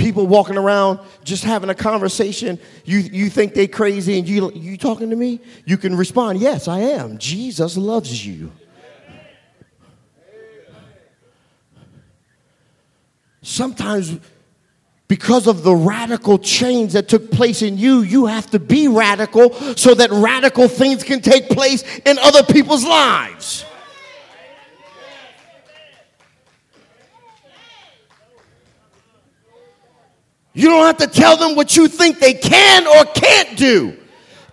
People 0.00 0.26
walking 0.26 0.56
around 0.56 0.98
just 1.24 1.44
having 1.44 1.68
a 1.68 1.74
conversation, 1.74 2.58
you, 2.86 3.00
you 3.00 3.28
think 3.28 3.52
they 3.52 3.66
crazy 3.66 4.18
and 4.18 4.26
you, 4.26 4.50
you 4.52 4.78
talking 4.78 5.10
to 5.10 5.16
me? 5.16 5.40
You 5.66 5.76
can 5.76 5.94
respond, 5.94 6.40
yes, 6.40 6.68
I 6.68 6.78
am. 6.78 7.18
Jesus 7.18 7.76
loves 7.76 8.26
you. 8.26 8.50
Sometimes, 13.42 14.18
because 15.06 15.46
of 15.46 15.64
the 15.64 15.74
radical 15.74 16.38
change 16.38 16.94
that 16.94 17.06
took 17.08 17.30
place 17.30 17.60
in 17.60 17.76
you, 17.76 18.00
you 18.00 18.24
have 18.24 18.50
to 18.52 18.58
be 18.58 18.88
radical 18.88 19.52
so 19.76 19.92
that 19.92 20.10
radical 20.10 20.66
things 20.66 21.04
can 21.04 21.20
take 21.20 21.50
place 21.50 21.82
in 22.06 22.18
other 22.18 22.42
people's 22.42 22.86
lives. 22.86 23.66
You 30.60 30.68
don't 30.68 30.84
have 30.84 30.98
to 30.98 31.06
tell 31.06 31.38
them 31.38 31.56
what 31.56 31.74
you 31.74 31.88
think 31.88 32.18
they 32.18 32.34
can 32.34 32.86
or 32.86 33.10
can't 33.14 33.56
do. 33.56 33.96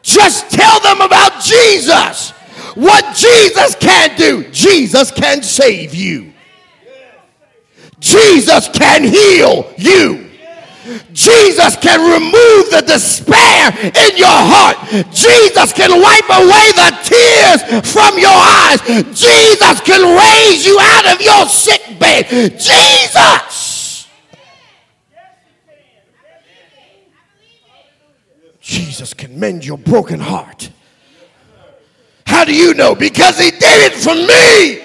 Just 0.01 0.49
tell 0.49 0.79
them 0.79 1.01
about 1.01 1.43
Jesus. 1.43 2.29
What 2.75 3.13
Jesus 3.13 3.75
can 3.75 4.15
do, 4.15 4.49
Jesus 4.51 5.11
can 5.11 5.43
save 5.43 5.93
you. 5.93 6.31
Jesus 7.99 8.69
can 8.69 9.03
heal 9.03 9.69
you. 9.77 10.29
Jesus 11.11 11.75
can 11.75 11.99
remove 11.99 12.71
the 12.71 12.83
despair 12.87 13.75
in 13.83 14.15
your 14.15 14.27
heart. 14.31 14.77
Jesus 15.11 15.73
can 15.73 15.91
wipe 15.91 16.29
away 16.31 16.71
the 16.71 16.91
tears 17.03 17.91
from 17.91 18.17
your 18.17 18.31
eyes. 18.31 18.79
Jesus 19.11 19.81
can 19.81 20.07
raise 20.15 20.65
you 20.65 20.79
out 20.79 21.13
of 21.13 21.21
your 21.21 21.45
sick 21.47 21.99
bed. 21.99 22.29
Jesus. 22.57 23.66
Jesus 28.67 29.13
can 29.13 29.39
mend 29.39 29.65
your 29.65 29.77
broken 29.77 30.19
heart. 30.19 30.69
How 32.25 32.43
do 32.43 32.53
you 32.53 32.73
know? 32.73 32.95
Because 32.95 33.39
he 33.39 33.49
did 33.49 33.61
it 33.63 33.93
for 33.93 34.13
me. 34.13 34.83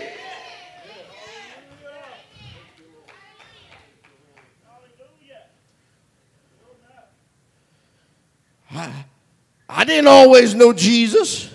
I, 8.71 9.05
I 9.69 9.85
didn't 9.85 10.07
always 10.07 10.55
know 10.55 10.73
Jesus. 10.73 11.51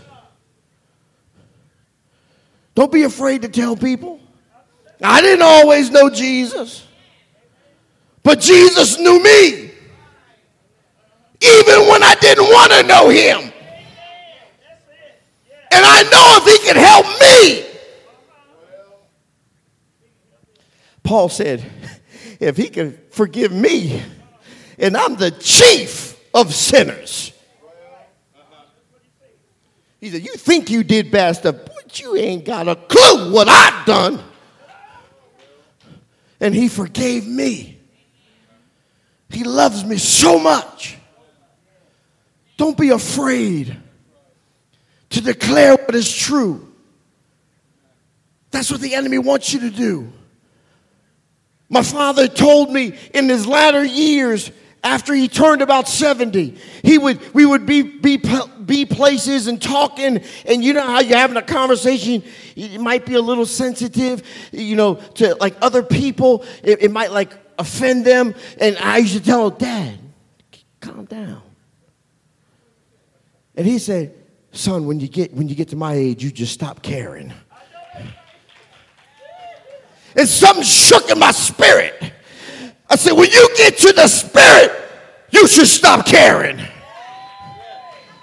Don't 2.75 2.91
be 2.91 3.03
afraid 3.03 3.43
to 3.43 3.47
tell 3.47 3.77
people. 3.77 4.19
I 5.01 5.21
didn't 5.21 5.43
always 5.43 5.89
know 5.91 6.09
Jesus, 6.09 6.85
but 8.21 8.41
Jesus 8.41 8.99
knew 8.99 9.23
me. 9.23 9.66
Even 11.41 11.87
when 11.87 12.03
I 12.03 12.15
didn't 12.19 12.45
want 12.45 12.71
to 12.71 12.83
know 12.83 13.09
him. 13.09 13.51
And 15.71 15.85
I 15.85 16.03
know 16.03 16.39
if 16.39 16.45
he 16.45 16.67
can 16.67 16.75
help 16.75 17.05
me. 17.21 17.63
Paul 21.03 21.29
said, 21.29 21.63
if 22.39 22.57
he 22.57 22.69
can 22.69 22.97
forgive 23.11 23.51
me, 23.51 24.01
and 24.77 24.95
I'm 24.95 25.15
the 25.15 25.31
chief 25.31 26.19
of 26.33 26.53
sinners. 26.53 27.31
He 29.99 30.09
said, 30.09 30.23
You 30.23 30.35
think 30.35 30.69
you 30.69 30.83
did 30.83 31.11
bad 31.11 31.37
stuff, 31.37 31.55
but 31.65 31.99
you 31.99 32.15
ain't 32.15 32.45
got 32.45 32.67
a 32.67 32.75
clue 32.75 33.31
what 33.31 33.47
I've 33.47 33.85
done. 33.85 34.23
And 36.39 36.53
he 36.53 36.67
forgave 36.67 37.25
me. 37.25 37.79
He 39.29 39.43
loves 39.43 39.83
me 39.83 39.97
so 39.97 40.39
much. 40.39 40.96
Don't 42.57 42.77
be 42.77 42.89
afraid 42.89 43.77
to 45.11 45.21
declare 45.21 45.75
what 45.75 45.95
is 45.95 46.13
true. 46.13 46.67
That's 48.51 48.71
what 48.71 48.81
the 48.81 48.95
enemy 48.95 49.19
wants 49.19 49.53
you 49.53 49.61
to 49.61 49.69
do. 49.69 50.11
My 51.69 51.83
father 51.83 52.27
told 52.27 52.71
me 52.71 52.97
in 53.13 53.29
his 53.29 53.45
latter 53.45 53.83
years, 53.83 54.51
after 54.83 55.13
he 55.13 55.27
turned 55.27 55.61
about 55.61 55.87
70 55.87 56.55
he 56.83 56.97
would 56.97 57.33
we 57.33 57.45
would 57.45 57.65
be 57.65 57.81
be 57.81 58.21
be 58.63 58.85
places 58.85 59.47
and 59.47 59.61
talking 59.61 60.23
and 60.45 60.63
you 60.63 60.71
know 60.71 60.85
how 60.85 60.99
you're 60.99 61.17
having 61.17 61.35
a 61.35 61.41
conversation 61.41 62.23
it 62.55 62.79
might 62.79 63.05
be 63.05 63.15
a 63.15 63.21
little 63.21 63.45
sensitive 63.45 64.21
you 64.51 64.75
know 64.75 64.95
to 65.15 65.35
like 65.35 65.55
other 65.61 65.81
people 65.81 66.45
it, 66.63 66.83
it 66.83 66.91
might 66.91 67.11
like 67.11 67.33
offend 67.57 68.05
them 68.05 68.35
and 68.61 68.77
i 68.77 68.97
used 68.97 69.17
to 69.17 69.19
tell 69.19 69.49
him 69.49 69.57
dad 69.57 69.99
calm 70.79 71.05
down 71.05 71.41
and 73.57 73.65
he 73.65 73.77
said 73.77 74.13
son 74.51 74.87
when 74.87 74.99
you 74.99 75.07
get 75.07 75.33
when 75.33 75.49
you 75.49 75.55
get 75.55 75.67
to 75.67 75.75
my 75.75 75.93
age 75.93 76.23
you 76.23 76.31
just 76.31 76.53
stop 76.53 76.81
caring 76.81 77.33
and 80.15 80.27
something 80.27 80.63
shook 80.63 81.09
in 81.11 81.19
my 81.19 81.31
spirit 81.31 82.13
I 82.89 82.95
said, 82.95 83.13
when 83.13 83.29
you 83.29 83.49
get 83.57 83.77
to 83.79 83.93
the 83.93 84.07
spirit, 84.07 84.71
you 85.31 85.47
should 85.47 85.67
stop 85.67 86.05
caring. 86.05 86.57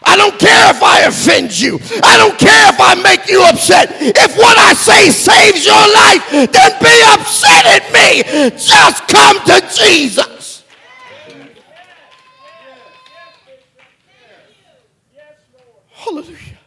I 0.07 0.17
don't 0.17 0.39
care 0.39 0.71
if 0.71 0.83
I 0.83 1.01
offend 1.01 1.59
you. 1.59 1.79
I 2.03 2.17
don't 2.17 2.39
care 2.39 2.73
if 2.73 2.81
I 2.81 2.95
make 3.03 3.29
you 3.29 3.43
upset. 3.45 3.89
If 4.01 4.37
what 4.37 4.57
I 4.59 4.73
say 4.75 5.11
saves 5.11 5.65
your 5.65 5.75
life, 5.75 6.51
then 6.53 6.73
be 6.81 6.97
upset 7.13 7.65
at 7.67 7.93
me. 7.93 8.51
Just 8.57 9.09
come 9.09 9.39
to 9.47 9.61
Jesus. 9.75 10.54
Hallelujah. 16.05 16.59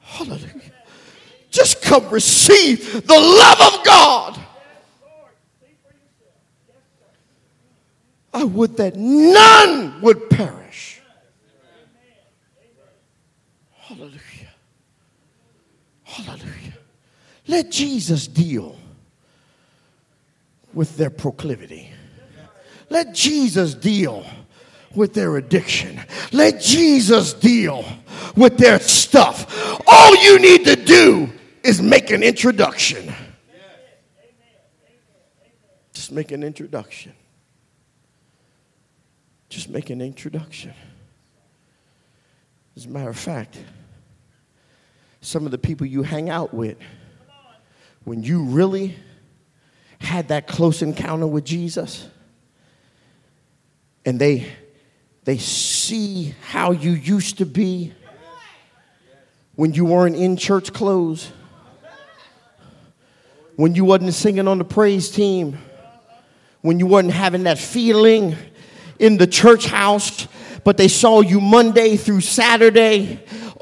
Hallelujah. 0.00 0.72
Just 1.50 1.82
come 1.82 2.08
receive 2.08 3.06
the 3.06 3.14
love 3.14 3.74
of 3.74 3.84
God. 3.84 4.40
I 8.32 8.44
would 8.44 8.78
that 8.78 8.96
none 8.96 10.00
would 10.00 10.30
perish. 10.30 11.00
Hallelujah. 13.76 14.18
Hallelujah. 16.04 16.78
Let 17.46 17.70
Jesus 17.70 18.26
deal 18.26 18.76
with 20.72 20.96
their 20.96 21.10
proclivity. 21.10 21.90
Let 22.88 23.14
Jesus 23.14 23.74
deal 23.74 24.26
with 24.96 25.14
their 25.14 25.36
addiction. 25.36 26.00
Let 26.32 26.60
Jesus 26.60 27.32
deal 27.32 27.84
with 28.36 28.58
their 28.58 28.78
stuff. 28.80 29.80
All 29.86 30.16
you 30.16 30.38
need 30.38 30.64
to 30.64 30.76
do 30.76 31.30
is 31.62 31.80
make 31.80 32.10
an 32.10 32.22
introduction. 32.22 33.12
Just 35.92 36.12
make 36.12 36.32
an 36.32 36.42
introduction. 36.42 37.12
Just 39.48 39.68
make 39.68 39.90
an 39.90 40.00
introduction. 40.00 40.74
As 42.76 42.86
a 42.86 42.88
matter 42.88 43.10
of 43.10 43.16
fact, 43.16 43.56
some 45.20 45.46
of 45.46 45.52
the 45.52 45.58
people 45.58 45.86
you 45.86 46.02
hang 46.02 46.28
out 46.28 46.52
with, 46.52 46.76
when 48.04 48.22
you 48.22 48.42
really 48.42 48.96
had 49.98 50.28
that 50.28 50.46
close 50.46 50.82
encounter 50.82 51.26
with 51.26 51.44
Jesus, 51.44 52.06
and 54.04 54.20
they 54.20 54.46
they 55.24 55.38
see 55.38 56.34
how 56.48 56.72
you 56.72 56.92
used 56.92 57.38
to 57.38 57.46
be 57.46 57.92
when 59.56 59.72
you 59.72 59.84
weren't 59.84 60.16
in 60.16 60.36
church 60.36 60.72
clothes, 60.72 61.32
when 63.56 63.74
you 63.74 63.84
wasn't 63.84 64.12
singing 64.12 64.48
on 64.48 64.58
the 64.58 64.64
praise 64.64 65.08
team, 65.08 65.56
when 66.60 66.78
you 66.78 66.86
wasn't 66.86 67.12
having 67.12 67.44
that 67.44 67.58
feeling 67.58 68.36
in 68.98 69.16
the 69.16 69.26
church 69.26 69.66
house, 69.66 70.26
but 70.64 70.76
they 70.76 70.88
saw 70.88 71.20
you 71.20 71.40
Monday 71.40 71.96
through 71.96 72.20
Saturday 72.20 73.20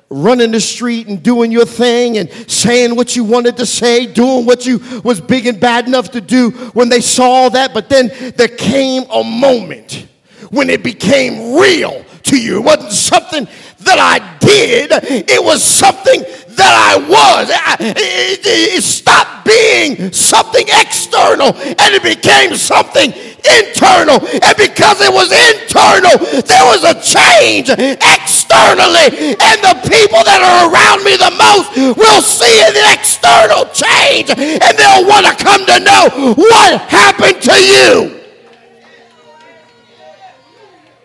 running 0.08 0.50
the 0.50 0.60
street 0.60 1.08
and 1.08 1.22
doing 1.22 1.50
your 1.50 1.64
thing 1.64 2.18
and 2.18 2.30
saying 2.50 2.94
what 2.96 3.16
you 3.16 3.24
wanted 3.24 3.56
to 3.56 3.66
say, 3.66 4.06
doing 4.06 4.46
what 4.46 4.66
you 4.66 4.78
was 5.04 5.20
big 5.20 5.46
and 5.46 5.60
bad 5.60 5.86
enough 5.86 6.10
to 6.10 6.20
do 6.20 6.50
when 6.74 6.88
they 6.88 7.00
saw 7.00 7.48
that. 7.48 7.72
But 7.72 7.88
then 7.88 8.10
there 8.36 8.48
came 8.48 9.04
a 9.10 9.24
moment 9.24 10.06
when 10.52 10.70
it 10.70 10.84
became 10.84 11.58
real 11.58 12.04
to 12.24 12.40
you. 12.40 12.58
It 12.58 12.64
wasn't 12.64 12.92
something 12.92 13.48
that 13.80 13.98
I 13.98 14.38
did, 14.38 14.90
it 15.28 15.42
was 15.42 15.64
something 15.64 16.22
that 16.54 16.74
I 16.76 16.94
was. 17.08 17.50
It, 17.80 18.82
stopped 18.82 19.46
being 19.46 20.12
something 20.12 20.66
external 20.78 21.54
and 21.56 21.90
it 21.94 22.02
became 22.02 22.54
something 22.54 23.10
internal. 23.10 24.20
And 24.22 24.54
because 24.54 25.00
it 25.00 25.10
was 25.10 25.32
internal, 25.32 26.18
there 26.46 26.66
was 26.68 26.84
a 26.86 26.94
change 27.02 27.70
externally. 27.70 29.34
And 29.34 29.56
the 29.64 29.76
people 29.88 30.22
that 30.22 30.40
are 30.42 30.70
around 30.70 31.02
me 31.02 31.16
the 31.18 31.34
most 31.34 31.98
will 31.98 32.22
see 32.22 32.62
an 32.62 32.78
external 32.92 33.66
change 33.74 34.30
and 34.30 34.72
they'll 34.78 35.08
want 35.08 35.26
to 35.26 35.34
come 35.42 35.66
to 35.66 35.78
know 35.80 36.34
what 36.36 36.80
happened 36.86 37.42
to 37.42 37.56
you. 37.58 38.21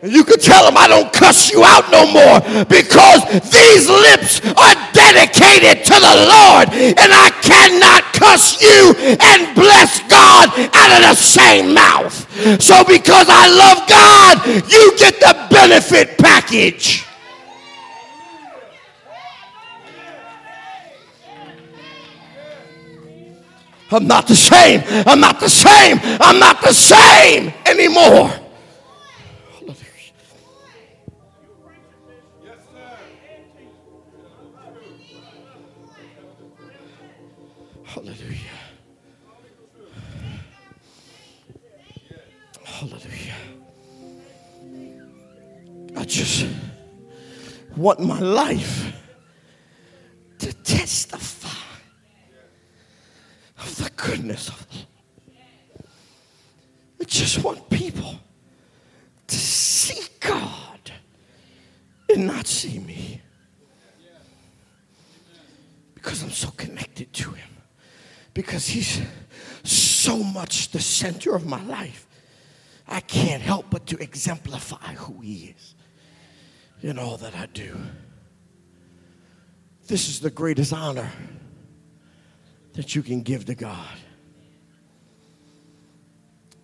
You 0.04 0.24
could 0.24 0.42
tell 0.42 0.64
them 0.66 0.78
I 0.78 0.88
don't 0.88 1.12
cuss 1.12 1.52
you 1.52 1.64
out 1.64 1.90
no 1.90 2.06
more 2.06 2.66
because 2.66 3.26
these 3.50 3.90
lips 3.90 4.46
are 4.46 4.76
dedicated 4.94 5.84
to 5.86 5.96
the 5.98 6.16
Lord 6.30 6.70
and 6.70 7.10
I 7.10 7.34
cannot 7.42 8.04
cuss 8.14 8.62
you 8.62 8.94
and 9.18 9.56
bless 9.56 10.00
God 10.08 10.50
out 10.54 10.92
of 10.94 11.02
the 11.02 11.16
same 11.16 11.74
mouth. 11.74 12.14
So 12.62 12.84
because 12.84 13.26
I 13.28 13.50
love 13.50 13.90
God, 13.90 14.72
you 14.72 14.94
get 15.00 15.20
the 15.20 15.48
benefit 15.50 16.16
package. 16.20 17.04
I'm 23.90 24.06
not 24.06 24.28
the 24.28 24.36
same. 24.36 24.84
I'm 25.08 25.20
not 25.20 25.40
the 25.40 25.50
same. 25.50 25.98
I'm 26.22 26.38
not 26.38 26.62
the 26.62 26.74
same 26.74 27.52
anymore. 27.66 28.47
Just 46.06 46.46
want 47.76 48.00
my 48.00 48.20
life 48.20 48.94
to 50.40 50.54
testify 50.54 51.50
of 53.60 53.76
the 53.78 53.90
goodness 53.96 54.50
of 54.50 54.68
the 54.70 54.78
I 57.00 57.04
just 57.04 57.44
want 57.44 57.70
people 57.70 58.20
to 59.28 59.36
see 59.36 60.08
God 60.20 60.92
and 62.10 62.28
not 62.28 62.48
see 62.48 62.80
me. 62.80 63.22
Because 65.94 66.24
I'm 66.24 66.32
so 66.32 66.50
connected 66.52 67.12
to 67.14 67.32
him, 67.32 67.50
because 68.34 68.68
he's 68.68 69.02
so 69.64 70.18
much 70.18 70.72
the 70.72 70.80
center 70.80 71.36
of 71.36 71.46
my 71.46 71.64
life. 71.66 72.08
I 72.88 73.02
can't 73.02 73.42
help 73.42 73.66
but 73.70 73.86
to 73.88 73.98
exemplify 73.98 74.94
who 74.94 75.20
he 75.20 75.54
is 75.58 75.76
in 76.82 77.00
all 77.00 77.18
that 77.18 77.36
I 77.36 77.48
do. 77.48 77.76
This 79.88 80.10
is 80.10 80.20
the 80.20 80.30
greatest 80.30 80.74
honor 80.74 81.12
that 82.74 82.96
you 82.96 83.02
can 83.02 83.22
give 83.22 83.46
to 83.46 83.56
God 83.56 83.98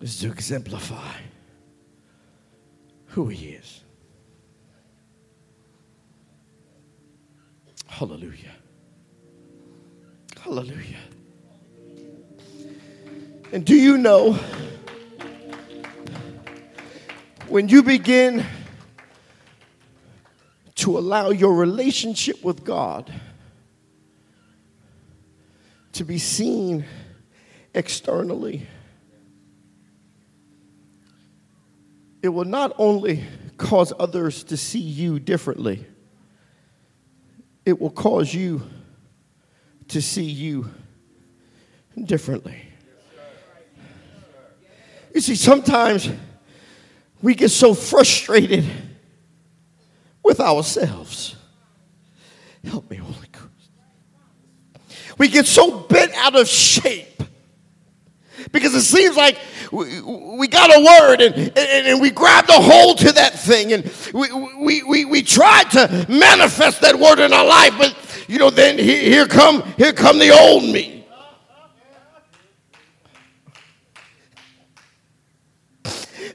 is 0.01 0.19
to 0.19 0.27
exemplify 0.27 1.15
who 3.07 3.29
he 3.29 3.49
is. 3.49 3.83
Hallelujah. 7.87 8.51
Hallelujah. 10.41 10.99
And 13.53 13.63
do 13.63 13.75
you 13.75 13.97
know 13.97 14.33
when 17.47 17.69
you 17.69 17.81
begin 17.81 18.45
to 20.83 20.97
allow 20.97 21.29
your 21.29 21.53
relationship 21.53 22.43
with 22.43 22.65
God 22.65 23.09
to 25.93 26.03
be 26.03 26.17
seen 26.17 26.83
externally, 27.73 28.67
it 32.21 32.27
will 32.27 32.43
not 32.43 32.73
only 32.77 33.23
cause 33.55 33.93
others 33.97 34.43
to 34.43 34.57
see 34.57 34.81
you 34.81 35.19
differently, 35.19 35.85
it 37.65 37.79
will 37.79 37.89
cause 37.89 38.33
you 38.33 38.61
to 39.87 40.01
see 40.01 40.25
you 40.25 40.69
differently. 42.03 42.61
You 45.15 45.21
see, 45.21 45.35
sometimes 45.35 46.09
we 47.21 47.35
get 47.35 47.51
so 47.51 47.73
frustrated 47.73 48.65
with 50.23 50.39
ourselves. 50.39 51.35
Help 52.63 52.89
me, 52.89 52.97
Holy 52.97 53.27
Ghost. 53.31 53.47
We 55.17 55.27
get 55.27 55.45
so 55.45 55.79
bent 55.81 56.13
out 56.15 56.35
of 56.35 56.47
shape 56.47 57.21
because 58.51 58.73
it 58.73 58.81
seems 58.81 59.15
like 59.15 59.37
we, 59.71 60.01
we 60.01 60.47
got 60.47 60.69
a 60.69 60.83
word 60.83 61.21
and, 61.21 61.35
and, 61.35 61.57
and, 61.57 62.01
we 62.01 62.09
grabbed 62.09 62.49
a 62.49 62.59
hold 62.59 62.97
to 62.99 63.11
that 63.11 63.33
thing 63.33 63.73
and 63.73 63.91
we, 64.13 64.31
we, 64.31 64.83
we, 64.83 65.05
we 65.05 65.21
tried 65.21 65.69
to 65.71 66.05
manifest 66.09 66.81
that 66.81 66.95
word 66.95 67.19
in 67.19 67.33
our 67.33 67.45
life, 67.45 67.73
but 67.77 67.95
you 68.27 68.39
know, 68.39 68.49
then 68.49 68.77
here, 68.77 69.01
here 69.01 69.27
come 69.27 69.61
here 69.77 69.93
come 69.93 70.19
the 70.19 70.31
old 70.31 70.63
me. 70.63 71.05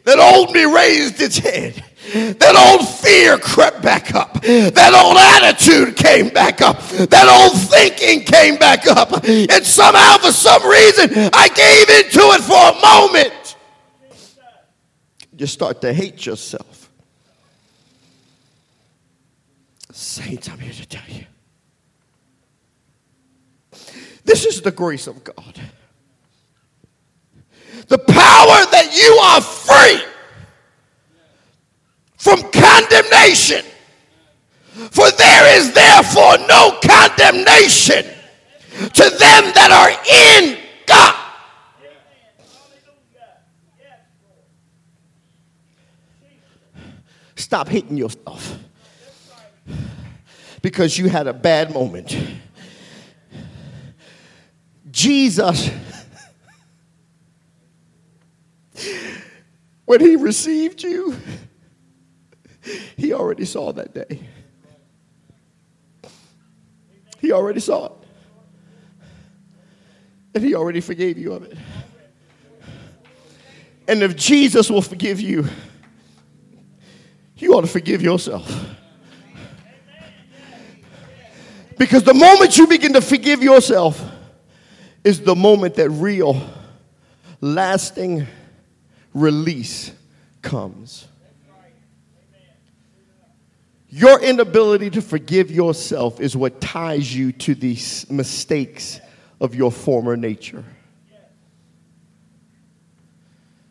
That 0.04 0.18
old 0.18 0.52
me 0.54 0.64
raised 0.64 1.20
its 1.20 1.38
head. 1.38 1.84
That 2.12 2.54
old 2.56 2.88
fear 2.88 3.38
crept 3.38 3.82
back 3.82 4.14
up. 4.14 4.40
That 4.42 4.94
old 4.94 5.16
attitude 5.16 5.96
came 5.96 6.30
back 6.30 6.60
up. 6.62 6.80
That 6.88 7.28
old 7.28 7.60
thinking 7.60 8.24
came 8.24 8.56
back 8.56 8.86
up. 8.86 9.24
And 9.24 9.64
somehow, 9.64 10.18
for 10.18 10.32
some 10.32 10.66
reason, 10.66 11.30
I 11.32 11.48
gave 11.48 11.88
into 11.90 12.20
it 12.34 12.42
for 12.42 12.54
a 12.54 12.80
moment. 12.80 13.56
You 15.36 15.46
start 15.46 15.80
to 15.82 15.92
hate 15.92 16.24
yourself. 16.26 16.90
Saints, 19.92 20.48
I'm 20.48 20.58
here 20.58 20.72
to 20.72 20.86
tell 20.86 21.08
you. 21.08 21.24
This 24.24 24.44
is 24.44 24.60
the 24.62 24.70
grace 24.70 25.06
of 25.06 25.22
God. 25.24 25.60
The 27.88 27.98
power 27.98 28.66
that 28.72 28.94
you 28.94 29.14
are 29.14 29.40
free 29.40 30.04
from 32.18 32.42
condemnation. 32.52 33.64
For 34.90 35.10
there 35.10 35.58
is 35.58 35.72
therefore 35.72 36.38
no 36.46 36.78
condemnation 36.84 38.04
to 38.92 39.02
them 39.02 39.52
that 39.54 39.70
are 39.72 39.90
in 40.44 40.58
God. 40.86 41.14
Stop 47.34 47.68
hating 47.68 47.96
yourself 47.96 48.58
because 50.60 50.98
you 50.98 51.08
had 51.08 51.26
a 51.26 51.32
bad 51.32 51.72
moment. 51.72 52.16
Jesus, 54.90 55.70
when 59.84 60.00
he 60.00 60.16
received 60.16 60.82
you, 60.82 61.16
he 62.96 63.12
already 63.12 63.44
saw 63.44 63.72
that 63.72 63.94
day. 63.94 64.20
He 67.20 67.32
already 67.32 67.60
saw 67.60 67.86
it. 67.86 67.92
And 70.34 70.44
he 70.44 70.54
already 70.54 70.80
forgave 70.80 71.18
you 71.18 71.32
of 71.32 71.44
it. 71.44 71.56
And 73.88 74.02
if 74.02 74.14
Jesus 74.14 74.70
will 74.70 74.82
forgive 74.82 75.20
you, 75.20 75.46
you 77.36 77.54
ought 77.54 77.62
to 77.62 77.66
forgive 77.66 78.02
yourself. 78.02 78.50
Because 81.78 82.02
the 82.02 82.14
moment 82.14 82.58
you 82.58 82.66
begin 82.66 82.92
to 82.94 83.00
forgive 83.00 83.42
yourself 83.42 84.04
is 85.04 85.20
the 85.20 85.34
moment 85.34 85.74
that 85.76 85.88
real, 85.90 86.40
lasting 87.40 88.26
release 89.14 89.92
comes. 90.42 91.06
Your 93.90 94.20
inability 94.20 94.90
to 94.90 95.02
forgive 95.02 95.50
yourself 95.50 96.20
is 96.20 96.36
what 96.36 96.60
ties 96.60 97.14
you 97.14 97.32
to 97.32 97.54
the 97.54 97.78
mistakes 98.10 99.00
of 99.40 99.54
your 99.54 99.72
former 99.72 100.16
nature. 100.16 100.64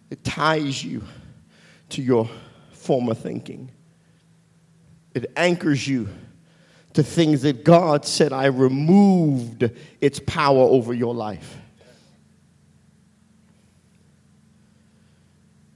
It 0.10 0.24
ties 0.24 0.84
you 0.84 1.04
to 1.90 2.02
your 2.02 2.30
former 2.72 3.14
thinking. 3.14 3.72
It 5.14 5.32
anchors 5.36 5.88
you 5.88 6.10
to 6.94 7.04
things 7.04 7.44
that 7.44 7.64
God 7.64 8.06
said, 8.06 8.34
I 8.34 8.46
removed 8.46 9.70
its 10.02 10.20
power 10.26 10.62
over 10.62 10.94
your 10.94 11.14
life. 11.14 11.58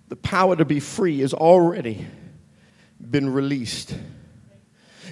The 0.07 0.15
power 0.15 0.55
to 0.55 0.65
be 0.65 0.79
free 0.79 1.19
has 1.19 1.33
already 1.33 2.07
been 2.99 3.29
released. 3.29 3.93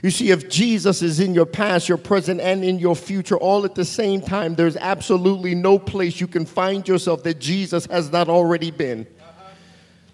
You 0.02 0.12
see, 0.12 0.32
if 0.32 0.50
Jesus 0.50 1.02
is 1.02 1.20
in 1.20 1.34
your 1.34 1.46
past, 1.46 1.90
your 1.90 1.98
present, 1.98 2.40
and 2.40 2.64
in 2.64 2.80
your 2.80 2.96
future 2.96 3.36
all 3.38 3.66
at 3.66 3.76
the 3.76 3.86
same 3.86 4.22
time, 4.22 4.56
there's 4.56 4.78
absolutely 4.78 5.56
no 5.56 5.78
place 5.78 6.22
you 6.22 6.28
can 6.28 6.46
find 6.46 6.88
yourself 6.88 7.24
that 7.24 7.40
Jesus 7.40 7.86
has 7.88 8.12
not 8.12 8.30
already 8.30 8.72
been. 8.72 9.06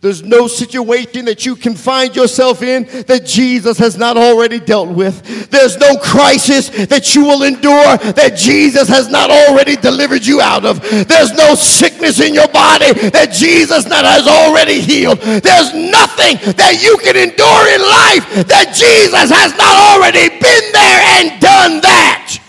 There's 0.06 0.22
no 0.22 0.46
situation 0.46 1.26
that 1.26 1.48
you 1.48 1.56
can 1.56 1.74
find 1.74 2.16
yourself 2.16 2.62
in 2.62 2.84
that 3.08 3.26
Jesus 3.26 3.80
has 3.80 3.98
not 3.98 4.18
already 4.18 4.60
dealt 4.60 4.90
with. 4.90 5.50
There's 5.50 5.78
no 5.78 5.98
crisis 5.98 6.70
that 6.70 7.16
you 7.16 7.24
will 7.24 7.42
endure 7.42 7.98
that 8.14 8.38
Jesus 8.38 8.88
has 8.88 9.10
not 9.10 9.32
already 9.32 9.76
delivered 9.76 10.24
you 10.24 10.42
out 10.42 10.64
of. 10.64 10.80
There's 11.08 11.34
no 11.34 11.56
sickness 11.56 12.20
in 12.20 12.36
your 12.36 12.48
body 12.50 12.94
that 13.10 13.32
Jesus 13.32 13.88
not 13.88 14.06
has 14.06 14.28
already 14.28 14.80
healed. 14.80 15.18
There's 15.18 15.74
nothing 15.74 16.38
that 16.54 16.78
you 16.86 17.00
can 17.02 17.18
endure 17.18 17.66
in 17.74 17.82
life 17.82 18.46
that 18.46 18.78
Jesus 18.78 19.34
has 19.34 19.58
not 19.58 19.74
already 19.90 20.30
been 20.30 20.66
there 20.70 21.02
and 21.18 21.42
done 21.42 21.82
that. 21.82 22.45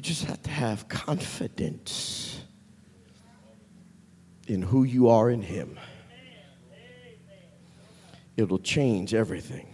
You 0.00 0.02
just 0.02 0.24
have 0.24 0.42
to 0.44 0.50
have 0.50 0.88
confidence 0.88 2.40
in 4.48 4.62
who 4.62 4.84
you 4.84 5.10
are 5.10 5.28
in 5.28 5.42
Him. 5.42 5.78
It'll 8.34 8.60
change 8.60 9.12
everything. 9.12 9.68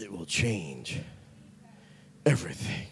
It 0.00 0.10
will 0.10 0.24
change 0.24 1.00
everything. 2.24 2.86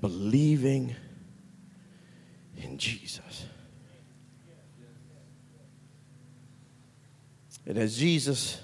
Believing 0.00 0.96
in 2.56 2.78
Jesus. 2.78 3.44
And 7.64 7.78
as 7.78 7.96
Jesus 7.96 8.60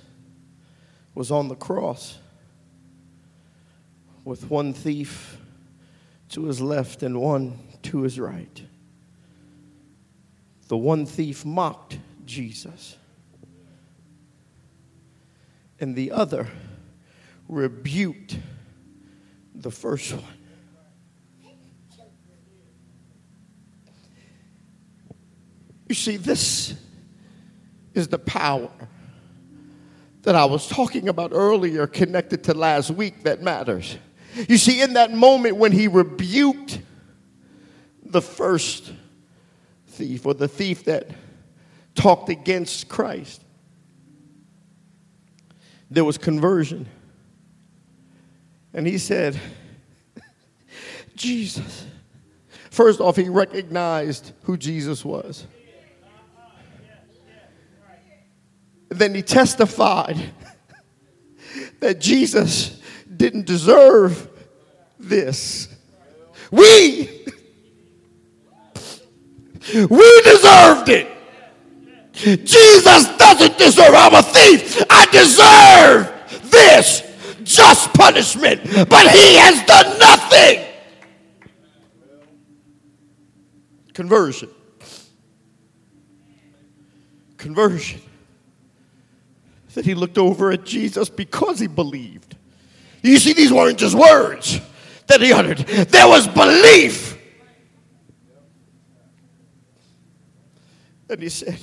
was 1.14 1.30
on 1.30 1.48
the 1.48 1.54
cross, 1.54 2.18
with 4.24 4.50
one 4.50 4.72
thief 4.72 5.38
to 6.30 6.46
his 6.46 6.60
left 6.60 7.02
and 7.02 7.20
one 7.20 7.58
to 7.82 8.02
his 8.02 8.18
right. 8.18 8.62
The 10.68 10.76
one 10.76 11.06
thief 11.06 11.44
mocked 11.44 11.98
Jesus, 12.24 12.96
and 15.78 15.94
the 15.94 16.10
other 16.10 16.48
rebuked 17.48 18.38
the 19.54 19.70
first 19.70 20.12
one. 20.12 20.24
You 25.88 25.94
see, 25.94 26.16
this 26.16 26.74
is 27.92 28.08
the 28.08 28.18
power 28.18 28.70
that 30.24 30.34
I 30.34 30.46
was 30.46 30.66
talking 30.66 31.08
about 31.08 31.30
earlier, 31.32 31.86
connected 31.86 32.44
to 32.44 32.54
last 32.54 32.90
week, 32.90 33.22
that 33.22 33.42
matters. 33.42 33.96
You 34.48 34.58
see, 34.58 34.80
in 34.82 34.94
that 34.94 35.12
moment 35.12 35.56
when 35.56 35.70
he 35.70 35.86
rebuked 35.86 36.80
the 38.02 38.22
first 38.22 38.92
thief 39.88 40.26
or 40.26 40.34
the 40.34 40.48
thief 40.48 40.84
that 40.84 41.10
talked 41.94 42.30
against 42.30 42.88
Christ, 42.88 43.42
there 45.90 46.04
was 46.04 46.18
conversion. 46.18 46.86
And 48.72 48.86
he 48.86 48.98
said, 48.98 49.38
Jesus. 51.14 51.86
First 52.70 53.00
off, 53.00 53.14
he 53.14 53.28
recognized 53.28 54.32
who 54.42 54.56
Jesus 54.56 55.04
was. 55.04 55.46
Then 58.94 59.14
he 59.14 59.22
testified 59.22 60.16
that 61.80 62.00
Jesus 62.00 62.80
didn't 63.14 63.46
deserve 63.46 64.28
this. 64.98 65.68
We, 66.50 67.08
we 69.74 70.22
deserved 70.22 70.88
it. 70.88 71.10
Jesus 72.12 73.08
doesn't 73.16 73.58
deserve. 73.58 73.94
I'm 73.94 74.14
a 74.14 74.22
thief. 74.22 74.80
I 74.88 75.06
deserve 75.06 76.50
this 76.50 77.02
just 77.42 77.92
punishment, 77.92 78.62
but 78.88 79.10
he 79.10 79.36
has 79.36 79.66
done 79.66 79.98
nothing. 79.98 80.64
Conversion. 83.92 84.48
Conversion. 87.36 88.00
That 89.74 89.84
he 89.84 89.94
looked 89.94 90.18
over 90.18 90.50
at 90.52 90.64
Jesus 90.64 91.08
because 91.08 91.58
he 91.58 91.66
believed. 91.66 92.36
You 93.02 93.18
see, 93.18 93.32
these 93.32 93.52
weren't 93.52 93.78
just 93.78 93.94
words 93.94 94.60
that 95.06 95.20
he 95.20 95.32
uttered, 95.32 95.58
there 95.58 96.08
was 96.08 96.26
belief. 96.26 97.18
And 101.10 101.22
he 101.22 101.28
said, 101.28 101.58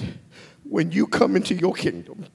When 0.63 0.91
you 0.91 1.07
come 1.07 1.35
into 1.35 1.55
your 1.55 1.73
kingdom, 1.73 2.25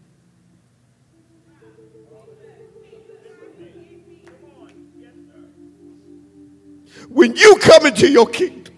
when 7.08 7.36
you 7.36 7.56
come 7.60 7.86
into 7.86 8.10
your 8.10 8.26
kingdom, 8.26 8.74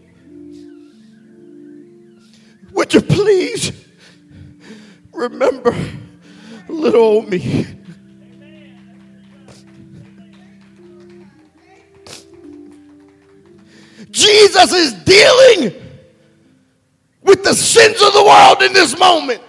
would 2.72 2.92
you 2.92 3.00
please 3.00 3.72
remember 5.12 5.74
little 6.72 7.00
old 7.00 7.28
me? 7.28 7.66
Jesus 14.10 14.72
is 14.72 14.92
dealing 15.04 15.74
with 17.22 17.44
the 17.44 17.54
sins 17.54 18.00
of 18.02 18.12
the 18.12 18.24
world 18.24 18.62
in 18.62 18.72
this 18.72 18.98
moment. 18.98 19.42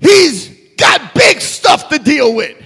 He's 0.00 0.48
got 0.76 1.14
big 1.14 1.40
stuff 1.40 1.88
to 1.88 1.98
deal 1.98 2.34
with. 2.34 2.56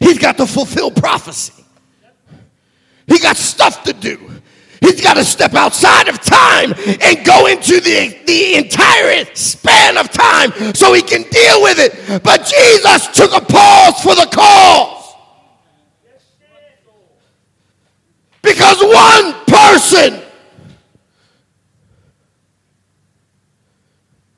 He's 0.00 0.18
got 0.18 0.36
to 0.38 0.46
fulfill 0.46 0.90
prophecy. 0.90 1.64
He 3.06 3.18
got 3.18 3.36
stuff 3.36 3.84
to 3.84 3.92
do. 3.92 4.41
He's 4.82 5.00
got 5.00 5.14
to 5.14 5.24
step 5.24 5.54
outside 5.54 6.08
of 6.08 6.20
time 6.20 6.74
and 6.74 7.24
go 7.24 7.46
into 7.46 7.80
the, 7.80 8.18
the 8.26 8.56
entire 8.56 9.24
span 9.32 9.96
of 9.96 10.10
time 10.10 10.74
so 10.74 10.92
he 10.92 11.02
can 11.02 11.22
deal 11.22 11.62
with 11.62 11.78
it. 11.78 12.22
But 12.24 12.44
Jesus 12.44 13.06
took 13.16 13.32
a 13.32 13.40
pause 13.40 14.02
for 14.02 14.16
the 14.16 14.28
cause. 14.32 15.14
Because 18.42 18.82
one 18.82 19.44
person, 19.46 20.20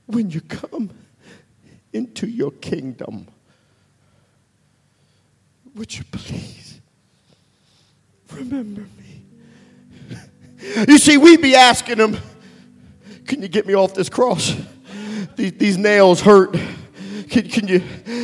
when 0.07 0.31
you 0.31 0.43
come 0.43 0.91
into 1.95 2.27
your 2.27 2.51
kingdom, 2.51 3.29
would 5.75 5.97
you 5.97 6.05
please 6.13 6.81
remember 8.31 8.83
me? 8.83 9.14
You 10.89 10.99
see, 10.99 11.17
we'd 11.17 11.43
be 11.43 11.55
asking 11.55 11.99
him, 11.99 12.17
Can 13.27 13.43
you 13.43 13.49
get 13.49 13.67
me 13.67 13.75
off 13.75 13.95
this 13.95 14.09
cross? 14.09 14.55
These, 15.37 15.53
these 15.53 15.79
nails 15.79 16.21
hurt. 16.21 16.57
Can, 17.29 17.49
can, 17.49 17.67
you, 17.67 17.81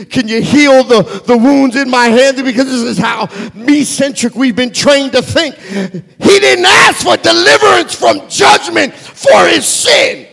can 0.06 0.28
you 0.28 0.40
heal 0.40 0.84
the, 0.84 1.02
the 1.26 1.36
wounds 1.36 1.74
in 1.74 1.90
my 1.90 2.06
hands? 2.06 2.40
Because 2.42 2.66
this 2.66 2.82
is 2.82 2.98
how 2.98 3.28
me 3.54 3.82
centric 3.82 4.34
we've 4.34 4.54
been 4.54 4.72
trained 4.72 5.12
to 5.12 5.22
think. 5.22 5.56
He 5.56 6.38
didn't 6.38 6.66
ask 6.66 7.04
for 7.04 7.16
deliverance 7.16 7.94
from 7.94 8.28
judgment 8.28 8.94
for 8.94 9.46
his 9.46 9.66
sin. 9.66 10.28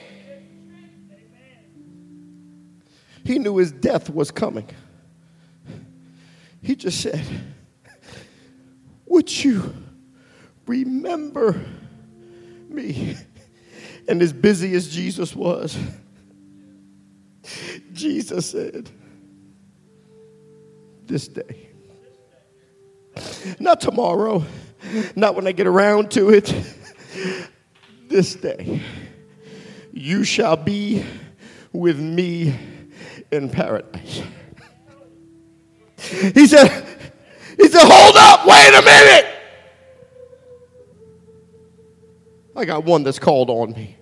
He 3.24 3.40
knew 3.40 3.58
his 3.58 3.72
death 3.72 4.10
was 4.10 4.32
coming. 4.32 4.70
He 6.62 6.76
just 6.76 7.02
said, 7.02 7.26
Would 9.06 9.44
you 9.44 9.74
remember 10.66 11.60
me? 12.70 13.16
And 14.08 14.22
as 14.22 14.32
busy 14.32 14.74
as 14.74 14.88
Jesus 14.88 15.36
was, 15.36 15.78
Jesus 17.94 18.50
said, 18.50 18.90
This 21.06 21.28
day. 21.28 21.70
Not 23.60 23.82
tomorrow, 23.82 24.46
not 25.16 25.36
when 25.36 25.48
I 25.48 25.52
get 25.52 25.68
around 25.68 26.12
to 26.12 26.30
it. 26.30 26.54
This 28.08 28.36
day, 28.36 28.82
you 29.92 30.24
shall 30.24 30.56
be 30.56 31.04
with 31.74 32.00
me 32.00 32.58
in 33.32 33.50
paradise. 33.50 34.22
He 35.98 36.48
said, 36.48 36.86
he 37.58 37.68
said, 37.68 37.86
hold 37.86 38.16
up, 38.16 38.46
wait 38.48 38.74
a 38.74 38.82
minute. 38.82 39.37
I 42.58 42.66
got 42.66 42.84
one 42.84 43.04
that's 43.04 43.20
called 43.20 43.52
on 43.52 43.72
me. 43.74 43.96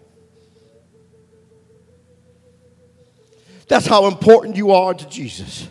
That's 3.67 3.85
how 3.85 4.07
important 4.07 4.55
you 4.55 4.71
are 4.71 4.93
to 4.93 5.09
Jesus. 5.09 5.67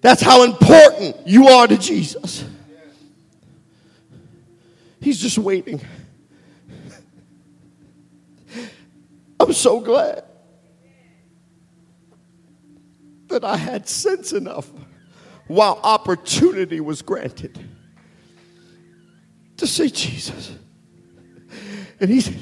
That's 0.00 0.22
how 0.22 0.44
important 0.44 1.16
you 1.26 1.48
are 1.48 1.66
to 1.66 1.76
Jesus. 1.76 2.44
He's 5.02 5.20
just 5.20 5.36
waiting. 5.36 5.80
I'm 9.38 9.52
so 9.52 9.80
glad 9.80 10.24
that 13.28 13.44
I 13.44 13.56
had 13.56 13.86
sense 13.86 14.32
enough 14.32 14.70
while 15.46 15.78
opportunity 15.82 16.80
was 16.80 17.02
granted 17.02 17.58
to 19.58 19.66
say, 19.66 19.88
Jesus. 19.88 20.52
And 22.00 22.10
he 22.10 22.20
said, 22.20 22.38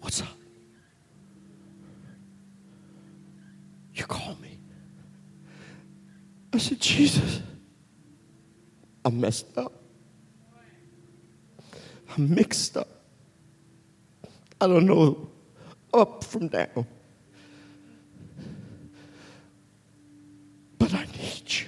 What's 0.00 0.22
up? 0.22 0.28
You 3.94 4.04
call 4.04 4.36
me. 4.36 4.58
I 6.52 6.58
said, 6.58 6.80
Jesus, 6.80 7.40
I'm 9.04 9.20
messed 9.20 9.56
up. 9.58 9.72
I'm 12.16 12.34
mixed 12.34 12.76
up. 12.76 12.88
I 14.60 14.66
don't 14.66 14.86
know 14.86 15.28
up 15.92 16.24
from 16.24 16.48
down. 16.48 16.86
But 20.78 20.94
I 20.94 21.04
need 21.04 21.44
you. 21.46 21.66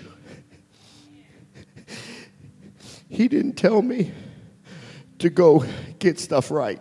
He 3.08 3.28
didn't 3.28 3.54
tell 3.54 3.82
me 3.82 4.12
to 5.18 5.30
go 5.30 5.64
get 5.98 6.18
stuff 6.18 6.50
right. 6.50 6.80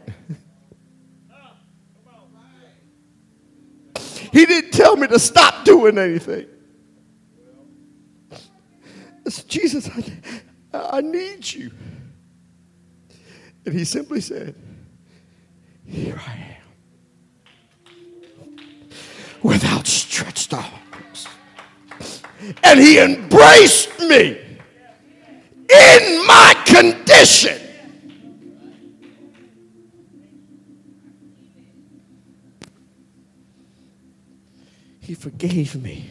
He 4.32 4.46
didn't 4.46 4.72
tell 4.72 4.96
me 4.96 5.08
to 5.08 5.20
stop 5.20 5.66
doing 5.66 5.98
anything. 5.98 6.46
I 9.26 9.30
said, 9.30 9.48
Jesus, 9.48 9.90
I, 9.90 10.90
I 10.98 11.02
need 11.02 11.52
you. 11.52 11.72
And 13.66 13.74
he 13.74 13.84
simply 13.84 14.22
said, 14.22 14.56
Here 15.86 16.22
I 16.26 16.34
am. 16.36 16.56
With 19.42 19.66
outstretched 19.66 20.54
arms. 20.54 21.28
And 22.64 22.80
he 22.80 23.00
embraced 23.00 24.00
me 24.00 24.38
in 25.70 26.28
my 26.28 26.54
condition. 26.66 27.67
He 35.08 35.14
forgave 35.14 35.82
me 35.82 36.10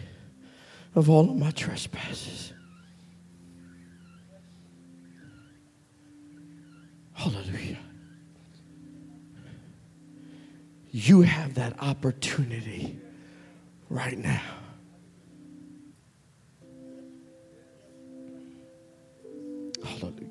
of 0.95 1.11
all 1.11 1.29
of 1.29 1.37
my 1.37 1.51
trespasses. 1.51 2.55
Hallelujah. 7.13 7.77
You 10.91 11.21
have 11.21 11.57
that 11.57 11.75
opportunity 11.83 12.99
right 13.91 14.17
now. 14.17 14.41
Hallelujah. 19.85 20.27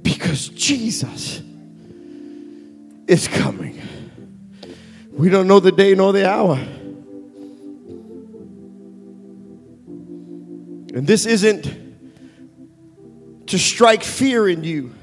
Because 0.00 0.48
Jesus 0.48 1.42
is 3.06 3.28
coming. 3.28 3.82
We 5.12 5.28
don't 5.28 5.46
know 5.46 5.60
the 5.60 5.72
day 5.72 5.94
nor 5.94 6.12
the 6.12 6.28
hour. 6.28 6.56
And 10.94 11.06
this 11.06 11.26
isn't 11.26 11.70
to 13.46 13.58
strike 13.58 14.02
fear 14.02 14.48
in 14.48 14.64
you, 14.64 14.94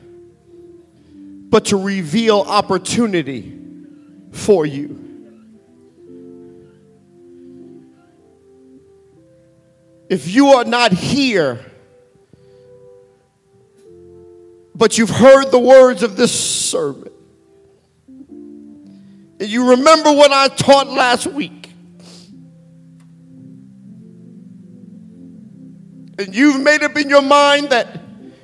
but 1.50 1.66
to 1.66 1.78
reveal 1.78 2.42
opportunity 2.42 3.60
for 4.32 4.66
you. 4.66 5.06
If 10.10 10.28
you 10.28 10.48
are 10.48 10.66
not 10.66 10.92
here, 10.92 11.64
but 14.74 14.98
you've 14.98 15.12
heard 15.12 15.52
the 15.52 15.60
words 15.60 16.02
of 16.02 16.16
this 16.18 16.32
sermon, 16.32 17.12
and 19.40 19.48
you 19.48 19.70
remember 19.72 20.12
what 20.12 20.32
I 20.32 20.50
taught 20.50 20.88
last 20.88 21.28
week, 21.28 21.72
and 26.18 26.36
you've 26.36 26.62
made 26.62 26.84
up 26.84 26.98
in 26.98 27.10
your 27.10 27.22
mind 27.22 27.70
that 27.70 28.02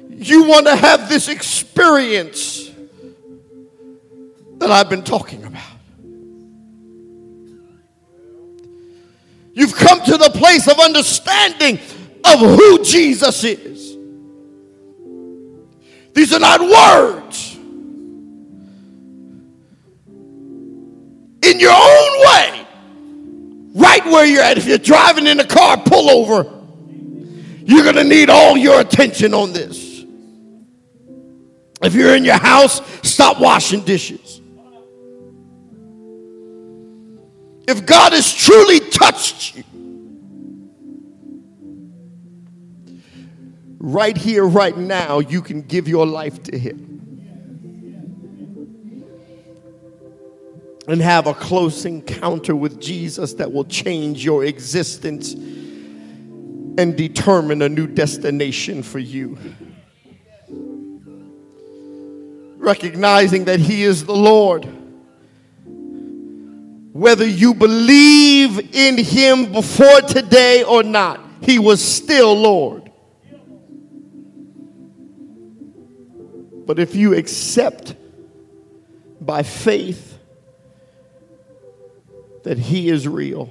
you 0.10 0.46
want 0.46 0.68
to 0.68 0.76
have 0.76 1.10
this 1.10 1.28
experience 1.28 2.72
that 4.58 4.72
I've 4.72 4.90
been 4.90 5.04
talking 5.04 5.44
about. 5.44 5.62
You've 9.54 9.76
come 9.76 10.02
to 10.02 10.18
the 10.18 10.30
place 10.32 10.68
of 10.68 10.80
understanding 10.80 11.80
of 12.26 12.40
who 12.40 12.84
Jesus 12.84 13.44
is. 13.44 13.98
These 16.14 16.34
are 16.34 16.40
not 16.40 16.62
words. 16.62 17.45
In 21.56 21.62
your 21.62 21.72
own 21.72 22.20
way, 22.28 22.68
right 23.76 24.04
where 24.04 24.26
you're 24.26 24.44
at, 24.44 24.58
if 24.58 24.66
you're 24.66 24.78
driving 24.78 25.26
in 25.26 25.40
a 25.40 25.46
car, 25.46 25.78
pull 25.78 26.10
over. 26.10 26.44
You're 27.64 27.84
going 27.84 27.96
to 27.96 28.04
need 28.04 28.30
all 28.30 28.58
your 28.58 28.82
attention 28.82 29.34
on 29.34 29.54
this. 29.54 30.04
If 31.82 31.94
you're 31.94 32.14
in 32.14 32.26
your 32.26 32.38
house, 32.38 32.82
stop 33.08 33.40
washing 33.40 33.86
dishes. 33.86 34.42
If 37.70 37.86
God 37.86 38.12
has 38.12 38.34
truly 38.34 38.82
touched 38.82 39.56
you, 39.56 39.64
right 43.80 44.18
here, 44.18 44.46
right 44.46 44.78
now, 44.78 45.20
you 45.20 45.42
can 45.42 45.62
give 45.62 45.88
your 45.88 46.06
life 46.06 46.44
to 46.44 46.60
Him. 46.60 46.95
And 50.88 51.02
have 51.02 51.26
a 51.28 51.34
close 51.34 51.86
encounter 51.86 52.56
with 52.56 52.80
Jesus 52.80 53.34
that 53.36 53.52
will 53.52 53.66
change 53.66 54.24
your 54.24 54.46
existence 54.46 55.34
and 55.34 56.96
determine 56.96 57.62
a 57.62 57.70
new 57.70 57.88
destination 57.88 58.84
for 58.84 59.00
you. 59.00 59.38
Recognizing 62.58 63.46
that 63.46 63.60
He 63.60 63.84
is 63.84 64.06
the 64.06 64.16
Lord 64.16 64.68
whether 66.96 67.28
you 67.28 67.54
believe 67.54 68.74
in 68.74 68.98
him 68.98 69.52
before 69.52 70.00
today 70.00 70.64
or 70.64 70.82
not, 70.82 71.20
he 71.42 71.60
was 71.60 71.84
still 71.84 72.34
Lord. 72.34 72.90
But 76.66 76.80
if 76.80 76.96
you 76.96 77.14
accept 77.14 77.96
by 79.20 79.44
faith 79.44 80.15
that 82.46 82.58
he 82.58 82.90
is 82.90 83.08
real, 83.08 83.50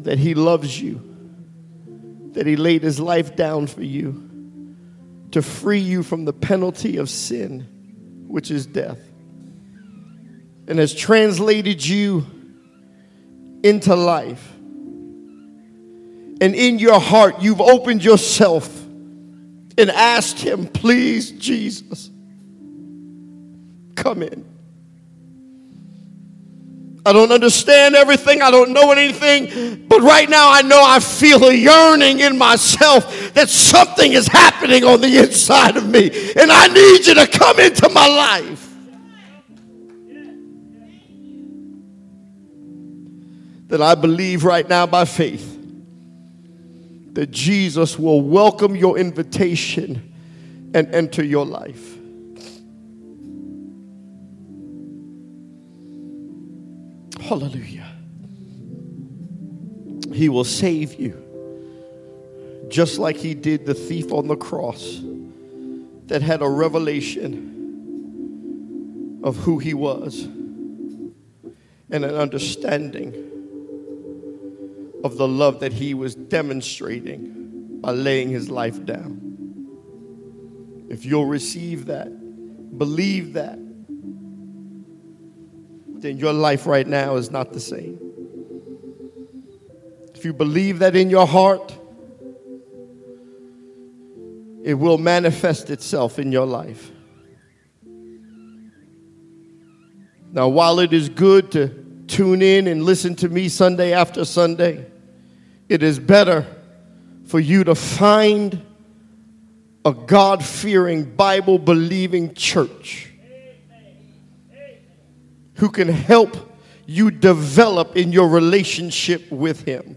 that 0.00 0.18
he 0.18 0.34
loves 0.34 0.80
you, 0.80 1.00
that 2.32 2.46
he 2.46 2.56
laid 2.56 2.82
his 2.82 2.98
life 2.98 3.36
down 3.36 3.66
for 3.66 3.82
you 3.82 4.74
to 5.32 5.42
free 5.42 5.78
you 5.78 6.02
from 6.02 6.24
the 6.24 6.32
penalty 6.32 6.96
of 6.96 7.10
sin, 7.10 8.24
which 8.28 8.50
is 8.50 8.66
death 8.66 8.98
and 10.68 10.78
has 10.78 10.94
translated 10.94 11.84
you 11.84 12.26
into 13.62 13.94
life. 13.94 14.52
And 16.40 16.54
in 16.54 16.78
your 16.78 17.00
heart, 17.00 17.40
you've 17.40 17.60
opened 17.60 18.04
yourself 18.04 18.68
and 19.78 19.90
asked 19.90 20.38
Him, 20.40 20.66
please, 20.66 21.32
Jesus, 21.32 22.10
come 23.94 24.22
in. 24.22 24.55
I 27.06 27.12
don't 27.12 27.30
understand 27.30 27.94
everything. 27.94 28.42
I 28.42 28.50
don't 28.50 28.72
know 28.72 28.90
anything. 28.90 29.86
But 29.86 30.02
right 30.02 30.28
now, 30.28 30.50
I 30.50 30.62
know 30.62 30.82
I 30.82 30.98
feel 30.98 31.44
a 31.44 31.52
yearning 31.52 32.18
in 32.18 32.36
myself 32.36 33.32
that 33.34 33.48
something 33.48 34.12
is 34.12 34.26
happening 34.26 34.82
on 34.84 35.00
the 35.00 35.18
inside 35.18 35.76
of 35.76 35.88
me. 35.88 36.10
And 36.36 36.50
I 36.50 36.66
need 36.66 37.06
you 37.06 37.14
to 37.14 37.26
come 37.28 37.60
into 37.60 37.88
my 37.90 38.08
life. 38.08 38.66
that 43.68 43.82
I 43.82 43.94
believe 43.96 44.44
right 44.44 44.68
now 44.68 44.86
by 44.86 45.04
faith 45.04 45.54
that 47.14 47.30
Jesus 47.30 47.98
will 47.98 48.20
welcome 48.20 48.76
your 48.76 48.98
invitation 48.98 50.14
and 50.74 50.94
enter 50.94 51.24
your 51.24 51.44
life. 51.44 51.96
Hallelujah. 57.26 57.92
He 60.12 60.28
will 60.28 60.44
save 60.44 60.94
you 60.94 61.22
just 62.68 62.98
like 63.00 63.16
he 63.16 63.34
did 63.34 63.66
the 63.66 63.74
thief 63.74 64.12
on 64.12 64.28
the 64.28 64.36
cross 64.36 65.00
that 66.06 66.22
had 66.22 66.40
a 66.40 66.48
revelation 66.48 67.52
of 69.24 69.36
who 69.38 69.58
he 69.58 69.74
was 69.74 70.22
and 70.22 72.04
an 72.04 72.14
understanding 72.14 73.12
of 75.02 75.16
the 75.16 75.26
love 75.26 75.58
that 75.60 75.72
he 75.72 75.94
was 75.94 76.14
demonstrating 76.14 77.80
by 77.80 77.90
laying 77.90 78.28
his 78.28 78.48
life 78.50 78.84
down. 78.84 79.20
If 80.88 81.04
you'll 81.04 81.26
receive 81.26 81.86
that, 81.86 82.08
believe 82.78 83.32
that, 83.32 83.58
then 86.02 86.18
your 86.18 86.32
life 86.32 86.66
right 86.66 86.86
now 86.86 87.16
is 87.16 87.30
not 87.30 87.52
the 87.52 87.60
same. 87.60 87.98
If 90.14 90.24
you 90.24 90.32
believe 90.32 90.78
that 90.80 90.96
in 90.96 91.10
your 91.10 91.26
heart, 91.26 91.76
it 94.64 94.74
will 94.74 94.98
manifest 94.98 95.70
itself 95.70 96.18
in 96.18 96.32
your 96.32 96.46
life. 96.46 96.90
Now, 100.32 100.48
while 100.48 100.80
it 100.80 100.92
is 100.92 101.08
good 101.08 101.52
to 101.52 101.68
tune 102.08 102.42
in 102.42 102.66
and 102.66 102.82
listen 102.82 103.14
to 103.16 103.28
me 103.28 103.48
Sunday 103.48 103.92
after 103.92 104.24
Sunday, 104.24 104.86
it 105.68 105.82
is 105.82 105.98
better 105.98 106.46
for 107.24 107.40
you 107.40 107.64
to 107.64 107.74
find 107.74 108.62
a 109.84 109.92
God 109.92 110.44
fearing, 110.44 111.04
Bible 111.04 111.58
believing 111.58 112.34
church 112.34 113.12
who 115.56 115.70
can 115.70 115.88
help 115.88 116.36
you 116.86 117.10
develop 117.10 117.96
in 117.96 118.12
your 118.12 118.28
relationship 118.28 119.30
with 119.30 119.62
Him. 119.62 119.96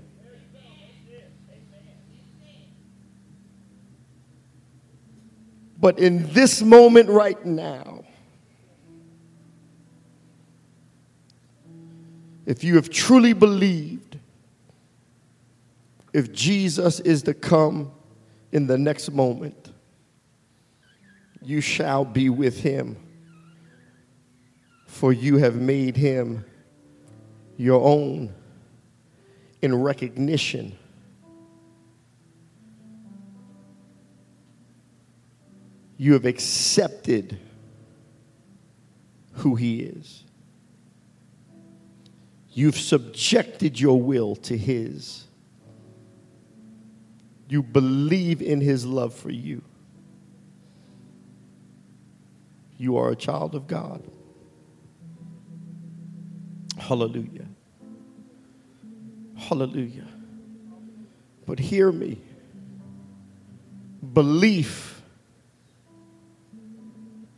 But 5.80 5.98
in 5.98 6.32
this 6.34 6.62
moment 6.62 7.10
right 7.10 7.44
now, 7.46 8.04
if 12.46 12.64
you 12.64 12.76
have 12.76 12.90
truly 12.90 13.32
believed, 13.32 14.18
if 16.12 16.34
Jesus 16.34 17.00
is 17.00 17.24
to 17.24 17.34
come 17.34 17.92
in 18.52 18.68
the 18.68 18.78
next 18.78 19.12
moment, 19.12 19.72
you 21.42 21.62
shall 21.62 22.04
be 22.04 22.30
with 22.30 22.60
him, 22.60 22.98
for 24.90 25.14
you 25.14 25.38
have 25.38 25.56
made 25.56 25.96
him 25.96 26.44
your 27.58 27.82
own 27.82 28.34
in 29.62 29.74
recognition 29.74 30.78
you 36.00 36.14
have 36.14 36.26
accepted 36.26 37.38
who 39.34 39.56
He 39.56 39.82
is. 39.82 40.24
You've 42.54 42.78
subjected 42.78 43.78
your 43.78 44.02
will 44.02 44.38
to 44.38 44.58
His. 44.58 45.28
You 47.50 47.62
believe 47.62 48.42
in 48.42 48.62
His 48.62 48.86
love 48.86 49.14
for 49.14 49.30
you. 49.30 49.62
You 52.78 52.96
are 52.96 53.12
a 53.12 53.16
child 53.16 53.54
of 53.54 53.68
God. 53.68 54.02
Hallelujah. 56.80 57.46
Hallelujah. 59.36 60.08
But 61.46 61.60
hear 61.60 61.92
me 61.92 62.20
belief 64.14 65.02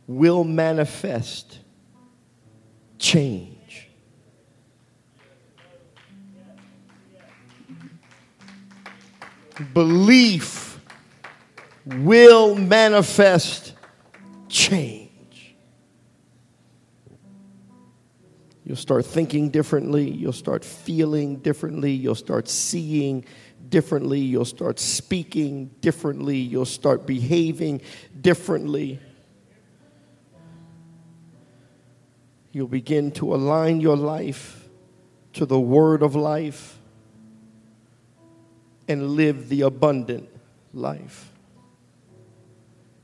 will 0.06 0.44
manifest 0.44 1.58
change. 2.98 3.88
Belief 9.74 10.80
will 11.86 12.54
manifest 12.54 13.74
change. 14.48 15.01
You'll 18.64 18.76
start 18.76 19.04
thinking 19.04 19.50
differently. 19.50 20.08
You'll 20.08 20.32
start 20.32 20.64
feeling 20.64 21.36
differently. 21.36 21.92
You'll 21.92 22.14
start 22.14 22.48
seeing 22.48 23.24
differently. 23.68 24.20
You'll 24.20 24.44
start 24.44 24.78
speaking 24.78 25.70
differently. 25.80 26.36
You'll 26.36 26.64
start 26.64 27.06
behaving 27.06 27.80
differently. 28.20 29.00
you'll 32.52 32.68
begin 32.68 33.10
to 33.10 33.34
align 33.34 33.80
your 33.80 33.96
life 33.96 34.68
to 35.32 35.46
the 35.46 35.58
word 35.58 36.02
of 36.02 36.14
life 36.14 36.78
and 38.86 39.12
live 39.12 39.48
the 39.48 39.62
abundant 39.62 40.28
life 40.74 41.32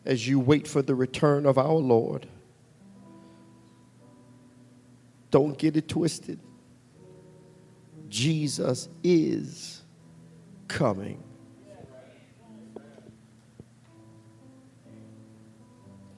as 0.05 0.29
you 0.29 0.39
wait 0.39 0.69
for 0.69 0.83
the 0.83 0.95
return 0.95 1.47
of 1.47 1.57
our 1.57 1.73
Lord. 1.73 2.27
Don't 5.31 5.57
get 5.57 5.77
it 5.77 5.89
twisted. 5.89 6.39
Jesus 8.09 8.89
is 9.03 9.83
coming. 10.67 11.23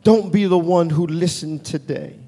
Don't 0.02 0.32
be 0.32 0.46
the 0.46 0.58
one 0.58 0.88
who 0.88 1.06
listened 1.06 1.64
today 1.64 2.20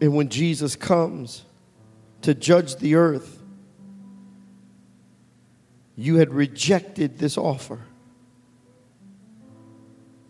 And 0.00 0.14
when 0.14 0.28
Jesus 0.28 0.76
comes 0.76 1.44
to 2.22 2.34
judge 2.34 2.76
the 2.76 2.94
earth, 2.94 3.42
you 5.94 6.16
had 6.16 6.32
rejected 6.32 7.18
this 7.18 7.36
offer 7.36 7.80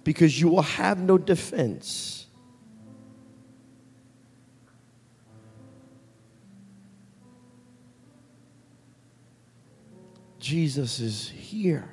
because 0.02 0.40
you 0.40 0.48
will 0.48 0.62
have 0.62 0.98
no 0.98 1.16
defense. 1.16 2.19
Jesus 10.40 10.98
is 10.98 11.28
here 11.28 11.88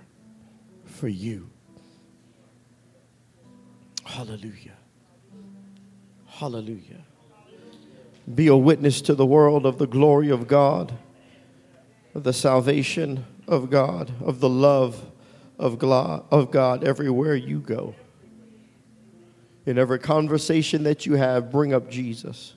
for 0.85 1.07
you. 1.07 1.49
Hallelujah. 4.03 4.77
Hallelujah 6.25 7.03
be 8.33 8.47
a 8.47 8.55
witness 8.55 9.01
to 9.01 9.15
the 9.15 9.25
world 9.25 9.65
of 9.65 9.77
the 9.77 9.87
glory 9.87 10.29
of 10.29 10.47
God, 10.47 10.93
of 12.13 12.23
the 12.23 12.33
salvation 12.33 13.25
of 13.47 13.69
God, 13.69 14.11
of 14.21 14.39
the 14.39 14.49
love 14.49 15.05
of 15.57 15.79
God 15.79 16.83
everywhere 16.83 17.35
you 17.35 17.59
go. 17.59 17.95
In 19.65 19.77
every 19.77 19.99
conversation 19.99 20.83
that 20.83 21.05
you 21.05 21.13
have, 21.13 21.51
bring 21.51 21.73
up 21.73 21.89
Jesus. 21.89 22.53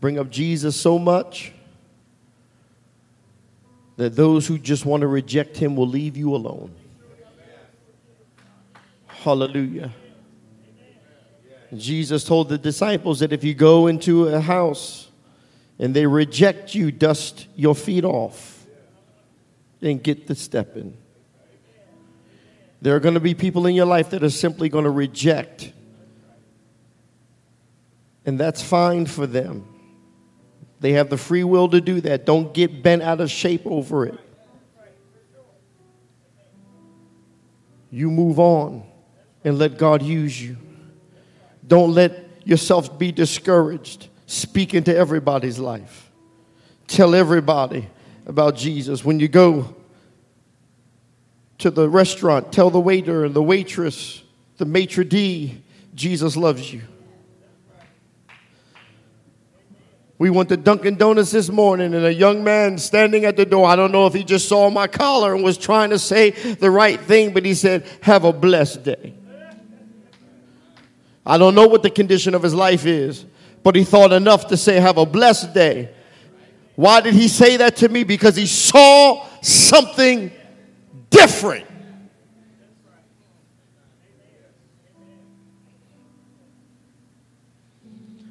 Bring 0.00 0.18
up 0.18 0.30
Jesus 0.30 0.76
so 0.76 0.98
much 0.98 1.52
that 4.00 4.16
those 4.16 4.46
who 4.46 4.58
just 4.58 4.86
want 4.86 5.02
to 5.02 5.06
reject 5.06 5.58
him 5.58 5.76
will 5.76 5.86
leave 5.86 6.16
you 6.16 6.34
alone. 6.34 6.74
Hallelujah. 9.06 9.92
Jesus 11.76 12.24
told 12.24 12.48
the 12.48 12.56
disciples 12.56 13.20
that 13.20 13.30
if 13.30 13.44
you 13.44 13.52
go 13.52 13.88
into 13.88 14.28
a 14.28 14.40
house 14.40 15.10
and 15.78 15.92
they 15.92 16.06
reject 16.06 16.74
you, 16.74 16.90
dust 16.90 17.46
your 17.54 17.74
feet 17.74 18.06
off 18.06 18.64
and 19.82 20.02
get 20.02 20.26
the 20.26 20.34
step 20.34 20.78
in. 20.78 20.96
There 22.80 22.96
are 22.96 23.00
going 23.00 23.12
to 23.12 23.20
be 23.20 23.34
people 23.34 23.66
in 23.66 23.74
your 23.74 23.84
life 23.84 24.08
that 24.10 24.24
are 24.24 24.30
simply 24.30 24.70
going 24.70 24.84
to 24.84 24.90
reject. 24.90 25.74
And 28.24 28.40
that's 28.40 28.62
fine 28.62 29.04
for 29.04 29.26
them. 29.26 29.69
They 30.80 30.92
have 30.92 31.10
the 31.10 31.18
free 31.18 31.44
will 31.44 31.68
to 31.68 31.80
do 31.80 32.00
that. 32.00 32.24
Don't 32.24 32.52
get 32.54 32.82
bent 32.82 33.02
out 33.02 33.20
of 33.20 33.30
shape 33.30 33.62
over 33.66 34.06
it. 34.06 34.18
You 37.90 38.10
move 38.10 38.38
on 38.38 38.84
and 39.44 39.58
let 39.58 39.76
God 39.76 40.02
use 40.02 40.40
you. 40.40 40.56
Don't 41.66 41.92
let 41.92 42.24
yourself 42.44 42.98
be 42.98 43.12
discouraged. 43.12 44.08
Speak 44.26 44.74
into 44.74 44.96
everybody's 44.96 45.58
life. 45.58 46.10
Tell 46.86 47.14
everybody 47.14 47.88
about 48.26 48.56
Jesus. 48.56 49.04
When 49.04 49.20
you 49.20 49.28
go 49.28 49.74
to 51.58 51.70
the 51.70 51.88
restaurant, 51.88 52.52
tell 52.52 52.70
the 52.70 52.80
waiter 52.80 53.24
and 53.24 53.34
the 53.34 53.42
waitress, 53.42 54.22
the 54.56 54.64
maitre 54.64 55.04
d', 55.04 55.62
Jesus 55.94 56.36
loves 56.36 56.72
you. 56.72 56.82
We 60.20 60.28
went 60.28 60.50
to 60.50 60.58
Dunkin' 60.58 60.96
Donuts 60.96 61.30
this 61.30 61.48
morning, 61.48 61.94
and 61.94 62.04
a 62.04 62.12
young 62.12 62.44
man 62.44 62.76
standing 62.76 63.24
at 63.24 63.38
the 63.38 63.46
door. 63.46 63.66
I 63.66 63.74
don't 63.74 63.90
know 63.90 64.06
if 64.06 64.12
he 64.12 64.22
just 64.22 64.50
saw 64.50 64.68
my 64.68 64.86
collar 64.86 65.34
and 65.34 65.42
was 65.42 65.56
trying 65.56 65.88
to 65.90 65.98
say 65.98 66.32
the 66.32 66.70
right 66.70 67.00
thing, 67.00 67.32
but 67.32 67.42
he 67.42 67.54
said, 67.54 67.86
Have 68.02 68.24
a 68.24 68.32
blessed 68.34 68.84
day. 68.84 69.14
I 71.24 71.38
don't 71.38 71.54
know 71.54 71.66
what 71.66 71.82
the 71.82 71.88
condition 71.88 72.34
of 72.34 72.42
his 72.42 72.52
life 72.52 72.84
is, 72.84 73.24
but 73.62 73.74
he 73.74 73.82
thought 73.82 74.12
enough 74.12 74.48
to 74.48 74.58
say, 74.58 74.78
Have 74.78 74.98
a 74.98 75.06
blessed 75.06 75.54
day. 75.54 75.88
Why 76.76 77.00
did 77.00 77.14
he 77.14 77.26
say 77.26 77.56
that 77.56 77.76
to 77.76 77.88
me? 77.88 78.04
Because 78.04 78.36
he 78.36 78.44
saw 78.44 79.26
something 79.40 80.30
different. 81.08 81.66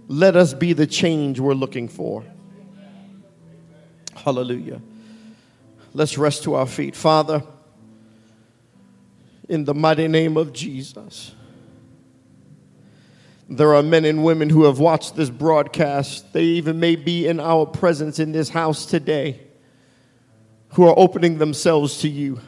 Let 0.09 0.35
us 0.35 0.55
be 0.55 0.73
the 0.73 0.87
change 0.87 1.39
we're 1.39 1.53
looking 1.53 1.87
for. 1.87 2.25
Hallelujah. 4.15 4.81
Let's 5.93 6.17
rest 6.17 6.43
to 6.43 6.55
our 6.55 6.65
feet. 6.65 6.95
Father, 6.95 7.43
in 9.47 9.65
the 9.65 9.75
mighty 9.75 10.07
name 10.07 10.35
of 10.35 10.51
Jesus. 10.51 11.31
There 13.47 13.75
are 13.75 13.83
men 13.83 14.03
and 14.03 14.23
women 14.23 14.49
who 14.49 14.63
have 14.63 14.79
watched 14.79 15.15
this 15.15 15.29
broadcast. 15.29 16.33
They 16.33 16.43
even 16.43 16.79
may 16.79 16.95
be 16.95 17.27
in 17.27 17.39
our 17.39 17.67
presence 17.67 18.17
in 18.17 18.31
this 18.31 18.49
house 18.49 18.87
today 18.87 19.39
who 20.69 20.87
are 20.87 20.93
opening 20.97 21.37
themselves 21.37 21.99
to 22.01 22.09
you, 22.09 22.41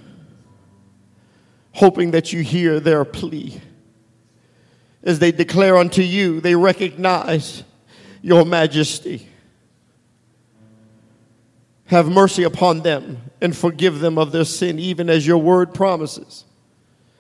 hoping 1.74 2.12
that 2.12 2.34
you 2.34 2.42
hear 2.42 2.80
their 2.80 3.06
plea. 3.06 3.62
As 5.04 5.20
they 5.20 5.32
declare 5.32 5.78
unto 5.78 6.02
you, 6.02 6.42
they 6.42 6.56
recognize 6.56 7.64
your 8.22 8.46
majesty. 8.46 9.28
Have 11.86 12.08
mercy 12.08 12.44
upon 12.44 12.82
them 12.82 13.18
and 13.42 13.56
forgive 13.56 14.00
them 14.00 14.18
of 14.18 14.32
their 14.32 14.46
sin, 14.46 14.80
even 14.80 15.10
as 15.10 15.26
your 15.26 15.40
word 15.40 15.74
promises. 15.74 16.46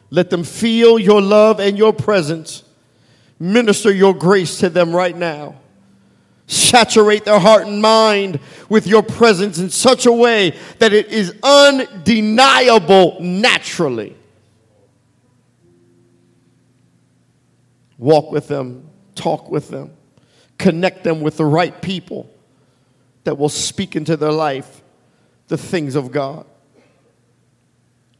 Let 0.09 0.29
them 0.29 0.43
feel 0.43 0.99
your 0.99 1.21
love 1.21 1.59
and 1.59 1.77
your 1.77 1.93
presence. 1.93 2.63
Minister 3.39 3.91
your 3.91 4.13
grace 4.13 4.59
to 4.59 4.69
them 4.69 4.95
right 4.95 5.15
now. 5.15 5.55
Saturate 6.47 7.25
their 7.25 7.39
heart 7.39 7.65
and 7.65 7.81
mind 7.81 8.39
with 8.69 8.85
your 8.85 9.03
presence 9.03 9.57
in 9.57 9.69
such 9.69 10.05
a 10.05 10.11
way 10.11 10.55
that 10.79 10.93
it 10.93 11.07
is 11.07 11.33
undeniable 11.41 13.17
naturally. 13.21 14.15
Walk 18.01 18.31
with 18.31 18.47
them, 18.47 18.89
talk 19.13 19.51
with 19.51 19.69
them, 19.69 19.91
connect 20.57 21.03
them 21.03 21.21
with 21.21 21.37
the 21.37 21.45
right 21.45 21.79
people 21.83 22.27
that 23.25 23.37
will 23.37 23.47
speak 23.47 23.95
into 23.95 24.17
their 24.17 24.31
life 24.31 24.81
the 25.49 25.57
things 25.57 25.93
of 25.93 26.11
God. 26.11 26.47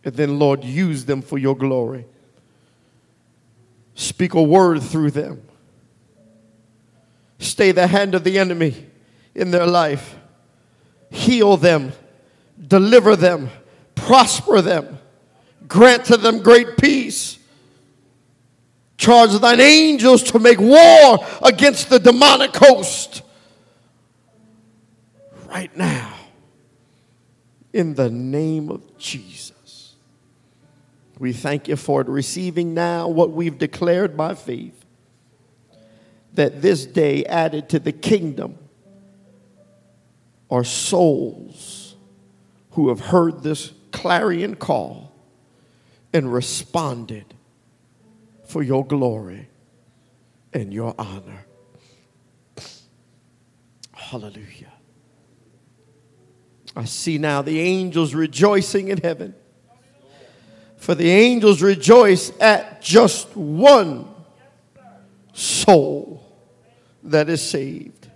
And 0.05 0.13
then, 0.13 0.37
Lord, 0.37 0.63
use 0.63 1.05
them 1.05 1.23
for 1.23 1.39
your 1.39 1.57
glory. 1.57 2.05
Speak 3.95 4.35
a 4.35 4.43
word 4.43 4.83
through 4.83 5.11
them. 5.11 5.41
Stay 7.39 7.71
the 7.71 7.87
hand 7.87 8.13
of 8.13 8.23
the 8.23 8.37
enemy 8.37 8.85
in 9.33 9.49
their 9.49 9.65
life. 9.65 10.15
Heal 11.09 11.57
them, 11.57 11.91
deliver 12.67 13.15
them, 13.15 13.49
prosper 13.95 14.61
them, 14.61 14.99
grant 15.67 16.05
to 16.05 16.17
them 16.17 16.43
great 16.43 16.77
peace. 16.77 17.39
Charge 19.01 19.31
thine 19.39 19.59
angels 19.59 20.21
to 20.21 20.37
make 20.37 20.59
war 20.59 21.25
against 21.41 21.89
the 21.89 21.97
demonic 21.97 22.55
host 22.55 23.23
right 25.47 25.75
now 25.75 26.13
in 27.73 27.95
the 27.95 28.11
name 28.11 28.69
of 28.69 28.99
Jesus. 28.99 29.95
We 31.17 31.33
thank 31.33 31.67
you 31.67 31.77
for 31.77 32.01
it, 32.01 32.07
receiving 32.09 32.75
now 32.75 33.07
what 33.07 33.31
we've 33.31 33.57
declared 33.57 34.15
by 34.15 34.35
faith 34.35 34.85
that 36.35 36.61
this 36.61 36.85
day 36.85 37.25
added 37.25 37.69
to 37.69 37.79
the 37.79 37.91
kingdom 37.91 38.59
are 40.51 40.63
souls 40.63 41.95
who 42.73 42.89
have 42.89 42.99
heard 42.99 43.41
this 43.41 43.71
clarion 43.91 44.53
call 44.53 45.11
and 46.13 46.31
responded 46.31 47.33
for 48.51 48.61
your 48.61 48.85
glory 48.85 49.47
and 50.51 50.73
your 50.73 50.93
honor. 50.99 51.45
Hallelujah. 53.93 54.73
I 56.75 56.83
see 56.83 57.17
now 57.17 57.41
the 57.41 57.61
angels 57.61 58.13
rejoicing 58.13 58.89
in 58.89 58.97
heaven. 58.97 59.33
For 60.75 60.95
the 60.95 61.09
angels 61.09 61.61
rejoice 61.61 62.33
at 62.41 62.81
just 62.81 63.37
one 63.37 64.05
soul 65.31 66.21
that 67.03 67.29
is 67.29 67.41
saved. 67.41 68.09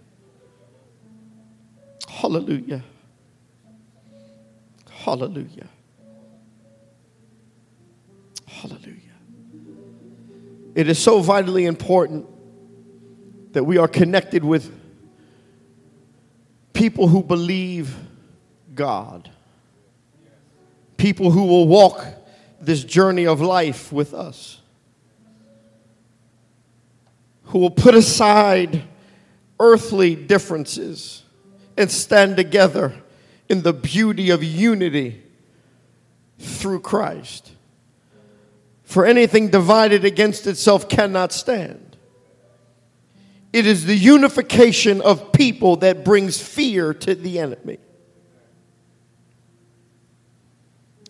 Hallelujah. 2.10 2.84
Hallelujah. 4.90 5.70
Hallelujah. 8.48 9.05
It 10.76 10.90
is 10.90 11.00
so 11.00 11.22
vitally 11.22 11.66
important 11.66 12.28
that 13.54 13.64
we 13.64 13.78
are 13.78 13.88
connected 13.88 14.44
with 14.44 14.70
people 16.74 17.08
who 17.08 17.24
believe 17.24 17.96
God, 18.76 19.32
people 20.98 21.32
who 21.32 21.46
will 21.46 21.68
walk 21.68 22.06
this 22.60 22.84
journey 22.84 23.26
of 23.26 23.40
life 23.40 23.94
with 23.94 24.14
us, 24.14 24.60
who 27.46 27.60
will 27.60 27.72
put 27.72 27.96
aside 27.96 28.84
earthly 29.58 30.14
differences 30.14 31.24
and 31.78 31.90
stand 31.90 32.36
together 32.36 32.94
in 33.48 33.62
the 33.62 33.72
beauty 33.72 34.30
of 34.30 34.44
unity 34.44 35.24
through 36.38 36.82
Christ. 36.82 37.55
For 38.86 39.06
anything 39.06 39.50
divided 39.50 40.06
against 40.06 40.48
itself 40.48 40.88
cannot 40.88 41.34
stand. 41.34 41.98
It 43.52 43.66
is 43.66 43.86
the 43.86 43.96
unification 43.96 45.02
of 45.02 45.32
people 45.32 45.78
that 45.78 46.06
brings 46.06 46.42
fear 46.42 46.94
to 46.94 47.16
the 47.16 47.40
enemy. 47.40 47.80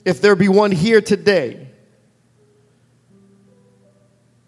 If 0.06 0.22
there 0.22 0.36
be 0.36 0.48
one 0.48 0.72
here 0.72 1.02
today 1.02 1.68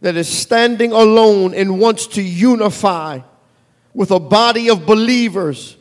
that 0.02 0.16
is 0.16 0.30
standing 0.30 0.92
alone 0.92 1.54
and 1.54 1.80
wants 1.80 2.08
to 2.08 2.22
unify 2.22 3.20
with 3.94 4.12
a 4.12 4.20
body 4.20 4.70
of 4.70 4.86
believers 4.86 5.76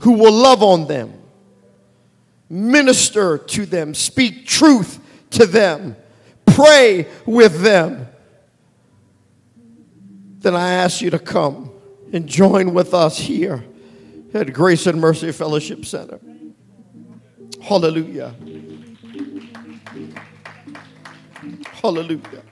who 0.00 0.12
will 0.12 0.32
love 0.32 0.62
on 0.62 0.86
them, 0.86 1.14
minister 2.50 3.38
to 3.38 3.64
them, 3.64 3.94
speak 3.94 4.46
truth 4.46 5.00
to 5.30 5.46
them, 5.46 5.96
pray 6.56 7.06
with 7.26 7.60
them, 7.60 8.08
then 10.38 10.56
I 10.56 10.70
ask 10.72 11.02
you 11.02 11.10
to 11.10 11.18
come 11.18 11.70
and 12.14 12.26
join 12.26 12.72
with 12.72 12.94
us 12.94 13.18
here 13.18 13.62
at 14.32 14.54
Grace 14.54 14.86
and 14.86 14.98
Mercy 14.98 15.32
Fellowship 15.32 15.84
Center. 15.84 16.18
Hallelujah. 17.60 18.34
Hallelujah. 21.72 22.45